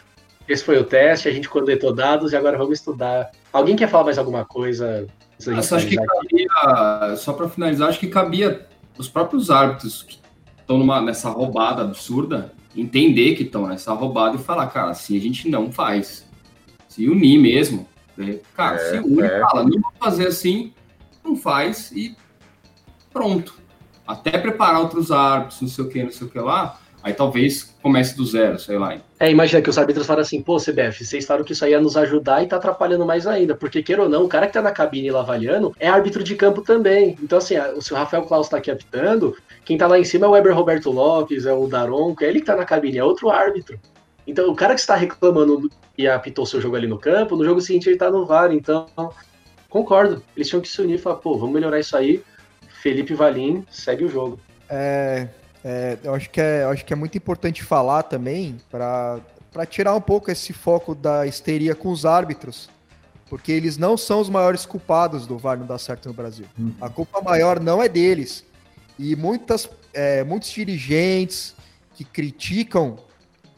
Esse 0.47 0.63
foi 0.63 0.77
o 0.77 0.86
teste, 0.86 1.27
a 1.27 1.34
gente 1.34 1.49
coletou 1.49 1.93
dados 1.93 2.32
e 2.32 2.36
agora 2.38 2.57
vamos 2.57 2.79
estudar. 2.79 3.29
Alguém 3.51 3.75
quer 3.75 3.89
falar 3.89 4.05
mais 4.05 4.17
alguma 4.17 4.45
coisa? 4.45 5.05
Nossa, 5.47 5.75
acho 5.75 5.88
que 5.88 5.97
cabia, 5.97 7.15
só 7.17 7.34
para 7.34 7.49
finalizar, 7.49 7.89
acho 7.89 7.99
que 7.99 8.07
cabia 8.07 8.65
os 8.97 9.09
próprios 9.09 9.51
árbitros 9.51 10.03
que 10.03 10.21
estão 10.61 10.77
numa, 10.77 11.01
nessa 11.01 11.29
roubada 11.29 11.82
absurda 11.82 12.53
entender 12.76 13.36
que 13.36 13.43
estão 13.43 13.67
nessa 13.67 13.93
roubada 13.93 14.36
e 14.36 14.39
falar, 14.39 14.67
cara, 14.67 14.91
assim 14.91 15.17
a 15.17 15.22
gente 15.22 15.49
não 15.49 15.72
faz. 15.72 16.26
Se 16.88 17.07
unir 17.07 17.38
mesmo. 17.39 17.88
né? 18.17 18.39
Cara, 18.55 18.76
É, 18.78 18.91
se 18.91 18.97
une 18.99 19.22
é. 19.22 19.39
fala, 19.41 19.63
não 19.63 19.82
vou 19.82 19.91
fazer 19.99 20.28
assim, 20.28 20.74
não 21.24 21.36
faz 21.36 21.91
e 21.91 22.15
pronto. 23.11 23.59
Até 24.05 24.38
preparar 24.38 24.82
outros 24.82 25.11
árbitros, 25.11 25.61
não 25.61 25.67
sei 25.69 25.86
o 25.86 25.89
que, 25.89 26.03
não 26.03 26.11
sei 26.11 26.28
o 26.28 26.30
que 26.30 26.39
lá, 26.39 26.80
Aí 27.04 27.14
talvez 27.14 27.74
comece 27.82 28.16
do 28.16 28.26
zero, 28.26 28.60
sei 28.60 28.78
lá. 28.78 28.95
É, 29.20 29.32
imagina 29.32 29.62
que 29.62 29.70
os 29.70 29.78
árbitros 29.78 30.06
falam 30.06 30.22
assim, 30.22 30.41
pô, 30.41 30.58
CBF, 30.58 31.04
vocês 31.04 31.26
falaram 31.26 31.45
que 31.45 31.54
isso 31.54 31.66
aí 31.66 31.72
ia 31.72 31.82
nos 31.82 31.97
ajudar 31.97 32.43
e 32.43 32.47
tá 32.47 32.58
atrapalhando 32.58 33.06
mais 33.06 33.26
ainda, 33.26 33.56
porque 33.56 33.82
queira 33.82 34.04
ou 34.04 34.10
não, 34.10 34.26
o 34.26 34.28
cara 34.28 34.45
que 34.45 34.54
tá 34.54 34.62
na 34.62 34.72
cabine 34.72 35.10
lá 35.10 35.22
avaliando 35.22 35.76
é 35.80 35.88
árbitro 35.88 36.24
de 36.24 36.36
campo 36.36 36.62
também. 36.62 37.18
Então, 37.22 37.39
assim, 37.39 37.56
se 37.80 37.93
o 37.93 37.95
Rafael 37.95 38.24
Klaus 38.24 38.49
tá 38.49 38.58
aqui 38.58 38.70
apitando, 38.70 39.36
quem 39.66 39.78
tá 39.78 39.88
lá 39.88 39.97
em 39.97 40.04
cima 40.04 40.26
é 40.28 40.30
o 40.30 40.32
Weber 40.32 40.56
Roberto 40.56 40.91
Lopes, 40.91 41.45
é 41.45 41.54
o 41.54 41.68
Daronco, 41.68 42.24
é 42.24 42.28
ele 42.28 42.39
que 42.39 42.45
tá 42.45 42.56
na 42.56 42.66
cabine, 42.66 42.99
é 42.99 43.04
outro 43.04 43.30
árbitro. 43.30 43.80
Então, 44.28 44.49
o 44.49 44.56
cara 44.56 44.76
que 44.76 44.80
está 44.80 44.95
reclamando 44.95 45.70
e 45.97 46.08
apitou 46.08 46.45
seu 46.45 46.62
jogo 46.62 46.76
ali 46.76 46.88
no 46.88 46.99
campo, 46.99 47.36
no 47.36 47.43
jogo 47.43 47.62
seguinte 47.62 47.89
ele 47.89 47.97
tá 47.97 48.10
no 48.10 48.26
VAR, 48.26 48.52
então, 48.54 48.86
concordo. 49.70 50.22
Eles 50.36 50.47
tinham 50.47 50.62
que 50.62 50.68
se 50.68 50.82
unir 50.82 50.95
e 50.95 50.97
falar, 50.97 51.18
pô, 51.18 51.38
vamos 51.38 51.54
melhorar 51.54 51.80
isso 51.80 51.97
aí. 51.97 52.24
Felipe 52.82 53.14
Valim 53.14 53.66
segue 53.70 54.06
o 54.06 54.10
jogo. 54.10 54.39
É, 54.70 55.28
é, 55.64 55.97
eu 56.03 56.14
acho 56.14 56.30
que 56.30 56.41
é, 56.41 56.64
acho 56.64 56.84
que 56.84 56.93
é 56.93 56.95
muito 56.95 57.18
importante 57.18 57.64
falar 57.64 58.03
também 58.03 58.57
para 58.70 59.22
tirar 59.70 59.95
um 59.95 60.01
pouco 60.01 60.32
esse 60.32 60.53
foco 60.53 60.95
da 60.95 61.26
histeria 61.28 61.76
com 61.76 61.89
os 61.89 62.05
árbitros, 62.05 62.70
porque 63.30 63.51
eles 63.51 63.78
não 63.78 63.95
são 63.95 64.20
os 64.20 64.30
maiores 64.30 64.66
culpados 64.66 65.28
do 65.28 65.38
VAR 65.38 65.57
não 65.57 65.66
dar 65.66 65.78
certo 65.78 66.07
no 66.07 66.14
Brasil. 66.14 66.45
Uhum. 66.57 66.74
A 66.82 66.89
culpa 66.89 67.22
maior 67.22 67.59
não 67.59 67.82
é 67.82 67.88
deles. 67.88 68.43
E 68.97 69.16
muitas, 69.16 69.70
é, 69.93 70.24
muitos 70.24 70.49
dirigentes 70.49 71.55
que 71.95 72.03
criticam 72.03 72.97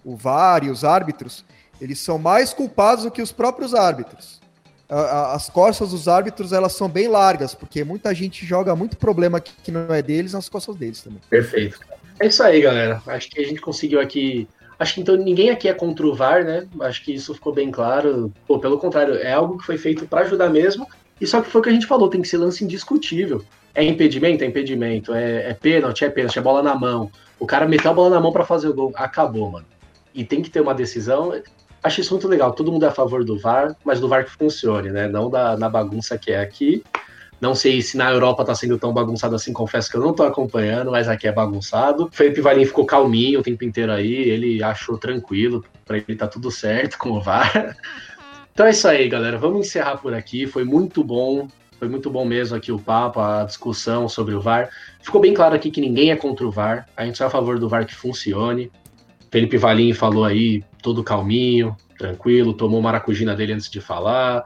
o 0.04 0.16
VAR 0.16 0.64
e 0.64 0.70
os 0.70 0.84
árbitros, 0.84 1.45
eles 1.80 1.99
são 1.99 2.20
mais 2.20 2.54
culpados 2.54 3.06
do 3.06 3.12
que 3.12 3.22
os 3.22 3.32
próprios 3.32 3.74
árbitros. 3.74 4.43
As 4.90 5.50
costas 5.50 5.92
dos 5.92 6.08
árbitros 6.08 6.54
elas 6.54 6.74
são 6.74 6.88
bem 6.88 7.08
largas, 7.08 7.56
porque 7.56 7.84
muita 7.84 8.14
gente 8.14 8.46
joga 8.46 8.76
muito 8.76 8.98
problema 8.98 9.40
que 9.40 9.72
não 9.72 9.94
é 9.94 10.02
deles 10.02 10.34
nas 10.34 10.50
costas 10.50 10.76
deles 10.76 11.02
também. 11.02 11.20
Perfeito. 11.30 11.80
É 12.20 12.28
isso 12.28 12.44
aí, 12.44 12.62
galera. 12.62 13.02
Acho 13.08 13.30
que 13.30 13.42
a 13.42 13.46
gente 13.46 13.60
conseguiu 13.60 14.00
aqui. 14.00 14.48
Acho 14.78 14.96
que 14.96 15.02
então 15.02 15.16
ninguém 15.16 15.50
aqui 15.50 15.68
é 15.68 15.74
contra 15.74 16.06
o 16.06 16.14
VAR, 16.14 16.44
né? 16.44 16.68
Acho 16.82 17.04
que 17.04 17.14
isso 17.14 17.34
ficou 17.34 17.54
bem 17.54 17.72
claro. 17.72 18.32
Pô, 18.46 18.60
pelo 18.60 18.78
contrário, 18.78 19.16
é 19.16 19.34
algo 19.34 19.58
que 19.58 19.66
foi 19.66 19.78
feito 19.78 20.06
para 20.06 20.22
ajudar 20.22 20.50
mesmo. 20.50 20.88
E 21.20 21.26
só 21.26 21.42
que 21.42 21.50
foi 21.50 21.62
o 21.62 21.64
que 21.64 21.70
a 21.70 21.74
gente 21.74 21.86
falou, 21.86 22.10
tem 22.10 22.22
que 22.22 22.28
ser 22.28 22.38
lance 22.38 22.64
indiscutível. 22.64 23.44
É 23.74 23.84
impedimento? 23.84 24.44
É 24.44 24.48
impedimento. 24.48 25.14
É, 25.14 25.50
é 25.50 25.54
pênalti? 25.54 26.06
É 26.06 26.10
pênalti. 26.10 26.38
É 26.38 26.42
bola 26.42 26.62
na 26.62 26.76
mão. 26.76 27.10
O 27.40 27.46
cara 27.46 27.68
meteu 27.68 27.92
a 27.92 27.94
bola 27.94 28.10
na 28.12 28.22
mão 28.22 28.32
para 28.32 28.46
fazer 28.46 28.68
o 28.68 28.74
gol. 28.74 28.92
Acabou, 28.96 29.50
mano. 29.50 29.66
E 30.14 30.24
tem 30.24 30.42
que 30.42 30.50
ter 30.50 30.62
uma 30.62 30.76
decisão. 30.76 31.34
Acho 31.84 32.02
isso 32.02 32.14
muito 32.14 32.28
legal. 32.28 32.54
Todo 32.54 32.72
mundo 32.72 32.86
é 32.86 32.88
a 32.88 32.92
favor 32.92 33.26
do 33.26 33.38
VAR, 33.38 33.76
mas 33.84 34.00
do 34.00 34.08
VAR 34.08 34.24
que 34.24 34.32
funcione, 34.32 34.90
né? 34.90 35.08
Não 35.08 35.30
da, 35.30 35.58
na 35.58 35.68
bagunça 35.68 36.18
que 36.18 36.32
é 36.32 36.40
aqui. 36.40 36.82
Não 37.42 37.54
sei 37.54 37.82
se 37.82 37.98
na 37.98 38.10
Europa 38.10 38.46
tá 38.46 38.56
sendo 38.56 38.78
tão 38.78 38.94
bagunçado 38.94 39.36
assim, 39.36 39.52
confesso 39.52 39.92
que 39.92 39.98
eu 39.98 40.02
não 40.02 40.14
tô 40.14 40.24
acompanhando, 40.24 40.92
mas 40.92 41.10
aqui 41.10 41.28
é 41.28 41.32
bagunçado. 41.32 42.10
Felipe 42.14 42.40
Valim 42.40 42.66
ficou 42.66 42.86
calminho 42.86 43.42
o 43.42 43.44
tempo 43.44 43.66
inteiro 43.66 43.92
aí, 43.92 44.14
ele 44.14 44.64
achou 44.64 44.98
tranquilo, 44.98 45.62
para 45.86 45.98
ele 45.98 46.16
tá 46.16 46.26
tudo 46.26 46.50
certo 46.50 46.98
com 46.98 47.12
o 47.12 47.22
VAR. 47.22 47.76
Então 48.54 48.68
é 48.68 48.70
isso 48.70 48.88
aí, 48.88 49.10
galera. 49.10 49.38
Vamos 49.38 49.68
encerrar 49.68 49.98
por 49.98 50.14
aqui. 50.14 50.46
Foi 50.46 50.64
muito 50.64 51.04
bom. 51.04 51.48
Foi 51.80 51.90
muito 51.90 52.10
bom 52.10 52.24
mesmo 52.24 52.56
aqui 52.56 52.72
o 52.72 52.80
papo, 52.80 53.20
a 53.20 53.44
discussão 53.44 54.08
sobre 54.08 54.36
o 54.36 54.40
VAR. 54.40 54.70
Ficou 55.02 55.20
bem 55.20 55.34
claro 55.34 55.56
aqui 55.56 55.70
que 55.70 55.82
ninguém 55.82 56.12
é 56.12 56.16
contra 56.16 56.46
o 56.46 56.52
VAR. 56.52 56.88
A 56.96 57.04
gente 57.04 57.18
só 57.18 57.26
é 57.26 57.28
a 57.28 57.30
favor 57.32 57.60
do 57.60 57.68
VAR 57.68 57.86
que 57.86 57.96
funcione. 57.96 58.72
Felipe 59.34 59.58
Valim 59.58 59.96
falou 59.96 60.26
aí, 60.26 60.64
todo 60.80 61.04
calminho, 61.04 61.76
tranquilo, 61.98 62.54
tomou 62.54 62.80
maracujina 62.80 63.36
dele 63.36 63.54
antes 63.54 63.68
de 63.68 63.82
falar. 63.82 64.46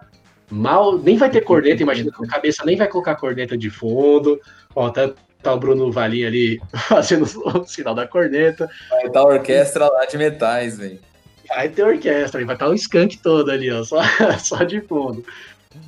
Mal, 0.49 0.97
nem 0.97 1.17
vai 1.17 1.29
ter 1.29 1.41
corneta, 1.41 1.83
imagina 1.83 2.09
que 2.09 2.23
a 2.23 2.27
cabeça 2.29 2.63
nem 2.63 2.77
vai 2.77 2.87
colocar 2.87 3.17
corneta 3.17 3.57
de 3.57 3.69
fundo. 3.69 4.39
Ó, 4.73 4.89
tá, 4.89 5.11
tá 5.43 5.53
o 5.53 5.59
Bruno 5.59 5.91
Valim 5.91 6.23
ali 6.23 6.61
fazendo 6.87 7.23
o 7.23 7.65
sinal 7.65 7.93
da 7.93 8.07
corneta. 8.07 8.69
Vai 8.89 9.07
estar 9.07 9.11
tá 9.11 9.19
a 9.19 9.25
orquestra 9.25 9.89
lá 9.89 10.05
de 10.05 10.17
metais, 10.17 10.77
velho. 10.77 10.99
Vai 11.49 11.67
ter 11.67 11.83
orquestra, 11.83 12.45
vai 12.45 12.55
estar 12.55 12.67
tá 12.67 12.71
o 12.71 12.73
skunk 12.73 13.17
todo 13.17 13.51
ali, 13.51 13.69
ó, 13.69 13.83
só, 13.83 14.01
só 14.39 14.63
de 14.63 14.79
fundo. 14.79 15.21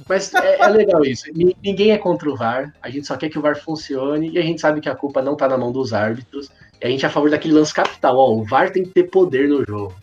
Mas 0.10 0.34
é, 0.34 0.60
é, 0.60 0.68
legal 0.68 1.06
isso. 1.06 1.24
Ninguém 1.34 1.92
é 1.92 1.98
contra 1.98 2.30
o 2.30 2.36
VAR, 2.36 2.76
a 2.82 2.90
gente 2.90 3.08
só 3.08 3.16
quer 3.16 3.30
que 3.30 3.40
o 3.40 3.42
VAR 3.42 3.56
funcione 3.56 4.30
e 4.30 4.38
a 4.38 4.42
gente 4.42 4.60
sabe 4.60 4.82
que 4.82 4.90
a 4.90 4.96
culpa 4.96 5.22
não 5.22 5.38
tá 5.38 5.48
na 5.48 5.58
mão 5.58 5.72
dos 5.72 5.94
árbitros. 5.94 6.52
A 6.84 6.88
gente 6.88 7.04
é 7.04 7.08
a 7.08 7.12
favor 7.12 7.30
daquele 7.30 7.54
lance 7.54 7.74
capital. 7.74 8.18
Ó, 8.18 8.34
o 8.36 8.44
VAR 8.44 8.72
tem 8.72 8.84
que 8.84 8.92
ter 8.92 9.04
poder 9.04 9.50
no 9.50 9.66
jogo, 9.66 9.94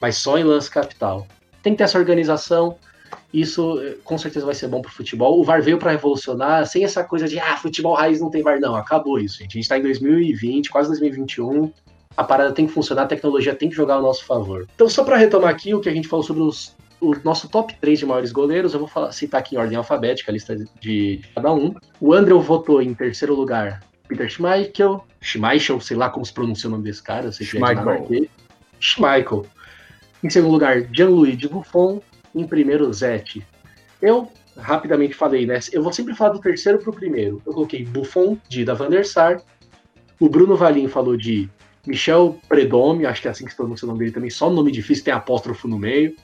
mas 0.00 0.16
só 0.16 0.38
em 0.38 0.44
lance 0.44 0.70
capital. 0.70 1.26
Tem 1.62 1.72
que 1.72 1.78
ter 1.78 1.84
essa 1.84 1.98
organização. 1.98 2.76
Isso 3.32 3.80
eh, 3.82 3.96
com 4.04 4.16
certeza 4.16 4.44
vai 4.44 4.54
ser 4.54 4.68
bom 4.68 4.80
pro 4.80 4.90
futebol. 4.90 5.38
O 5.38 5.44
VAR 5.44 5.62
veio 5.62 5.78
para 5.78 5.90
revolucionar, 5.90 6.66
sem 6.66 6.84
essa 6.84 7.04
coisa 7.04 7.28
de 7.28 7.38
ah, 7.38 7.56
futebol 7.56 7.94
raiz 7.94 8.20
não 8.20 8.30
tem 8.30 8.42
VAR. 8.42 8.60
Não, 8.60 8.74
acabou 8.74 9.18
isso, 9.18 9.38
gente. 9.38 9.58
A 9.58 9.60
gente 9.60 9.68
tá 9.68 9.78
em 9.78 9.82
2020, 9.82 10.70
quase 10.70 10.88
2021. 10.88 11.70
A 12.16 12.24
parada 12.24 12.52
tem 12.52 12.66
que 12.66 12.72
funcionar, 12.72 13.02
a 13.02 13.06
tecnologia 13.06 13.54
tem 13.54 13.68
que 13.70 13.74
jogar 13.76 13.94
ao 13.94 14.02
nosso 14.02 14.24
favor. 14.24 14.66
Então, 14.74 14.88
só 14.88 15.02
para 15.02 15.16
retomar 15.16 15.50
aqui 15.50 15.74
o 15.74 15.80
que 15.80 15.88
a 15.88 15.94
gente 15.94 16.08
falou 16.08 16.22
sobre 16.22 16.42
os, 16.42 16.74
o 17.00 17.14
nosso 17.24 17.48
top 17.48 17.74
3 17.80 17.98
de 17.98 18.06
maiores 18.06 18.32
goleiros, 18.32 18.74
eu 18.74 18.80
vou 18.80 18.88
falar, 18.88 19.12
citar 19.12 19.40
aqui 19.40 19.54
em 19.54 19.58
ordem 19.58 19.76
alfabética 19.76 20.30
a 20.30 20.34
lista 20.34 20.54
de, 20.54 20.66
de 20.80 21.20
cada 21.34 21.52
um. 21.52 21.74
O 22.00 22.12
Andrew 22.12 22.40
votou 22.40 22.82
em 22.82 22.92
terceiro 22.92 23.34
lugar 23.34 23.80
Peter 24.12 24.28
Schmeichel, 24.28 25.04
Schmeichel, 25.22 25.80
sei 25.80 25.96
lá 25.96 26.10
como 26.10 26.24
se 26.24 26.32
pronuncia 26.32 26.68
o 26.68 26.70
nome 26.70 26.84
desse 26.84 27.02
cara, 27.02 27.30
que 27.30 27.42
é 27.42 27.46
Schmeichel. 27.46 28.28
Schmeichel. 28.78 29.46
Em 30.22 30.28
segundo 30.28 30.52
lugar, 30.52 30.82
Gianluigi 30.92 31.48
Buffon. 31.48 32.00
Em 32.34 32.46
primeiro, 32.46 32.92
Zete. 32.92 33.44
Eu 34.00 34.30
rapidamente 34.56 35.14
falei, 35.14 35.46
né? 35.46 35.58
Eu 35.72 35.82
vou 35.82 35.92
sempre 35.92 36.14
falar 36.14 36.34
do 36.34 36.40
terceiro 36.40 36.78
pro 36.78 36.92
primeiro. 36.92 37.40
Eu 37.46 37.52
coloquei 37.54 37.84
Buffon, 37.84 38.36
de 38.48 38.64
da 38.64 38.74
Van 38.74 38.90
der 38.90 39.06
Sar. 39.06 39.42
O 40.20 40.28
Bruno 40.28 40.56
Valim 40.56 40.88
falou 40.88 41.16
de 41.16 41.48
Michel 41.86 42.38
Predome, 42.48 43.06
acho 43.06 43.22
que 43.22 43.28
é 43.28 43.30
assim 43.30 43.44
que 43.44 43.50
se 43.50 43.56
pronuncia 43.56 43.86
o 43.86 43.88
nome 43.88 44.00
dele 44.00 44.12
também, 44.12 44.30
só 44.30 44.48
nome 44.50 44.70
difícil, 44.70 45.04
tem 45.04 45.14
apóstrofo 45.14 45.66
no 45.66 45.78
meio. 45.78 46.14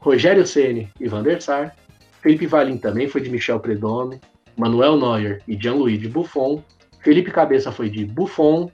Rogério 0.00 0.46
Ceni 0.46 0.88
e 1.00 1.08
Van 1.08 1.22
der 1.22 1.40
Sar. 1.40 1.74
Felipe 2.20 2.46
Valim 2.46 2.78
também 2.78 3.08
foi 3.08 3.20
de 3.20 3.30
Michel 3.30 3.60
Predome. 3.60 4.20
Manuel 4.56 4.96
Neuer 4.96 5.42
e 5.46 5.56
Gianluigi 5.56 6.08
Buffon. 6.08 6.62
Felipe 7.08 7.30
Cabeça 7.30 7.72
foi 7.72 7.88
de 7.88 8.04
Buffon, 8.04 8.70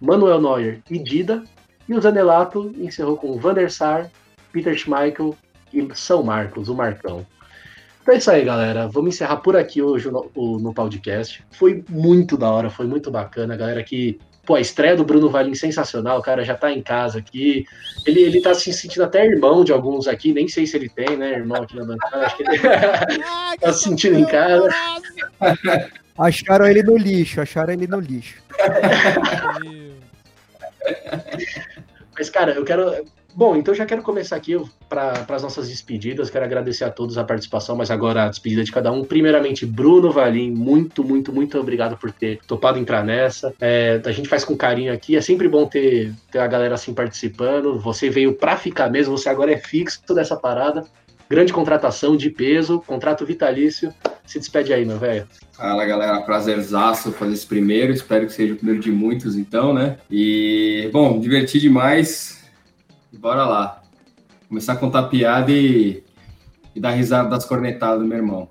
Manuel 0.00 0.40
Neuer 0.40 0.80
e 0.90 0.98
Dida. 0.98 1.44
E 1.88 1.94
o 1.94 2.00
Zanelato 2.00 2.72
encerrou 2.76 3.16
com 3.16 3.38
Van 3.38 3.54
der 3.54 3.70
Sar, 3.70 4.10
Peter 4.50 4.76
Schmeichel 4.76 5.36
e 5.72 5.88
São 5.94 6.24
Marcos, 6.24 6.68
o 6.68 6.74
Marcão. 6.74 7.24
Então 8.02 8.12
é 8.12 8.18
isso 8.18 8.28
aí, 8.28 8.44
galera. 8.44 8.88
Vamos 8.88 9.14
encerrar 9.14 9.36
por 9.36 9.56
aqui 9.56 9.80
hoje 9.80 10.10
no, 10.10 10.28
no 10.58 10.74
podcast. 10.74 11.44
Foi 11.52 11.84
muito 11.88 12.36
da 12.36 12.50
hora, 12.50 12.70
foi 12.70 12.88
muito 12.88 13.08
bacana. 13.08 13.54
A 13.54 13.56
galera 13.56 13.84
que. 13.84 14.18
Pô, 14.44 14.56
a 14.56 14.60
estreia 14.60 14.96
do 14.96 15.04
Bruno 15.04 15.30
Valim 15.30 15.54
sensacional, 15.54 16.18
o 16.18 16.22
cara 16.22 16.44
já 16.44 16.56
tá 16.56 16.72
em 16.72 16.82
casa 16.82 17.20
aqui. 17.20 17.64
Ele, 18.04 18.20
ele 18.20 18.40
tá 18.40 18.52
se 18.52 18.72
sentindo 18.72 19.04
até 19.04 19.24
irmão 19.24 19.62
de 19.62 19.70
alguns 19.70 20.08
aqui, 20.08 20.32
nem 20.32 20.48
sei 20.48 20.66
se 20.66 20.76
ele 20.76 20.88
tem, 20.88 21.16
né, 21.16 21.34
irmão 21.34 21.62
aqui 21.62 21.76
na 21.76 21.84
bancada. 21.84 22.26
Acho 22.26 22.36
que 22.36 22.42
ele 22.42 22.58
tá 23.60 23.72
se 23.72 23.84
sentindo 23.84 24.18
em 24.18 24.26
casa. 24.26 24.68
Acharam 26.18 26.66
ele 26.66 26.82
no 26.82 26.96
lixo, 26.96 27.40
acharam 27.40 27.72
ele 27.72 27.86
no 27.86 28.00
lixo. 28.00 28.42
Mas, 32.16 32.30
cara, 32.30 32.52
eu 32.52 32.64
quero. 32.64 33.04
Bom, 33.34 33.54
então 33.54 33.74
já 33.74 33.84
quero 33.84 34.00
começar 34.00 34.34
aqui 34.34 34.58
para 34.88 35.26
as 35.28 35.42
nossas 35.42 35.68
despedidas. 35.68 36.30
Quero 36.30 36.46
agradecer 36.46 36.84
a 36.84 36.90
todos 36.90 37.18
a 37.18 37.24
participação, 37.24 37.76
mas 37.76 37.90
agora 37.90 38.24
a 38.24 38.28
despedida 38.30 38.64
de 38.64 38.72
cada 38.72 38.90
um. 38.90 39.04
Primeiramente, 39.04 39.66
Bruno 39.66 40.10
Valim, 40.10 40.50
muito, 40.50 41.04
muito, 41.04 41.30
muito 41.34 41.58
obrigado 41.58 41.98
por 41.98 42.10
ter 42.10 42.38
topado 42.46 42.78
entrar 42.78 43.04
nessa. 43.04 43.52
É, 43.60 44.00
a 44.02 44.10
gente 44.10 44.26
faz 44.26 44.42
com 44.42 44.56
carinho 44.56 44.90
aqui. 44.90 45.16
É 45.16 45.20
sempre 45.20 45.48
bom 45.48 45.66
ter, 45.66 46.14
ter 46.30 46.38
a 46.38 46.46
galera 46.46 46.76
assim 46.76 46.94
participando. 46.94 47.78
Você 47.80 48.08
veio 48.08 48.32
para 48.32 48.56
ficar 48.56 48.88
mesmo, 48.88 49.18
você 49.18 49.28
agora 49.28 49.52
é 49.52 49.58
fixo 49.58 50.14
dessa 50.14 50.34
parada. 50.34 50.86
Grande 51.28 51.52
contratação 51.52 52.16
de 52.16 52.30
peso, 52.30 52.80
contrato 52.86 53.26
vitalício. 53.26 53.92
Se 54.24 54.38
despede 54.38 54.72
aí, 54.72 54.84
meu 54.84 54.98
velho. 54.98 55.26
Fala, 55.52 55.84
galera. 55.84 56.20
Prazerzaço 56.22 57.12
fazer 57.12 57.34
esse 57.34 57.46
primeiro. 57.46 57.92
Espero 57.92 58.26
que 58.26 58.32
seja 58.32 58.54
o 58.54 58.56
primeiro 58.56 58.80
de 58.80 58.90
muitos, 58.90 59.36
então, 59.36 59.72
né? 59.72 59.98
E, 60.10 60.88
bom, 60.92 61.18
diverti 61.18 61.58
demais. 61.58 62.44
Bora 63.12 63.44
lá. 63.44 63.82
Começar 64.48 64.74
a 64.74 64.76
contar 64.76 65.04
piada 65.04 65.50
e, 65.50 66.02
e 66.74 66.80
dar 66.80 66.90
risada 66.90 67.28
das 67.28 67.44
cornetadas 67.44 68.00
do 68.00 68.06
meu 68.06 68.18
irmão. 68.18 68.48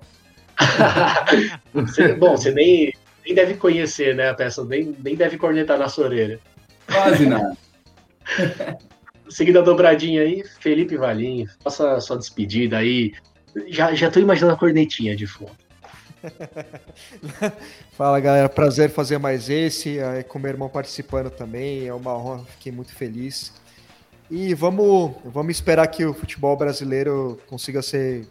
você, 1.72 2.14
bom, 2.14 2.36
você 2.36 2.50
nem, 2.50 2.92
nem 3.24 3.34
deve 3.34 3.54
conhecer, 3.54 4.14
né, 4.14 4.30
a 4.30 4.34
peça, 4.34 4.64
nem, 4.64 4.94
nem 5.02 5.14
deve 5.14 5.38
cornetar 5.38 5.78
na 5.78 5.88
sua 5.88 6.06
orelha. 6.06 6.40
Quase 6.86 7.26
nada. 7.26 7.56
Seguindo 9.28 9.58
a 9.58 9.62
dobradinha 9.62 10.22
aí, 10.22 10.44
Felipe 10.60 10.96
Valim, 10.96 11.46
faça 11.62 11.94
a 11.94 12.00
sua 12.00 12.16
despedida 12.16 12.78
aí. 12.78 13.12
Já, 13.68 13.94
já 13.94 14.10
tô 14.10 14.20
imaginando 14.20 14.54
a 14.54 14.58
cornetinha 14.58 15.16
de 15.16 15.26
fundo. 15.26 15.52
Fala 17.92 18.20
galera, 18.20 18.48
prazer 18.48 18.90
fazer 18.90 19.18
mais 19.18 19.48
esse, 19.48 20.00
aí, 20.00 20.24
com 20.24 20.38
meu 20.38 20.50
irmão 20.50 20.68
participando 20.68 21.30
também, 21.30 21.86
é 21.86 21.94
uma 21.94 22.16
honra, 22.16 22.44
fiquei 22.56 22.72
muito 22.72 22.94
feliz. 22.94 23.52
E 24.30 24.54
vamos, 24.54 25.12
vamos 25.24 25.54
esperar 25.54 25.86
que 25.86 26.04
o 26.04 26.12
futebol 26.12 26.56
brasileiro 26.56 27.38
consiga 27.46 27.80
ser 27.80 28.26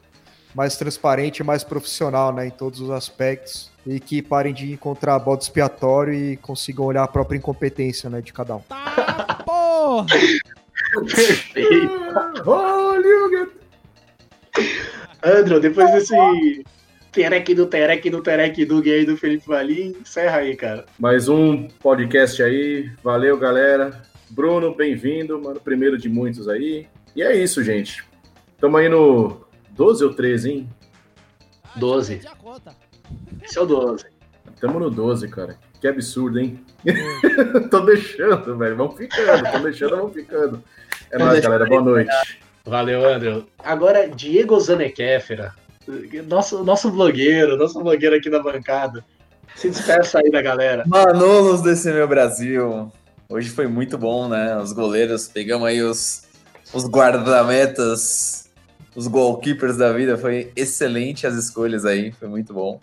mais 0.54 0.78
transparente, 0.78 1.44
mais 1.44 1.64
profissional 1.64 2.34
né, 2.34 2.48
em 2.48 2.52
todos 2.52 2.80
os 2.80 2.90
aspectos 2.90 3.70
e 3.86 4.00
que 4.00 4.22
parem 4.22 4.54
de 4.54 4.72
encontrar 4.72 5.20
bode 5.20 5.44
expiatório 5.44 6.14
e 6.14 6.38
consigam 6.38 6.86
olhar 6.86 7.04
a 7.04 7.08
própria 7.08 7.38
incompetência 7.38 8.10
né, 8.10 8.22
de 8.22 8.34
cada 8.34 8.56
um. 8.56 8.62
Tá, 8.62 9.44
porra. 9.46 10.06
Perfeito. 10.94 11.92
Olha, 12.46 13.50
Andro, 15.24 15.60
depois 15.60 15.92
desse 15.92 16.64
terek 17.12 17.56
do 17.56 17.66
terek 17.66 18.10
do 18.10 18.22
terek 18.22 18.66
do 18.66 18.82
gay 18.82 19.06
do 19.06 19.18
Felipe 19.18 19.48
Valim, 19.48 19.96
encerra 20.02 20.38
aí, 20.38 20.56
cara. 20.56 20.86
Mais 21.00 21.28
um 21.28 21.68
podcast 21.68 22.42
aí. 22.44 22.92
Valeu, 23.04 23.38
galera. 23.38 24.02
Bruno, 24.30 24.76
bem-vindo, 24.76 25.42
mano. 25.42 25.60
Primeiro 25.60 25.98
de 25.98 26.10
muitos 26.10 26.48
aí. 26.48 26.88
E 27.16 27.24
é 27.24 27.36
isso, 27.36 27.64
gente. 27.64 28.04
Estamos 28.54 28.80
aí 28.80 28.90
no 28.90 29.46
12 29.72 30.04
ou 30.04 30.14
13, 30.14 30.52
hein? 30.52 30.70
12. 31.76 32.14
Perdi 32.16 32.28
a 32.28 32.36
conta. 32.36 32.76
Esse 33.44 33.58
é 33.58 33.62
o 33.62 33.66
12. 33.66 34.06
Estamos 34.54 34.82
no 34.82 34.90
12, 34.90 35.28
cara. 35.28 35.58
Que 35.80 35.88
absurdo, 35.88 36.40
hein? 36.40 36.65
tô 37.70 37.80
deixando, 37.82 38.58
velho. 38.58 38.76
Vamos 38.76 38.98
ficando. 38.98 39.52
Tô 39.52 39.60
deixando, 39.60 39.98
vamos 39.98 40.14
ficando. 40.14 40.64
É 41.12 41.18
nóis, 41.18 41.40
galera. 41.40 41.66
Boa 41.66 41.82
noite. 41.82 42.40
Valeu, 42.66 43.06
André. 43.06 43.44
Agora, 43.60 44.08
Diego 44.08 44.60
Zanekéfera, 44.60 45.54
nosso, 46.28 46.64
nosso 46.64 46.90
blogueiro, 46.92 47.58
nosso 47.58 47.80
blogueiro 47.82 48.16
aqui 48.16 48.30
da 48.30 48.42
bancada. 48.42 49.04
Se 49.56 49.70
despeça 49.70 50.20
aí 50.20 50.30
da 50.32 50.42
galera. 50.42 50.84
Manolos 50.88 51.62
desse 51.62 51.92
meu 51.92 52.08
Brasil. 52.08 52.92
Hoje 53.30 53.50
foi 53.50 53.68
muito 53.68 53.98
bom, 53.98 54.28
né? 54.28 54.58
Os 54.58 54.74
goleiros, 54.74 55.28
pegamos 55.28 55.68
aí 55.68 55.82
os, 55.82 56.24
os 56.74 56.86
guardametas, 56.88 58.50
os 58.96 59.08
goalkeepers 59.08 59.78
da 59.78 59.94
vida. 59.94 60.18
Foi 60.18 60.52
excelente 60.56 61.26
as 61.26 61.36
escolhas 61.36 61.86
aí, 61.86 62.12
foi 62.12 62.28
muito 62.28 62.54
bom. 62.54 62.80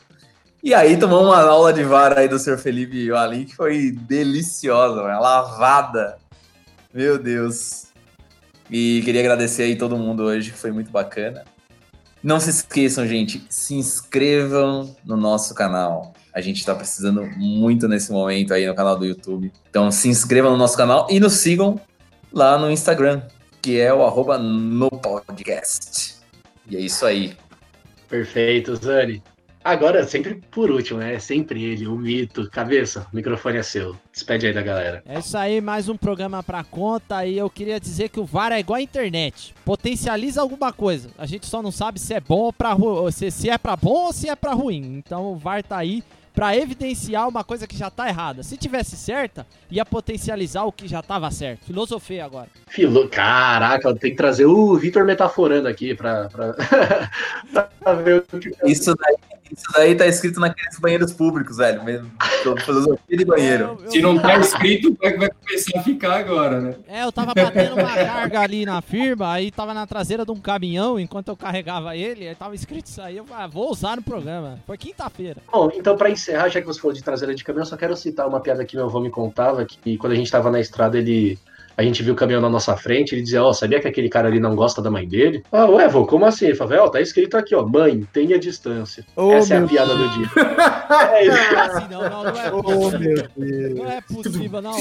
E 0.63 0.73
aí 0.73 0.97
tomamos 0.97 1.27
uma 1.27 1.41
aula 1.43 1.73
de 1.73 1.83
VAR 1.83 2.17
aí 2.17 2.29
do 2.29 2.39
Sr. 2.39 2.57
Felipe 2.57 3.11
Valim, 3.11 3.47
que 3.47 3.57
foi 3.57 3.91
deliciosa, 3.91 5.03
uma 5.03 5.19
lavada. 5.19 6.19
Meu 6.95 7.19
Deus. 7.19 7.87
E 8.71 9.03
queria 9.05 9.23
agradecer 9.23 9.65
aí 9.65 9.75
todo 9.75 9.99
mundo 9.99 10.23
hoje, 10.23 10.53
foi 10.53 10.71
muito 10.71 10.89
bacana. 10.93 11.45
Não 12.23 12.39
se 12.39 12.51
esqueçam, 12.51 13.05
gente, 13.09 13.45
se 13.51 13.75
inscrevam 13.75 14.95
no 15.05 15.17
nosso 15.17 15.53
canal. 15.53 16.15
A 16.33 16.41
gente 16.41 16.59
está 16.59 16.77
precisando 16.77 17.27
muito 17.37 17.89
nesse 17.89 18.13
momento 18.13 18.55
aí 18.55 18.65
no 18.65 18.75
canal 18.77 18.97
do 18.97 19.05
YouTube. 19.05 19.53
Então 19.69 19.91
se 19.91 20.09
inscrevam 20.09 20.53
no 20.53 20.57
nosso 20.57 20.77
canal 20.77 21.09
e 21.11 21.19
nos 21.19 21.33
sigam 21.33 21.81
lá 22.33 22.57
no 22.57 22.71
Instagram, 22.71 23.23
que 23.61 23.81
é 23.81 23.93
o 23.93 24.05
arroba 24.05 24.39
no 24.39 24.89
podcast. 24.89 26.15
E 26.69 26.77
é 26.77 26.81
isso 26.81 27.05
aí. 27.05 27.37
Perfeito, 28.09 28.77
Zani. 28.77 29.21
Agora, 29.65 30.05
sempre 30.07 30.41
por 30.51 30.71
último, 30.71 30.99
né? 30.99 31.19
Sempre 31.19 31.63
ele, 31.63 31.87
o 31.87 31.97
mito. 31.97 32.49
Cabeça, 32.51 33.07
o 33.13 33.17
microfone 33.17 33.59
é 33.59 33.63
seu. 33.63 33.97
Despede 34.13 34.47
aí 34.47 34.53
da 34.53 34.63
galera. 34.63 35.03
É 35.07 35.19
isso 35.19 35.37
aí, 35.39 35.61
mais 35.61 35.89
um 35.89 35.97
programa 35.97 36.43
pra 36.43 36.65
conta. 36.65 37.25
E 37.25 37.39
eu 37.39 37.49
queria 37.49 37.79
dizer 37.79 38.09
que 38.09 38.19
o 38.19 38.25
VAR 38.25 38.53
é 38.53 38.61
igual 38.61 38.79
a 38.79 38.83
internet. 38.83 39.55
Potencializa 39.65 40.41
alguma 40.41 40.73
coisa. 40.73 41.11
A 41.17 41.27
gente 41.27 41.47
só 41.47 41.63
não 41.63 41.71
sabe 41.71 42.01
se 42.01 42.13
é 42.13 42.21
bom 42.21 42.41
ou 42.41 42.53
pra 42.53 42.73
ru... 42.73 43.11
se, 43.13 43.31
se 43.31 43.49
é 43.49 43.57
pra 43.57 43.77
bom 43.77 44.07
ou 44.07 44.13
se 44.13 44.29
é 44.29 44.35
pra 44.35 44.53
ruim. 44.53 44.97
Então 44.99 45.33
o 45.33 45.37
VAR 45.37 45.63
tá 45.63 45.79
aí 45.79 46.03
pra 46.35 46.57
evidenciar 46.57 47.29
uma 47.29 47.45
coisa 47.45 47.67
que 47.67 47.77
já 47.77 47.91
tá 47.91 48.09
errada. 48.09 48.43
Se 48.43 48.57
tivesse 48.57 48.97
certa, 48.97 49.47
ia 49.71 49.85
potencializar 49.85 50.65
o 50.65 50.73
que 50.73 50.89
já 50.89 51.03
tava 51.03 51.31
certo. 51.31 51.67
Filosofei 51.67 52.21
agora. 52.21 52.49
Filo... 52.69 53.09
Caraca, 53.09 53.95
tem 53.95 54.13
que 54.13 54.17
trazer 54.17 54.47
o 54.47 54.77
Vitor 54.77 55.05
metaforando 55.05 55.69
aqui 55.69 55.95
pra, 55.95 56.29
pra... 56.29 56.55
pra 57.81 57.95
ver 57.95 58.25
o 58.33 58.39
que. 58.39 58.51
Isso 58.65 58.95
daí, 58.95 59.17
isso 59.53 59.65
daí 59.75 59.95
tá 59.95 60.07
escrito 60.07 60.41
naqueles 60.41 60.79
banheiros 60.79 61.13
públicos, 61.13 61.57
velho. 61.57 61.83
Mesmo. 61.85 62.11
Filosofia 62.65 63.17
de 63.17 63.25
banheiro. 63.25 63.65
É, 63.65 63.69
eu- 63.69 63.85
eu- 63.85 63.91
Se 63.91 64.01
não 64.01 64.19
tá 64.19 64.37
escrito, 64.39 64.97
vai 65.01 65.17
vai 65.17 65.29
começar 65.31 65.79
a 65.79 65.83
ficar 65.83 66.15
agora, 66.19 66.61
né? 66.61 66.75
É, 66.89 67.05
eu 67.05 67.13
tava 67.13 67.33
batendo 67.35 67.75
uma 67.75 67.95
carga 67.95 68.41
ali 68.41 68.65
na 68.67 68.81
firma, 68.83 69.33
aí 69.33 69.51
tava 69.51 69.73
na 69.75 69.87
traseira 69.87 70.25
de 70.25 70.31
um 70.33 70.41
caminhão 70.41 70.99
enquanto 70.99 71.29
eu 71.29 71.37
carregava 71.37 71.97
ele, 71.97 72.27
aí 72.29 72.35
tava 72.35 72.55
escrito 72.55 72.87
isso 72.87 73.01
aí, 73.01 73.17
eu 73.17 73.25
falei, 73.25 73.45
ah, 73.45 73.47
vou 73.47 73.71
usar 73.71 73.97
no 73.97 74.03
programa. 74.03 74.59
Foi 74.67 74.77
quinta-feira. 74.79 75.41
Bom, 75.53 75.71
então 75.75 75.97
pra 75.97 76.11
encerrar, 76.11 76.49
já 76.49 76.61
que 76.61 76.67
você 76.67 76.81
falou 76.81 76.95
de 76.95 77.03
traseira 77.03 77.35
de 77.35 77.45
caminhão, 77.45 77.63
eu 77.63 77.67
só 77.69 77.77
quero 77.77 77.97
citar 77.97 78.27
uma 78.29 78.41
piada 78.41 78.65
que 78.65 78.77
meu 78.77 78.87
avô 78.87 79.01
me 79.01 79.11
contava, 79.11 79.65
que 79.65 79.97
quando 79.99 80.13
a 80.13 80.17
gente 80.17 80.31
tava 80.31 80.51
na 80.51 80.61
estrada, 80.61 80.99
ele... 80.99 81.39
A 81.77 81.83
gente 81.83 82.03
viu 82.03 82.13
o 82.13 82.17
caminhão 82.17 82.41
na 82.41 82.51
nossa 82.51 82.77
frente, 82.77 83.15
ele 83.15 83.23
dizia, 83.23 83.43
ó, 83.43 83.53
sabia 83.53 83.81
que 83.81 83.89
aquele 83.89 84.09
cara 84.09 84.29
ali 84.29 84.39
não 84.39 84.55
gosta 84.55 84.83
da 84.83 84.91
mãe 84.91 85.07
dele? 85.07 85.43
Ah, 85.51 85.67
ué, 85.67 85.89
vô, 85.89 86.07
como 86.07 86.25
assim? 86.27 86.47
Ele 86.47 86.55
falava, 86.55 86.83
ó, 86.83 86.89
tá 86.89 87.01
escrito 87.01 87.37
aqui, 87.37 87.55
ó, 87.55 87.67
mãe, 87.67 88.07
tenha 88.13 88.39
distância. 88.39 89.05
Oh, 89.17 89.33
Essa 89.33 89.55
é 89.55 89.59
a 89.59 89.67
piada 89.67 89.95
do 89.95 90.09
dia. 90.11 90.31
É 91.13 91.27
isso. 91.27 91.57
Assim, 91.57 91.89
não, 91.91 92.03
não, 92.03 92.25
não 92.25 92.37
é 92.37 92.53
Oh, 92.53 92.63
possível. 92.63 93.29
Não 93.77 93.91
é 93.91 94.01
possível, 94.01 94.63
não. 94.63 94.77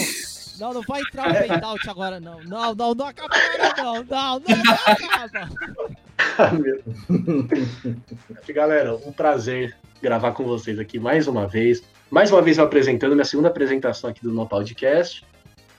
Não, 0.59 0.73
não 0.73 0.81
vai 0.81 1.01
entrar 1.01 1.31
o 1.31 1.47
fade-out 1.47 1.89
agora, 1.89 2.19
não. 2.19 2.43
Não, 2.43 2.75
não, 2.75 2.93
não 2.93 3.05
acaba 3.05 3.35
agora, 3.35 3.83
não. 3.83 3.93
Não, 4.03 4.03
não, 4.05 4.41
não 4.47 4.73
acaba. 4.85 5.49
Ah, 6.37 6.51
meu. 6.51 6.79
Galera, 8.53 8.95
um 8.95 9.11
prazer 9.11 9.75
gravar 10.01 10.31
com 10.33 10.43
vocês 10.43 10.77
aqui 10.79 10.99
mais 10.99 11.27
uma 11.27 11.47
vez. 11.47 11.81
Mais 12.11 12.31
uma 12.31 12.41
vez 12.41 12.57
eu 12.57 12.63
apresentando 12.63 13.13
minha 13.13 13.25
segunda 13.25 13.47
apresentação 13.47 14.09
aqui 14.09 14.21
do 14.21 14.31
No 14.31 14.47
Podcast. 14.47 15.25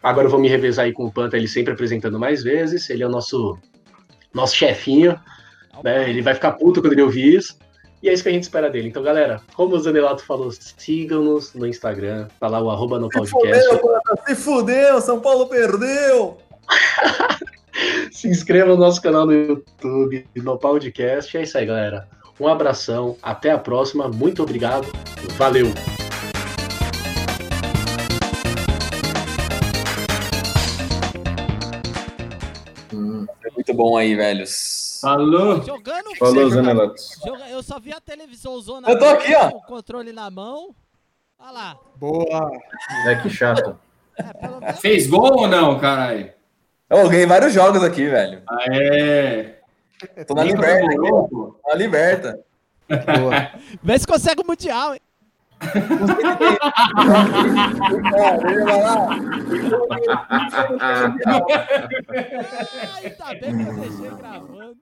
Agora 0.03 0.27
eu 0.27 0.31
vou 0.31 0.41
me 0.41 0.49
revezar 0.49 0.87
aí 0.87 0.93
com 0.93 1.05
o 1.05 1.13
Panta, 1.13 1.37
ele 1.37 1.47
sempre 1.47 1.73
apresentando 1.73 2.19
mais 2.19 2.43
vezes. 2.43 2.91
Ele 2.91 3.03
é 3.03 3.07
o 3.07 3.11
nosso, 3.11 3.57
nosso 4.35 4.57
chefinho, 4.57 5.19
né? 5.85 6.09
Ele 6.11 6.23
vai 6.23 6.35
ficar 6.35 6.53
puto 6.53 6.81
quando 6.81 6.93
ele 6.93 7.03
ouvir 7.03 7.37
isso. 7.37 7.57
E 8.03 8.09
é 8.09 8.13
isso 8.13 8.23
que 8.23 8.29
a 8.29 8.33
gente 8.33 8.43
espera 8.43 8.69
dele. 8.69 8.89
Então, 8.89 9.03
galera, 9.03 9.41
como 9.55 9.77
o 9.77 9.79
Zanelato 9.79 10.25
falou, 10.25 10.51
sigam-nos 10.51 11.55
no 11.55 11.67
Instagram. 11.67 12.27
Tá 12.41 12.49
lá 12.49 12.61
o 12.61 12.69
arroba 12.69 12.99
no 12.99 13.07
Se 13.07 13.19
podcast. 13.19 13.65
fudeu, 13.65 13.79
Panta, 13.79 14.23
se 14.27 14.35
fudeu, 14.35 15.01
São 15.01 15.21
Paulo 15.21 15.47
perdeu! 15.47 16.39
Se 18.13 18.29
inscreva 18.29 18.69
no 18.69 18.77
nosso 18.77 19.01
canal 19.01 19.25
no 19.25 19.33
YouTube, 19.33 20.27
no 20.37 20.59
podcast. 20.59 21.37
É 21.37 21.43
isso 21.43 21.57
aí, 21.57 21.65
galera. 21.65 22.07
Um 22.39 22.47
abração, 22.47 23.17
até 23.23 23.51
a 23.51 23.59
próxima. 23.59 24.09
Muito 24.09 24.43
obrigado. 24.43 24.87
Valeu! 25.37 25.73
Bom 33.83 33.97
aí, 33.97 34.15
velhos. 34.15 34.99
Falou! 35.01 35.61
Jogando 35.63 36.15
Falou, 36.17 36.49
Zanelato. 36.51 36.95
joga- 37.27 37.49
Eu 37.49 37.63
só 37.63 37.81
vi 37.81 37.93
a 37.93 38.01
televisão 38.01 38.61
zona. 38.61 38.89
Eu 38.89 38.99
tô 38.99 39.05
aqui, 39.07 39.35
ó. 39.35 39.51
Com 39.51 39.59
o 39.59 39.63
controle 39.63 40.13
na 40.13 40.31
mão. 40.31 40.75
Olha 41.39 41.51
lá. 41.51 41.77
Boa. 41.97 42.53
É 43.09 43.17
que 43.17 43.29
chato. 43.29 43.77
É. 44.17 44.73
Fez 44.75 45.09
gol 45.09 45.41
ou 45.41 45.49
não, 45.49 45.79
caralho? 45.81 46.33
Eu 46.89 47.09
ganhei 47.09 47.27
vários 47.27 47.53
jogos 47.53 47.83
aqui, 47.83 48.07
velho. 48.09 48.43
Ah, 48.49 48.65
é. 48.71 49.59
Tô 50.27 50.35
na 50.35 50.45
liberta, 50.45 50.87
tô 50.97 51.57
na 51.67 51.75
liberta. 51.75 52.41
Boa. 52.89 53.51
Vê 53.83 53.99
se 53.99 54.07
consegue 54.07 54.43
o 54.43 54.47
Mundial, 54.47 54.95
hein? 54.95 55.01
Ainda 63.03 63.35
bem 63.41 63.57
que 63.57 63.63
eu 63.63 63.75
deixei 63.75 64.11
gravando. 64.17 64.77